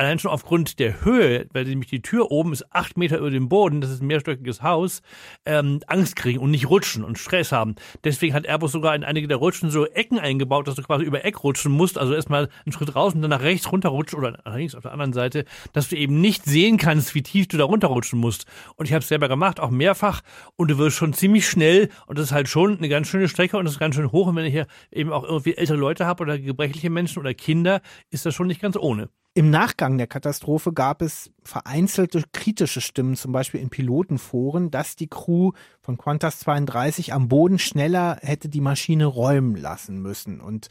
allein 0.00 0.18
schon 0.18 0.30
aufgrund 0.30 0.78
der 0.78 1.04
Höhe, 1.04 1.46
weil 1.52 1.64
nämlich 1.64 1.90
die 1.90 2.00
Tür 2.00 2.30
oben 2.30 2.54
ist 2.54 2.74
acht 2.74 2.96
Meter 2.96 3.18
über 3.18 3.30
dem 3.30 3.50
Boden, 3.50 3.82
das 3.82 3.90
ist 3.90 4.00
ein 4.00 4.06
mehrstöckiges 4.06 4.62
Haus, 4.62 5.02
ähm, 5.44 5.80
Angst 5.88 6.16
kriegen 6.16 6.38
und 6.38 6.50
nicht 6.50 6.70
rutschen 6.70 7.04
und 7.04 7.18
Stress 7.18 7.52
haben. 7.52 7.74
Deswegen 8.02 8.32
hat 8.32 8.46
Airbus 8.46 8.72
sogar 8.72 8.94
in 8.94 9.04
einige 9.04 9.28
der 9.28 9.36
Rutschen 9.36 9.70
so 9.70 9.84
Ecken 9.84 10.18
eingebaut, 10.18 10.66
dass 10.66 10.76
du 10.76 10.82
quasi 10.82 11.04
über 11.04 11.26
Eck 11.26 11.44
rutschen 11.44 11.70
musst, 11.70 11.98
also 11.98 12.14
erstmal 12.14 12.48
einen 12.64 12.72
Schritt 12.72 12.96
raus 12.96 13.14
und 13.14 13.20
dann 13.20 13.28
nach 13.28 13.42
rechts 13.42 13.70
runterrutschen 13.70 14.18
oder 14.18 14.38
nach 14.42 14.56
links 14.56 14.74
auf 14.74 14.84
der 14.84 14.92
anderen 14.92 15.12
Seite, 15.12 15.44
dass 15.74 15.90
du 15.90 15.96
eben 15.96 16.18
nicht 16.22 16.46
sehen 16.46 16.78
kannst, 16.78 17.14
wie 17.14 17.22
tief 17.22 17.48
du 17.48 17.58
da 17.58 17.64
runterrutschen 17.64 18.18
musst. 18.18 18.46
Und 18.76 18.86
ich 18.86 18.94
habe 18.94 19.02
es 19.02 19.08
selber 19.08 19.28
gemacht, 19.28 19.60
auch 19.60 19.70
mehrfach 19.70 20.22
und 20.56 20.70
du 20.70 20.78
wirst 20.78 20.96
schon 20.96 21.12
ziemlich 21.12 21.46
schnell 21.46 21.90
und 22.06 22.18
das 22.18 22.28
ist 22.28 22.32
halt 22.32 22.48
schon 22.48 22.78
eine 22.78 22.88
ganz 22.88 23.06
schöne 23.06 23.28
Strecke 23.28 23.58
und 23.58 23.66
das 23.66 23.74
ist 23.74 23.80
ganz 23.80 23.96
schön 23.96 24.10
hoch 24.12 24.28
und 24.28 24.36
wenn 24.36 24.46
ich 24.46 24.54
hier 24.54 24.66
eben 24.90 25.12
auch 25.12 25.24
irgendwie 25.24 25.58
ältere 25.58 25.76
Leute 25.76 26.06
habe 26.06 26.22
oder 26.22 26.38
gebrechliche 26.38 26.88
Menschen 26.88 27.18
oder 27.18 27.34
Kinder, 27.34 27.82
ist 28.08 28.24
das 28.24 28.34
schon 28.34 28.46
nicht 28.46 28.62
ganz 28.62 28.78
ohne. 28.78 29.10
Im 29.32 29.48
Nachgang 29.48 29.96
der 29.96 30.08
Katastrophe 30.08 30.72
gab 30.72 31.02
es 31.02 31.30
vereinzelte 31.44 32.24
kritische 32.32 32.80
Stimmen, 32.80 33.14
zum 33.14 33.30
Beispiel 33.30 33.60
in 33.60 33.70
Pilotenforen, 33.70 34.72
dass 34.72 34.96
die 34.96 35.06
Crew 35.06 35.52
von 35.80 35.96
Qantas 35.98 36.40
32 36.40 37.12
am 37.12 37.28
Boden 37.28 37.60
schneller 37.60 38.18
hätte 38.22 38.48
die 38.48 38.60
Maschine 38.60 39.06
räumen 39.06 39.54
lassen 39.54 40.02
müssen. 40.02 40.40
Und 40.40 40.66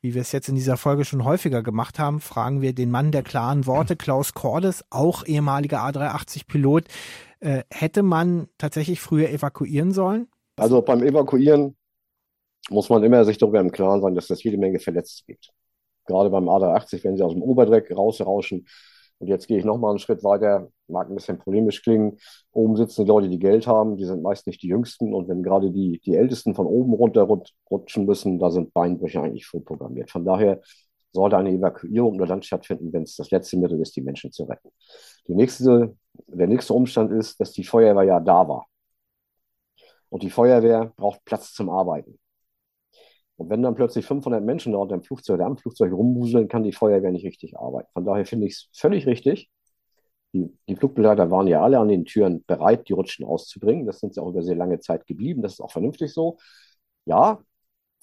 wie 0.00 0.12
wir 0.14 0.22
es 0.22 0.32
jetzt 0.32 0.48
in 0.48 0.56
dieser 0.56 0.76
Folge 0.76 1.04
schon 1.04 1.24
häufiger 1.24 1.62
gemacht 1.62 2.00
haben, 2.00 2.18
fragen 2.18 2.62
wir 2.62 2.74
den 2.74 2.90
Mann 2.90 3.12
der 3.12 3.22
klaren 3.22 3.64
Worte, 3.66 3.94
Klaus 3.94 4.34
Cordes, 4.34 4.84
auch 4.90 5.24
ehemaliger 5.24 5.78
A380-Pilot, 5.78 6.86
äh, 7.38 7.62
hätte 7.70 8.02
man 8.02 8.48
tatsächlich 8.58 8.98
früher 8.98 9.30
evakuieren 9.30 9.92
sollen? 9.92 10.26
Also 10.56 10.82
beim 10.82 11.04
Evakuieren 11.04 11.76
muss 12.70 12.88
man 12.88 13.04
immer 13.04 13.24
sich 13.24 13.38
darüber 13.38 13.60
im 13.60 13.70
Klaren 13.70 14.00
sein, 14.00 14.16
dass 14.16 14.30
es 14.30 14.42
jede 14.42 14.58
Menge 14.58 14.80
Verletzte 14.80 15.22
gibt 15.26 15.52
gerade 16.10 16.30
beim 16.30 16.48
A380, 16.48 17.04
wenn 17.04 17.16
sie 17.16 17.22
aus 17.22 17.32
dem 17.32 17.42
Oberdreck 17.42 17.90
rausrauschen. 17.96 18.66
Und 19.18 19.28
jetzt 19.28 19.46
gehe 19.48 19.58
ich 19.58 19.64
nochmal 19.64 19.90
einen 19.90 19.98
Schritt 19.98 20.24
weiter, 20.24 20.68
mag 20.88 21.08
ein 21.08 21.14
bisschen 21.14 21.38
polemisch 21.38 21.82
klingen. 21.82 22.18
Oben 22.52 22.76
sitzen 22.76 23.04
die 23.04 23.08
Leute, 23.08 23.28
die 23.28 23.38
Geld 23.38 23.66
haben, 23.66 23.96
die 23.96 24.06
sind 24.06 24.22
meist 24.22 24.46
nicht 24.46 24.62
die 24.62 24.68
Jüngsten. 24.68 25.12
Und 25.12 25.28
wenn 25.28 25.42
gerade 25.42 25.70
die, 25.70 26.00
die 26.04 26.16
Ältesten 26.16 26.54
von 26.54 26.66
oben 26.66 26.94
runter 26.94 27.28
rutschen 27.70 28.06
müssen, 28.06 28.38
da 28.38 28.50
sind 28.50 28.72
Beinbrüche 28.72 29.20
eigentlich 29.20 29.46
vorprogrammiert. 29.46 30.10
Von 30.10 30.24
daher 30.24 30.60
sollte 31.12 31.36
eine 31.36 31.50
Evakuierung 31.50 32.16
nur 32.16 32.26
dann 32.26 32.42
stattfinden, 32.42 32.92
wenn 32.92 33.02
es 33.02 33.16
das 33.16 33.30
letzte 33.30 33.58
Mittel 33.58 33.80
ist, 33.80 33.94
die 33.96 34.02
Menschen 34.02 34.32
zu 34.32 34.44
retten. 34.44 34.70
Nächste, 35.26 35.96
der 36.26 36.46
nächste 36.46 36.72
Umstand 36.72 37.12
ist, 37.12 37.40
dass 37.40 37.52
die 37.52 37.64
Feuerwehr 37.64 38.04
ja 38.04 38.20
da 38.20 38.48
war. 38.48 38.66
Und 40.08 40.22
die 40.22 40.30
Feuerwehr 40.30 40.92
braucht 40.96 41.24
Platz 41.24 41.52
zum 41.52 41.70
Arbeiten. 41.70 42.18
Und 43.40 43.48
wenn 43.48 43.62
dann 43.62 43.74
plötzlich 43.74 44.04
500 44.04 44.44
Menschen 44.44 44.72
dort 44.72 44.92
im 44.92 45.02
Flugzeug 45.02 45.36
oder 45.36 45.46
am 45.46 45.56
Flugzeug 45.56 45.94
rumwuseln, 45.94 46.46
kann 46.46 46.62
die 46.62 46.72
Feuerwehr 46.72 47.10
nicht 47.10 47.24
richtig 47.24 47.58
arbeiten. 47.58 47.88
Von 47.94 48.04
daher 48.04 48.26
finde 48.26 48.46
ich 48.46 48.52
es 48.52 48.68
völlig 48.74 49.06
richtig. 49.06 49.50
Die, 50.34 50.54
die 50.68 50.76
Flugbegleiter 50.76 51.30
waren 51.30 51.46
ja 51.46 51.62
alle 51.62 51.78
an 51.78 51.88
den 51.88 52.04
Türen 52.04 52.44
bereit, 52.46 52.86
die 52.90 52.92
Rutschen 52.92 53.24
auszubringen. 53.24 53.86
Das 53.86 53.98
sind 54.00 54.12
sie 54.12 54.20
auch 54.20 54.28
über 54.28 54.42
sehr 54.42 54.56
lange 54.56 54.78
Zeit 54.80 55.06
geblieben. 55.06 55.40
Das 55.40 55.54
ist 55.54 55.60
auch 55.60 55.70
vernünftig 55.70 56.12
so. 56.12 56.36
Ja, 57.06 57.40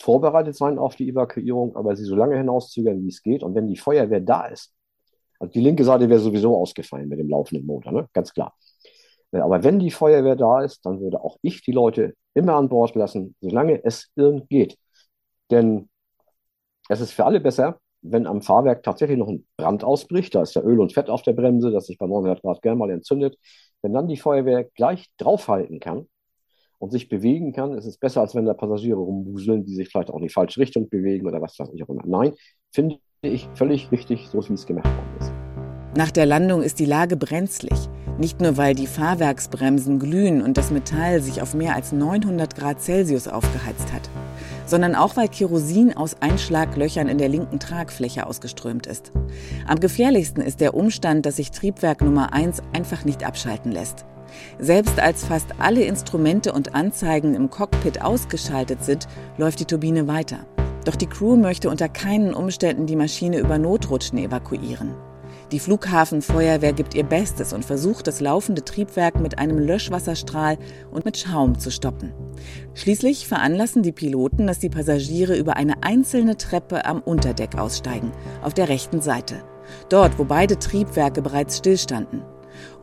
vorbereitet 0.01 0.55
sein 0.55 0.79
auf 0.79 0.95
die 0.95 1.07
Evakuierung, 1.07 1.75
aber 1.75 1.95
sie 1.95 2.05
so 2.05 2.15
lange 2.15 2.35
hinauszögern, 2.35 3.03
wie 3.03 3.09
es 3.09 3.21
geht. 3.21 3.43
Und 3.43 3.53
wenn 3.53 3.67
die 3.67 3.77
Feuerwehr 3.77 4.21
da 4.21 4.47
ist, 4.47 4.73
also 5.39 5.51
die 5.51 5.61
linke 5.61 5.83
Seite 5.83 6.09
wäre 6.09 6.19
sowieso 6.19 6.57
ausgefallen 6.57 7.09
mit 7.09 7.19
dem 7.19 7.29
laufenden 7.29 7.67
Motor, 7.67 7.91
ne? 7.91 8.09
ganz 8.11 8.33
klar. 8.33 8.55
Äh, 9.31 9.37
aber 9.37 9.63
wenn 9.63 9.77
die 9.77 9.91
Feuerwehr 9.91 10.35
da 10.35 10.63
ist, 10.63 10.83
dann 10.83 10.99
würde 10.99 11.21
auch 11.21 11.37
ich 11.43 11.61
die 11.61 11.73
Leute 11.73 12.15
immer 12.33 12.55
an 12.55 12.69
Bord 12.69 12.95
lassen, 12.95 13.35
solange 13.39 13.83
es 13.85 14.09
irgend 14.15 14.49
geht. 14.49 14.79
Denn 15.51 15.89
es 16.89 17.01
ist 17.01 17.11
für 17.11 17.25
alle 17.25 17.39
besser, 17.39 17.79
wenn 18.01 18.27
am 18.27 18.41
Fahrwerk 18.41 18.83
tatsächlich 18.83 19.17
noch 19.17 19.27
ein 19.27 19.45
Brand 19.57 19.83
ausbricht, 19.83 20.35
da 20.35 20.41
ist 20.41 20.55
ja 20.55 20.61
Öl 20.61 20.79
und 20.79 20.93
Fett 20.93 21.09
auf 21.09 21.23
der 21.23 21.33
Bremse, 21.33 21.71
das 21.71 21.87
sich 21.87 21.97
bei 21.97 22.07
900 22.07 22.41
Grad 22.41 22.61
gerne 22.61 22.77
mal 22.77 22.89
entzündet, 22.89 23.37
wenn 23.81 23.93
dann 23.93 24.07
die 24.07 24.17
Feuerwehr 24.17 24.63
gleich 24.63 25.07
draufhalten 25.17 25.79
kann 25.79 26.07
und 26.79 26.91
sich 26.91 27.09
bewegen 27.09 27.53
kann, 27.53 27.73
ist 27.73 27.85
es 27.85 27.97
besser, 27.97 28.21
als 28.21 28.35
wenn 28.35 28.45
da 28.45 28.53
Passagiere 28.53 28.99
rumwuseln, 28.99 29.65
die 29.65 29.75
sich 29.75 29.89
vielleicht 29.89 30.09
auch 30.09 30.17
in 30.17 30.23
die 30.23 30.33
falsche 30.33 30.59
Richtung 30.59 30.89
bewegen 30.89 31.27
oder 31.27 31.41
was 31.41 31.57
weiß 31.57 31.69
ich 31.73 31.83
auch 31.83 31.89
immer. 31.89 32.03
Nein, 32.05 32.33
finde 32.71 32.99
ich 33.21 33.49
völlig 33.55 33.91
richtig, 33.91 34.27
so 34.29 34.47
wie 34.47 34.53
es 34.53 34.65
gemacht 34.65 34.85
worden 34.85 35.19
ist. 35.19 35.31
Nach 35.97 36.11
der 36.11 36.27
Landung 36.27 36.61
ist 36.61 36.79
die 36.79 36.85
Lage 36.85 37.17
brenzlig. 37.17 37.73
Nicht 38.19 38.41
nur, 38.41 38.57
weil 38.57 38.75
die 38.75 38.87
Fahrwerksbremsen 38.87 39.99
glühen 39.99 40.41
und 40.41 40.57
das 40.57 40.71
Metall 40.71 41.21
sich 41.21 41.41
auf 41.41 41.53
mehr 41.53 41.75
als 41.75 41.91
900 41.91 42.55
Grad 42.55 42.81
Celsius 42.81 43.27
aufgeheizt 43.27 43.93
hat, 43.93 44.09
sondern 44.67 44.93
auch, 44.93 45.15
weil 45.15 45.29
Kerosin 45.29 45.97
aus 45.97 46.17
Einschlaglöchern 46.21 47.07
in 47.07 47.17
der 47.17 47.29
linken 47.29 47.59
Tragfläche 47.59 48.27
ausgeströmt 48.27 48.85
ist. 48.85 49.11
Am 49.65 49.79
gefährlichsten 49.79 50.41
ist 50.41 50.61
der 50.61 50.75
Umstand, 50.75 51.25
dass 51.25 51.37
sich 51.37 51.49
Triebwerk 51.49 52.01
Nummer 52.01 52.33
1 52.33 52.61
einfach 52.73 53.05
nicht 53.05 53.25
abschalten 53.25 53.71
lässt. 53.71 54.05
Selbst 54.59 54.99
als 54.99 55.25
fast 55.25 55.47
alle 55.57 55.83
Instrumente 55.83 56.51
und 56.51 56.75
Anzeigen 56.75 57.33
im 57.33 57.49
Cockpit 57.49 58.01
ausgeschaltet 58.01 58.83
sind, 58.83 59.07
läuft 59.37 59.59
die 59.61 59.65
Turbine 59.65 60.07
weiter. 60.07 60.45
Doch 60.85 60.95
die 60.95 61.07
Crew 61.07 61.35
möchte 61.35 61.69
unter 61.69 61.89
keinen 61.89 62.33
Umständen 62.33 62.85
die 62.85 62.95
Maschine 62.95 63.39
über 63.39 63.57
Notrutschen 63.57 64.17
evakuieren. 64.17 64.95
Die 65.53 65.59
Flughafenfeuerwehr 65.59 66.73
gibt 66.73 66.93
ihr 66.93 67.05
Bestes 67.05 67.53
und 67.53 67.63
versucht, 67.63 68.07
das 68.07 68.19
laufende 68.19 68.65
Triebwerk 68.65 69.19
mit 69.21 69.39
einem 69.39 69.57
Löschwasserstrahl 69.57 70.57
und 70.91 71.05
mit 71.05 71.17
Schaum 71.17 71.57
zu 71.57 71.71
stoppen. 71.71 72.11
Schließlich 72.73 73.27
veranlassen 73.27 73.81
die 73.81 73.93
Piloten, 73.93 74.45
dass 74.45 74.59
die 74.59 74.69
Passagiere 74.69 75.37
über 75.37 75.55
eine 75.55 75.83
einzelne 75.83 76.35
Treppe 76.35 76.83
am 76.83 77.01
Unterdeck 77.01 77.57
aussteigen, 77.57 78.11
auf 78.41 78.53
der 78.53 78.67
rechten 78.67 78.99
Seite. 78.99 79.35
Dort, 79.87 80.19
wo 80.19 80.25
beide 80.25 80.59
Triebwerke 80.59 81.21
bereits 81.21 81.59
stillstanden. 81.59 82.23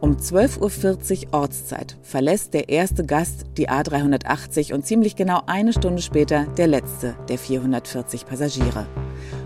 Um 0.04 0.16
12.40 0.16 1.28
Uhr 1.28 1.40
Ortszeit 1.40 1.96
verlässt 2.02 2.52
der 2.52 2.68
erste 2.68 3.06
Gast 3.06 3.46
die 3.56 3.70
A380 3.70 4.74
und 4.74 4.84
ziemlich 4.84 5.16
genau 5.16 5.40
eine 5.46 5.72
Stunde 5.72 6.02
später 6.02 6.44
der 6.58 6.66
letzte 6.66 7.14
der 7.30 7.38
440 7.38 8.26
Passagiere. 8.26 8.86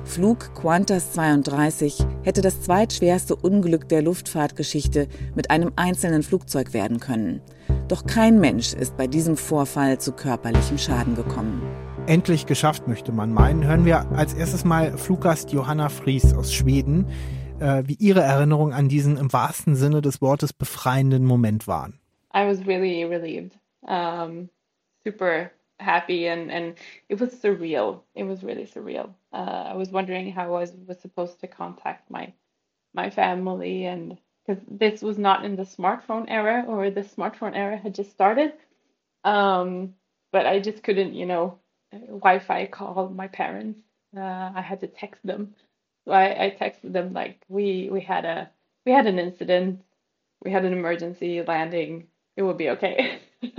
Flug 0.05 0.53
Qantas 0.61 1.13
32 1.13 2.05
hätte 2.25 2.41
das 2.41 2.61
zweitschwerste 2.61 3.37
Unglück 3.37 3.89
der 3.89 4.03
Luftfahrtgeschichte 4.03 5.07
mit 5.37 5.49
einem 5.49 5.71
einzelnen 5.77 6.25
Flugzeug 6.25 6.73
werden 6.73 6.99
können. 6.99 7.41
Doch 7.87 8.05
kein 8.05 8.41
Mensch 8.41 8.73
ist 8.73 8.97
bei 8.97 9.07
diesem 9.07 9.37
Vorfall 9.37 10.01
zu 10.01 10.11
körperlichem 10.11 10.79
Schaden 10.79 11.15
gekommen. 11.15 11.63
Endlich 12.07 12.47
geschafft, 12.47 12.89
möchte 12.89 13.13
man 13.13 13.33
meinen. 13.33 13.65
Hören 13.65 13.85
wir 13.85 14.11
als 14.11 14.35
erstes 14.35 14.65
mal 14.65 14.99
Fluggast 14.99 15.53
Johanna 15.53 15.89
Fries 15.89 16.35
aus 16.35 16.53
Schweden, 16.53 17.07
äh, 17.61 17.83
wie 17.87 17.95
ihre 17.95 18.23
Erinnerungen 18.23 18.75
an 18.75 18.89
diesen 18.89 19.17
im 19.17 19.33
wahrsten 19.33 19.77
Sinne 19.77 20.03
des 20.03 20.21
Wortes 20.21 20.53
befreienden 20.53 21.25
Moment 21.25 21.67
waren. 21.67 22.01
I 22.35 22.47
was 22.47 22.67
really 22.67 23.05
relieved. 23.05 23.59
Um, 23.87 24.51
super 25.05 25.53
happy 25.81 26.27
and 26.27 26.51
and 26.51 26.75
it 27.09 27.21
was 27.21 27.35
surreal 27.35 28.03
it 28.15 28.25
was 28.25 28.43
really 28.43 28.67
surreal 28.67 29.15
uh, 29.33 29.65
i 29.69 29.75
was 29.75 29.91
wondering 29.91 30.33
how 30.33 30.47
i 30.57 30.61
was, 30.61 30.73
was 30.87 30.99
supposed 30.99 31.41
to 31.41 31.47
contact 31.47 32.11
my 32.11 32.33
my 32.95 33.11
family 33.11 33.87
and 33.87 34.19
because 34.45 34.63
this 34.69 35.03
was 35.03 35.19
not 35.19 35.45
in 35.45 35.57
the 35.57 35.63
smartphone 35.63 36.25
era 36.29 36.65
or 36.67 36.91
the 36.91 37.03
smartphone 37.03 37.57
era 37.57 37.77
had 37.77 37.95
just 37.95 38.11
started 38.11 38.53
um, 39.25 39.95
but 40.33 40.47
i 40.47 40.59
just 40.59 40.83
couldn't 40.83 41.15
you 41.15 41.27
know 41.27 41.59
wi-fi 41.93 42.67
call 42.67 43.09
my 43.09 43.29
parents 43.29 43.81
uh, 44.17 44.51
i 44.55 44.61
had 44.61 44.81
to 44.81 44.89
text 44.89 45.25
them 45.25 45.55
I, 46.13 46.47
I 46.47 46.57
texted 46.59 46.93
them 46.93 47.13
like 47.13 47.41
we 47.49 47.89
we 47.91 48.01
had 48.01 48.25
a 48.25 48.51
we 48.87 48.93
had 48.93 49.07
an 49.07 49.19
incident 49.19 49.83
we 50.45 50.51
had 50.51 50.65
an 50.65 50.73
emergency 50.73 51.43
landing 51.43 52.07
it 52.37 52.43
will 52.43 52.55
be 52.55 52.71
okay 52.71 53.21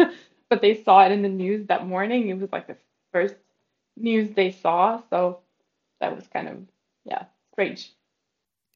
but 0.49 0.61
they 0.61 0.73
saw 0.83 1.05
it 1.05 1.11
in 1.11 1.21
the 1.21 1.29
news 1.29 1.67
that 1.67 1.87
morning. 1.87 2.29
It 2.29 2.39
was 2.39 2.51
like 2.51 2.67
the 2.67 2.75
first 3.13 3.35
news 3.95 4.31
they 4.31 4.51
saw, 4.51 5.01
so 5.09 5.39
that 6.01 6.15
was 6.15 6.27
kind 6.27 6.47
of 6.47 6.57
yeah 7.05 7.25
strange. 7.53 7.95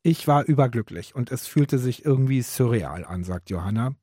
Ich 0.05 0.27
war 0.27 0.43
überglücklich 0.43 1.15
und 1.15 1.31
es 1.31 1.47
fühlte 1.47 1.77
sich 1.77 2.05
irgendwie 2.05 2.41
surreal 2.41 3.05
an, 3.05 3.23
sagt 3.23 3.49
Johanna. 3.49 3.95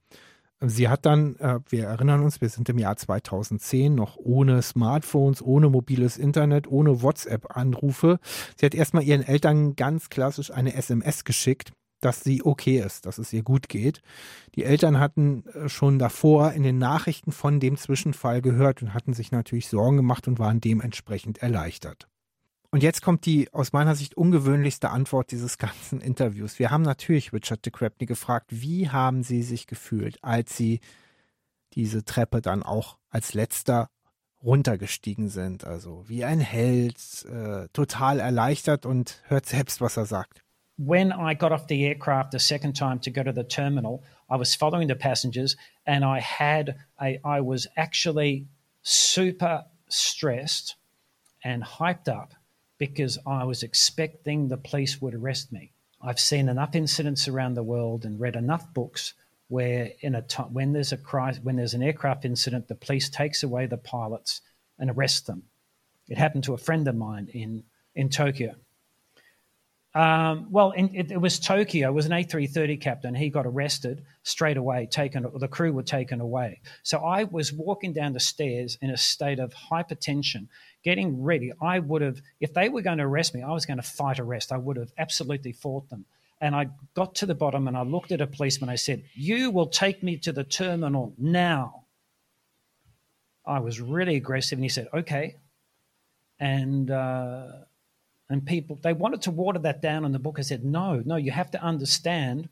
Sie 0.62 0.88
hat 0.88 1.06
dann, 1.06 1.36
äh, 1.36 1.60
wir 1.70 1.86
erinnern 1.86 2.22
uns, 2.22 2.40
wir 2.42 2.50
sind 2.50 2.68
im 2.68 2.78
Jahr 2.78 2.96
2010 2.96 3.94
noch 3.94 4.16
ohne 4.18 4.60
Smartphones, 4.60 5.40
ohne 5.42 5.70
mobiles 5.70 6.18
Internet, 6.18 6.70
ohne 6.70 7.02
WhatsApp-Anrufe. 7.02 8.18
Sie 8.56 8.66
hat 8.66 8.74
erstmal 8.74 9.04
ihren 9.04 9.22
Eltern 9.22 9.74
ganz 9.74 10.10
klassisch 10.10 10.50
eine 10.50 10.74
SMS 10.74 11.24
geschickt 11.24 11.72
dass 12.02 12.24
sie 12.24 12.42
okay 12.42 12.78
ist, 12.78 13.06
dass 13.06 13.18
es 13.18 13.32
ihr 13.32 13.42
gut 13.42 13.68
geht. 13.68 14.00
Die 14.54 14.64
Eltern 14.64 14.98
hatten 14.98 15.44
äh, 15.48 15.68
schon 15.68 15.98
davor 15.98 16.52
in 16.52 16.62
den 16.62 16.78
Nachrichten 16.78 17.32
von 17.32 17.60
dem 17.60 17.76
Zwischenfall 17.76 18.42
gehört 18.42 18.82
und 18.82 18.94
hatten 18.94 19.12
sich 19.12 19.32
natürlich 19.32 19.68
Sorgen 19.68 19.98
gemacht 19.98 20.26
und 20.26 20.38
waren 20.38 20.60
dementsprechend 20.60 21.38
erleichtert. 21.38 22.08
Und 22.72 22.82
jetzt 22.82 23.02
kommt 23.02 23.26
die 23.26 23.52
aus 23.52 23.72
meiner 23.72 23.96
Sicht 23.96 24.16
ungewöhnlichste 24.16 24.90
Antwort 24.90 25.32
dieses 25.32 25.58
ganzen 25.58 26.00
Interviews. 26.00 26.58
Wir 26.58 26.70
haben 26.70 26.82
natürlich 26.82 27.32
Richard 27.32 27.64
de 27.66 27.72
Crepney 27.72 28.06
gefragt, 28.06 28.46
wie 28.50 28.88
haben 28.88 29.22
Sie 29.22 29.42
sich 29.42 29.66
gefühlt, 29.66 30.22
als 30.22 30.56
Sie 30.56 30.80
diese 31.72 32.04
Treppe 32.04 32.40
dann 32.40 32.62
auch 32.62 32.98
als 33.08 33.34
letzter 33.34 33.90
runtergestiegen 34.42 35.28
sind. 35.28 35.64
Also 35.64 36.04
wie 36.08 36.24
ein 36.24 36.40
Held, 36.40 36.96
äh, 37.26 37.68
total 37.72 38.20
erleichtert 38.20 38.86
und 38.86 39.22
hört 39.26 39.46
selbst, 39.46 39.80
was 39.80 39.96
er 39.96 40.06
sagt. 40.06 40.42
when 40.80 41.12
I 41.12 41.34
got 41.34 41.52
off 41.52 41.66
the 41.68 41.84
aircraft 41.84 42.32
the 42.32 42.38
second 42.38 42.74
time 42.74 42.98
to 43.00 43.10
go 43.10 43.22
to 43.22 43.32
the 43.32 43.44
terminal, 43.44 44.02
I 44.30 44.36
was 44.36 44.54
following 44.54 44.88
the 44.88 44.94
passengers 44.94 45.54
and 45.84 46.04
I 46.06 46.20
had 46.20 46.76
a, 46.98 47.20
I 47.22 47.42
was 47.42 47.66
actually 47.76 48.48
super 48.82 49.66
stressed 49.88 50.76
and 51.44 51.62
hyped 51.62 52.08
up 52.08 52.32
because 52.80 53.18
I 53.26 53.44
was 53.44 53.62
expecting 53.62 54.48
the 54.48 54.56
police 54.56 55.02
would 55.02 55.14
arrest 55.14 55.52
me. 55.52 55.70
I've 56.00 56.18
seen 56.18 56.48
enough 56.48 56.74
incidents 56.74 57.28
around 57.28 57.54
the 57.54 57.62
world 57.62 58.06
and 58.06 58.18
read 58.18 58.36
enough 58.36 58.72
books 58.72 59.12
where 59.48 59.90
in 60.00 60.14
a 60.14 60.22
time, 60.22 60.54
when 60.54 60.72
there's 60.72 60.90
a 60.90 60.96
crisis, 60.96 61.44
when 61.44 61.56
there's 61.56 61.74
an 61.74 61.82
aircraft 61.82 62.24
incident, 62.24 62.68
the 62.68 62.74
police 62.74 63.10
takes 63.10 63.42
away 63.42 63.66
the 63.66 63.76
pilots 63.76 64.40
and 64.78 64.90
arrest 64.90 65.26
them. 65.26 65.42
It 66.08 66.16
happened 66.16 66.44
to 66.44 66.54
a 66.54 66.58
friend 66.58 66.88
of 66.88 66.96
mine 66.96 67.28
in 67.34 67.64
in 67.94 68.08
Tokyo. 68.08 68.54
Um, 69.92 70.46
well, 70.50 70.70
in, 70.70 70.94
it, 70.94 71.10
it, 71.10 71.20
was 71.20 71.40
Tokyo. 71.40 71.88
It 71.88 71.94
was 71.94 72.06
an 72.06 72.12
A330 72.12 72.80
captain. 72.80 73.14
He 73.14 73.28
got 73.28 73.44
arrested 73.44 74.04
straight 74.22 74.56
away. 74.56 74.86
Taken, 74.86 75.26
the 75.34 75.48
crew 75.48 75.72
were 75.72 75.82
taken 75.82 76.20
away. 76.20 76.60
So 76.84 76.98
I 77.00 77.24
was 77.24 77.52
walking 77.52 77.92
down 77.92 78.12
the 78.12 78.20
stairs 78.20 78.78
in 78.80 78.90
a 78.90 78.96
state 78.96 79.40
of 79.40 79.52
hypertension, 79.52 80.46
getting 80.82 81.22
ready. 81.22 81.52
I 81.60 81.78
would 81.78 82.02
have, 82.02 82.20
if 82.40 82.54
they 82.54 82.68
were 82.68 82.82
going 82.82 82.98
to 82.98 83.04
arrest 83.04 83.34
me, 83.34 83.42
I 83.42 83.52
was 83.52 83.66
going 83.66 83.76
to 83.78 83.82
fight 83.82 84.18
arrest. 84.18 84.52
I 84.52 84.56
would 84.56 84.76
have 84.76 84.92
absolutely 84.98 85.52
fought 85.52 85.88
them. 85.90 86.04
And 86.40 86.54
I 86.54 86.68
got 86.94 87.16
to 87.16 87.26
the 87.26 87.34
bottom 87.34 87.68
and 87.68 87.76
I 87.76 87.82
looked 87.82 88.12
at 88.12 88.20
a 88.20 88.26
policeman. 88.26 88.70
I 88.70 88.76
said, 88.76 89.04
"You 89.14 89.50
will 89.50 89.66
take 89.66 90.02
me 90.02 90.16
to 90.18 90.32
the 90.32 90.44
terminal 90.44 91.12
now." 91.18 91.84
I 93.44 93.58
was 93.58 93.80
really 93.80 94.16
aggressive, 94.16 94.56
and 94.56 94.64
he 94.64 94.70
said, 94.70 94.88
"Okay." 94.94 95.36
And 96.38 96.90
uh, 96.90 97.48
and 98.30 98.46
people, 98.46 98.78
they 98.80 98.92
wanted 98.92 99.22
to 99.22 99.32
water 99.32 99.58
that 99.58 99.82
down 99.82 100.04
in 100.04 100.12
the 100.12 100.20
book. 100.20 100.36
I 100.38 100.42
said, 100.42 100.64
no, 100.64 101.02
no, 101.04 101.16
you 101.16 101.32
have 101.32 101.50
to 101.50 101.62
understand, 101.62 102.48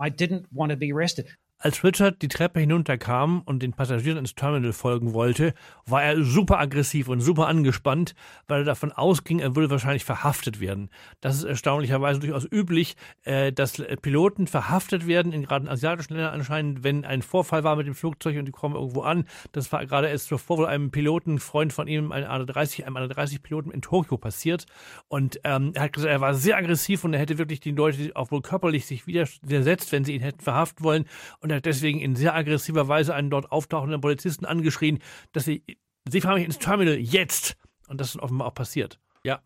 I 0.00 0.08
didn't 0.08 0.46
want 0.52 0.70
to 0.70 0.76
be 0.76 0.90
arrested. 0.90 1.26
Als 1.60 1.82
Richard 1.82 2.22
die 2.22 2.28
Treppe 2.28 2.60
hinunterkam 2.60 3.42
und 3.44 3.64
den 3.64 3.72
Passagieren 3.72 4.18
ins 4.18 4.36
Terminal 4.36 4.72
folgen 4.72 5.12
wollte, 5.12 5.54
war 5.86 6.04
er 6.04 6.22
super 6.22 6.60
aggressiv 6.60 7.08
und 7.08 7.20
super 7.20 7.48
angespannt, 7.48 8.14
weil 8.46 8.60
er 8.60 8.64
davon 8.64 8.92
ausging, 8.92 9.40
er 9.40 9.56
würde 9.56 9.68
wahrscheinlich 9.68 10.04
verhaftet 10.04 10.60
werden. 10.60 10.88
Das 11.20 11.36
ist 11.36 11.42
erstaunlicherweise 11.42 12.20
durchaus 12.20 12.46
üblich, 12.48 12.94
äh, 13.24 13.52
dass 13.52 13.82
Piloten 14.02 14.46
verhaftet 14.46 15.08
werden, 15.08 15.32
in 15.32 15.42
gerade 15.42 15.64
in 15.64 15.72
asiatischen 15.72 16.14
Ländern 16.14 16.34
anscheinend, 16.34 16.84
wenn 16.84 17.04
ein 17.04 17.22
Vorfall 17.22 17.64
war 17.64 17.74
mit 17.74 17.88
dem 17.88 17.96
Flugzeug 17.96 18.38
und 18.38 18.44
die 18.44 18.52
kommen 18.52 18.76
irgendwo 18.76 19.00
an. 19.00 19.24
Das 19.50 19.72
war 19.72 19.84
gerade 19.84 20.06
erst 20.06 20.28
zuvor 20.28 20.58
wohl 20.58 20.66
einem 20.66 20.92
Piloten, 20.92 21.40
Freund 21.40 21.72
von 21.72 21.88
ihm, 21.88 22.12
einem 22.12 22.30
A30, 22.30 22.84
einem 22.84 22.98
A30-Piloten 22.98 23.72
in 23.72 23.82
Tokio 23.82 24.16
passiert. 24.16 24.66
Und 25.08 25.40
ähm, 25.42 25.72
er 25.74 25.82
hat 25.82 25.92
gesagt, 25.92 26.12
er 26.12 26.20
war 26.20 26.34
sehr 26.34 26.56
aggressiv 26.56 27.02
und 27.02 27.14
er 27.14 27.18
hätte 27.18 27.36
wirklich 27.36 27.58
die 27.58 27.72
Leute 27.72 28.12
auch 28.14 28.30
wohl 28.30 28.42
körperlich 28.42 28.86
sich 28.86 29.08
widersetzt, 29.08 29.90
wenn 29.90 30.04
sie 30.04 30.14
ihn 30.14 30.22
hätten 30.22 30.40
verhaften 30.40 30.84
wollen. 30.84 31.04
Und 31.48 31.52
er 31.52 31.56
hat 31.56 31.64
deswegen 31.64 31.98
in 31.98 32.14
sehr 32.14 32.34
aggressiver 32.34 32.88
Weise 32.88 33.14
einen 33.14 33.30
dort 33.30 33.50
auftauchenden 33.50 34.02
Polizisten 34.02 34.44
angeschrien, 34.44 34.98
dass 35.32 35.46
sie, 35.46 35.64
sie 36.06 36.20
fahren 36.20 36.34
mich 36.34 36.44
ins 36.44 36.58
Terminal 36.58 36.98
jetzt. 36.98 37.56
Und 37.88 37.98
das 38.02 38.14
ist 38.14 38.20
offenbar 38.20 38.48
auch 38.48 38.54
passiert. 38.54 39.00
Ja. 39.24 39.40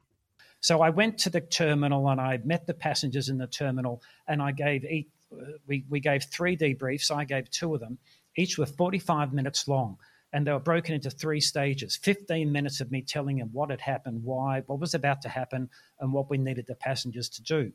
So 0.59 0.85
I 0.85 0.91
went 0.95 1.23
to 1.23 1.31
the 1.31 1.41
terminal 1.41 2.09
and 2.09 2.21
I 2.21 2.45
met 2.45 2.65
the 2.67 2.75
passengers 2.75 3.29
in 3.29 3.39
the 3.39 3.47
terminal 3.47 4.01
and 4.27 4.43
I 4.43 4.53
gave 4.53 4.85
each, 4.85 5.07
uh, 5.31 5.37
we, 5.69 5.85
we 5.89 6.01
gave 6.01 6.25
three 6.25 6.57
debriefs. 6.57 7.09
I 7.09 7.25
gave 7.25 7.45
two 7.51 7.73
of 7.73 7.81
them. 7.81 7.99
Each 8.37 8.59
were 8.59 8.67
45 8.67 9.33
minutes 9.33 9.69
long 9.69 9.97
and 10.33 10.45
they 10.45 10.53
were 10.53 10.59
broken 10.59 10.95
into 10.95 11.11
three 11.11 11.41
stages 11.41 11.97
15 11.97 12.51
minutes 12.51 12.81
of 12.81 12.91
me 12.91 13.03
telling 13.03 13.37
them 13.37 13.51
what 13.53 13.71
had 13.71 13.81
happened, 13.81 14.25
why, 14.25 14.63
what 14.67 14.81
was 14.81 14.95
about 14.95 15.23
to 15.23 15.29
happen, 15.29 15.71
and 16.01 16.13
what 16.13 16.29
we 16.29 16.37
needed 16.37 16.67
the 16.67 16.75
passengers 16.75 17.29
to 17.29 17.43
do. 17.43 17.71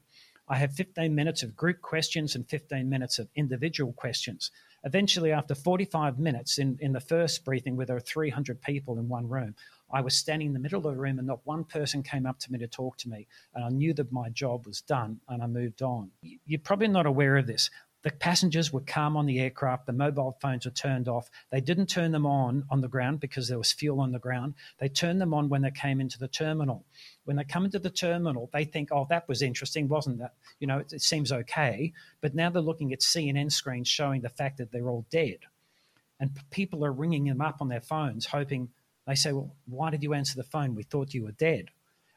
I 0.49 0.56
have 0.56 0.74
15 0.74 1.14
minutes 1.14 1.44
of 1.44 1.56
group 1.56 1.82
questions 1.82 2.36
and 2.36 2.48
15 2.49 2.88
minutes 2.88 3.19
of 3.19 3.28
individual 3.36 3.94
questions. 3.94 4.52
Eventually, 4.84 5.32
after 5.32 5.56
45 5.56 6.19
minutes 6.19 6.57
in, 6.57 6.78
in 6.80 6.94
the 6.94 7.02
first 7.02 7.44
briefing, 7.44 7.76
where 7.76 7.86
there 7.86 7.95
were 7.95 7.99
300 7.99 8.61
people 8.61 8.98
in 8.98 9.10
one 9.10 9.28
room, 9.28 9.56
I 9.91 10.02
was 10.02 10.15
standing 10.15 10.49
in 10.49 10.53
the 10.53 10.60
middle 10.60 10.78
of 10.78 10.95
the 10.95 10.99
room 10.99 11.18
and 11.18 11.28
not 11.28 11.45
one 11.45 11.64
person 11.64 12.03
came 12.03 12.26
up 12.26 12.40
to 12.40 12.52
me 12.52 12.60
to 12.60 12.68
talk 12.68 12.98
to 12.99 13.10
me. 13.10 13.28
And 13.53 13.65
I 13.65 13.69
knew 13.69 13.94
that 13.95 14.11
my 14.11 14.30
job 14.30 14.65
was 14.65 14.82
done 14.82 15.19
and 15.28 15.41
I 15.41 15.48
moved 15.48 15.82
on. 15.82 16.11
You're 16.45 16.60
probably 16.60 16.88
not 16.88 17.06
aware 17.06 17.38
of 17.38 17.48
this. 17.48 17.69
The 18.03 18.11
passengers 18.11 18.72
were 18.72 18.82
calm 18.82 19.18
on 19.18 19.26
the 19.26 19.40
aircraft. 19.40 19.86
The 19.86 19.91
mobile 19.91 20.38
phones 20.40 20.65
were 20.65 20.72
turned 20.72 21.10
off. 21.10 21.30
They 21.52 21.60
didn't 21.60 21.88
turn 21.88 22.11
them 22.11 22.26
on 22.26 22.64
on 22.69 22.82
the 22.82 22.88
ground 22.88 23.19
because 23.19 23.48
there 23.48 23.57
was 23.57 23.74
fuel 23.74 23.99
on 23.99 24.11
the 24.11 24.19
ground. 24.19 24.53
They 24.80 24.88
turned 24.88 25.19
them 25.19 25.34
on 25.34 25.49
when 25.49 25.64
they 25.64 25.72
came 25.72 25.99
into 25.99 26.19
the 26.19 26.28
terminal. 26.28 26.86
When 27.28 27.36
they 27.36 27.44
come 27.44 27.66
into 27.66 27.80
the 27.80 27.90
terminal, 27.90 28.49
they 28.54 28.64
think, 28.64 28.90
oh, 28.91 29.06
that 29.10 29.28
was 29.28 29.41
interesting, 29.41 29.88
wasn't 29.88 30.20
that? 30.20 30.34
You 30.60 30.68
know, 30.68 30.80
it, 30.80 30.94
it 30.94 31.02
seems 31.02 31.32
okay. 31.32 31.94
But 32.22 32.34
now 32.34 32.49
they're 32.49 32.62
looking 32.62 32.94
at 32.94 33.02
CNN 33.02 33.52
screens 33.52 33.88
showing 33.88 34.22
the 34.22 34.30
fact 34.30 34.58
that 34.58 34.72
they're 34.72 34.88
all 34.88 35.06
dead. 35.12 35.40
And 36.20 36.32
people 36.49 36.86
are 36.86 36.91
ringing 36.91 37.26
them 37.26 37.41
up 37.41 37.58
on 37.62 37.68
their 37.68 37.82
phones, 37.82 38.26
hoping 38.26 38.70
they 39.06 39.16
say, 39.16 39.34
well, 39.34 39.56
why 39.66 39.90
did 39.90 40.04
you 40.04 40.14
answer 40.14 40.36
the 40.36 40.44
phone? 40.44 40.74
We 40.74 40.84
thought 40.84 41.14
you 41.14 41.24
were 41.24 41.32
dead. 41.32 41.70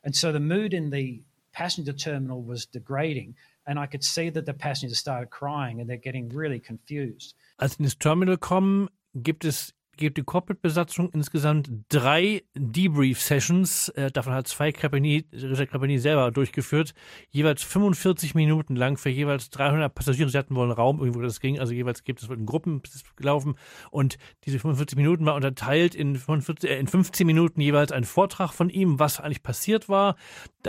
And 0.05 0.15
so 0.15 0.33
the 0.33 0.41
mood 0.41 0.73
in 0.73 0.91
the 0.91 1.23
passenger 1.53 1.93
terminal 1.93 2.43
was 2.43 2.65
degrading 2.65 3.35
and 3.67 3.79
I 3.79 3.87
could 3.87 4.03
see 4.03 4.31
that 4.31 4.47
the 4.47 4.55
passengers 4.55 4.99
started 4.99 5.31
crying 5.31 5.81
and 5.81 5.89
they're 5.89 5.97
getting 5.97 6.29
really 6.31 6.59
confused. 6.59 7.35
Als 7.59 7.77
sie 7.77 7.85
ins 7.85 7.95
Terminal 7.95 8.37
kommen, 8.37 8.89
gibt 9.23 9.45
es 9.45 9.73
gibt 9.97 10.17
die 10.17 10.23
Cockpit-Besatzung 10.23 11.11
insgesamt 11.11 11.71
drei 11.89 12.43
Debrief-Sessions. 12.55 13.91
Äh, 13.91 14.11
davon 14.11 14.33
hat 14.33 14.49
zwei 14.49 14.73
Crepini, 14.73 15.27
Richard 15.33 15.71
Crepini 15.71 15.99
selber 15.99 16.31
durchgeführt. 16.31 16.95
Jeweils 17.31 17.63
45 17.63 18.35
Minuten 18.35 18.77
lang 18.77 18.97
für 18.97 19.11
jeweils 19.11 19.51
300 19.51 19.95
Passagiere. 19.95 20.29
Sie 20.29 20.39
hatten 20.39 20.55
wohl 20.55 20.65
einen 20.65 20.73
Raum, 20.73 21.01
irgendwo 21.01 21.21
das 21.21 21.41
ging. 21.41 21.61
Also 21.61 21.75
jeweils 21.75 22.03
gibt 22.03 22.23
es 22.23 22.29
in 22.29 22.47
Gruppen 22.47 22.83
gelaufen. 23.17 23.55
Und 23.91 24.17
diese 24.47 24.59
45 24.59 24.97
Minuten 24.97 25.27
war 25.27 25.35
unterteilt 25.35 25.95
in, 25.95 26.17
45, 26.17 26.69
äh, 26.69 26.79
in 26.79 26.87
15 26.87 27.27
Minuten 27.27 27.61
jeweils 27.61 27.93
ein 27.93 28.05
Vortrag 28.05 28.53
von 28.53 28.71
ihm, 28.71 28.99
was 28.99 29.21
eigentlich 29.21 29.43
passiert 29.43 29.89
war. 29.89 30.17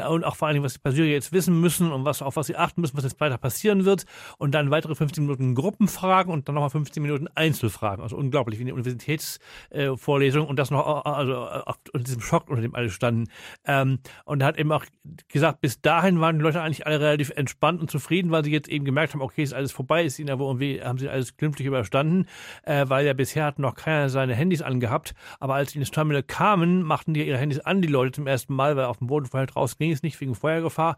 Und 0.10 0.24
auch 0.24 0.36
vor 0.36 0.50
allem, 0.50 0.64
was 0.64 0.74
die 0.74 0.80
Passagiere 0.80 1.08
jetzt 1.08 1.32
wissen 1.32 1.60
müssen 1.60 1.92
und 1.92 2.06
was, 2.06 2.22
auf 2.22 2.36
was 2.36 2.48
sie 2.48 2.56
achten 2.56 2.82
müssen, 2.82 2.98
was 2.98 3.04
jetzt 3.04 3.20
weiter 3.20 3.38
passieren 3.38 3.86
wird. 3.86 4.06
Und 4.38 4.52
dann 4.52 4.72
weitere 4.72 4.96
15 4.96 5.24
Minuten 5.24 5.56
Gruppenfragen 5.56 6.34
und 6.34 6.48
dann 6.48 6.56
nochmal 6.56 6.70
15 6.70 7.02
Minuten 7.02 7.28
Einzelfragen. 7.36 8.04
Also 8.04 8.18
unglaublich, 8.18 8.60
wie 8.60 8.64
eine 8.64 8.74
Universität 8.74 9.11
Universitätsvorlesung 9.12 10.48
und 10.48 10.58
das 10.58 10.72
noch 10.72 11.06
also 11.06 11.48
unter 11.94 12.06
diesem 12.06 12.22
Schock, 12.22 12.50
unter 12.50 12.62
dem 12.62 12.76
alle 12.76 12.90
standen. 12.90 13.30
Ähm, 13.66 14.00
und 14.26 14.42
er 14.42 14.48
hat 14.48 14.58
eben 14.58 14.72
auch 14.72 14.86
gesagt, 15.28 15.62
bis 15.62 15.82
dahin 15.82 16.20
waren 16.20 16.38
die 16.38 16.44
Leute 16.44 16.62
eigentlich 16.62 16.86
alle 16.86 17.00
relativ 17.00 17.32
entspannt 17.32 17.82
und 17.82 17.92
zufrieden, 17.92 18.32
weil 18.32 18.44
sie 18.44 18.52
jetzt 18.52 18.70
eben 18.70 18.86
gemerkt 18.86 19.14
haben, 19.14 19.22
okay, 19.22 19.44
ist 19.44 19.54
alles 19.54 19.72
vorbei, 19.72 20.04
ist 20.04 20.20
ihnen 20.20 20.30
aber 20.30 20.46
irgendwie, 20.46 20.82
haben 20.82 20.98
sie 20.98 21.10
alles 21.10 21.38
glimpflich 21.38 21.68
überstanden, 21.68 22.28
äh, 22.64 22.86
weil 22.88 23.06
ja 23.06 23.14
bisher 23.14 23.46
hat 23.46 23.60
noch 23.60 23.76
keiner 23.76 24.10
seine 24.10 24.36
Handys 24.36 24.62
angehabt. 24.62 25.14
Aber 25.40 25.56
als 25.56 25.72
sie 25.72 25.80
ins 25.80 25.92
Terminal 25.92 26.24
kamen, 26.24 26.84
machten 26.84 27.14
die 27.14 27.26
ihre 27.26 27.38
Handys 27.38 27.60
an, 27.60 27.82
die 27.82 27.88
Leute 27.88 28.12
zum 28.14 28.28
ersten 28.28 28.54
Mal, 28.54 28.76
weil 28.76 28.86
auf 28.86 28.98
dem 28.98 29.08
Boden 29.08 29.26
vorher 29.26 29.52
raus 29.52 29.78
ging 29.78 29.92
es 29.92 30.04
nicht 30.04 30.20
wegen 30.22 30.36
Feuergefahr. 30.36 30.98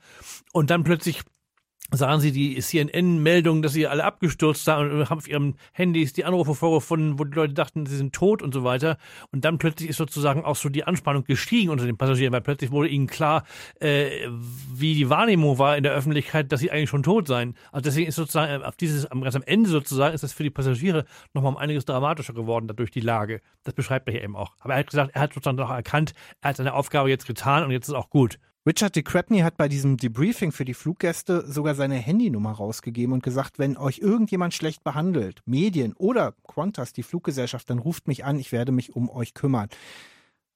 Und 0.52 0.70
dann 0.70 0.84
plötzlich 0.84 1.22
sahen 1.92 2.20
sie 2.20 2.32
die 2.32 2.60
CNN-Meldung, 2.60 3.62
dass 3.62 3.74
sie 3.74 3.88
alle 3.88 4.04
abgestürzt 4.04 4.66
waren 4.68 4.92
und 4.92 5.10
haben 5.10 5.18
auf 5.18 5.28
ihren 5.28 5.56
Handys 5.74 6.14
die 6.14 6.26
Anrufe 6.26 6.56
vorgefunden, 6.56 7.20
wo 7.20 7.24
die 7.24 7.36
Leute 7.36 7.54
dachten, 7.54 7.86
sie 7.86 7.98
sind 7.98 8.14
tot 8.14 8.42
und 8.42 8.54
so 8.54 8.64
weiter. 8.64 8.98
Und 9.32 9.46
dann 9.46 9.58
plötzlich 9.58 9.90
ist 9.90 9.98
sozusagen 9.98 10.44
auch 10.44 10.56
so 10.56 10.70
die 10.70 10.86
Anspannung 10.86 11.24
gestiegen 11.24 11.70
unter 11.70 11.86
den 11.86 11.98
Passagieren, 11.98 12.34
weil 12.34 12.42
plötzlich 12.42 12.72
wurde 12.72 12.90
ihnen 12.90 13.08
klar, 13.08 13.44
äh, 13.80 14.28
wie 14.74 14.96
die 14.96 15.10
Wahrnehmung 15.10 15.60
war 15.60 15.78
in 15.78 15.84
der 15.84 15.94
Öffentlichkeit, 15.94 16.52
dass 16.52 16.62
sie 16.62 16.72
eigentlich 16.72 16.90
schon 16.90 17.04
tot 17.04 17.28
seien. 17.28 17.56
Also 17.72 17.84
deswegen 17.84 18.08
ist 18.08 18.16
sozusagen 18.16 18.64
auf 18.64 18.76
dieses, 18.76 19.08
ganz 19.10 19.36
am 19.36 19.44
Ende 19.44 19.70
sozusagen, 19.70 20.16
ist 20.16 20.24
das 20.24 20.34
für 20.34 20.44
die 20.44 20.50
Passagiere 20.50 21.06
nochmal 21.34 21.52
um 21.52 21.58
einiges 21.58 21.86
dramatischer 21.86 22.34
geworden, 22.34 22.68
dadurch 22.68 22.92
die 22.92 23.02
Lage. 23.02 23.42
Das 23.64 23.74
beschreibt 23.74 24.08
er 24.08 24.14
hier 24.14 24.24
eben 24.24 24.36
auch. 24.36 24.54
Aber 24.60 24.74
er 24.74 24.80
hat 24.80 24.90
gesagt, 24.90 25.12
er 25.14 25.22
hat 25.22 25.34
sozusagen 25.34 25.60
auch 25.60 25.70
erkannt, 25.70 26.14
er 26.42 26.50
hat 26.50 26.58
seine 26.58 26.74
Aufgabe 26.74 27.10
jetzt 27.10 27.28
getan 27.28 27.64
und 27.64 27.72
jetzt 27.72 27.88
ist 27.88 27.94
auch 27.94 28.10
gut. 28.10 28.40
Richard 28.66 28.96
de 28.96 29.04
Crepney 29.04 29.40
hat 29.40 29.58
bei 29.58 29.68
diesem 29.68 29.98
Debriefing 29.98 30.54
für 30.54 30.64
die 30.64 30.74
Fluggäste 30.74 31.46
sogar 31.46 31.76
seine 31.76 31.96
Handynummer 31.96 32.54
rausgegeben 32.54 33.12
und 33.14 33.22
gesagt, 33.22 33.60
wenn 33.60 33.76
euch 33.76 34.00
irgendjemand 34.00 34.54
schlecht 34.54 34.86
behandelt, 34.86 35.42
Medien 35.46 35.92
oder 35.98 36.34
Qantas, 36.48 36.94
die 36.94 37.04
Fluggesellschaft, 37.04 37.70
dann 37.70 37.80
ruft 37.80 38.08
mich 38.08 38.24
an, 38.24 38.40
ich 38.40 38.54
werde 38.54 38.72
mich 38.72 38.96
um 38.96 39.10
euch 39.10 39.34
kümmern. 39.34 39.68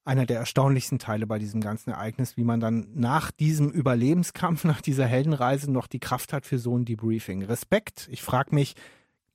Einer 0.06 0.24
der 0.24 0.38
erstaunlichsten 0.38 0.98
Teile 0.98 1.26
bei 1.26 1.38
diesem 1.38 1.60
ganzen 1.60 1.90
Ereignis, 1.90 2.38
wie 2.38 2.44
man 2.44 2.60
dann 2.60 2.88
nach 2.94 3.30
diesem 3.30 3.68
Überlebenskampf, 3.70 4.64
nach 4.64 4.80
dieser 4.80 5.04
Heldenreise 5.04 5.70
noch 5.70 5.86
die 5.86 6.00
Kraft 6.00 6.32
hat 6.32 6.46
für 6.46 6.58
so 6.58 6.78
ein 6.78 6.86
Debriefing. 6.86 7.42
Respekt. 7.42 8.08
Ich 8.10 8.22
frage 8.22 8.54
mich, 8.54 8.74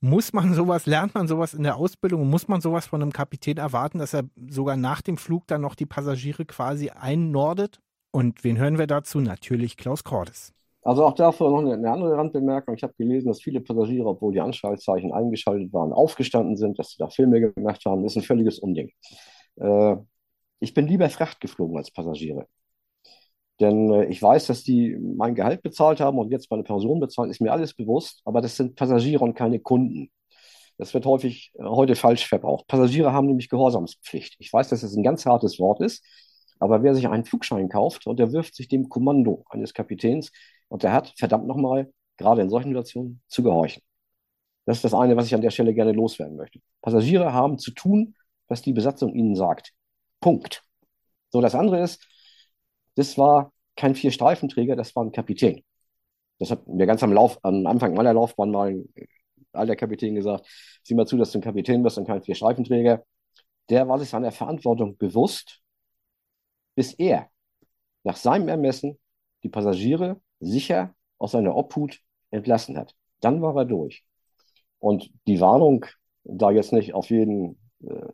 muss 0.00 0.32
man 0.32 0.52
sowas, 0.52 0.86
lernt 0.86 1.14
man 1.14 1.28
sowas 1.28 1.54
in 1.54 1.62
der 1.62 1.76
Ausbildung? 1.76 2.28
Muss 2.28 2.48
man 2.48 2.60
sowas 2.60 2.86
von 2.86 3.00
einem 3.00 3.12
Kapitän 3.12 3.58
erwarten, 3.58 4.00
dass 4.00 4.14
er 4.14 4.24
sogar 4.48 4.76
nach 4.76 5.00
dem 5.00 5.16
Flug 5.16 5.46
dann 5.46 5.60
noch 5.60 5.76
die 5.76 5.86
Passagiere 5.86 6.44
quasi 6.44 6.90
einnordet? 6.90 7.80
Und 8.14 8.44
wen 8.44 8.58
hören 8.58 8.78
wir 8.78 8.86
dazu? 8.86 9.18
Natürlich 9.18 9.76
Klaus 9.76 10.04
Cordes. 10.04 10.52
Also 10.82 11.04
auch 11.04 11.14
dafür 11.14 11.50
noch 11.50 11.68
eine, 11.68 11.90
andere 11.90 12.16
Randbemerkung. 12.16 12.76
Ich 12.76 12.84
habe 12.84 12.94
gelesen, 12.96 13.26
dass 13.26 13.42
viele 13.42 13.60
Passagiere, 13.60 14.06
obwohl 14.06 14.32
die 14.32 14.40
Anschaltzeichen 14.40 15.12
eingeschaltet 15.12 15.72
waren, 15.72 15.92
aufgestanden 15.92 16.56
sind, 16.56 16.78
dass 16.78 16.90
sie 16.90 16.98
da 16.98 17.08
Filme 17.08 17.40
gemacht 17.40 17.84
haben. 17.84 18.04
Das 18.04 18.12
ist 18.12 18.22
ein 18.22 18.22
völliges 18.22 18.60
Unding. 18.60 18.92
Äh, 19.56 19.96
ich 20.60 20.74
bin 20.74 20.86
lieber 20.86 21.10
Fracht 21.10 21.40
geflogen 21.40 21.76
als 21.76 21.90
Passagiere. 21.90 22.46
Denn 23.58 23.90
äh, 23.90 24.04
ich 24.04 24.22
weiß, 24.22 24.46
dass 24.46 24.62
die 24.62 24.96
mein 24.96 25.34
Gehalt 25.34 25.62
bezahlt 25.62 25.98
haben 25.98 26.18
und 26.18 26.30
jetzt 26.30 26.48
meine 26.52 26.62
Pension 26.62 27.00
bezahlen, 27.00 27.32
ist 27.32 27.40
mir 27.40 27.50
alles 27.50 27.74
bewusst, 27.74 28.22
aber 28.24 28.40
das 28.40 28.56
sind 28.56 28.76
Passagiere 28.76 29.24
und 29.24 29.34
keine 29.34 29.58
Kunden. 29.58 30.12
Das 30.78 30.94
wird 30.94 31.04
häufig 31.04 31.50
äh, 31.58 31.64
heute 31.64 31.96
falsch 31.96 32.28
verbraucht. 32.28 32.68
Passagiere 32.68 33.12
haben 33.12 33.26
nämlich 33.26 33.48
Gehorsamspflicht. 33.48 34.36
Ich 34.38 34.52
weiß, 34.52 34.68
dass 34.68 34.82
das 34.82 34.94
ein 34.94 35.02
ganz 35.02 35.26
hartes 35.26 35.58
Wort 35.58 35.80
ist, 35.80 36.04
aber 36.64 36.82
wer 36.82 36.94
sich 36.94 37.06
einen 37.08 37.24
Flugschein 37.24 37.68
kauft 37.68 38.06
und 38.06 38.18
der 38.18 38.32
wirft 38.32 38.54
sich 38.54 38.68
dem 38.68 38.88
Kommando 38.88 39.44
eines 39.50 39.74
Kapitäns 39.74 40.32
und 40.68 40.82
der 40.82 40.92
hat, 40.92 41.12
verdammt 41.18 41.46
nochmal, 41.46 41.92
gerade 42.16 42.40
in 42.40 42.48
solchen 42.48 42.70
Situationen, 42.70 43.20
zu 43.28 43.42
gehorchen. 43.42 43.82
Das 44.64 44.78
ist 44.78 44.84
das 44.84 44.94
eine, 44.94 45.14
was 45.16 45.26
ich 45.26 45.34
an 45.34 45.42
der 45.42 45.50
Stelle 45.50 45.74
gerne 45.74 45.92
loswerden 45.92 46.36
möchte. 46.36 46.60
Passagiere 46.80 47.34
haben 47.34 47.58
zu 47.58 47.70
tun, 47.72 48.16
was 48.48 48.62
die 48.62 48.72
Besatzung 48.72 49.14
ihnen 49.14 49.36
sagt. 49.36 49.72
Punkt. 50.20 50.62
So, 51.30 51.42
das 51.42 51.54
andere 51.54 51.82
ist, 51.82 52.06
das 52.94 53.18
war 53.18 53.52
kein 53.76 53.94
Vier-Streifenträger, 53.94 54.74
das 54.74 54.96
war 54.96 55.04
ein 55.04 55.12
Kapitän. 55.12 55.62
Das 56.38 56.50
hat 56.50 56.66
mir 56.66 56.86
ganz 56.86 57.02
am, 57.02 57.12
Lauf, 57.12 57.38
am 57.42 57.66
Anfang 57.66 57.92
meiner 57.94 58.14
Laufbahn 58.14 58.50
mal 58.50 58.70
ein 58.70 58.88
alter 59.52 59.76
Kapitän 59.76 60.14
gesagt, 60.14 60.46
sieh 60.82 60.94
mal 60.94 61.06
zu, 61.06 61.18
dass 61.18 61.30
du 61.32 61.38
ein 61.38 61.42
Kapitän 61.42 61.82
bist 61.82 61.98
und 61.98 62.06
kein 62.06 62.22
Vier-Streifenträger. 62.22 63.04
Der 63.68 63.86
war 63.86 63.98
sich 63.98 64.08
seiner 64.08 64.32
Verantwortung 64.32 64.96
bewusst 64.96 65.60
bis 66.74 66.92
er 66.94 67.28
nach 68.02 68.16
seinem 68.16 68.48
Ermessen 68.48 68.98
die 69.42 69.48
Passagiere 69.48 70.20
sicher 70.40 70.94
aus 71.18 71.32
seiner 71.32 71.56
Obhut 71.56 72.00
entlassen 72.30 72.76
hat. 72.76 72.94
Dann 73.20 73.40
war 73.42 73.56
er 73.56 73.64
durch. 73.64 74.04
Und 74.78 75.10
die 75.26 75.40
Warnung, 75.40 75.86
da 76.24 76.50
jetzt 76.50 76.72
nicht 76.72 76.94
auf 76.94 77.10
jeden 77.10 77.58
äh, 77.80 78.08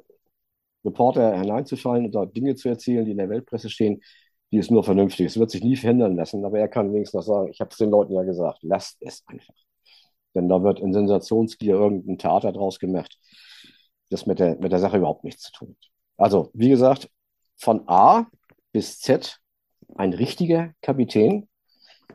Reporter 0.85 1.39
hineinzufallen 1.39 2.07
und 2.07 2.15
da 2.15 2.27
Dinge 2.27 2.55
zu 2.55 2.69
erzählen, 2.69 3.05
die 3.05 3.13
in 3.13 3.19
der 3.19 3.29
Weltpresse 3.29 3.69
stehen, 3.69 4.01
die 4.53 4.59
ist 4.59 4.71
nur 4.71 4.85
vernünftig. 4.85 5.27
Es 5.27 5.39
wird 5.39 5.51
sich 5.51 5.63
nie 5.63 5.77
verhindern 5.77 6.17
lassen, 6.17 6.45
aber 6.45 6.59
er 6.59 6.69
kann 6.69 6.93
wenigstens 6.93 7.27
noch 7.27 7.35
sagen, 7.35 7.51
ich 7.51 7.61
habe 7.61 7.71
es 7.71 7.77
den 7.77 7.91
Leuten 7.91 8.15
ja 8.15 8.23
gesagt, 8.23 8.59
lasst 8.63 8.99
es 9.01 9.23
einfach. 9.27 9.55
Denn 10.35 10.49
da 10.49 10.63
wird 10.63 10.81
in 10.81 10.93
Sensationsgier 10.93 11.75
irgendein 11.75 12.19
Theater 12.19 12.53
draus 12.53 12.79
gemacht, 12.79 13.19
das 14.11 14.27
mit 14.27 14.39
der, 14.39 14.57
mit 14.59 14.73
der 14.73 14.79
Sache 14.79 14.99
überhaupt 14.99 15.25
nichts 15.25 15.43
zu 15.45 15.53
tun 15.53 15.71
hat. 15.71 15.91
Also, 16.17 16.51
wie 16.55 16.69
gesagt, 16.69 17.11
von 17.57 17.83
A 17.89 18.27
bis 18.73 18.99
Z 19.01 19.41
ein 19.97 20.13
richtiger 20.13 20.73
Kapitän. 20.83 21.49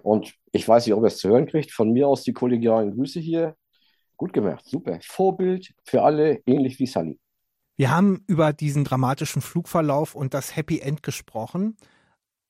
Und 0.04 0.34
ich 0.52 0.68
weiß 0.68 0.86
nicht, 0.86 0.94
ob 0.94 1.04
er 1.04 1.08
es 1.08 1.18
zu 1.18 1.30
hören 1.30 1.48
kriegt. 1.48 1.72
Von 1.72 1.92
mir 1.92 2.08
aus 2.08 2.24
die 2.24 2.34
kollegialen 2.34 2.94
Grüße 2.94 3.20
hier. 3.20 3.56
Gut 4.18 4.34
gemacht, 4.34 4.66
super. 4.66 5.00
Vorbild 5.02 5.74
für 5.84 6.04
alle, 6.04 6.42
ähnlich 6.46 6.80
wie 6.80 6.88
Sunny. 6.88 7.20
Wir 7.78 7.92
haben 7.92 8.24
über 8.28 8.54
diesen 8.54 8.86
dramatischen 8.86 9.42
Flugverlauf 9.42 10.16
und 10.16 10.34
das 10.34 10.56
Happy 10.56 10.80
End 10.80 11.04
gesprochen. 11.04 11.76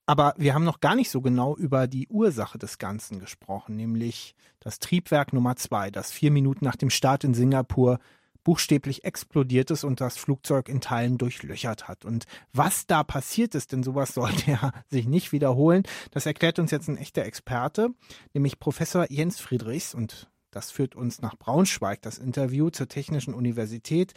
Aber 0.05 0.35
wir 0.37 0.53
haben 0.53 0.65
noch 0.65 0.81
gar 0.81 0.95
nicht 0.95 1.09
so 1.09 1.21
genau 1.21 1.55
über 1.55 1.87
die 1.87 2.07
Ursache 2.09 2.59
des 2.59 2.77
Ganzen 2.77 3.19
gesprochen, 3.19 3.75
nämlich 3.75 4.35
das 4.59 4.77
Triebwerk 4.77 5.33
Nummer 5.33 5.55
zwei, 5.55 5.89
das 5.89 6.11
vier 6.11 6.29
Minuten 6.29 6.63
nach 6.63 6.75
dem 6.75 6.91
Start 6.91 7.23
in 7.23 7.33
Singapur 7.33 7.97
buchstäblich 8.45 9.03
explodiert 9.03 9.71
ist 9.71 9.83
und 9.83 9.99
das 9.99 10.15
Flugzeug 10.15 10.69
in 10.69 10.79
Teilen 10.79 11.17
durchlöchert 11.17 11.89
hat. 11.89 12.05
Und 12.05 12.25
was 12.53 12.87
da 12.87 13.03
passiert 13.03 13.55
ist, 13.55 13.73
denn 13.73 13.83
sowas 13.83 14.13
sollte 14.13 14.51
ja 14.51 14.71
sich 14.87 15.07
nicht 15.07 15.33
wiederholen, 15.33 15.83
das 16.11 16.25
erklärt 16.25 16.59
uns 16.59 16.71
jetzt 16.71 16.87
ein 16.87 16.95
echter 16.95 17.25
Experte, 17.25 17.89
nämlich 18.33 18.59
Professor 18.59 19.11
Jens 19.11 19.41
Friedrichs. 19.41 19.93
Und 19.93 20.29
das 20.51 20.71
führt 20.71 20.95
uns 20.95 21.21
nach 21.21 21.35
Braunschweig, 21.35 22.01
das 22.01 22.17
Interview 22.17 22.69
zur 22.69 22.87
Technischen 22.87 23.33
Universität. 23.33 24.13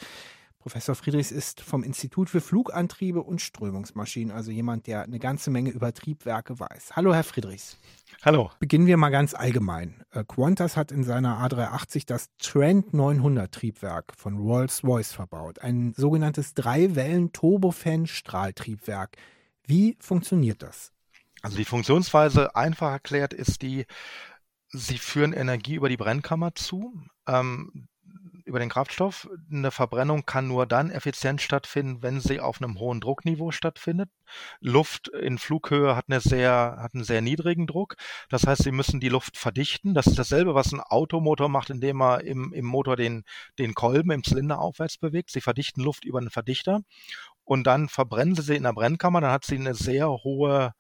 Professor 0.58 0.94
Friedrichs 0.94 1.30
ist 1.30 1.60
vom 1.60 1.84
Institut 1.84 2.28
für 2.28 2.40
Flugantriebe 2.40 3.22
und 3.22 3.40
Strömungsmaschinen, 3.40 4.34
also 4.34 4.50
jemand, 4.50 4.88
der 4.88 5.02
eine 5.02 5.18
ganze 5.18 5.50
Menge 5.50 5.70
über 5.70 5.94
Triebwerke 5.94 6.58
weiß. 6.58 6.96
Hallo, 6.96 7.14
Herr 7.14 7.24
Friedrichs. 7.24 7.78
Hallo. 8.22 8.50
Beginnen 8.58 8.86
wir 8.86 8.96
mal 8.96 9.10
ganz 9.10 9.34
allgemein. 9.34 10.02
Äh, 10.10 10.24
Qantas 10.24 10.76
hat 10.76 10.90
in 10.90 11.04
seiner 11.04 11.46
A380 11.46 12.06
das 12.06 12.30
Trent 12.38 12.92
900 12.92 13.54
Triebwerk 13.54 14.12
von 14.16 14.36
Rolls-Royce 14.36 15.12
verbaut, 15.12 15.60
ein 15.60 15.94
sogenanntes 15.96 16.54
Drei-Wellen-Turbofan-Strahltriebwerk. 16.54 19.16
Wie 19.64 19.96
funktioniert 20.00 20.62
das? 20.62 20.90
Also 21.42 21.56
die 21.56 21.64
Funktionsweise 21.64 22.56
einfach 22.56 22.90
erklärt 22.90 23.32
ist 23.32 23.62
die, 23.62 23.86
Sie 24.70 24.98
führen 24.98 25.32
Energie 25.32 25.76
über 25.76 25.88
die 25.88 25.96
Brennkammer 25.96 26.54
zu. 26.54 26.92
Ähm, 27.26 27.88
über 28.48 28.58
den 28.58 28.70
Kraftstoff. 28.70 29.28
Eine 29.52 29.70
Verbrennung 29.70 30.26
kann 30.26 30.48
nur 30.48 30.66
dann 30.66 30.90
effizient 30.90 31.40
stattfinden, 31.40 32.02
wenn 32.02 32.20
sie 32.20 32.40
auf 32.40 32.60
einem 32.60 32.78
hohen 32.78 33.00
Druckniveau 33.00 33.52
stattfindet. 33.52 34.10
Luft 34.60 35.08
in 35.08 35.38
Flughöhe 35.38 35.94
hat, 35.94 36.06
eine 36.08 36.20
sehr, 36.20 36.78
hat 36.80 36.94
einen 36.94 37.04
sehr 37.04 37.20
niedrigen 37.20 37.66
Druck. 37.66 37.96
Das 38.28 38.46
heißt, 38.46 38.64
sie 38.64 38.72
müssen 38.72 39.00
die 39.00 39.08
Luft 39.08 39.36
verdichten. 39.36 39.94
Das 39.94 40.06
ist 40.06 40.18
dasselbe, 40.18 40.54
was 40.54 40.72
ein 40.72 40.80
Automotor 40.80 41.48
macht, 41.48 41.70
indem 41.70 42.00
er 42.02 42.24
im, 42.24 42.52
im 42.52 42.64
Motor 42.64 42.96
den, 42.96 43.24
den 43.58 43.74
Kolben 43.74 44.10
im 44.10 44.24
Zylinder 44.24 44.58
aufwärts 44.58 44.98
bewegt. 44.98 45.30
Sie 45.30 45.40
verdichten 45.40 45.82
Luft 45.82 46.04
über 46.04 46.18
einen 46.18 46.30
Verdichter 46.30 46.80
und 47.44 47.66
dann 47.66 47.88
verbrennen 47.88 48.34
sie 48.34 48.42
sie 48.42 48.56
in 48.56 48.64
der 48.64 48.72
Brennkammer. 48.72 49.20
Dann 49.20 49.32
hat 49.32 49.44
sie 49.44 49.56
eine 49.56 49.74
sehr 49.74 50.08
hohe 50.08 50.72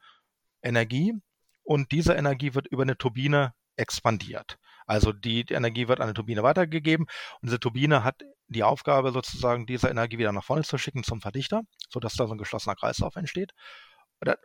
Energie 0.62 1.14
und 1.62 1.92
diese 1.92 2.14
Energie 2.14 2.54
wird 2.54 2.66
über 2.66 2.82
eine 2.82 2.96
Turbine 2.96 3.52
expandiert. 3.76 4.58
Also 4.88 5.12
die, 5.12 5.44
die 5.44 5.54
Energie 5.54 5.86
wird 5.86 6.00
an 6.00 6.04
eine 6.04 6.14
Turbine 6.14 6.42
weitergegeben 6.42 7.06
und 7.40 7.46
diese 7.46 7.60
Turbine 7.60 8.04
hat 8.04 8.22
die 8.48 8.64
Aufgabe 8.64 9.12
sozusagen, 9.12 9.66
diese 9.66 9.88
Energie 9.88 10.16
wieder 10.16 10.32
nach 10.32 10.42
vorne 10.42 10.64
zu 10.64 10.78
schicken 10.78 11.04
zum 11.04 11.20
Verdichter, 11.20 11.62
sodass 11.90 12.14
da 12.14 12.26
so 12.26 12.32
ein 12.32 12.38
geschlossener 12.38 12.74
Kreislauf 12.74 13.14
entsteht. 13.16 13.52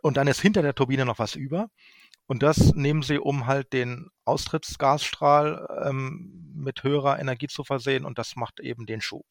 Und 0.02 0.18
dann 0.18 0.28
ist 0.28 0.40
hinter 0.40 0.60
der 0.60 0.74
Turbine 0.74 1.06
noch 1.06 1.18
was 1.18 1.34
über. 1.34 1.68
Und 2.26 2.42
das 2.42 2.74
nehmen 2.74 3.02
sie, 3.02 3.18
um 3.18 3.46
halt 3.46 3.72
den 3.72 4.10
Austrittsgasstrahl 4.26 5.82
ähm, 5.84 6.52
mit 6.54 6.82
höherer 6.82 7.18
Energie 7.18 7.48
zu 7.48 7.64
versehen 7.64 8.04
und 8.04 8.18
das 8.18 8.36
macht 8.36 8.60
eben 8.60 8.86
den 8.86 9.00
Schub. 9.00 9.26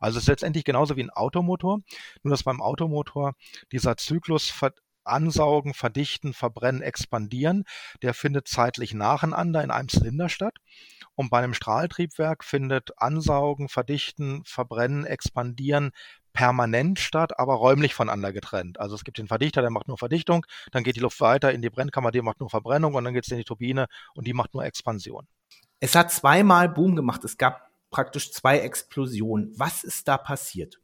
Also 0.00 0.18
es 0.18 0.24
ist 0.24 0.28
letztendlich 0.28 0.64
genauso 0.64 0.96
wie 0.96 1.02
ein 1.02 1.10
Automotor, 1.10 1.80
nur 2.22 2.30
dass 2.32 2.42
beim 2.42 2.60
Automotor 2.60 3.34
dieser 3.72 3.96
Zyklus 3.96 4.50
Ansaugen, 5.08 5.74
Verdichten, 5.74 6.32
Verbrennen, 6.34 6.82
Expandieren, 6.82 7.64
der 8.02 8.14
findet 8.14 8.48
zeitlich 8.48 8.94
nacheinander 8.94 9.62
in 9.62 9.70
einem 9.70 9.88
Zylinder 9.88 10.28
statt. 10.28 10.56
Und 11.14 11.30
bei 11.30 11.38
einem 11.38 11.54
Strahltriebwerk 11.54 12.44
findet 12.44 12.92
Ansaugen, 12.98 13.68
Verdichten, 13.68 14.42
Verbrennen, 14.44 15.04
Expandieren 15.04 15.90
permanent 16.32 17.00
statt, 17.00 17.38
aber 17.38 17.54
räumlich 17.54 17.94
voneinander 17.94 18.32
getrennt. 18.32 18.78
Also 18.78 18.94
es 18.94 19.02
gibt 19.02 19.18
den 19.18 19.26
Verdichter, 19.26 19.60
der 19.60 19.70
macht 19.70 19.88
nur 19.88 19.98
Verdichtung, 19.98 20.46
dann 20.70 20.84
geht 20.84 20.94
die 20.94 21.00
Luft 21.00 21.20
weiter 21.20 21.52
in 21.52 21.62
die 21.62 21.70
Brennkammer, 21.70 22.12
die 22.12 22.22
macht 22.22 22.38
nur 22.38 22.48
Verbrennung 22.48 22.94
und 22.94 23.02
dann 23.02 23.12
geht 23.12 23.24
es 23.24 23.32
in 23.32 23.38
die 23.38 23.44
Turbine 23.44 23.86
und 24.14 24.26
die 24.26 24.34
macht 24.34 24.54
nur 24.54 24.64
Expansion. 24.64 25.26
Es 25.80 25.94
hat 25.94 26.12
zweimal 26.12 26.68
Boom 26.68 26.96
gemacht. 26.96 27.24
Es 27.24 27.36
gab 27.36 27.68
praktisch 27.90 28.32
zwei 28.32 28.60
Explosionen. 28.60 29.52
Was 29.56 29.84
ist 29.84 30.08
da 30.08 30.16
passiert? 30.16 30.78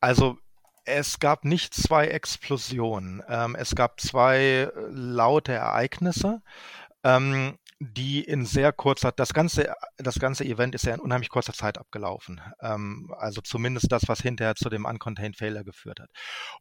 Also 0.00 0.38
es 0.84 1.18
gab 1.18 1.44
nicht 1.44 1.74
zwei 1.74 2.08
Explosionen. 2.08 3.22
Ähm, 3.28 3.56
es 3.56 3.74
gab 3.74 4.00
zwei 4.00 4.38
äh, 4.38 4.70
laute 4.90 5.52
Ereignisse, 5.52 6.42
ähm, 7.02 7.58
die 7.80 8.22
in 8.22 8.46
sehr 8.46 8.72
kurzer, 8.72 9.12
das 9.12 9.34
ganze, 9.34 9.74
das 9.98 10.18
ganze 10.18 10.44
Event 10.44 10.74
ist 10.74 10.86
ja 10.86 10.94
in 10.94 11.00
unheimlich 11.00 11.28
kurzer 11.28 11.52
Zeit 11.52 11.76
abgelaufen. 11.76 12.40
Ähm, 12.60 13.12
also 13.18 13.40
zumindest 13.40 13.90
das, 13.90 14.04
was 14.06 14.20
hinterher 14.20 14.54
zu 14.54 14.68
dem 14.70 14.84
Uncontained 14.84 15.36
Failure 15.36 15.64
geführt 15.64 16.00
hat. 16.00 16.10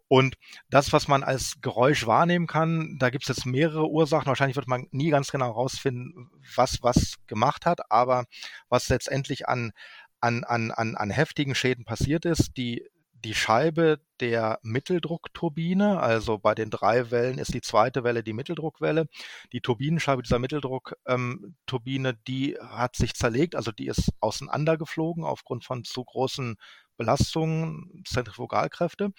Und 0.07 0.35
das, 0.69 0.91
was 0.91 1.07
man 1.07 1.23
als 1.23 1.55
Geräusch 1.61 2.07
wahrnehmen 2.07 2.47
kann, 2.47 2.97
da 2.99 3.09
gibt 3.09 3.23
es 3.23 3.29
jetzt 3.29 3.45
mehrere 3.45 3.87
Ursachen. 3.87 4.27
Wahrscheinlich 4.27 4.57
wird 4.57 4.67
man 4.67 4.87
nie 4.91 5.09
ganz 5.11 5.31
genau 5.31 5.47
herausfinden, 5.47 6.29
was 6.55 6.79
was 6.81 7.15
gemacht 7.27 7.65
hat, 7.65 7.91
aber 7.91 8.25
was 8.69 8.89
letztendlich 8.89 9.47
an 9.47 9.71
an, 10.19 10.45
an, 10.45 10.71
an, 10.71 10.95
an 10.95 11.09
heftigen 11.09 11.53
Schäden 11.53 11.83
passiert 11.83 12.23
ist, 12.23 12.55
die 12.55 12.87
die 13.23 13.33
Scheibe 13.33 13.99
der 14.19 14.59
Mitteldruckturbine, 14.63 15.99
also 15.99 16.37
bei 16.37 16.55
den 16.55 16.69
drei 16.69 17.11
Wellen 17.11 17.37
ist 17.37 17.53
die 17.53 17.61
zweite 17.61 18.03
Welle 18.03 18.23
die 18.23 18.33
Mitteldruckwelle. 18.33 19.07
Die 19.51 19.61
Turbinenscheibe 19.61 20.23
dieser 20.23 20.39
Mitteldruckturbine, 20.39 22.09
ähm, 22.09 22.17
die 22.27 22.57
hat 22.59 22.95
sich 22.95 23.13
zerlegt, 23.13 23.55
also 23.55 23.71
die 23.71 23.87
ist 23.87 24.11
auseinandergeflogen 24.19 25.23
aufgrund 25.23 25.63
von 25.63 25.83
zu 25.83 26.03
großen 26.03 26.55
Belastungen, 26.97 28.03
Zentrifugalkräfte. 28.05 29.11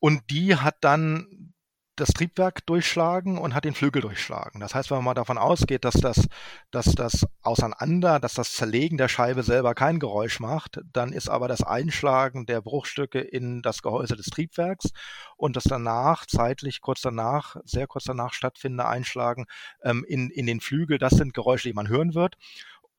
Und 0.00 0.22
die 0.30 0.56
hat 0.56 0.76
dann 0.80 1.54
das 2.00 2.10
Triebwerk 2.10 2.66
durchschlagen 2.66 3.38
und 3.38 3.54
hat 3.54 3.64
den 3.64 3.74
Flügel 3.74 4.02
durchschlagen. 4.02 4.60
Das 4.60 4.74
heißt, 4.74 4.90
wenn 4.90 4.98
man 4.98 5.04
mal 5.04 5.14
davon 5.14 5.38
ausgeht, 5.38 5.84
dass 5.84 5.94
das, 5.94 6.28
dass 6.70 6.86
das 6.94 7.26
Auseinander, 7.42 8.18
dass 8.18 8.34
das 8.34 8.52
Zerlegen 8.52 8.98
der 8.98 9.08
Scheibe 9.08 9.42
selber 9.42 9.74
kein 9.74 9.98
Geräusch 9.98 10.40
macht, 10.40 10.80
dann 10.92 11.12
ist 11.12 11.28
aber 11.28 11.48
das 11.48 11.62
Einschlagen 11.62 12.46
der 12.46 12.60
Bruchstücke 12.60 13.20
in 13.20 13.62
das 13.62 13.82
Gehäuse 13.82 14.16
des 14.16 14.26
Triebwerks 14.26 14.90
und 15.36 15.56
das 15.56 15.64
danach, 15.64 16.26
zeitlich 16.26 16.80
kurz 16.80 17.00
danach, 17.00 17.56
sehr 17.64 17.86
kurz 17.86 18.04
danach 18.04 18.32
stattfindende 18.32 18.86
Einschlagen 18.86 19.46
ähm, 19.82 20.04
in, 20.08 20.30
in 20.30 20.46
den 20.46 20.60
Flügel, 20.60 20.98
das 20.98 21.12
sind 21.12 21.34
Geräusche, 21.34 21.68
die 21.68 21.74
man 21.74 21.88
hören 21.88 22.14
wird. 22.14 22.36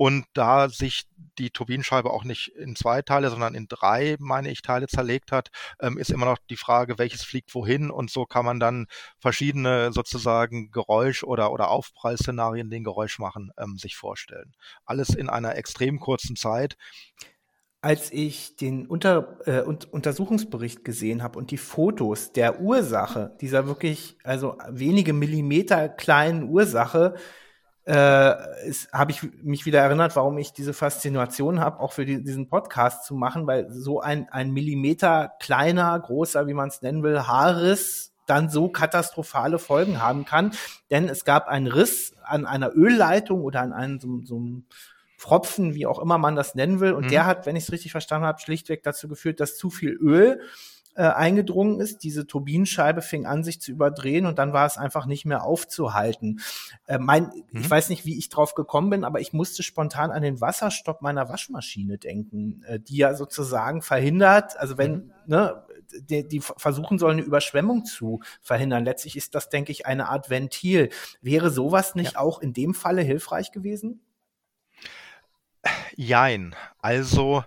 Und 0.02 0.26
da 0.34 0.68
sich 0.68 1.03
die 1.38 1.52
Turbinenscheibe 1.52 2.10
auch 2.10 2.23
nicht 2.23 2.48
in 2.56 2.76
zwei 2.76 3.03
Teile, 3.03 3.30
sondern 3.30 3.53
in 3.53 3.68
drei, 3.68 4.15
meine 4.18 4.49
ich, 4.49 4.64
Teile 4.64 4.88
zerlegt 4.88 5.32
hat, 5.32 5.52
ähm, 5.80 5.99
ist 5.99 6.10
immer 6.10 6.26
noch 6.26 6.40
die 6.49 6.57
Frage, 6.57 6.98
welches 6.98 7.22
fliegt 7.22 7.53
wohin. 7.53 7.91
Und 7.91 8.10
so 8.10 8.26
kann 8.26 8.44
man 8.44 8.60
dann 8.60 8.88
verschiedene 9.19 9.94
sozusagen 9.94 10.72
Geräusch- 10.72 11.23
oder, 11.23 11.52
oder 11.52 11.69
Aufprallszenarien, 11.69 12.72
den 12.72 12.84
Geräusch 12.84 13.19
machen, 13.19 13.52
ähm, 13.60 13.78
sich 13.78 13.95
vorstellen. 13.95 14.56
Alles 14.86 15.10
in 15.10 15.30
einer 15.30 15.56
extrem 15.56 15.99
kurzen 15.99 16.36
Zeit 16.36 16.78
als 17.84 18.11
ich 18.11 18.56
den 18.56 18.86
Unter, 18.86 19.40
äh, 19.48 19.61
Untersuchungsbericht 19.61 20.86
gesehen 20.86 21.23
habe 21.23 21.40
und 21.40 21.49
die 21.49 21.57
Fotos 21.57 22.32
der 22.32 22.61
Ursache, 22.61 23.36
dieser 23.41 23.65
wirklich, 23.65 24.18
also 24.23 24.56
wenige 24.69 25.14
Millimeter 25.14 25.90
kleinen 25.90 26.44
Ursache, 26.44 27.15
äh, 27.86 27.94
habe 27.94 29.12
ich 29.12 29.24
mich 29.41 29.66
wieder 29.66 29.82
erinnert, 29.82 30.16
warum 30.16 30.38
ich 30.38 30.53
diese 30.53 30.74
Faszination 30.74 31.60
habe, 31.60 31.80
auch 31.80 31.94
für 31.94 32.06
die, 32.06 32.24
diesen 32.24 32.48
Podcast 32.48 33.06
zu 33.06 33.16
machen, 33.16 33.48
weil 33.48 33.72
so 33.72 34.02
ein, 34.02 34.30
ein 34.30 34.52
Millimeter 34.52 35.34
kleiner, 35.40 35.99
großer, 35.99 36.48
wie 36.48 36.53
man 36.53 36.70
es 36.70 36.82
nennen 36.82 37.03
will, 37.03 37.22
Haarriss 37.28 38.14
dann 38.28 38.49
so 38.49 38.70
katastrophale 38.70 39.60
Folgen 39.60 40.02
haben 40.02 40.26
kann. 40.26 40.52
Denn 40.90 41.10
es 41.10 41.26
gab 41.26 41.48
einen 41.48 41.68
Riss 41.68 42.14
an 42.24 42.45
einer 42.45 42.76
Ölleitung 42.76 43.41
oder 43.41 43.62
an 43.62 43.74
einem 43.74 43.99
so, 43.99 44.22
so 44.24 44.38
einem 44.38 44.66
Pfropfen, 45.18 45.76
wie 45.76 45.86
auch 45.86 45.99
immer 45.99 46.18
man 46.18 46.36
das 46.36 46.56
nennen 46.56 46.80
will. 46.80 46.94
Und 46.94 47.06
mhm. 47.06 47.10
der 47.10 47.26
hat, 47.26 47.45
wenn 47.45 47.56
ich 47.56 47.64
es 47.64 47.72
richtig 47.72 47.91
verstanden 47.91 48.26
habe, 48.26 48.40
schlichtweg 48.40 48.84
dazu 48.84 49.08
geführt, 49.08 49.40
dass 49.40 49.58
zu 49.58 49.70
viel 49.70 49.91
Öl 49.91 50.41
äh, 50.95 51.03
eingedrungen 51.03 51.80
ist. 51.80 52.03
Diese 52.03 52.27
Turbinenscheibe 52.27 53.01
fing 53.01 53.26
an, 53.26 53.43
sich 53.43 53.61
zu 53.61 53.72
überdrehen 53.72 54.26
und 54.26 54.39
dann 54.39 54.53
war 54.53 54.65
es 54.65 54.77
einfach 54.77 55.05
nicht 55.05 55.26
mehr 55.26 55.43
aufzuhalten. 55.43 56.41
Äh, 56.88 56.99
mein, 56.99 57.31
mhm. 57.51 57.61
Ich 57.61 57.69
weiß 57.69 57.89
nicht, 57.89 58.05
wie 58.05 58.18
ich 58.18 58.30
drauf 58.30 58.55
gekommen 58.55 58.89
bin, 58.89 59.03
aber 59.03 59.19
ich 59.19 59.34
musste 59.34 59.63
spontan 59.63 60.11
an 60.11 60.22
den 60.22 60.41
Wasserstopp 60.41 61.01
meiner 61.01 61.30
Waschmaschine 61.30 61.97
denken, 61.97 62.63
äh, 62.68 62.80
die 62.80 62.97
ja 62.97 63.13
sozusagen 63.13 63.81
verhindert, 63.81 64.57
also 64.57 64.77
wenn, 64.77 64.91
mhm. 64.91 65.11
ne, 65.27 65.63
die, 66.09 66.27
die 66.27 66.39
versuchen 66.39 66.99
sollen, 66.99 67.18
eine 67.18 67.27
Überschwemmung 67.27 67.85
zu 67.85 68.22
verhindern. 68.41 68.85
Letztlich 68.85 69.18
ist 69.18 69.35
das, 69.35 69.49
denke 69.49 69.72
ich, 69.72 69.85
eine 69.85 70.09
Art 70.09 70.30
Ventil. 70.30 70.89
Wäre 71.22 71.49
sowas 71.49 71.95
nicht 71.95 72.13
ja. 72.13 72.19
auch 72.19 72.39
in 72.41 72.53
dem 72.53 72.73
Falle 72.73 73.01
hilfreich 73.01 73.51
gewesen? 73.51 74.01
jein. 75.95 76.55
Also 76.80 77.43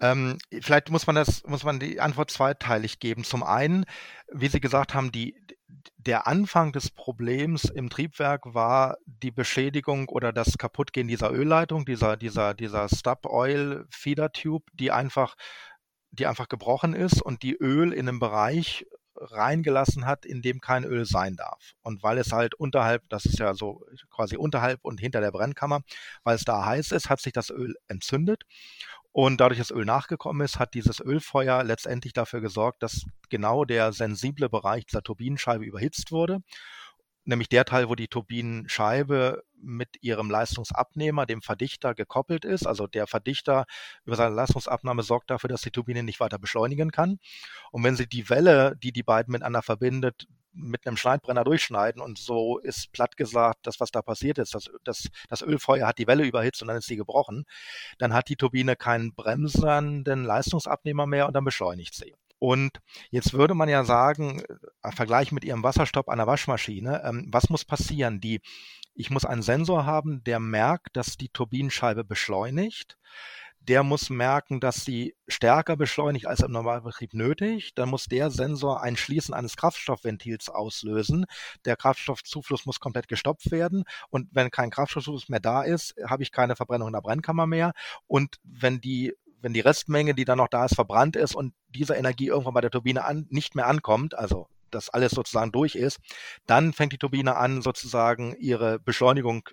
ähm, 0.00 0.38
vielleicht 0.60 0.90
muss 0.90 1.06
man 1.06 1.16
das, 1.16 1.44
muss 1.44 1.64
man 1.64 1.80
die 1.80 2.00
Antwort 2.00 2.30
zweiteilig 2.30 2.98
geben. 2.98 3.24
Zum 3.24 3.42
einen, 3.42 3.84
wie 4.32 4.48
Sie 4.48 4.60
gesagt 4.60 4.94
haben, 4.94 5.12
die, 5.12 5.36
der 5.96 6.26
Anfang 6.26 6.72
des 6.72 6.90
Problems 6.90 7.64
im 7.64 7.90
Triebwerk 7.90 8.54
war 8.54 8.96
die 9.06 9.30
Beschädigung 9.30 10.08
oder 10.08 10.32
das 10.32 10.58
Kaputtgehen 10.58 11.08
dieser 11.08 11.32
Ölleitung, 11.32 11.84
dieser, 11.84 12.16
dieser, 12.16 12.54
dieser 12.54 12.88
Stub 12.88 13.26
Oil 13.26 13.86
Feeder 13.90 14.32
Tube, 14.32 14.64
die 14.72 14.90
einfach, 14.90 15.36
die 16.10 16.26
einfach 16.26 16.48
gebrochen 16.48 16.94
ist 16.94 17.22
und 17.22 17.42
die 17.42 17.54
Öl 17.54 17.92
in 17.92 18.08
einem 18.08 18.18
Bereich 18.18 18.86
reingelassen 19.16 20.06
hat, 20.06 20.26
in 20.26 20.42
dem 20.42 20.60
kein 20.60 20.84
Öl 20.84 21.04
sein 21.04 21.36
darf. 21.36 21.72
Und 21.82 22.02
weil 22.02 22.18
es 22.18 22.32
halt 22.32 22.54
unterhalb, 22.54 23.08
das 23.08 23.24
ist 23.24 23.38
ja 23.38 23.54
so 23.54 23.84
quasi 24.10 24.36
unterhalb 24.36 24.80
und 24.82 25.00
hinter 25.00 25.20
der 25.20 25.30
Brennkammer, 25.30 25.80
weil 26.24 26.36
es 26.36 26.44
da 26.44 26.64
heiß 26.64 26.92
ist, 26.92 27.10
hat 27.10 27.20
sich 27.20 27.32
das 27.32 27.50
Öl 27.50 27.76
entzündet. 27.88 28.42
Und 29.16 29.40
dadurch, 29.40 29.60
dass 29.60 29.70
Öl 29.70 29.84
nachgekommen 29.84 30.44
ist, 30.44 30.58
hat 30.58 30.74
dieses 30.74 30.98
Ölfeuer 30.98 31.62
letztendlich 31.62 32.12
dafür 32.12 32.40
gesorgt, 32.40 32.82
dass 32.82 33.04
genau 33.30 33.64
der 33.64 33.92
sensible 33.92 34.48
Bereich 34.48 34.86
dieser 34.86 35.02
Turbinenscheibe 35.02 35.64
überhitzt 35.64 36.10
wurde 36.10 36.42
nämlich 37.24 37.48
der 37.48 37.64
Teil, 37.64 37.88
wo 37.88 37.94
die 37.94 38.08
Turbinenscheibe 38.08 39.42
mit 39.60 40.02
ihrem 40.02 40.30
Leistungsabnehmer, 40.30 41.26
dem 41.26 41.42
Verdichter, 41.42 41.94
gekoppelt 41.94 42.44
ist. 42.44 42.66
Also 42.66 42.86
der 42.86 43.06
Verdichter 43.06 43.64
über 44.04 44.16
seine 44.16 44.34
Leistungsabnahme 44.34 45.02
sorgt 45.02 45.30
dafür, 45.30 45.48
dass 45.48 45.62
die 45.62 45.70
Turbine 45.70 46.02
nicht 46.02 46.20
weiter 46.20 46.38
beschleunigen 46.38 46.90
kann. 46.90 47.18
Und 47.70 47.82
wenn 47.84 47.96
Sie 47.96 48.06
die 48.06 48.28
Welle, 48.28 48.76
die 48.82 48.92
die 48.92 49.02
beiden 49.02 49.32
miteinander 49.32 49.62
verbindet, 49.62 50.26
mit 50.54 50.86
einem 50.86 50.96
Schneidbrenner 50.96 51.44
durchschneiden 51.44 52.00
und 52.00 52.18
so 52.18 52.58
ist 52.58 52.92
platt 52.92 53.16
gesagt, 53.16 53.66
das, 53.66 53.80
was 53.80 53.90
da 53.90 54.02
passiert 54.02 54.38
ist, 54.38 54.54
das, 54.54 54.70
das, 54.84 55.08
das 55.28 55.42
Ölfeuer 55.42 55.86
hat 55.86 55.98
die 55.98 56.06
Welle 56.06 56.24
überhitzt 56.24 56.62
und 56.62 56.68
dann 56.68 56.78
ist 56.78 56.86
sie 56.86 56.96
gebrochen, 56.96 57.44
dann 57.98 58.14
hat 58.14 58.28
die 58.28 58.36
Turbine 58.36 58.76
keinen 58.76 59.14
bremsenden 59.14 60.24
Leistungsabnehmer 60.24 61.06
mehr 61.06 61.26
und 61.26 61.34
dann 61.34 61.44
beschleunigt 61.44 61.94
sie. 61.94 62.14
Und 62.38 62.80
jetzt 63.10 63.32
würde 63.32 63.54
man 63.54 63.68
ja 63.68 63.84
sagen, 63.84 64.42
äh, 64.82 64.92
Vergleich 64.92 65.32
mit 65.32 65.44
Ihrem 65.44 65.62
Wasserstopp 65.62 66.08
einer 66.08 66.26
Waschmaschine, 66.26 67.02
ähm, 67.04 67.26
was 67.30 67.48
muss 67.48 67.64
passieren? 67.64 68.20
Die, 68.20 68.42
ich 68.94 69.08
muss 69.10 69.24
einen 69.24 69.40
Sensor 69.42 69.86
haben, 69.86 70.22
der 70.24 70.40
merkt, 70.40 70.96
dass 70.96 71.16
die 71.16 71.30
Turbinenscheibe 71.30 72.04
beschleunigt. 72.04 72.98
Der 73.66 73.82
muss 73.82 74.10
merken, 74.10 74.60
dass 74.60 74.84
sie 74.84 75.14
stärker 75.26 75.76
beschleunigt 75.76 76.26
als 76.26 76.40
im 76.40 76.52
Normalbetrieb 76.52 77.14
nötig. 77.14 77.74
Dann 77.74 77.88
muss 77.88 78.04
der 78.04 78.30
Sensor 78.30 78.82
ein 78.82 78.96
Schließen 78.96 79.32
eines 79.32 79.56
Kraftstoffventils 79.56 80.50
auslösen. 80.50 81.24
Der 81.64 81.74
Kraftstoffzufluss 81.76 82.66
muss 82.66 82.78
komplett 82.78 83.08
gestoppt 83.08 83.50
werden. 83.50 83.84
Und 84.10 84.28
wenn 84.32 84.50
kein 84.50 84.68
Kraftstoffzufluss 84.68 85.30
mehr 85.30 85.40
da 85.40 85.62
ist, 85.62 85.94
habe 86.06 86.22
ich 86.22 86.30
keine 86.30 86.56
Verbrennung 86.56 86.88
in 86.88 86.92
der 86.92 87.00
Brennkammer 87.00 87.46
mehr. 87.46 87.72
Und 88.06 88.36
wenn 88.42 88.82
die 88.82 89.14
wenn 89.40 89.52
die 89.52 89.60
Restmenge, 89.60 90.14
die 90.14 90.24
dann 90.24 90.38
noch 90.38 90.48
da 90.48 90.64
ist, 90.64 90.74
verbrannt 90.74 91.16
ist 91.16 91.34
und 91.34 91.52
diese 91.68 91.94
Energie 91.94 92.28
irgendwann 92.28 92.54
bei 92.54 92.62
der 92.62 92.70
Turbine 92.70 93.04
an, 93.04 93.26
nicht 93.28 93.54
mehr 93.54 93.66
ankommt, 93.66 94.14
also 94.14 94.48
das 94.70 94.88
alles 94.88 95.12
sozusagen 95.12 95.52
durch 95.52 95.74
ist, 95.74 96.00
dann 96.46 96.72
fängt 96.72 96.94
die 96.94 96.98
Turbine 96.98 97.36
an, 97.36 97.60
sozusagen 97.60 98.34
ihre 98.38 98.78
Beschleunigung 98.78 99.46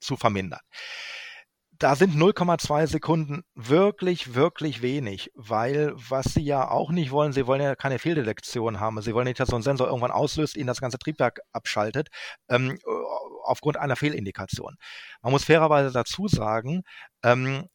zu 0.00 0.16
vermindern. 0.16 0.60
Da 1.78 1.94
sind 1.94 2.14
0,2 2.14 2.86
Sekunden 2.86 3.42
wirklich, 3.54 4.34
wirklich 4.34 4.80
wenig, 4.80 5.30
weil 5.34 5.92
was 5.94 6.26
Sie 6.32 6.40
ja 6.42 6.70
auch 6.70 6.90
nicht 6.90 7.10
wollen, 7.10 7.32
Sie 7.32 7.46
wollen 7.46 7.60
ja 7.60 7.74
keine 7.74 7.98
Fehldetektion 7.98 8.80
haben. 8.80 9.02
Sie 9.02 9.14
wollen 9.14 9.26
nicht, 9.26 9.40
dass 9.40 9.48
so 9.48 9.56
ein 9.56 9.62
Sensor 9.62 9.88
irgendwann 9.88 10.10
auslöst, 10.10 10.56
Ihnen 10.56 10.68
das 10.68 10.80
ganze 10.80 10.98
Triebwerk 10.98 11.40
abschaltet, 11.52 12.08
ähm, 12.48 12.78
aufgrund 13.44 13.76
einer 13.76 13.96
Fehlindikation. 13.96 14.76
Man 15.22 15.32
muss 15.32 15.44
fairerweise 15.44 15.92
dazu 15.92 16.28
sagen, 16.28 16.82
ähm, 17.22 17.66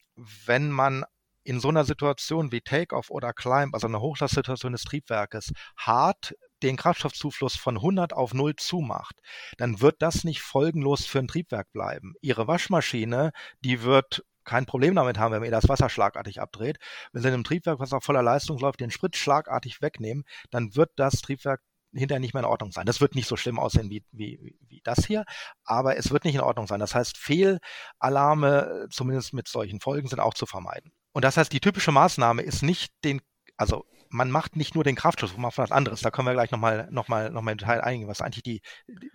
wenn 0.46 0.72
man 0.72 1.04
in 1.44 1.60
so 1.60 1.70
einer 1.70 1.86
Situation 1.86 2.52
wie 2.52 2.62
Takeoff 2.62 3.10
oder 3.10 3.34
Climb, 3.34 3.74
also 3.74 3.88
einer 3.88 4.02
Hochlastsituation 4.02 4.72
des 4.72 4.84
Triebwerkes, 4.84 5.52
hart 5.78 6.34
den 6.64 6.78
Kraftstoffzufluss 6.78 7.56
von 7.56 7.78
100 7.78 8.14
auf 8.14 8.34
0 8.34 8.56
zumacht, 8.56 9.16
dann 9.58 9.82
wird 9.82 10.02
das 10.02 10.24
nicht 10.24 10.42
folgenlos 10.42 11.06
für 11.06 11.20
ein 11.20 11.28
Triebwerk 11.28 11.72
bleiben. 11.72 12.14
Ihre 12.22 12.48
Waschmaschine, 12.48 13.32
die 13.62 13.84
wird 13.84 14.24
kein 14.44 14.66
Problem 14.66 14.96
damit 14.96 15.20
haben, 15.20 15.34
wenn 15.34 15.44
ihr 15.44 15.52
das 15.52 15.70
Wasser 15.70 15.90
schlagartig 15.90 16.42
abdreht. 16.42 16.78
Wenn 17.12 17.22
Sie 17.22 17.28
in 17.28 17.34
einem 17.36 17.44
Triebwerk, 17.44 17.80
was 17.80 17.94
auf 17.94 18.04
voller 18.04 18.24
Leistung 18.24 18.58
läuft, 18.58 18.80
den 18.80 18.92
Sprit 18.92 19.16
schlagartig 19.16 19.82
wegnehmen, 19.82 20.24
dann 20.50 20.76
wird 20.76 20.92
das 20.96 21.22
Triebwerk 21.22 21.62
hinterher 21.94 22.20
nicht 22.20 22.34
mehr 22.34 22.44
in 22.44 22.50
Ordnung 22.50 22.72
sein. 22.72 22.86
Das 22.86 23.02
wird 23.02 23.16
nicht 23.16 23.28
so 23.28 23.36
schlimm 23.36 23.60
aussehen 23.60 23.90
wie, 23.90 24.04
wie, 24.12 24.56
wie 24.68 24.82
das 24.84 25.06
hier, 25.06 25.26
aber 25.66 25.98
es 25.98 26.12
wird 26.12 26.24
nicht 26.24 26.36
in 26.36 26.42
Ordnung 26.42 26.68
sein. 26.68 26.80
Das 26.80 26.96
heißt, 26.96 27.18
Fehlalarme, 27.18 28.88
zumindest 28.90 29.34
mit 29.34 29.48
solchen 29.48 29.80
Folgen, 29.80 30.08
sind 30.08 30.20
auch 30.20 30.34
zu 30.34 30.46
vermeiden. 30.46 30.92
Und 31.12 31.26
das 31.26 31.38
heißt, 31.38 31.52
die 31.52 31.60
typische 31.60 31.92
Maßnahme 31.92 32.42
ist 32.42 32.64
nicht 32.64 32.94
den, 33.04 33.22
also 33.58 33.86
man 34.12 34.30
macht 34.30 34.56
nicht 34.56 34.76
nur 34.76 34.84
den 34.84 34.96
Kraftschutz, 34.96 35.32
man 35.34 35.42
macht 35.44 35.58
was 35.58 35.72
anderes. 35.72 36.02
Da 36.02 36.12
können 36.12 36.28
wir 36.28 36.34
gleich 36.34 36.52
nochmal 36.52 36.88
noch 36.92 37.08
mal, 37.08 37.32
noch 37.32 37.42
mal 37.42 37.54
im 37.54 37.58
Detail 37.58 37.82
eingehen, 37.82 38.08
was 38.08 38.22
eigentlich 38.22 38.44
die, 38.44 38.62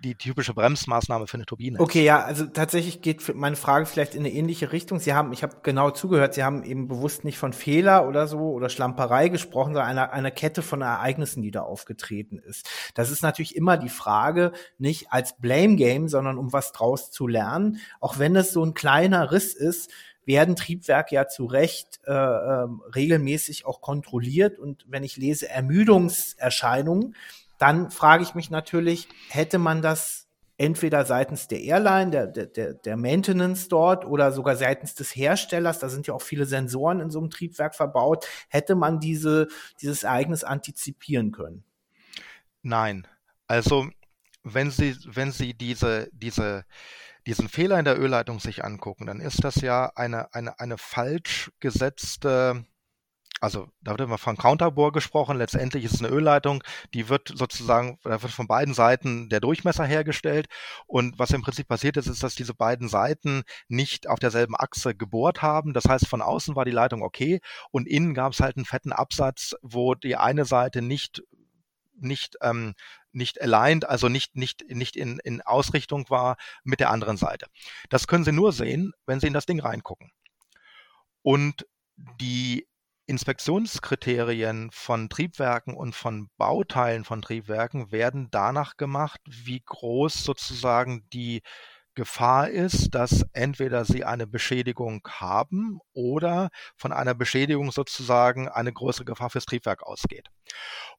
die 0.03 0.15
typische 0.15 0.55
Bremsmaßnahme 0.55 1.27
für 1.27 1.37
eine 1.37 1.47
Turbine 1.47 1.77
ist. 1.77 1.81
Okay, 1.81 2.05
ja, 2.05 2.23
also 2.23 2.47
tatsächlich 2.47 3.03
geht 3.03 3.35
meine 3.35 3.57
Frage 3.57 3.87
vielleicht 3.87 4.15
in 4.15 4.21
eine 4.21 4.33
ähnliche 4.33 4.73
Richtung. 4.73 4.99
Sie 4.99 5.15
haben, 5.15 5.33
ich 5.33 5.43
habe 5.43 5.59
genau 5.63 5.91
zugehört, 5.91 6.35
Sie 6.35 6.43
haben 6.43 6.65
eben 6.65 6.89
bewusst 6.89 7.25
nicht 7.25 7.39
von 7.39 7.53
Fehler 7.53 8.09
oder 8.09 8.27
so 8.27 8.39
oder 8.39 8.69
Schlamperei 8.69 9.29
gesprochen, 9.29 9.75
sondern 9.75 9.91
einer, 9.91 10.13
einer 10.13 10.31
Kette 10.31 10.63
von 10.63 10.81
Ereignissen, 10.83 11.43
die 11.43 11.51
da 11.51 11.63
aufgetreten 11.63 12.39
ist. 12.39 12.69
Das 12.95 13.11
ist 13.11 13.23
natürlich 13.23 13.55
immer 13.55 13.77
die 13.77 13.89
Frage, 13.89 14.53
nicht 14.79 15.13
als 15.13 15.37
Blame 15.39 15.77
Game, 15.77 16.09
sondern 16.09 16.39
um 16.39 16.53
was 16.53 16.73
draus 16.73 17.11
zu 17.11 17.27
lernen. 17.27 17.81
Auch 18.01 18.19
wenn 18.19 18.35
es 18.37 18.53
so 18.53 18.65
ein 18.65 18.75
kleiner 18.75 19.33
Riss 19.33 19.55
ist, 19.55 19.91
werden 20.27 20.57
Triebwerke 20.57 21.15
ja 21.15 21.29
zu 21.29 21.47
Recht 21.47 22.01
äh, 22.05 22.13
äh, 22.13 22.67
regelmäßig 22.95 23.65
auch 23.65 23.81
kontrolliert. 23.81 24.59
Und 24.59 24.85
wenn 24.89 25.05
ich 25.05 25.17
lese 25.17 25.49
Ermüdungserscheinungen, 25.49 27.15
dann 27.59 27.91
frage 27.91 28.23
ich 28.23 28.35
mich 28.35 28.51
natürlich, 28.51 29.09
hätte 29.31 29.59
man 29.59 29.81
das 29.81 30.27
entweder 30.59 31.05
seitens 31.05 31.49
der 31.49 31.61
Airline, 31.61 32.11
der, 32.11 32.27
der, 32.27 32.75
der 32.75 32.97
Maintenance 32.97 33.69
dort 33.69 34.05
oder 34.05 34.33
sogar 34.33 34.57
seitens 34.57 34.95
des 34.95 35.15
Herstellers, 35.15 35.79
da 35.79 35.89
sind 35.89 36.07
ja 36.07 36.15
auch 36.15 36.23
viele 36.23 36.47
Sensoren 36.47 37.01
in 37.01 37.11
so 37.11 37.19
einem 37.19 37.31
Triebwerk 37.31 37.75
verbaut, 37.75 38.27
hätte 38.49 38.75
man 38.75 38.99
diese, 38.99 39.49
dieses 39.81 40.03
Ereignis 40.03 40.45
antizipieren 40.45 41.33
können? 41.33 41.65
Nein. 42.63 43.07
Also 43.47 43.89
wenn 44.43 44.71
Sie, 44.71 44.97
wenn 45.07 45.31
Sie 45.31 45.55
diese, 45.55 46.09
diese 46.13 46.65
diesen 47.27 47.49
Fehler 47.49 47.79
in 47.79 47.85
der 47.85 47.99
Ölleitung 47.99 48.41
sich 48.41 48.65
angucken, 48.65 49.07
dann 49.07 49.21
ist 49.21 49.43
das 49.45 49.57
ja 49.57 49.93
eine, 49.97 50.33
eine, 50.33 50.59
eine 50.61 50.79
falsch 50.79 51.51
gesetzte, 51.59 52.65
also 53.41 53.69
da 53.83 53.91
wird 53.91 54.03
immer 54.03 54.17
von 54.17 54.37
Counterbore 54.37 54.93
gesprochen, 54.93 55.37
letztendlich 55.37 55.85
ist 55.85 55.95
es 55.95 56.03
eine 56.03 56.15
Ölleitung, 56.15 56.63
die 56.95 57.09
wird 57.09 57.33
sozusagen, 57.35 57.99
da 58.05 58.23
wird 58.23 58.33
von 58.33 58.47
beiden 58.47 58.75
Seiten 58.75 59.29
der 59.29 59.41
Durchmesser 59.41 59.85
hergestellt 59.85 60.47
und 60.87 61.19
was 61.19 61.31
im 61.31 61.43
Prinzip 61.43 61.67
passiert 61.69 61.97
ist, 61.97 62.07
ist, 62.07 62.23
dass 62.23 62.37
diese 62.37 62.55
beiden 62.55 62.89
Seiten 62.89 63.43
nicht 63.69 64.09
auf 64.09 64.21
derselben 64.21 64.55
Achse 64.57 64.95
gebohrt 64.95 65.43
haben, 65.43 65.75
das 65.75 65.85
heißt 65.85 66.07
von 66.07 66.23
außen 66.23 66.55
war 66.55 66.65
die 66.65 66.71
Leitung 66.71 67.03
okay 67.03 67.41
und 67.71 67.89
innen 67.89 68.15
gab 68.15 68.33
es 68.33 68.41
halt 68.41 68.57
einen 68.57 68.67
fetten 68.67 68.93
Absatz, 68.93 69.55
wo 69.63 69.95
die 69.95 70.17
eine 70.17 70.45
Seite 70.45 70.81
nicht 70.81 71.23
nicht 71.99 72.37
ähm, 72.43 72.75
nicht 73.17 73.41
aligned, 73.41 73.89
also 73.89 74.09
nicht, 74.09 74.37
nicht, 74.37 74.65
nicht 74.69 74.97
in, 74.97 75.19
in 75.21 75.43
Ausrichtung 75.43 76.09
war 76.11 76.37
mit 76.63 76.81
der 76.81 76.91
anderen 76.91 77.17
Seite. 77.17 77.47
Das 77.89 78.07
können 78.07 78.25
Sie 78.25 78.33
nur 78.33 78.53
sehen, 78.53 78.93
wenn 79.07 79.21
Sie 79.21 79.27
in 79.27 79.33
das 79.33 79.47
Ding 79.47 79.61
reingucken. 79.61 80.11
Und 81.23 81.67
die 82.21 82.69
Inspektionskriterien 83.07 84.71
von 84.73 85.09
Triebwerken 85.09 85.75
und 85.75 85.95
von 85.95 86.29
Bauteilen 86.37 87.05
von 87.05 87.23
Triebwerken 87.23 87.93
werden 87.93 88.29
danach 88.31 88.77
gemacht, 88.77 89.21
wie 89.27 89.63
groß 89.65 90.25
sozusagen 90.25 91.09
die 91.13 91.43
Gefahr 91.97 92.51
ist, 92.51 92.95
dass 92.95 93.25
entweder 93.33 93.85
sie 93.85 94.05
eine 94.05 94.27
Beschädigung 94.27 95.01
haben 95.09 95.81
oder 95.95 96.51
von 96.77 96.93
einer 96.93 97.15
Beschädigung 97.15 97.73
sozusagen 97.73 98.49
eine 98.49 98.73
größere 98.73 99.07
Gefahr 99.07 99.31
fürs 99.31 99.47
Triebwerk 99.47 99.83
ausgeht. 99.83 100.29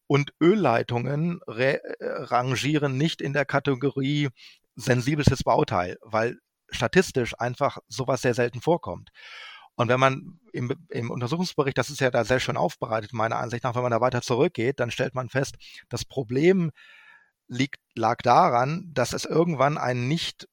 Und 0.08 0.34
Ölleitungen 0.42 1.42
äh, 1.48 1.80
rangieren 2.02 2.98
nicht 2.98 3.22
in 3.22 3.34
der 3.34 3.46
Kategorie 3.46 4.30
sensibelstes 4.76 5.44
Bauteil, 5.44 5.98
weil 6.02 6.38
statistisch 6.70 7.38
einfach 7.40 7.78
sowas 7.88 8.22
sehr 8.22 8.34
selten 8.34 8.62
vorkommt. 8.62 9.10
Und 9.76 9.90
wenn 9.90 10.00
man 10.00 10.40
im, 10.54 10.74
im, 10.90 11.12
Untersuchungsbericht, 11.12 11.78
das 11.78 11.90
ist 11.90 12.02
ja 12.02 12.10
da 12.10 12.26
sehr 12.26 12.40
schön 12.40 12.58
aufbereitet, 12.58 13.14
meiner 13.14 13.38
Ansicht 13.38 13.64
nach, 13.64 13.76
wenn 13.76 13.84
man 13.84 13.92
da 13.92 14.02
weiter 14.02 14.22
zurückgeht, 14.22 14.80
dann 14.80 14.90
stellt 14.90 15.14
man 15.14 15.30
fest, 15.30 15.56
das 15.88 16.04
Problem 16.04 16.72
liegt, 17.48 17.80
lag 17.96 18.18
daran, 18.24 18.90
dass 18.94 19.14
es 19.14 19.26
irgendwann 19.26 19.78
einen 19.78 20.08
nicht 20.08 20.48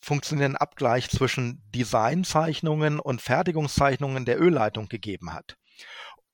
funktionierenden 0.00 0.56
Abgleich 0.56 1.10
zwischen 1.10 1.62
Designzeichnungen 1.74 2.98
und 2.98 3.22
Fertigungszeichnungen 3.22 4.24
der 4.24 4.40
Ölleitung 4.40 4.88
gegeben 4.88 5.32
hat. 5.32 5.56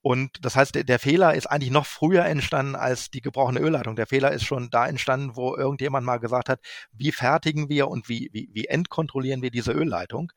Und 0.02 0.44
das 0.44 0.54
heißt, 0.54 0.74
der, 0.74 0.84
der, 0.84 0.98
Fehler 0.98 1.34
ist 1.34 1.46
eigentlich 1.46 1.72
noch 1.72 1.86
früher 1.86 2.24
entstanden 2.24 2.76
als 2.76 3.10
die 3.10 3.20
gebrochene 3.20 3.60
Ölleitung. 3.60 3.96
Der 3.96 4.06
Fehler 4.06 4.30
ist 4.30 4.44
schon 4.44 4.70
da 4.70 4.86
entstanden, 4.86 5.34
wo 5.34 5.56
irgendjemand 5.56 6.06
mal 6.06 6.18
gesagt 6.18 6.48
hat, 6.48 6.60
wie 6.92 7.10
fertigen 7.10 7.68
wir 7.68 7.88
und 7.88 8.08
wie, 8.08 8.30
wie, 8.32 8.48
wie 8.52 8.66
endkontrollieren 8.66 9.42
wir 9.42 9.50
diese 9.50 9.72
Ölleitung. 9.72 10.32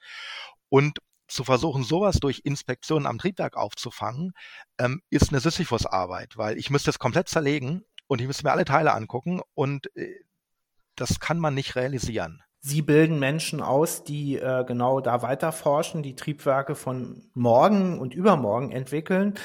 Und 0.69 0.99
zu 1.27 1.43
versuchen, 1.43 1.83
sowas 1.83 2.19
durch 2.19 2.41
Inspektionen 2.43 3.05
am 3.05 3.19
Triebwerk 3.19 3.55
aufzufangen, 3.55 4.33
ähm, 4.79 5.01
ist 5.09 5.29
eine 5.29 5.39
Sisyphus-Arbeit, 5.39 6.37
weil 6.37 6.57
ich 6.57 6.69
müsste 6.69 6.89
es 6.89 6.99
komplett 6.99 7.29
zerlegen 7.29 7.83
und 8.07 8.19
ich 8.21 8.27
müsste 8.27 8.43
mir 8.43 8.51
alle 8.51 8.65
Teile 8.65 8.93
angucken 8.93 9.41
und 9.53 9.95
äh, 9.95 10.15
das 10.95 11.19
kann 11.19 11.39
man 11.39 11.53
nicht 11.53 11.75
realisieren. 11.75 12.41
Sie 12.61 12.81
bilden 12.81 13.19
Menschen 13.19 13.61
aus, 13.61 14.03
die 14.03 14.37
äh, 14.37 14.65
genau 14.65 14.99
da 14.99 15.21
weiter 15.21 15.51
forschen, 15.51 16.03
die 16.03 16.15
Triebwerke 16.15 16.75
von 16.75 17.29
morgen 17.33 17.99
und 17.99 18.13
übermorgen 18.13 18.71
entwickeln, 18.71 19.35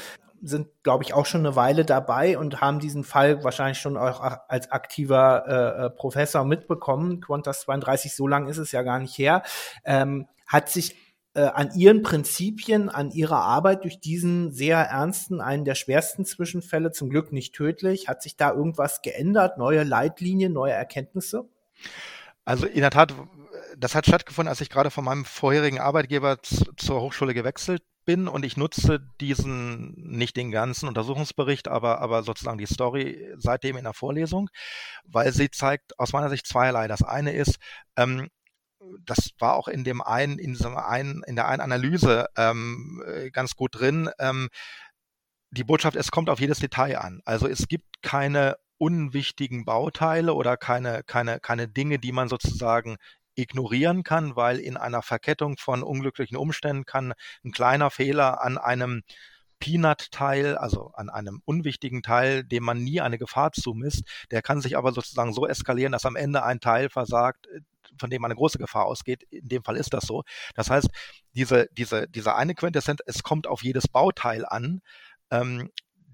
sind, 0.42 0.68
glaube 0.82 1.04
ich, 1.04 1.14
auch 1.14 1.24
schon 1.24 1.46
eine 1.46 1.56
Weile 1.56 1.84
dabei 1.84 2.36
und 2.36 2.60
haben 2.60 2.80
diesen 2.80 3.04
Fall 3.04 3.44
wahrscheinlich 3.44 3.78
schon 3.78 3.96
auch 3.96 4.20
als 4.48 4.70
aktiver 4.70 5.44
äh, 5.46 5.86
äh 5.86 5.90
Professor 5.90 6.44
mitbekommen. 6.44 7.20
Qantas 7.20 7.62
32, 7.62 8.14
so 8.14 8.26
lang 8.26 8.48
ist 8.48 8.58
es 8.58 8.72
ja 8.72 8.82
gar 8.82 8.98
nicht 8.98 9.16
her. 9.16 9.42
Ähm, 9.84 10.26
hat 10.46 10.68
sich 10.68 10.96
äh, 11.34 11.42
an 11.42 11.70
ihren 11.74 12.02
Prinzipien, 12.02 12.88
an 12.88 13.10
ihrer 13.10 13.42
Arbeit 13.42 13.84
durch 13.84 14.00
diesen 14.00 14.52
sehr 14.52 14.78
ernsten, 14.78 15.40
einen 15.40 15.64
der 15.64 15.74
schwersten 15.76 16.24
Zwischenfälle, 16.24 16.92
zum 16.92 17.10
Glück 17.10 17.32
nicht 17.32 17.54
tödlich, 17.54 18.08
hat 18.08 18.22
sich 18.22 18.36
da 18.36 18.52
irgendwas 18.52 19.02
geändert, 19.02 19.56
neue 19.56 19.84
Leitlinien, 19.84 20.52
neue 20.52 20.72
Erkenntnisse? 20.72 21.48
Also 22.44 22.66
in 22.66 22.80
der 22.80 22.90
Tat, 22.90 23.14
das 23.76 23.94
hat 23.94 24.06
stattgefunden, 24.06 24.48
als 24.48 24.60
ich 24.60 24.70
gerade 24.70 24.90
von 24.90 25.04
meinem 25.04 25.24
vorherigen 25.24 25.80
Arbeitgeber 25.80 26.38
zur 26.42 27.00
Hochschule 27.00 27.34
gewechselt 27.34 27.82
bin 28.04 28.28
und 28.28 28.44
ich 28.44 28.56
nutze 28.56 29.00
diesen, 29.20 29.94
nicht 29.96 30.36
den 30.36 30.50
ganzen 30.50 30.88
Untersuchungsbericht, 30.88 31.68
aber, 31.68 32.00
aber 32.00 32.22
sozusagen 32.22 32.58
die 32.58 32.66
Story 32.66 33.32
seitdem 33.36 33.76
in 33.76 33.84
der 33.84 33.94
Vorlesung, 33.94 34.50
weil 35.04 35.32
sie 35.32 35.50
zeigt 35.50 35.98
aus 35.98 36.12
meiner 36.12 36.28
Sicht 36.28 36.46
zweierlei. 36.46 36.86
Das 36.86 37.02
eine 37.02 37.32
ist, 37.32 37.56
ähm, 37.96 38.28
das 39.06 39.30
war 39.38 39.54
auch 39.54 39.68
in 39.68 39.84
dem 39.84 40.02
einen, 40.02 40.38
in 40.38 40.52
diesem 40.52 40.76
einen, 40.76 41.22
in 41.24 41.36
der 41.36 41.48
einen 41.48 41.62
Analyse 41.62 42.26
ähm, 42.36 43.02
ganz 43.32 43.54
gut 43.56 43.78
drin. 43.80 44.10
Ähm, 44.18 44.50
die 45.50 45.64
Botschaft, 45.64 45.96
es 45.96 46.10
kommt 46.10 46.28
auf 46.28 46.40
jedes 46.40 46.58
Detail 46.58 46.98
an. 46.98 47.20
Also 47.24 47.48
es 47.48 47.68
gibt 47.68 48.02
keine 48.02 48.56
unwichtigen 48.78 49.64
Bauteile 49.64 50.34
oder 50.34 50.56
keine, 50.56 51.02
keine, 51.04 51.40
keine 51.40 51.68
Dinge, 51.68 51.98
die 51.98 52.12
man 52.12 52.28
sozusagen 52.28 52.96
ignorieren 53.36 54.02
kann, 54.02 54.36
weil 54.36 54.58
in 54.58 54.76
einer 54.76 55.02
Verkettung 55.02 55.56
von 55.58 55.82
unglücklichen 55.82 56.36
Umständen 56.36 56.84
kann 56.84 57.14
ein 57.44 57.52
kleiner 57.52 57.90
Fehler 57.90 58.42
an 58.42 58.58
einem 58.58 59.02
Peanut-Teil, 59.58 60.56
also 60.56 60.90
an 60.94 61.08
einem 61.08 61.40
unwichtigen 61.44 62.02
Teil, 62.02 62.44
dem 62.44 62.64
man 62.64 62.82
nie 62.82 63.00
eine 63.00 63.18
Gefahr 63.18 63.52
zumisst, 63.52 64.02
der 64.30 64.42
kann 64.42 64.60
sich 64.60 64.76
aber 64.76 64.92
sozusagen 64.92 65.32
so 65.32 65.46
eskalieren, 65.46 65.92
dass 65.92 66.04
am 66.04 66.16
Ende 66.16 66.42
ein 66.42 66.60
Teil 66.60 66.90
versagt, 66.90 67.48
von 67.98 68.10
dem 68.10 68.24
eine 68.24 68.34
große 68.34 68.58
Gefahr 68.58 68.86
ausgeht. 68.86 69.22
In 69.30 69.48
dem 69.48 69.62
Fall 69.64 69.76
ist 69.76 69.94
das 69.94 70.04
so. 70.04 70.24
Das 70.54 70.68
heißt, 70.68 70.88
diese, 71.34 71.68
diese, 71.72 72.08
diese 72.08 72.34
eine 72.34 72.54
Quintessenz, 72.54 73.00
es 73.06 73.22
kommt 73.22 73.46
auf 73.46 73.62
jedes 73.62 73.88
Bauteil 73.88 74.44
an, 74.44 74.82
ähm, 75.30 75.70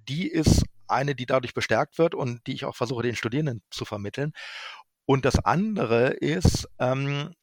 die 0.08 0.28
ist 0.28 0.64
eine, 0.90 1.14
die 1.14 1.26
dadurch 1.26 1.54
bestärkt 1.54 1.98
wird 1.98 2.14
und 2.14 2.46
die 2.46 2.54
ich 2.54 2.64
auch 2.64 2.76
versuche, 2.76 3.02
den 3.02 3.16
Studierenden 3.16 3.62
zu 3.70 3.84
vermitteln. 3.84 4.32
Und 5.06 5.24
das 5.24 5.38
andere 5.44 6.10
ist, 6.10 6.68
ähm, 6.78 7.34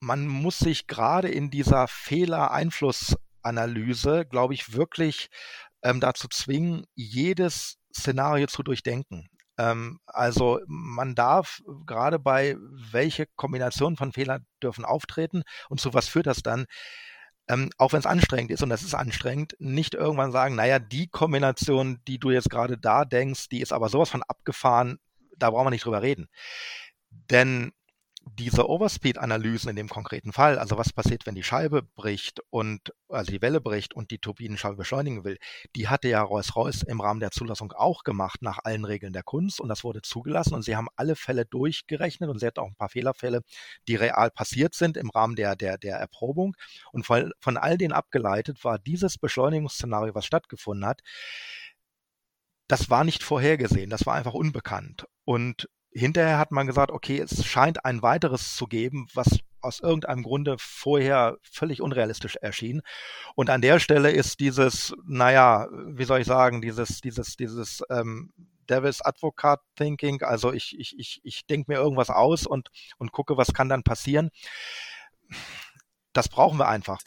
man 0.00 0.26
muss 0.26 0.58
sich 0.58 0.86
gerade 0.86 1.28
in 1.28 1.50
dieser 1.50 1.88
Fehler-Einflussanalyse, 1.88 4.26
glaube 4.26 4.54
ich, 4.54 4.72
wirklich 4.74 5.28
ähm, 5.82 6.00
dazu 6.00 6.28
zwingen, 6.28 6.84
jedes 6.94 7.78
Szenario 7.94 8.46
zu 8.46 8.62
durchdenken. 8.62 9.28
Ähm, 9.58 9.98
also 10.06 10.60
man 10.66 11.14
darf 11.14 11.60
gerade 11.86 12.18
bei 12.18 12.56
welche 12.58 13.26
Kombinationen 13.36 13.96
von 13.96 14.12
Fehlern 14.12 14.46
dürfen 14.62 14.84
auftreten 14.84 15.42
und 15.68 15.80
zu 15.80 15.94
was 15.94 16.08
führt 16.08 16.26
das 16.26 16.42
dann, 16.42 16.66
ähm, 17.48 17.70
auch 17.76 17.92
wenn 17.92 18.00
es 18.00 18.06
anstrengend 18.06 18.50
ist, 18.50 18.62
und 18.62 18.70
das 18.70 18.82
ist 18.82 18.94
anstrengend, 18.94 19.56
nicht 19.58 19.94
irgendwann 19.94 20.32
sagen, 20.32 20.54
naja, 20.54 20.78
die 20.78 21.08
Kombination, 21.08 22.00
die 22.06 22.18
du 22.18 22.30
jetzt 22.30 22.50
gerade 22.50 22.78
da 22.78 23.04
denkst, 23.04 23.48
die 23.48 23.60
ist 23.60 23.72
aber 23.72 23.88
sowas 23.88 24.10
von 24.10 24.22
abgefahren, 24.22 24.98
da 25.36 25.50
brauchen 25.50 25.66
wir 25.66 25.70
nicht 25.70 25.84
drüber 25.84 26.02
reden. 26.02 26.28
Denn 27.10 27.72
diese 28.36 28.68
Overspeed-Analysen 28.68 29.70
in 29.70 29.76
dem 29.76 29.88
konkreten 29.88 30.32
Fall, 30.32 30.58
also 30.58 30.76
was 30.76 30.92
passiert, 30.92 31.26
wenn 31.26 31.34
die 31.34 31.42
Scheibe 31.42 31.82
bricht 31.82 32.40
und 32.50 32.92
also 33.08 33.30
die 33.30 33.42
Welle 33.42 33.60
bricht 33.60 33.94
und 33.94 34.10
die 34.10 34.18
Turbinenscheibe 34.18 34.76
beschleunigen 34.76 35.24
will, 35.24 35.38
die 35.76 35.88
hatte 35.88 36.08
ja 36.08 36.22
Rolls-Royce 36.22 36.82
im 36.82 37.00
Rahmen 37.00 37.20
der 37.20 37.30
Zulassung 37.30 37.72
auch 37.72 38.02
gemacht 38.02 38.42
nach 38.42 38.58
allen 38.64 38.84
Regeln 38.84 39.12
der 39.12 39.22
Kunst 39.22 39.60
und 39.60 39.68
das 39.68 39.84
wurde 39.84 40.02
zugelassen 40.02 40.54
und 40.54 40.62
sie 40.62 40.76
haben 40.76 40.88
alle 40.96 41.16
Fälle 41.16 41.46
durchgerechnet 41.46 42.28
und 42.28 42.38
sie 42.38 42.46
hatten 42.46 42.60
auch 42.60 42.68
ein 42.68 42.76
paar 42.76 42.88
Fehlerfälle, 42.88 43.42
die 43.88 43.96
real 43.96 44.30
passiert 44.30 44.74
sind 44.74 44.96
im 44.96 45.10
Rahmen 45.10 45.36
der, 45.36 45.56
der, 45.56 45.78
der 45.78 45.96
Erprobung 45.96 46.56
und 46.92 47.06
von, 47.06 47.32
von 47.40 47.56
all 47.56 47.78
denen 47.78 47.92
abgeleitet 47.92 48.64
war 48.64 48.78
dieses 48.78 49.18
Beschleunigungsszenario, 49.18 50.14
was 50.14 50.26
stattgefunden 50.26 50.86
hat, 50.86 51.00
das 52.68 52.90
war 52.90 53.04
nicht 53.04 53.22
vorhergesehen, 53.22 53.90
das 53.90 54.06
war 54.06 54.14
einfach 54.14 54.34
unbekannt. 54.34 55.06
Und 55.24 55.68
hinterher 55.94 56.38
hat 56.38 56.50
man 56.50 56.66
gesagt, 56.66 56.90
okay, 56.90 57.20
es 57.20 57.46
scheint 57.46 57.84
ein 57.84 58.02
weiteres 58.02 58.56
zu 58.56 58.66
geben, 58.66 59.06
was 59.14 59.38
aus 59.60 59.80
irgendeinem 59.80 60.22
Grunde 60.22 60.56
vorher 60.58 61.38
völlig 61.42 61.80
unrealistisch 61.80 62.36
erschien. 62.36 62.82
Und 63.34 63.48
an 63.48 63.62
der 63.62 63.78
Stelle 63.78 64.10
ist 64.10 64.40
dieses, 64.40 64.94
naja, 65.06 65.68
wie 65.86 66.04
soll 66.04 66.20
ich 66.20 66.26
sagen, 66.26 66.60
dieses, 66.60 67.00
dieses, 67.00 67.36
dieses 67.36 67.82
ähm, 67.88 68.32
Devil's 68.68 69.00
Advocate 69.00 69.60
Thinking, 69.76 70.22
also 70.22 70.52
ich, 70.52 70.78
ich, 70.78 70.98
ich, 70.98 71.20
ich 71.22 71.46
denke 71.46 71.72
mir 71.72 71.78
irgendwas 71.78 72.10
aus 72.10 72.46
und, 72.46 72.70
und 72.98 73.12
gucke, 73.12 73.36
was 73.36 73.54
kann 73.54 73.68
dann 73.68 73.82
passieren. 73.82 74.30
Das 76.12 76.28
brauchen 76.28 76.58
wir 76.58 76.68
einfach. 76.68 77.00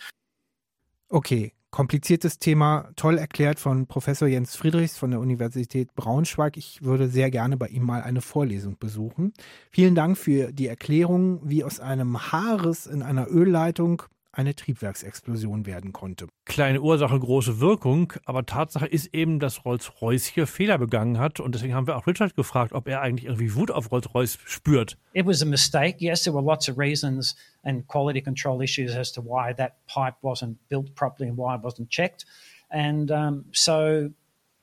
Okay, 1.09 1.53
kompliziertes 1.77 2.39
Thema, 2.39 2.89
toll 2.95 3.19
erklärt 3.19 3.59
von 3.59 3.85
Professor 3.85 4.27
Jens 4.27 4.55
Friedrichs 4.55 4.97
von 4.97 5.11
der 5.11 5.19
Universität 5.19 5.93
Braunschweig. 5.93 6.57
Ich 6.57 6.81
würde 6.81 7.07
sehr 7.07 7.29
gerne 7.29 7.55
bei 7.55 7.67
ihm 7.67 7.83
mal 7.83 8.01
eine 8.01 8.21
Vorlesung 8.21 8.79
besuchen. 8.79 9.31
Vielen 9.69 9.93
Dank 9.93 10.17
für 10.17 10.51
die 10.51 10.65
Erklärung, 10.65 11.39
wie 11.43 11.63
aus 11.63 11.79
einem 11.79 12.31
Haares 12.31 12.87
in 12.87 13.03
einer 13.03 13.29
Ölleitung 13.29 14.01
eine 14.37 14.55
Triebwerksexplosion 14.55 15.65
werden 15.65 15.93
konnte. 15.93 16.27
Kleine 16.45 16.81
Ursache, 16.81 17.19
große 17.19 17.59
Wirkung, 17.59 18.13
aber 18.25 18.45
Tatsache 18.45 18.85
ist 18.85 19.13
eben, 19.13 19.39
dass 19.39 19.65
Rolls-Royce 19.65 20.25
hier 20.25 20.47
Fehler 20.47 20.77
begangen 20.77 21.19
hat 21.19 21.39
und 21.39 21.55
deswegen 21.55 21.73
haben 21.73 21.87
wir 21.87 21.97
auch 21.97 22.07
Richard 22.07 22.35
gefragt, 22.35 22.73
ob 22.73 22.87
er 22.87 23.01
eigentlich 23.01 23.25
irgendwie 23.25 23.55
Wut 23.55 23.71
auf 23.71 23.91
Rolls-Royce 23.91 24.37
spürt. 24.45 24.97
It 25.13 25.25
was 25.25 25.41
a 25.41 25.45
mistake. 25.45 25.97
Yes, 25.99 26.23
there 26.23 26.35
were 26.35 26.43
lots 26.43 26.69
of 26.69 26.77
reasons 26.77 27.35
and 27.63 27.87
quality 27.87 28.21
control 28.21 28.61
issues 28.61 28.95
as 28.95 29.11
to 29.11 29.21
why 29.21 29.53
that 29.55 29.73
pipe 29.87 30.15
wasn't 30.21 30.57
built 30.69 30.93
properly 30.95 31.29
and 31.29 31.37
why 31.37 31.55
it 31.55 31.63
wasn't 31.63 31.89
checked. 31.89 32.25
And 32.69 33.11
um, 33.11 33.45
so 33.51 34.11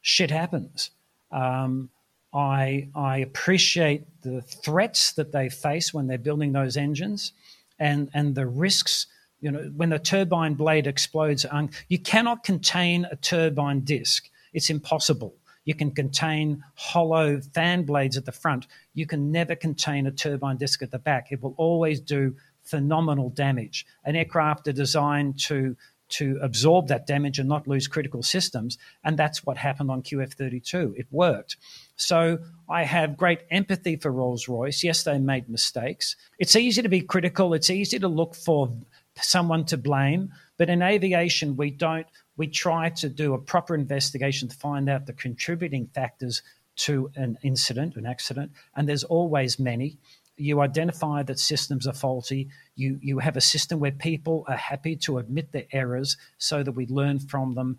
shit 0.03 0.31
happens. 0.31 0.91
Um, 1.31 1.91
I, 2.33 2.89
I 2.95 3.19
appreciate 3.19 4.23
the 4.23 4.43
threats 4.43 5.13
that 5.13 5.33
they 5.33 5.49
face 5.49 5.95
when 5.95 6.09
they're 6.09 6.19
building 6.19 6.53
those 6.53 6.77
engines 6.77 7.33
and, 7.79 8.11
and 8.13 8.35
the 8.35 8.47
risks 8.47 9.07
you 9.45 9.51
know, 9.51 9.71
when 9.77 9.91
the 9.91 9.99
turbine 9.99 10.55
blade 10.55 10.87
explodes, 10.87 11.45
you 11.89 11.99
cannot 11.99 12.45
contain 12.45 13.07
a 13.11 13.17
turbine 13.17 13.81
disc. 13.81 14.31
It's 14.55 14.71
impossible. 14.71 15.35
You 15.67 15.75
can 15.75 15.91
contain 15.91 16.65
hollow 16.77 17.43
fan 17.53 17.83
blades 17.83 18.17
at 18.17 18.25
the 18.25 18.33
front. 18.33 18.67
You 18.95 19.05
can 19.05 19.31
never 19.31 19.55
contain 19.55 20.07
a 20.07 20.11
turbine 20.11 20.57
disc 20.57 20.81
at 20.81 20.91
the 20.91 20.99
back. 20.99 21.31
It 21.31 21.43
will 21.43 21.55
always 21.59 22.01
do 22.01 22.35
phenomenal 22.63 23.29
damage. 23.29 23.85
An 24.07 24.17
aircraft 24.17 24.67
are 24.69 24.73
designed 24.73 25.39
to 25.41 25.77
to 26.07 26.39
absorb 26.43 26.87
that 26.89 27.07
damage 27.07 27.39
and 27.39 27.49
not 27.49 27.67
lose 27.67 27.89
critical 27.89 28.23
systems. 28.23 28.79
And 29.05 29.19
that's 29.19 29.45
what 29.45 29.57
happened 29.57 29.91
on 29.91 30.03
QF 30.03 30.35
32. 30.35 30.95
It 30.97 31.07
worked. 31.11 31.57
So 31.97 32.39
I 32.69 32.85
have 32.85 33.17
great 33.17 33.41
empathy 33.51 33.97
for 33.97 34.13
Rolls 34.13 34.47
Royce. 34.47 34.85
Yes, 34.85 35.03
they 35.03 35.19
made 35.19 35.49
mistakes. 35.49 36.15
It's 36.39 36.57
easy 36.57 36.83
to 36.83 36.89
be 36.89 37.01
critical, 37.01 37.55
it's 37.55 37.71
easy 37.71 37.99
to 37.99 38.09
look 38.09 38.35
for 38.35 38.71
someone 39.21 39.65
to 39.67 39.77
blame. 39.77 40.33
But 40.57 40.71
in 40.71 40.83
aviation, 40.83 41.57
we 41.57 41.71
don't. 41.71 42.07
We 42.37 42.49
try 42.49 42.91
to 42.91 43.09
do 43.09 43.35
a 43.35 43.39
proper 43.39 43.75
investigation 43.75 44.49
to 44.49 44.57
find 44.57 44.89
out 44.89 45.07
the 45.07 45.13
contributing 45.13 45.89
factors 45.95 46.43
to 46.77 47.11
an 47.15 47.39
incident, 47.43 47.97
an 47.97 48.07
accident, 48.07 48.53
and 48.75 48.89
there's 48.89 49.05
always 49.05 49.59
many. 49.59 49.99
You 50.37 50.61
identify 50.61 51.23
that 51.23 51.39
systems 51.39 51.87
are 51.87 51.93
faulty. 51.93 52.49
You 52.75 52.99
you 53.01 53.21
have 53.21 53.37
a 53.37 53.41
system 53.41 53.79
where 53.79 53.93
people 53.93 54.45
are 54.49 54.57
happy 54.57 54.97
to 54.97 55.19
admit 55.19 55.53
their 55.53 55.67
errors, 55.73 56.17
so 56.39 56.63
that 56.63 56.73
we 56.73 56.87
learn 56.87 57.21
from 57.21 57.55
them. 57.55 57.79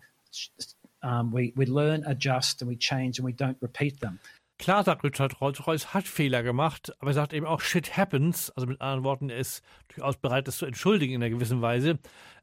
Um, 1.02 1.30
we 1.30 1.52
we 1.56 1.66
learn, 1.66 2.04
adjust, 2.06 2.62
and 2.62 2.68
we 2.68 2.76
change, 2.76 3.18
and 3.18 3.26
we 3.26 3.32
don't 3.32 3.58
repeat 3.60 4.00
them. 4.00 4.18
Klar 4.58 4.84
sagt 4.84 5.04
Richard 5.04 5.40
Rolls-Royce, 5.40 5.92
hat 5.92 6.08
Fehler 6.08 6.42
gemacht, 6.42 6.92
aber 7.00 7.10
er 7.10 7.14
sagt 7.14 7.32
eben 7.34 7.46
auch, 7.46 7.60
shit 7.60 7.96
happens. 7.96 8.50
Also 8.50 8.66
mit 8.66 8.80
anderen 8.80 9.04
Worten, 9.04 9.28
er 9.28 9.38
ist 9.38 9.62
durchaus 9.88 10.16
bereit, 10.16 10.48
das 10.48 10.56
zu 10.56 10.66
entschuldigen 10.66 11.14
in 11.14 11.22
einer 11.22 11.30
gewissen 11.30 11.60
Weise. 11.60 11.98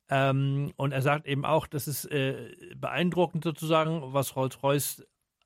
Ähm, 0.10 0.74
und 0.76 0.92
er 0.92 1.02
sagt 1.02 1.26
eben 1.26 1.44
auch, 1.44 1.66
das 1.66 1.88
ist 1.88 2.06
äh, 2.06 2.52
beeindruckend 2.76 3.44
sozusagen, 3.44 4.14
was 4.14 4.36
Rolls-Royce 4.36 5.04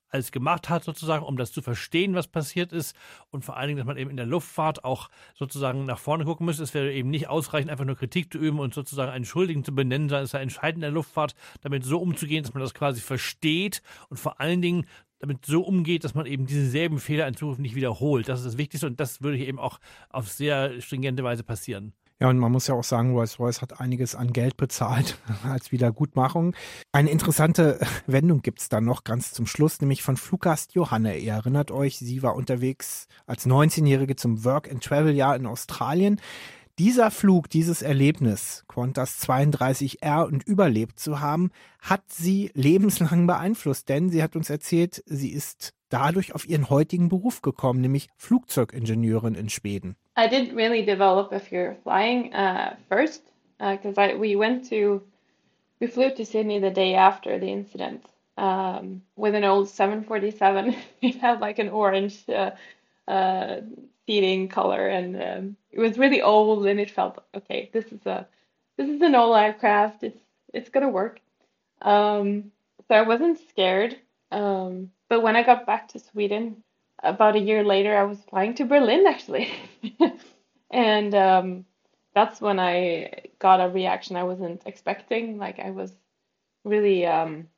alles 0.10 0.32
gemacht 0.32 0.70
hat, 0.70 0.84
sozusagen, 0.84 1.26
um 1.26 1.38
das 1.38 1.52
zu 1.52 1.62
verstehen, 1.62 2.14
was 2.14 2.28
passiert 2.28 2.72
ist. 2.72 2.96
Und 3.30 3.44
vor 3.44 3.58
allen 3.58 3.68
Dingen, 3.68 3.78
dass 3.78 3.88
man 3.88 3.98
eben 3.98 4.10
in 4.10 4.18
der 4.18 4.26
Luftfahrt 4.26 4.84
auch 4.84 5.10
sozusagen 5.36 5.86
nach 5.86 6.00
vorne 6.00 6.26
gucken 6.26 6.46
müsste. 6.46 6.64
Es 6.64 6.74
wäre 6.74 6.92
eben 6.92 7.10
nicht 7.10 7.28
ausreichend, 7.28 7.72
einfach 7.72 7.86
nur 7.86 7.96
Kritik 7.96 8.32
zu 8.32 8.40
üben 8.40 8.60
und 8.60 8.74
sozusagen 8.74 9.12
einen 9.12 9.26
Schuldigen 9.26 9.64
zu 9.64 9.76
benennen, 9.76 10.10
sondern 10.10 10.26
es 10.26 10.32
sei 10.32 10.42
entscheidend 10.42 10.78
in 10.78 10.82
der 10.82 10.92
Luftfahrt, 10.92 11.36
damit 11.62 11.84
so 11.84 12.00
umzugehen, 12.00 12.44
dass 12.44 12.54
man 12.54 12.64
das 12.64 12.74
quasi 12.74 13.02
versteht 13.02 13.82
und 14.10 14.18
vor 14.18 14.40
allen 14.40 14.62
Dingen 14.62 14.86
damit 15.20 15.46
so 15.46 15.62
umgeht, 15.62 16.04
dass 16.04 16.16
man 16.16 16.26
eben 16.26 16.46
dieselben 16.46 17.00
Fehler 17.00 17.28
in 17.28 17.36
Zukunft 17.36 17.60
nicht 17.60 17.76
wiederholt. 17.76 18.30
Das 18.30 18.40
ist 18.40 18.46
das 18.46 18.58
Wichtigste 18.58 18.88
und 18.88 19.00
das 19.00 19.22
würde 19.22 19.38
eben 19.38 19.60
auch 19.60 19.80
auf 20.10 20.30
sehr 20.30 20.80
stringente 20.82 21.24
Weise 21.24 21.44
passieren. 21.44 21.94
Ja, 22.20 22.30
und 22.30 22.40
man 22.40 22.52
muss 22.52 22.66
ja 22.66 22.74
auch 22.74 22.84
sagen, 22.84 23.12
Rolls-Royce 23.12 23.62
hat 23.62 23.80
einiges 23.80 24.16
an 24.16 24.34
Geld 24.34 24.58
bezahlt 24.58 25.20
als 25.44 25.72
Wiedergutmachung. 25.72 26.56
Eine 26.92 27.12
interessante 27.12 27.80
Wendung 28.08 28.42
gibt 28.42 28.60
es 28.60 28.70
dann 28.70 28.86
noch 28.86 29.04
ganz 29.04 29.34
zum 29.34 29.46
Schluss, 29.46 29.80
nämlich 29.82 30.02
von 30.02 30.18
Fluggast 30.18 30.74
Johanne. 30.74 31.18
Ihr 31.20 31.34
erinnert 31.34 31.70
euch, 31.70 31.98
sie 31.98 32.24
war 32.24 32.36
unterwegs 32.36 33.08
als 33.28 33.46
19-Jährige 33.46 34.16
zum 34.16 34.44
Work-and-Travel-Jahr 34.44 35.36
in 35.36 35.46
Australien. 35.46 36.20
Dieser 36.80 37.10
Flug, 37.10 37.50
dieses 37.50 37.82
Erlebnis, 37.82 38.64
Qantas 38.68 39.20
32R 39.28 40.28
und 40.28 40.44
überlebt 40.44 41.00
zu 41.00 41.20
haben, 41.20 41.50
hat 41.82 42.04
sie 42.08 42.52
lebenslang 42.54 43.26
beeinflusst, 43.26 43.90
denn 43.90 44.10
sie 44.12 44.22
hat 44.22 44.36
uns 44.36 44.52
erzählt, 44.52 45.02
sie 45.08 45.32
ist 45.32 45.74
dadurch 45.90 46.36
auf 46.36 46.48
ihren 46.48 46.70
heutigen 46.70 47.10
Beruf 47.10 47.42
gekommen, 47.42 47.82
nämlich 47.82 48.10
Flugzeugingenieurin 48.18 49.34
in 49.34 49.50
Schweden. 49.50 49.96
I 50.16 50.28
didn't 50.28 50.56
really 50.56 50.86
develop 50.86 51.32
a 51.32 51.40
fear 51.40 51.72
of 51.72 51.78
flying 51.82 52.32
uh, 52.34 52.76
first 52.90 53.24
because 53.58 53.98
uh, 53.98 54.16
we 54.20 54.38
went 54.38 54.70
to 54.70 55.02
we 55.80 55.88
flew 55.88 56.12
to 56.12 56.26
Sydney 56.26 56.60
the 56.60 56.72
day 56.72 56.94
after 56.94 57.40
the 57.40 57.52
incident 57.52 58.04
um, 58.38 59.02
with 59.16 59.34
an 59.34 59.44
old 59.44 59.68
747. 59.68 60.76
it 61.02 61.16
had 61.16 61.40
like 61.40 61.58
an 61.58 61.70
orange 61.70 62.24
uh, 62.30 62.52
uh, 63.08 63.62
seating 64.06 64.48
color, 64.48 64.88
and 64.88 65.16
um, 65.16 65.56
it 65.78 65.82
was 65.82 66.00
really 66.00 66.24
old, 66.24 66.66
and 66.66 66.80
it 66.80 66.90
felt 66.90 67.24
okay. 67.36 67.70
This 67.72 67.86
is 67.86 68.04
a 68.08 68.28
this 68.78 68.90
is 68.90 69.02
an 69.02 69.14
old 69.14 69.38
aircraft. 69.38 70.04
It's 70.04 70.20
it's 70.52 70.70
gonna 70.70 70.90
work. 70.90 71.20
Um, 71.84 72.52
so 72.88 72.96
I 72.96 73.04
wasn't 73.04 73.40
scared. 73.50 73.96
Um, 74.32 74.92
but 75.08 75.22
when 75.22 75.36
I 75.36 75.44
got 75.44 75.68
back 75.68 75.90
to 75.90 76.00
Sweden, 76.00 76.64
about 77.04 77.36
a 77.36 77.40
year 77.40 77.64
later, 77.64 77.96
I 77.96 78.04
was 78.04 78.18
flying 78.28 78.56
to 78.56 78.66
Berlin 78.66 79.06
actually, 79.08 79.54
and 80.72 81.14
um, 81.14 81.66
that's 82.16 82.42
when 82.42 82.60
I 82.60 83.30
got 83.38 83.62
a 83.62 83.70
reaction 83.70 84.16
I 84.16 84.24
wasn't 84.24 84.64
expecting. 84.66 85.38
Like 85.38 85.60
I 85.60 85.70
was 85.70 85.94
really 86.66 87.06
um, 87.06 87.50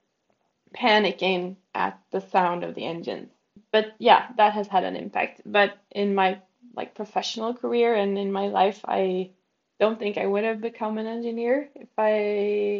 panicking 0.76 1.56
at 1.74 1.98
the 2.12 2.20
sound 2.20 2.66
of 2.66 2.76
the 2.76 2.86
engines. 2.86 3.32
But 3.72 3.94
yeah, 3.98 4.28
that 4.36 4.54
has 4.54 4.68
had 4.68 4.84
an 4.84 4.98
impact. 4.98 5.42
But 5.46 5.78
in 5.92 6.16
my 6.16 6.40
like 6.76 6.96
professional 6.96 7.54
career 7.54 7.96
and 7.96 8.18
in 8.18 8.32
my 8.32 8.48
life, 8.48 8.82
I 8.88 9.32
don't 9.80 10.00
think 10.00 10.18
I 10.18 10.26
would 10.26 10.44
have 10.44 10.62
become 10.62 10.98
an 10.98 11.08
engineer 11.08 11.70
if 11.76 11.90
I 11.98 12.12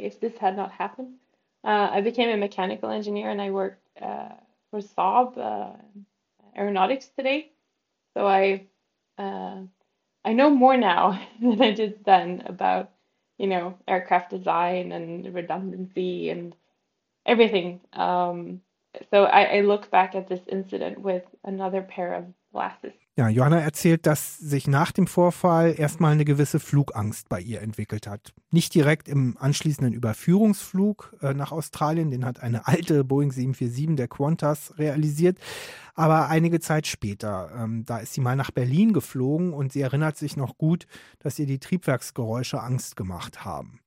if 0.10 0.20
this 0.20 0.38
had 0.38 0.56
not 0.56 0.72
happened. 0.72 1.16
Uh, 1.64 1.90
I 1.92 2.02
became 2.02 2.30
a 2.30 2.38
mechanical 2.38 2.90
engineer 2.90 3.30
and 3.30 3.42
I 3.42 3.52
worked 3.52 3.86
uh, 4.02 4.30
for 4.72 4.80
Saab 4.82 5.38
uh, 5.38 5.74
Aeronautics 6.58 7.10
today. 7.18 7.52
So 8.16 8.28
I 8.28 8.68
uh, 9.18 9.62
I 10.26 10.34
know 10.34 10.50
more 10.50 10.78
now 10.78 11.22
than 11.42 11.62
I 11.62 11.72
did 11.72 12.04
then 12.06 12.44
about 12.46 12.92
you 13.38 13.48
know 13.48 13.78
aircraft 13.88 14.32
design 14.32 14.92
and 14.92 15.34
redundancy 15.34 16.30
and 16.30 16.56
everything. 17.26 17.82
Um, 17.94 18.62
so 19.12 19.26
I, 19.26 19.58
I 19.58 19.62
look 19.62 19.92
back 19.92 20.16
at 20.16 20.28
this 20.28 20.42
incident 20.48 21.00
with 21.00 21.24
another 21.44 21.82
pair 21.82 22.14
of 22.14 22.26
glasses. 22.52 22.94
Ja, 23.18 23.28
Johanna 23.28 23.60
erzählt, 23.60 24.06
dass 24.06 24.38
sich 24.38 24.66
nach 24.68 24.94
dem 24.94 25.06
Vorfall 25.06 25.76
erstmal 25.78 26.14
eine 26.14 26.24
gewisse 26.24 26.60
Flugangst 26.60 27.28
bei 27.28 27.42
ihr 27.42 27.62
entwickelt 27.62 28.08
hat. 28.08 28.34
Nicht 28.50 28.74
direkt 28.74 29.10
im 29.10 29.36
anschließenden 29.38 29.94
Überführungsflug 29.94 31.18
äh, 31.22 31.34
nach 31.34 31.52
Australien, 31.52 32.12
den 32.12 32.24
hat 32.24 32.40
eine 32.40 32.66
alte 32.66 33.04
Boeing 33.04 33.32
747 33.32 33.98
der 33.98 34.08
Qantas 34.08 34.74
realisiert, 34.78 35.38
aber 35.96 36.30
einige 36.30 36.62
Zeit 36.62 36.88
später. 36.88 37.52
Ähm, 37.58 37.84
da 37.86 37.98
ist 37.98 38.14
sie 38.14 38.22
mal 38.22 38.38
nach 38.38 38.52
Berlin 38.52 38.94
geflogen 38.94 39.52
und 39.52 39.74
sie 39.74 39.82
erinnert 39.82 40.16
sich 40.16 40.38
noch 40.38 40.58
gut, 40.58 40.88
dass 41.20 41.38
ihr 41.40 41.46
die 41.46 41.60
Triebwerksgeräusche 41.60 42.62
Angst 42.62 42.96
gemacht 42.96 43.44
haben. 43.44 43.82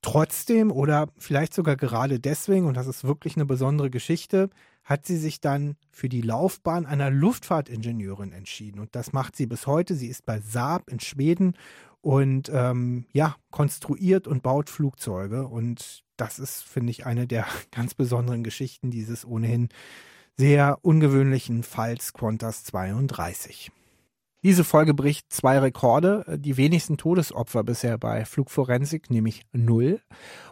Trotzdem 0.00 0.70
oder 0.70 1.08
vielleicht 1.18 1.52
sogar 1.52 1.76
gerade 1.76 2.18
deswegen, 2.18 2.66
und 2.66 2.78
das 2.78 2.86
ist 2.86 3.04
wirklich 3.04 3.36
eine 3.36 3.44
besondere 3.46 3.90
Geschichte, 3.90 4.48
hat 4.84 5.06
sie 5.06 5.16
sich 5.16 5.40
dann 5.40 5.76
für 5.90 6.08
die 6.08 6.20
Laufbahn 6.20 6.86
einer 6.86 7.10
Luftfahrtingenieurin 7.10 8.32
entschieden. 8.32 8.80
Und 8.80 8.94
das 8.94 9.12
macht 9.12 9.34
sie 9.34 9.46
bis 9.46 9.66
heute. 9.66 9.94
Sie 9.94 10.08
ist 10.08 10.26
bei 10.26 10.40
Saab 10.40 10.90
in 10.90 11.00
Schweden 11.00 11.56
und 12.02 12.50
ähm, 12.52 13.06
ja, 13.12 13.36
konstruiert 13.50 14.28
und 14.28 14.42
baut 14.42 14.68
Flugzeuge. 14.68 15.46
Und 15.46 16.04
das 16.18 16.38
ist, 16.38 16.62
finde 16.62 16.90
ich, 16.90 17.06
eine 17.06 17.26
der 17.26 17.46
ganz 17.70 17.94
besonderen 17.94 18.44
Geschichten 18.44 18.90
dieses 18.90 19.24
ohnehin 19.24 19.70
sehr 20.36 20.78
ungewöhnlichen 20.82 21.62
Falls 21.62 22.12
Qantas 22.12 22.64
32. 22.64 23.70
Diese 24.44 24.62
Folge 24.62 24.92
bricht 24.92 25.32
zwei 25.32 25.58
Rekorde, 25.58 26.38
die 26.38 26.58
wenigsten 26.58 26.98
Todesopfer 26.98 27.64
bisher 27.64 27.96
bei 27.96 28.26
Flugforensik, 28.26 29.08
nämlich 29.10 29.46
null. 29.52 30.02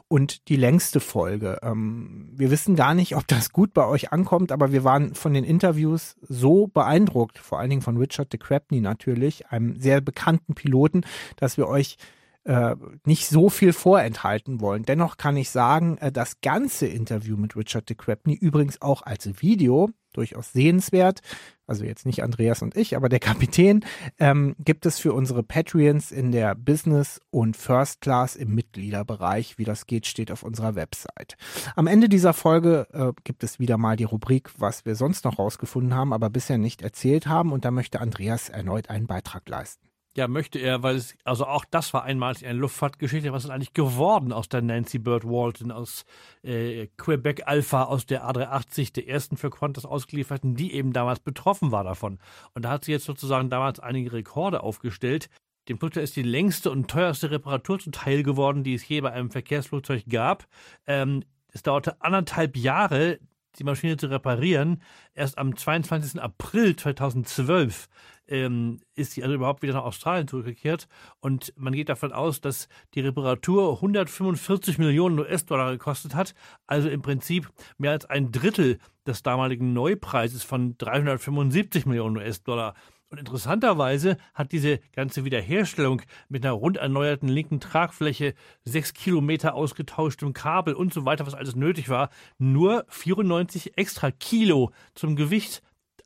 Und 0.09 0.49
die 0.49 0.57
längste 0.57 1.01
Folge. 1.01 1.59
Ähm, 1.63 2.31
wir 2.35 2.51
wissen 2.51 2.75
gar 2.75 2.95
nicht, 2.95 3.17
ob 3.17 3.27
das 3.29 3.51
gut 3.51 3.73
bei 3.73 3.87
euch 3.87 4.13
ankommt, 4.13 4.51
aber 4.51 4.73
wir 4.73 4.85
waren 4.85 5.15
von 5.15 5.33
den 5.35 5.45
Interviews 5.45 6.17
so 6.23 6.67
beeindruckt, 6.67 7.39
vor 7.39 7.59
allen 7.59 7.71
Dingen 7.71 7.83
von 7.83 7.97
Richard 7.97 8.33
de 8.33 8.41
Crabney 8.41 8.81
natürlich, 8.81 9.49
einem 9.49 9.79
sehr 9.79 10.01
bekannten 10.01 10.55
Piloten, 10.55 11.03
dass 11.37 11.57
wir 11.57 11.69
euch 11.69 11.97
äh, 12.45 12.77
nicht 13.05 13.29
so 13.29 13.51
viel 13.51 13.73
vorenthalten 13.73 14.61
wollen. 14.61 14.85
Dennoch 14.85 15.17
kann 15.17 15.37
ich 15.37 15.51
sagen, 15.51 15.99
äh, 15.99 16.11
das 16.11 16.41
ganze 16.41 16.87
Interview 16.87 17.37
mit 17.37 17.57
Richard 17.57 17.89
de 17.89 17.97
Crepney 17.97 18.35
übrigens 18.35 18.81
auch 18.83 19.03
als 19.03 19.29
Video 19.41 19.91
durchaus 20.13 20.53
sehenswert. 20.53 21.21
Also 21.67 21.85
jetzt 21.85 22.07
nicht 22.07 22.23
Andreas 22.23 22.61
und 22.61 22.77
ich, 22.77 22.97
aber 22.97 23.09
der 23.09 23.21
Kapitän 23.21 23.85
ähm, 24.19 24.55
gibt 24.59 24.85
es 24.85 24.99
für 24.99 25.13
unsere 25.13 25.43
Patreons 25.43 26.11
in 26.11 26.33
der 26.33 26.55
Business 26.55 27.21
und 27.31 27.57
First 27.57 28.01
Class 28.01 28.37
im 28.37 28.55
Mitgliederbereich. 28.55 29.59
Wie 29.59 29.65
das 29.65 29.87
geht, 29.87 30.07
steht 30.07 30.31
auf 30.31 30.43
unserer 30.43 30.75
Website. 30.75 31.37
Am 31.77 31.87
Ende 31.87 32.09
dieser 32.09 32.33
Folge 32.33 32.89
äh, 32.93 33.13
gibt 33.25 33.45
es 33.45 33.59
wieder 33.59 33.79
mal 33.79 33.97
die 33.97 34.05
Rubrik, 34.05 34.51
was 34.59 34.85
wir 34.85 34.97
sonst 34.97 35.25
noch 35.25 35.39
rausgefunden 35.39 35.95
haben, 35.95 36.13
aber 36.13 36.31
bisher 36.31 36.59
nicht 36.59 36.83
erzählt 36.83 37.27
haben. 37.27 37.53
Und 37.53 37.65
da 37.65 37.71
möchte 37.71 38.01
Andreas 38.01 38.49
erneut 38.49 38.91
einen 38.91 39.07
Beitrag 39.07 39.49
leisten. 39.49 39.92
Ja, 40.15 40.29
möchte 40.29 40.59
er, 40.59 40.83
weil 40.83 40.97
es, 40.97 41.17
also 41.25 41.47
auch 41.47 41.65
das 41.65 41.95
war 41.95 42.03
einmal 42.03 42.35
eine 42.43 42.59
Luftfahrtgeschichte. 42.59 43.33
Was 43.33 43.45
ist 43.45 43.51
eigentlich 43.51 43.73
geworden 43.73 44.33
aus 44.33 44.47
der 44.49 44.61
Nancy 44.61 44.99
Bird 44.99 45.25
Walton, 45.25 45.71
aus 45.71 46.05
äh, 46.43 46.89
Quebec 46.99 47.47
Alpha, 47.47 47.85
aus 47.85 48.05
der 48.05 48.29
A380, 48.29 48.93
der 48.93 49.09
ersten 49.09 49.39
für 49.39 49.49
Qantas 49.49 49.87
ausgelieferten, 49.87 50.55
die 50.55 50.75
eben 50.75 50.93
damals 50.93 51.21
betroffen 51.21 51.73
war 51.73 51.83
davon. 51.83 52.19
Und 52.53 52.67
da 52.67 52.71
hat 52.71 52.85
sie 52.85 52.93
jetzt 52.93 53.07
sozusagen 53.07 53.49
damals 53.49 53.81
einige 53.81 54.13
Rekorde 54.13 54.63
aufgestellt. 54.63 55.31
Dem 55.71 55.79
Flugzeug 55.79 56.05
ist 56.05 56.17
die 56.17 56.23
längste 56.23 56.71
und 56.71 56.91
teuerste 56.91 57.31
Reparatur 57.31 57.79
zuteil 57.79 58.23
geworden, 58.23 58.65
die 58.65 58.75
es 58.75 58.87
je 58.87 59.01
bei 59.01 59.13
einem 59.13 59.31
Verkehrsflugzeug 59.31 60.05
gab. 60.11 60.47
Ähm, 60.87 61.25
es 61.49 61.63
dauerte 61.63 62.03
anderthalb 62.03 62.57
Jahre, 62.57 63.19
die 63.59 63.65
Maschine 63.65 63.97
zu 63.97 64.09
reparieren. 64.09 64.83
Erst 65.15 65.39
am 65.39 65.57
22. 65.57 66.21
April 66.21 66.77
2012 66.77 67.89
ähm, 68.29 68.81
ist 68.95 69.13
sie 69.13 69.23
also 69.23 69.35
überhaupt 69.35 69.63
wieder 69.63 69.75
nach 69.75 69.85
Australien 69.85 70.29
zurückgekehrt. 70.29 70.89
Und 71.21 71.53
man 71.57 71.73
geht 71.73 71.89
davon 71.89 72.13
aus, 72.13 72.41
dass 72.41 72.69
die 72.95 73.01
Reparatur 73.01 73.75
145 73.75 74.79
Millionen 74.79 75.19
US-Dollar 75.19 75.73
gekostet 75.73 76.15
hat. 76.15 76.35
Also 76.67 76.89
im 76.89 77.03
Prinzip 77.03 77.49
mehr 77.79 77.93
als 77.93 78.07
ein 78.07 78.33
Drittel 78.33 78.79
des 79.07 79.23
damaligen 79.23 79.73
Neupreises 79.73 80.43
von 80.45 80.77
375 80.79 81.87
Millionen 81.87 82.17
US-Dollar. 82.17 82.75
Und 83.13 83.19
interessanterweise 83.19 84.17
hat 84.33 84.53
diese 84.53 84.81
ganze 84.95 85.27
Wiederherstellung 85.27 86.01
mit 86.31 86.47
einer 86.47 86.55
rund 86.55 86.79
erneuerten 86.79 87.29
linken 87.29 87.61
Tragfläche, 87.61 88.33
sechs 88.65 88.95
Kilometer 88.95 89.55
ausgetauschtem 89.55 90.33
Kabel 90.33 90.73
und 90.73 90.95
so 90.95 91.05
weiter, 91.05 91.27
was 91.27 91.35
alles 91.35 91.55
nötig 91.55 91.91
war, 91.91 92.09
nur 92.39 92.87
94 92.89 93.77
extra 93.77 94.11
Kilo 94.11 94.73
zum 94.95 95.15
Gewicht 95.15 95.63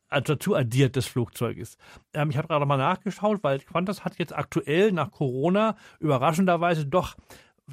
dazu 0.09 0.55
addiert 0.55 0.95
des 0.95 1.05
Flugzeuges. 1.05 1.77
Ähm, 2.13 2.29
ich 2.29 2.37
habe 2.37 2.47
gerade 2.47 2.65
mal 2.65 2.77
nachgeschaut, 2.77 3.43
weil 3.43 3.59
Qantas 3.59 4.05
hat 4.05 4.17
jetzt 4.17 4.35
aktuell 4.35 4.91
nach 4.91 5.11
Corona 5.11 5.75
überraschenderweise 5.99 6.85
doch 6.85 7.15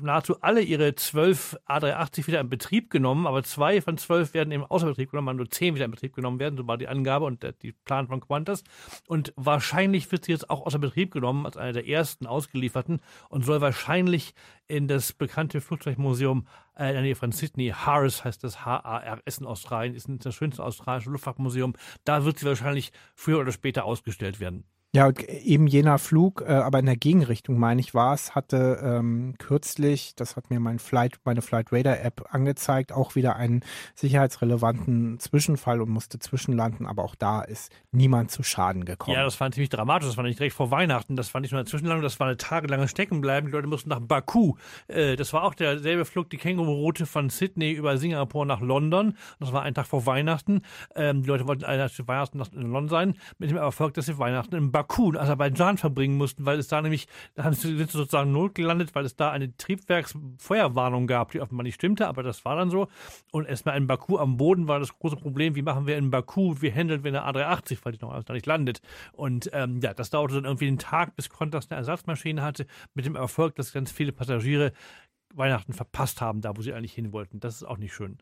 nahezu 0.00 0.40
alle 0.40 0.60
ihre 0.60 0.94
zwölf 0.94 1.56
A380 1.68 2.26
wieder 2.26 2.40
in 2.40 2.48
Betrieb 2.48 2.90
genommen, 2.90 3.26
aber 3.26 3.42
zwei 3.42 3.80
von 3.80 3.96
zwölf 3.96 4.34
werden 4.34 4.50
eben 4.50 4.64
außer 4.64 4.86
Betrieb 4.86 5.10
genommen, 5.10 5.36
nur 5.36 5.48
zehn 5.50 5.74
wieder 5.74 5.84
in 5.84 5.90
Betrieb 5.90 6.14
genommen 6.14 6.38
werden, 6.40 6.56
so 6.56 6.66
war 6.66 6.78
die 6.78 6.88
Angabe 6.88 7.24
und 7.24 7.46
die 7.62 7.72
Plan 7.72 8.08
von 8.08 8.20
Qantas. 8.20 8.64
Und 9.06 9.32
wahrscheinlich 9.36 10.10
wird 10.10 10.24
sie 10.24 10.32
jetzt 10.32 10.50
auch 10.50 10.66
außer 10.66 10.78
Betrieb 10.78 11.12
genommen, 11.12 11.46
als 11.46 11.56
eine 11.56 11.72
der 11.72 11.86
ersten 11.86 12.26
ausgelieferten 12.26 13.00
und 13.28 13.44
soll 13.44 13.60
wahrscheinlich 13.60 14.34
in 14.66 14.88
das 14.88 15.12
bekannte 15.12 15.60
Flugzeugmuseum 15.60 16.46
äh, 16.76 16.88
in 16.88 16.94
der 16.94 17.02
Nähe 17.02 17.16
von 17.16 17.32
Sydney, 17.32 17.68
HARS 17.68 18.24
heißt 18.24 18.42
das 18.42 18.64
H-A-R-S 18.64 19.38
in 19.38 19.46
Australien, 19.46 19.94
ist 19.94 20.08
das 20.08 20.34
schönste 20.34 20.64
australische 20.64 21.10
Luftfahrtmuseum. 21.10 21.74
Da 22.04 22.24
wird 22.24 22.38
sie 22.38 22.46
wahrscheinlich 22.46 22.92
früher 23.14 23.40
oder 23.40 23.52
später 23.52 23.84
ausgestellt 23.84 24.40
werden. 24.40 24.64
Ja, 24.94 25.10
eben 25.10 25.66
jener 25.66 25.98
Flug, 25.98 26.44
äh, 26.46 26.52
aber 26.52 26.78
in 26.78 26.86
der 26.86 26.96
Gegenrichtung, 26.96 27.58
meine 27.58 27.80
ich, 27.80 27.94
war 27.94 28.14
es, 28.14 28.36
hatte 28.36 28.78
ähm, 28.80 29.34
kürzlich, 29.38 30.14
das 30.14 30.36
hat 30.36 30.50
mir 30.50 30.60
mein 30.60 30.78
Flight, 30.78 31.18
meine 31.24 31.42
Flight 31.42 31.72
Radar 31.72 31.98
App 31.98 32.28
angezeigt, 32.30 32.92
auch 32.92 33.16
wieder 33.16 33.34
einen 33.34 33.64
sicherheitsrelevanten 33.96 35.18
Zwischenfall 35.18 35.80
und 35.80 35.88
musste 35.88 36.20
zwischenlanden, 36.20 36.86
aber 36.86 37.02
auch 37.02 37.16
da 37.16 37.42
ist 37.42 37.72
niemand 37.90 38.30
zu 38.30 38.44
Schaden 38.44 38.84
gekommen. 38.84 39.16
Ja, 39.16 39.24
das 39.24 39.40
war 39.40 39.50
ziemlich 39.50 39.70
dramatisch, 39.70 40.06
das 40.06 40.16
war 40.16 40.22
nicht 40.22 40.38
direkt 40.38 40.54
vor 40.54 40.70
Weihnachten, 40.70 41.16
das 41.16 41.34
war 41.34 41.40
nicht 41.40 41.50
nur 41.50 41.58
eine 41.58 41.68
Zwischenlandung, 41.68 42.04
das 42.04 42.20
war 42.20 42.28
eine 42.28 42.36
tagelange 42.36 42.86
Steckenbleiben, 42.86 43.50
die 43.50 43.52
Leute 43.52 43.66
mussten 43.66 43.88
nach 43.88 43.98
Baku. 43.98 44.54
Äh, 44.86 45.16
das 45.16 45.32
war 45.32 45.42
auch 45.42 45.54
derselbe 45.54 46.04
Flug, 46.04 46.30
die 46.30 46.36
Känguru-Route 46.36 47.06
von 47.06 47.30
Sydney 47.30 47.72
über 47.72 47.98
Singapur 47.98 48.46
nach 48.46 48.60
London, 48.60 49.16
das 49.40 49.52
war 49.52 49.62
ein 49.62 49.74
Tag 49.74 49.88
vor 49.88 50.06
Weihnachten. 50.06 50.62
Ähm, 50.94 51.22
die 51.22 51.28
Leute 51.28 51.48
wollten 51.48 51.64
eigentlich 51.64 52.06
Weihnachten 52.06 52.40
in 52.54 52.70
London 52.70 52.88
sein, 52.88 53.14
mit 53.38 53.50
dem 53.50 53.56
Erfolg, 53.56 53.94
dass 53.94 54.06
sie 54.06 54.18
Weihnachten 54.18 54.54
in 54.54 54.70
Baku 54.70 54.83
Baku 54.84 55.10
in 55.10 55.16
Aserbaidschan 55.16 55.78
verbringen 55.78 56.16
mussten, 56.16 56.44
weil 56.44 56.58
es 56.58 56.68
da 56.68 56.82
nämlich, 56.82 57.08
da 57.34 57.44
sind 57.52 57.56
sie 57.56 57.84
sozusagen 57.84 58.32
notgelandet, 58.32 58.94
weil 58.94 59.04
es 59.04 59.16
da 59.16 59.30
eine 59.30 59.56
Triebwerksfeuerwarnung 59.56 61.06
gab, 61.06 61.32
die 61.32 61.40
offenbar 61.40 61.64
nicht 61.64 61.76
stimmte, 61.76 62.06
aber 62.06 62.22
das 62.22 62.44
war 62.44 62.56
dann 62.56 62.70
so. 62.70 62.88
Und 63.32 63.46
erstmal 63.46 63.76
in 63.76 63.86
Baku 63.86 64.18
am 64.18 64.36
Boden 64.36 64.68
war 64.68 64.78
das 64.78 64.98
große 64.98 65.16
Problem, 65.16 65.54
wie 65.54 65.62
machen 65.62 65.86
wir 65.86 65.96
in 65.96 66.10
Baku, 66.10 66.56
wie 66.60 66.70
handeln 66.70 67.02
wir 67.02 67.10
eine 67.10 67.26
A380, 67.26 67.78
weil 67.82 67.92
die 67.92 68.00
noch 68.02 68.12
alles 68.12 68.26
da 68.26 68.34
nicht 68.34 68.46
landet. 68.46 68.82
Und 69.12 69.50
ähm, 69.52 69.80
ja, 69.80 69.94
das 69.94 70.10
dauerte 70.10 70.34
dann 70.34 70.44
irgendwie 70.44 70.68
einen 70.68 70.78
Tag, 70.78 71.16
bis 71.16 71.30
Qantas 71.30 71.70
eine 71.70 71.78
Ersatzmaschine 71.78 72.42
hatte, 72.42 72.66
mit 72.92 73.06
dem 73.06 73.16
Erfolg, 73.16 73.54
dass 73.56 73.72
ganz 73.72 73.90
viele 73.90 74.12
Passagiere 74.12 74.72
Weihnachten 75.32 75.72
verpasst 75.72 76.20
haben, 76.20 76.42
da 76.42 76.56
wo 76.56 76.62
sie 76.62 76.74
eigentlich 76.74 76.92
hin 76.92 77.12
wollten. 77.12 77.40
Das 77.40 77.56
ist 77.56 77.64
auch 77.64 77.78
nicht 77.78 77.94
schön. 77.94 78.18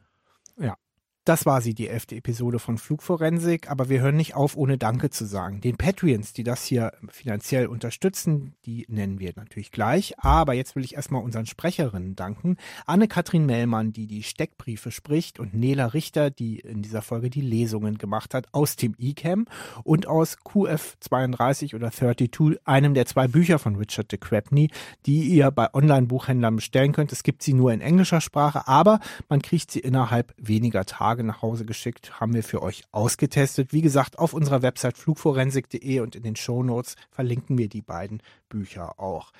Ja, 0.58 0.76
das 1.24 1.46
war 1.46 1.60
sie, 1.60 1.72
die 1.72 1.86
elfte 1.86 2.16
Episode 2.16 2.58
von 2.58 2.78
Flugforensik, 2.78 3.70
aber 3.70 3.88
wir 3.88 4.00
hören 4.00 4.16
nicht 4.16 4.34
auf, 4.34 4.56
ohne 4.56 4.76
Danke 4.76 5.10
zu 5.10 5.24
sagen. 5.24 5.60
Den 5.60 5.76
Patreons, 5.76 6.32
die 6.32 6.42
das 6.42 6.64
hier 6.64 6.92
finanziell 7.08 7.66
unterstützen, 7.66 8.54
die 8.66 8.86
nennen 8.88 9.20
wir 9.20 9.32
natürlich 9.36 9.70
gleich. 9.70 10.18
Aber 10.18 10.52
jetzt 10.52 10.74
will 10.74 10.84
ich 10.84 10.96
erstmal 10.96 11.22
unseren 11.22 11.46
Sprecherinnen 11.46 12.16
danken. 12.16 12.56
Anne-Kathrin 12.86 13.46
Mellmann, 13.46 13.92
die 13.92 14.08
die 14.08 14.24
Steckbriefe 14.24 14.90
spricht 14.90 15.38
und 15.38 15.54
Nela 15.54 15.86
Richter, 15.86 16.30
die 16.30 16.58
in 16.58 16.82
dieser 16.82 17.02
Folge 17.02 17.30
die 17.30 17.40
Lesungen 17.40 17.98
gemacht 17.98 18.34
hat 18.34 18.48
aus 18.50 18.74
dem 18.74 18.96
eCam 18.98 19.46
und 19.84 20.08
aus 20.08 20.38
QF32 20.38 21.76
oder 21.76 21.92
32, 21.92 22.58
einem 22.64 22.94
der 22.94 23.06
zwei 23.06 23.28
Bücher 23.28 23.60
von 23.60 23.76
Richard 23.76 24.10
de 24.10 24.18
Crabney, 24.18 24.70
die 25.06 25.22
ihr 25.22 25.52
bei 25.52 25.72
Online-Buchhändlern 25.72 26.56
bestellen 26.56 26.92
könnt. 26.92 27.12
Es 27.12 27.22
gibt 27.22 27.44
sie 27.44 27.52
nur 27.52 27.72
in 27.72 27.80
englischer 27.80 28.20
Sprache, 28.20 28.66
aber 28.66 28.98
man 29.28 29.40
kriegt 29.40 29.70
sie 29.70 29.80
innerhalb 29.80 30.34
weniger 30.36 30.84
Tage 30.84 31.11
Tage 31.12 31.24
nach 31.24 31.42
Hause 31.42 31.66
geschickt, 31.66 32.20
haben 32.20 32.32
wir 32.32 32.42
für 32.42 32.62
euch 32.62 32.84
ausgetestet. 32.90 33.74
Wie 33.74 33.82
gesagt, 33.82 34.18
auf 34.18 34.32
unserer 34.32 34.62
Website 34.62 34.96
flugforensik.de 34.96 36.00
und 36.00 36.16
in 36.16 36.22
den 36.22 36.36
Shownotes 36.36 36.96
verlinken 37.10 37.58
wir 37.58 37.68
die 37.68 37.82
beiden 37.82 38.22
Bücher 38.48 38.98
auch. 38.98 39.32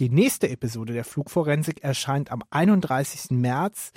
Die 0.00 0.08
nächste 0.08 0.50
Episode 0.50 0.92
der 0.92 1.04
Flugforensik 1.04 1.84
erscheint 1.84 2.32
am 2.32 2.42
31. 2.50 3.30
März 3.30 3.92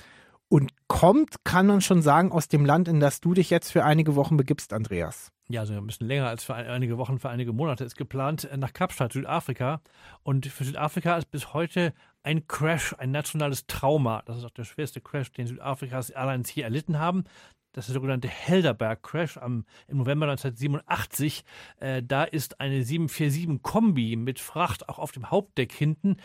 und 0.54 0.70
kommt, 0.86 1.42
kann 1.42 1.66
man 1.66 1.80
schon 1.80 2.00
sagen, 2.00 2.30
aus 2.30 2.46
dem 2.46 2.64
Land, 2.64 2.86
in 2.86 3.00
das 3.00 3.20
du 3.20 3.34
dich 3.34 3.50
jetzt 3.50 3.72
für 3.72 3.84
einige 3.84 4.14
Wochen 4.14 4.36
begibst, 4.36 4.72
Andreas. 4.72 5.32
Ja, 5.48 5.62
also 5.62 5.74
ein 5.74 5.84
bisschen 5.84 6.06
länger 6.06 6.28
als 6.28 6.44
für 6.44 6.54
einige 6.54 6.96
Wochen, 6.96 7.18
für 7.18 7.28
einige 7.28 7.52
Monate 7.52 7.82
ist 7.82 7.96
geplant 7.96 8.48
nach 8.56 8.72
Kapstadt, 8.72 9.14
Südafrika. 9.14 9.80
Und 10.22 10.46
für 10.46 10.62
Südafrika 10.62 11.16
ist 11.16 11.28
bis 11.32 11.54
heute 11.54 11.92
ein 12.22 12.46
Crash, 12.46 12.94
ein 12.96 13.10
nationales 13.10 13.66
Trauma. 13.66 14.22
Das 14.26 14.38
ist 14.38 14.44
auch 14.44 14.50
der 14.50 14.62
schwerste 14.62 15.00
Crash, 15.00 15.32
den 15.32 15.48
Südafrikas 15.48 16.10
Airlines 16.10 16.50
hier 16.50 16.62
erlitten 16.62 17.00
haben. 17.00 17.24
Das 17.72 17.86
ist 17.86 17.88
der 17.88 17.94
sogenannte 17.94 18.28
Helderberg-Crash 18.28 19.36
im 19.38 19.64
November 19.88 20.26
1987. 20.28 21.44
Äh, 21.80 22.04
da 22.04 22.22
ist 22.22 22.60
eine 22.60 22.82
747-Kombi 22.82 24.14
mit 24.14 24.38
Fracht 24.38 24.88
auch 24.88 25.00
auf 25.00 25.10
dem 25.10 25.32
Hauptdeck 25.32 25.72
hinten 25.72 26.18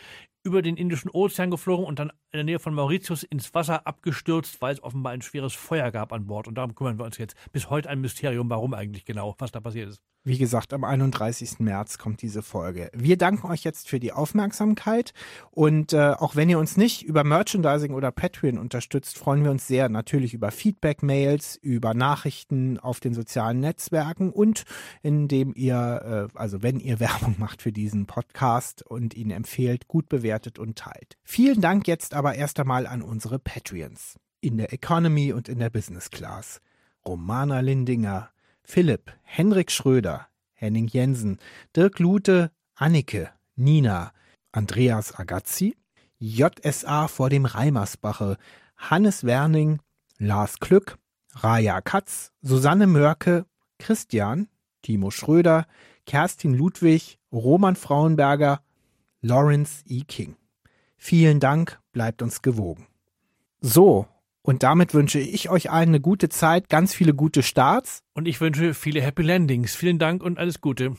über 0.44 0.62
den 0.62 0.76
Indischen 0.76 1.10
Ozean 1.10 1.50
geflogen 1.50 1.84
und 1.84 1.98
dann 1.98 2.12
in 2.32 2.38
der 2.38 2.44
Nähe 2.44 2.58
von 2.58 2.74
Mauritius 2.74 3.22
ins 3.22 3.52
Wasser 3.54 3.86
abgestürzt, 3.86 4.60
weil 4.62 4.74
es 4.74 4.82
offenbar 4.82 5.12
ein 5.12 5.22
schweres 5.22 5.54
Feuer 5.54 5.90
gab 5.90 6.12
an 6.12 6.26
Bord. 6.26 6.46
Und 6.46 6.54
darum 6.56 6.74
kümmern 6.74 6.98
wir 6.98 7.04
uns 7.04 7.18
jetzt. 7.18 7.34
Bis 7.52 7.70
heute 7.70 7.88
ein 7.90 8.00
Mysterium, 8.00 8.48
warum 8.50 8.74
eigentlich 8.74 9.04
genau, 9.04 9.34
was 9.38 9.50
da 9.50 9.60
passiert 9.60 9.90
ist. 9.90 10.00
Wie 10.22 10.36
gesagt, 10.36 10.74
am 10.74 10.84
31. 10.84 11.60
März 11.60 11.96
kommt 11.96 12.20
diese 12.20 12.42
Folge. 12.42 12.90
Wir 12.92 13.16
danken 13.16 13.46
euch 13.46 13.64
jetzt 13.64 13.88
für 13.88 13.98
die 13.98 14.12
Aufmerksamkeit 14.12 15.14
und 15.50 15.94
äh, 15.94 16.10
auch 16.10 16.36
wenn 16.36 16.50
ihr 16.50 16.58
uns 16.58 16.76
nicht 16.76 17.02
über 17.02 17.24
Merchandising 17.24 17.94
oder 17.94 18.12
Patreon 18.12 18.58
unterstützt, 18.58 19.16
freuen 19.16 19.44
wir 19.44 19.50
uns 19.50 19.66
sehr 19.66 19.88
natürlich 19.88 20.34
über 20.34 20.50
Feedback-Mails, 20.50 21.56
über 21.62 21.94
Nachrichten 21.94 22.78
auf 22.78 23.00
den 23.00 23.14
sozialen 23.14 23.60
Netzwerken 23.60 24.30
und 24.30 24.64
indem 25.02 25.54
ihr, 25.54 26.28
äh, 26.34 26.38
also 26.38 26.62
wenn 26.62 26.80
ihr 26.80 27.00
Werbung 27.00 27.36
macht 27.38 27.62
für 27.62 27.72
diesen 27.72 28.04
Podcast 28.04 28.82
und 28.82 29.14
ihn 29.14 29.30
empfehlt, 29.30 29.88
gut 29.88 30.10
bewertet 30.10 30.58
und 30.58 30.76
teilt. 30.76 31.16
Vielen 31.24 31.62
Dank 31.62 31.88
jetzt 31.88 32.12
aber 32.20 32.34
erst 32.34 32.60
einmal 32.60 32.86
an 32.86 33.00
unsere 33.00 33.38
Patreons 33.38 34.18
in 34.42 34.58
der 34.58 34.74
Economy 34.74 35.32
und 35.32 35.48
in 35.48 35.58
der 35.58 35.70
Business 35.70 36.10
Class. 36.10 36.60
Romana 37.06 37.60
Lindinger, 37.60 38.28
Philipp, 38.62 39.10
Henrik 39.22 39.72
Schröder, 39.72 40.26
Henning 40.52 40.86
Jensen, 40.86 41.38
Dirk 41.74 41.98
Lute, 41.98 42.50
Annike, 42.74 43.30
Nina, 43.56 44.12
Andreas 44.52 45.18
Agazzi, 45.18 45.78
JSA 46.18 47.08
vor 47.08 47.30
dem 47.30 47.46
Reimersbache, 47.46 48.36
Hannes 48.76 49.24
Werning, 49.24 49.80
Lars 50.18 50.60
Klück, 50.60 50.98
Raja 51.32 51.80
Katz, 51.80 52.32
Susanne 52.42 52.86
Mörke, 52.86 53.46
Christian, 53.78 54.48
Timo 54.82 55.10
Schröder, 55.10 55.66
Kerstin 56.04 56.52
Ludwig, 56.52 57.18
Roman 57.32 57.76
Frauenberger, 57.76 58.60
Lawrence 59.22 59.82
E. 59.86 60.02
King. 60.02 60.36
Vielen 60.98 61.40
Dank, 61.40 61.79
bleibt 61.92 62.22
uns 62.22 62.42
gewogen. 62.42 62.86
So, 63.60 64.06
und 64.42 64.62
damit 64.62 64.94
wünsche 64.94 65.18
ich 65.18 65.50
euch 65.50 65.70
allen 65.70 65.90
eine 65.90 66.00
gute 66.00 66.28
Zeit, 66.28 66.68
ganz 66.68 66.94
viele 66.94 67.14
gute 67.14 67.42
Starts. 67.42 68.02
Und 68.14 68.26
ich 68.26 68.40
wünsche 68.40 68.74
viele 68.74 69.02
Happy 69.02 69.22
Landings. 69.22 69.74
Vielen 69.74 69.98
Dank 69.98 70.22
und 70.22 70.38
alles 70.38 70.60
Gute. 70.60 70.96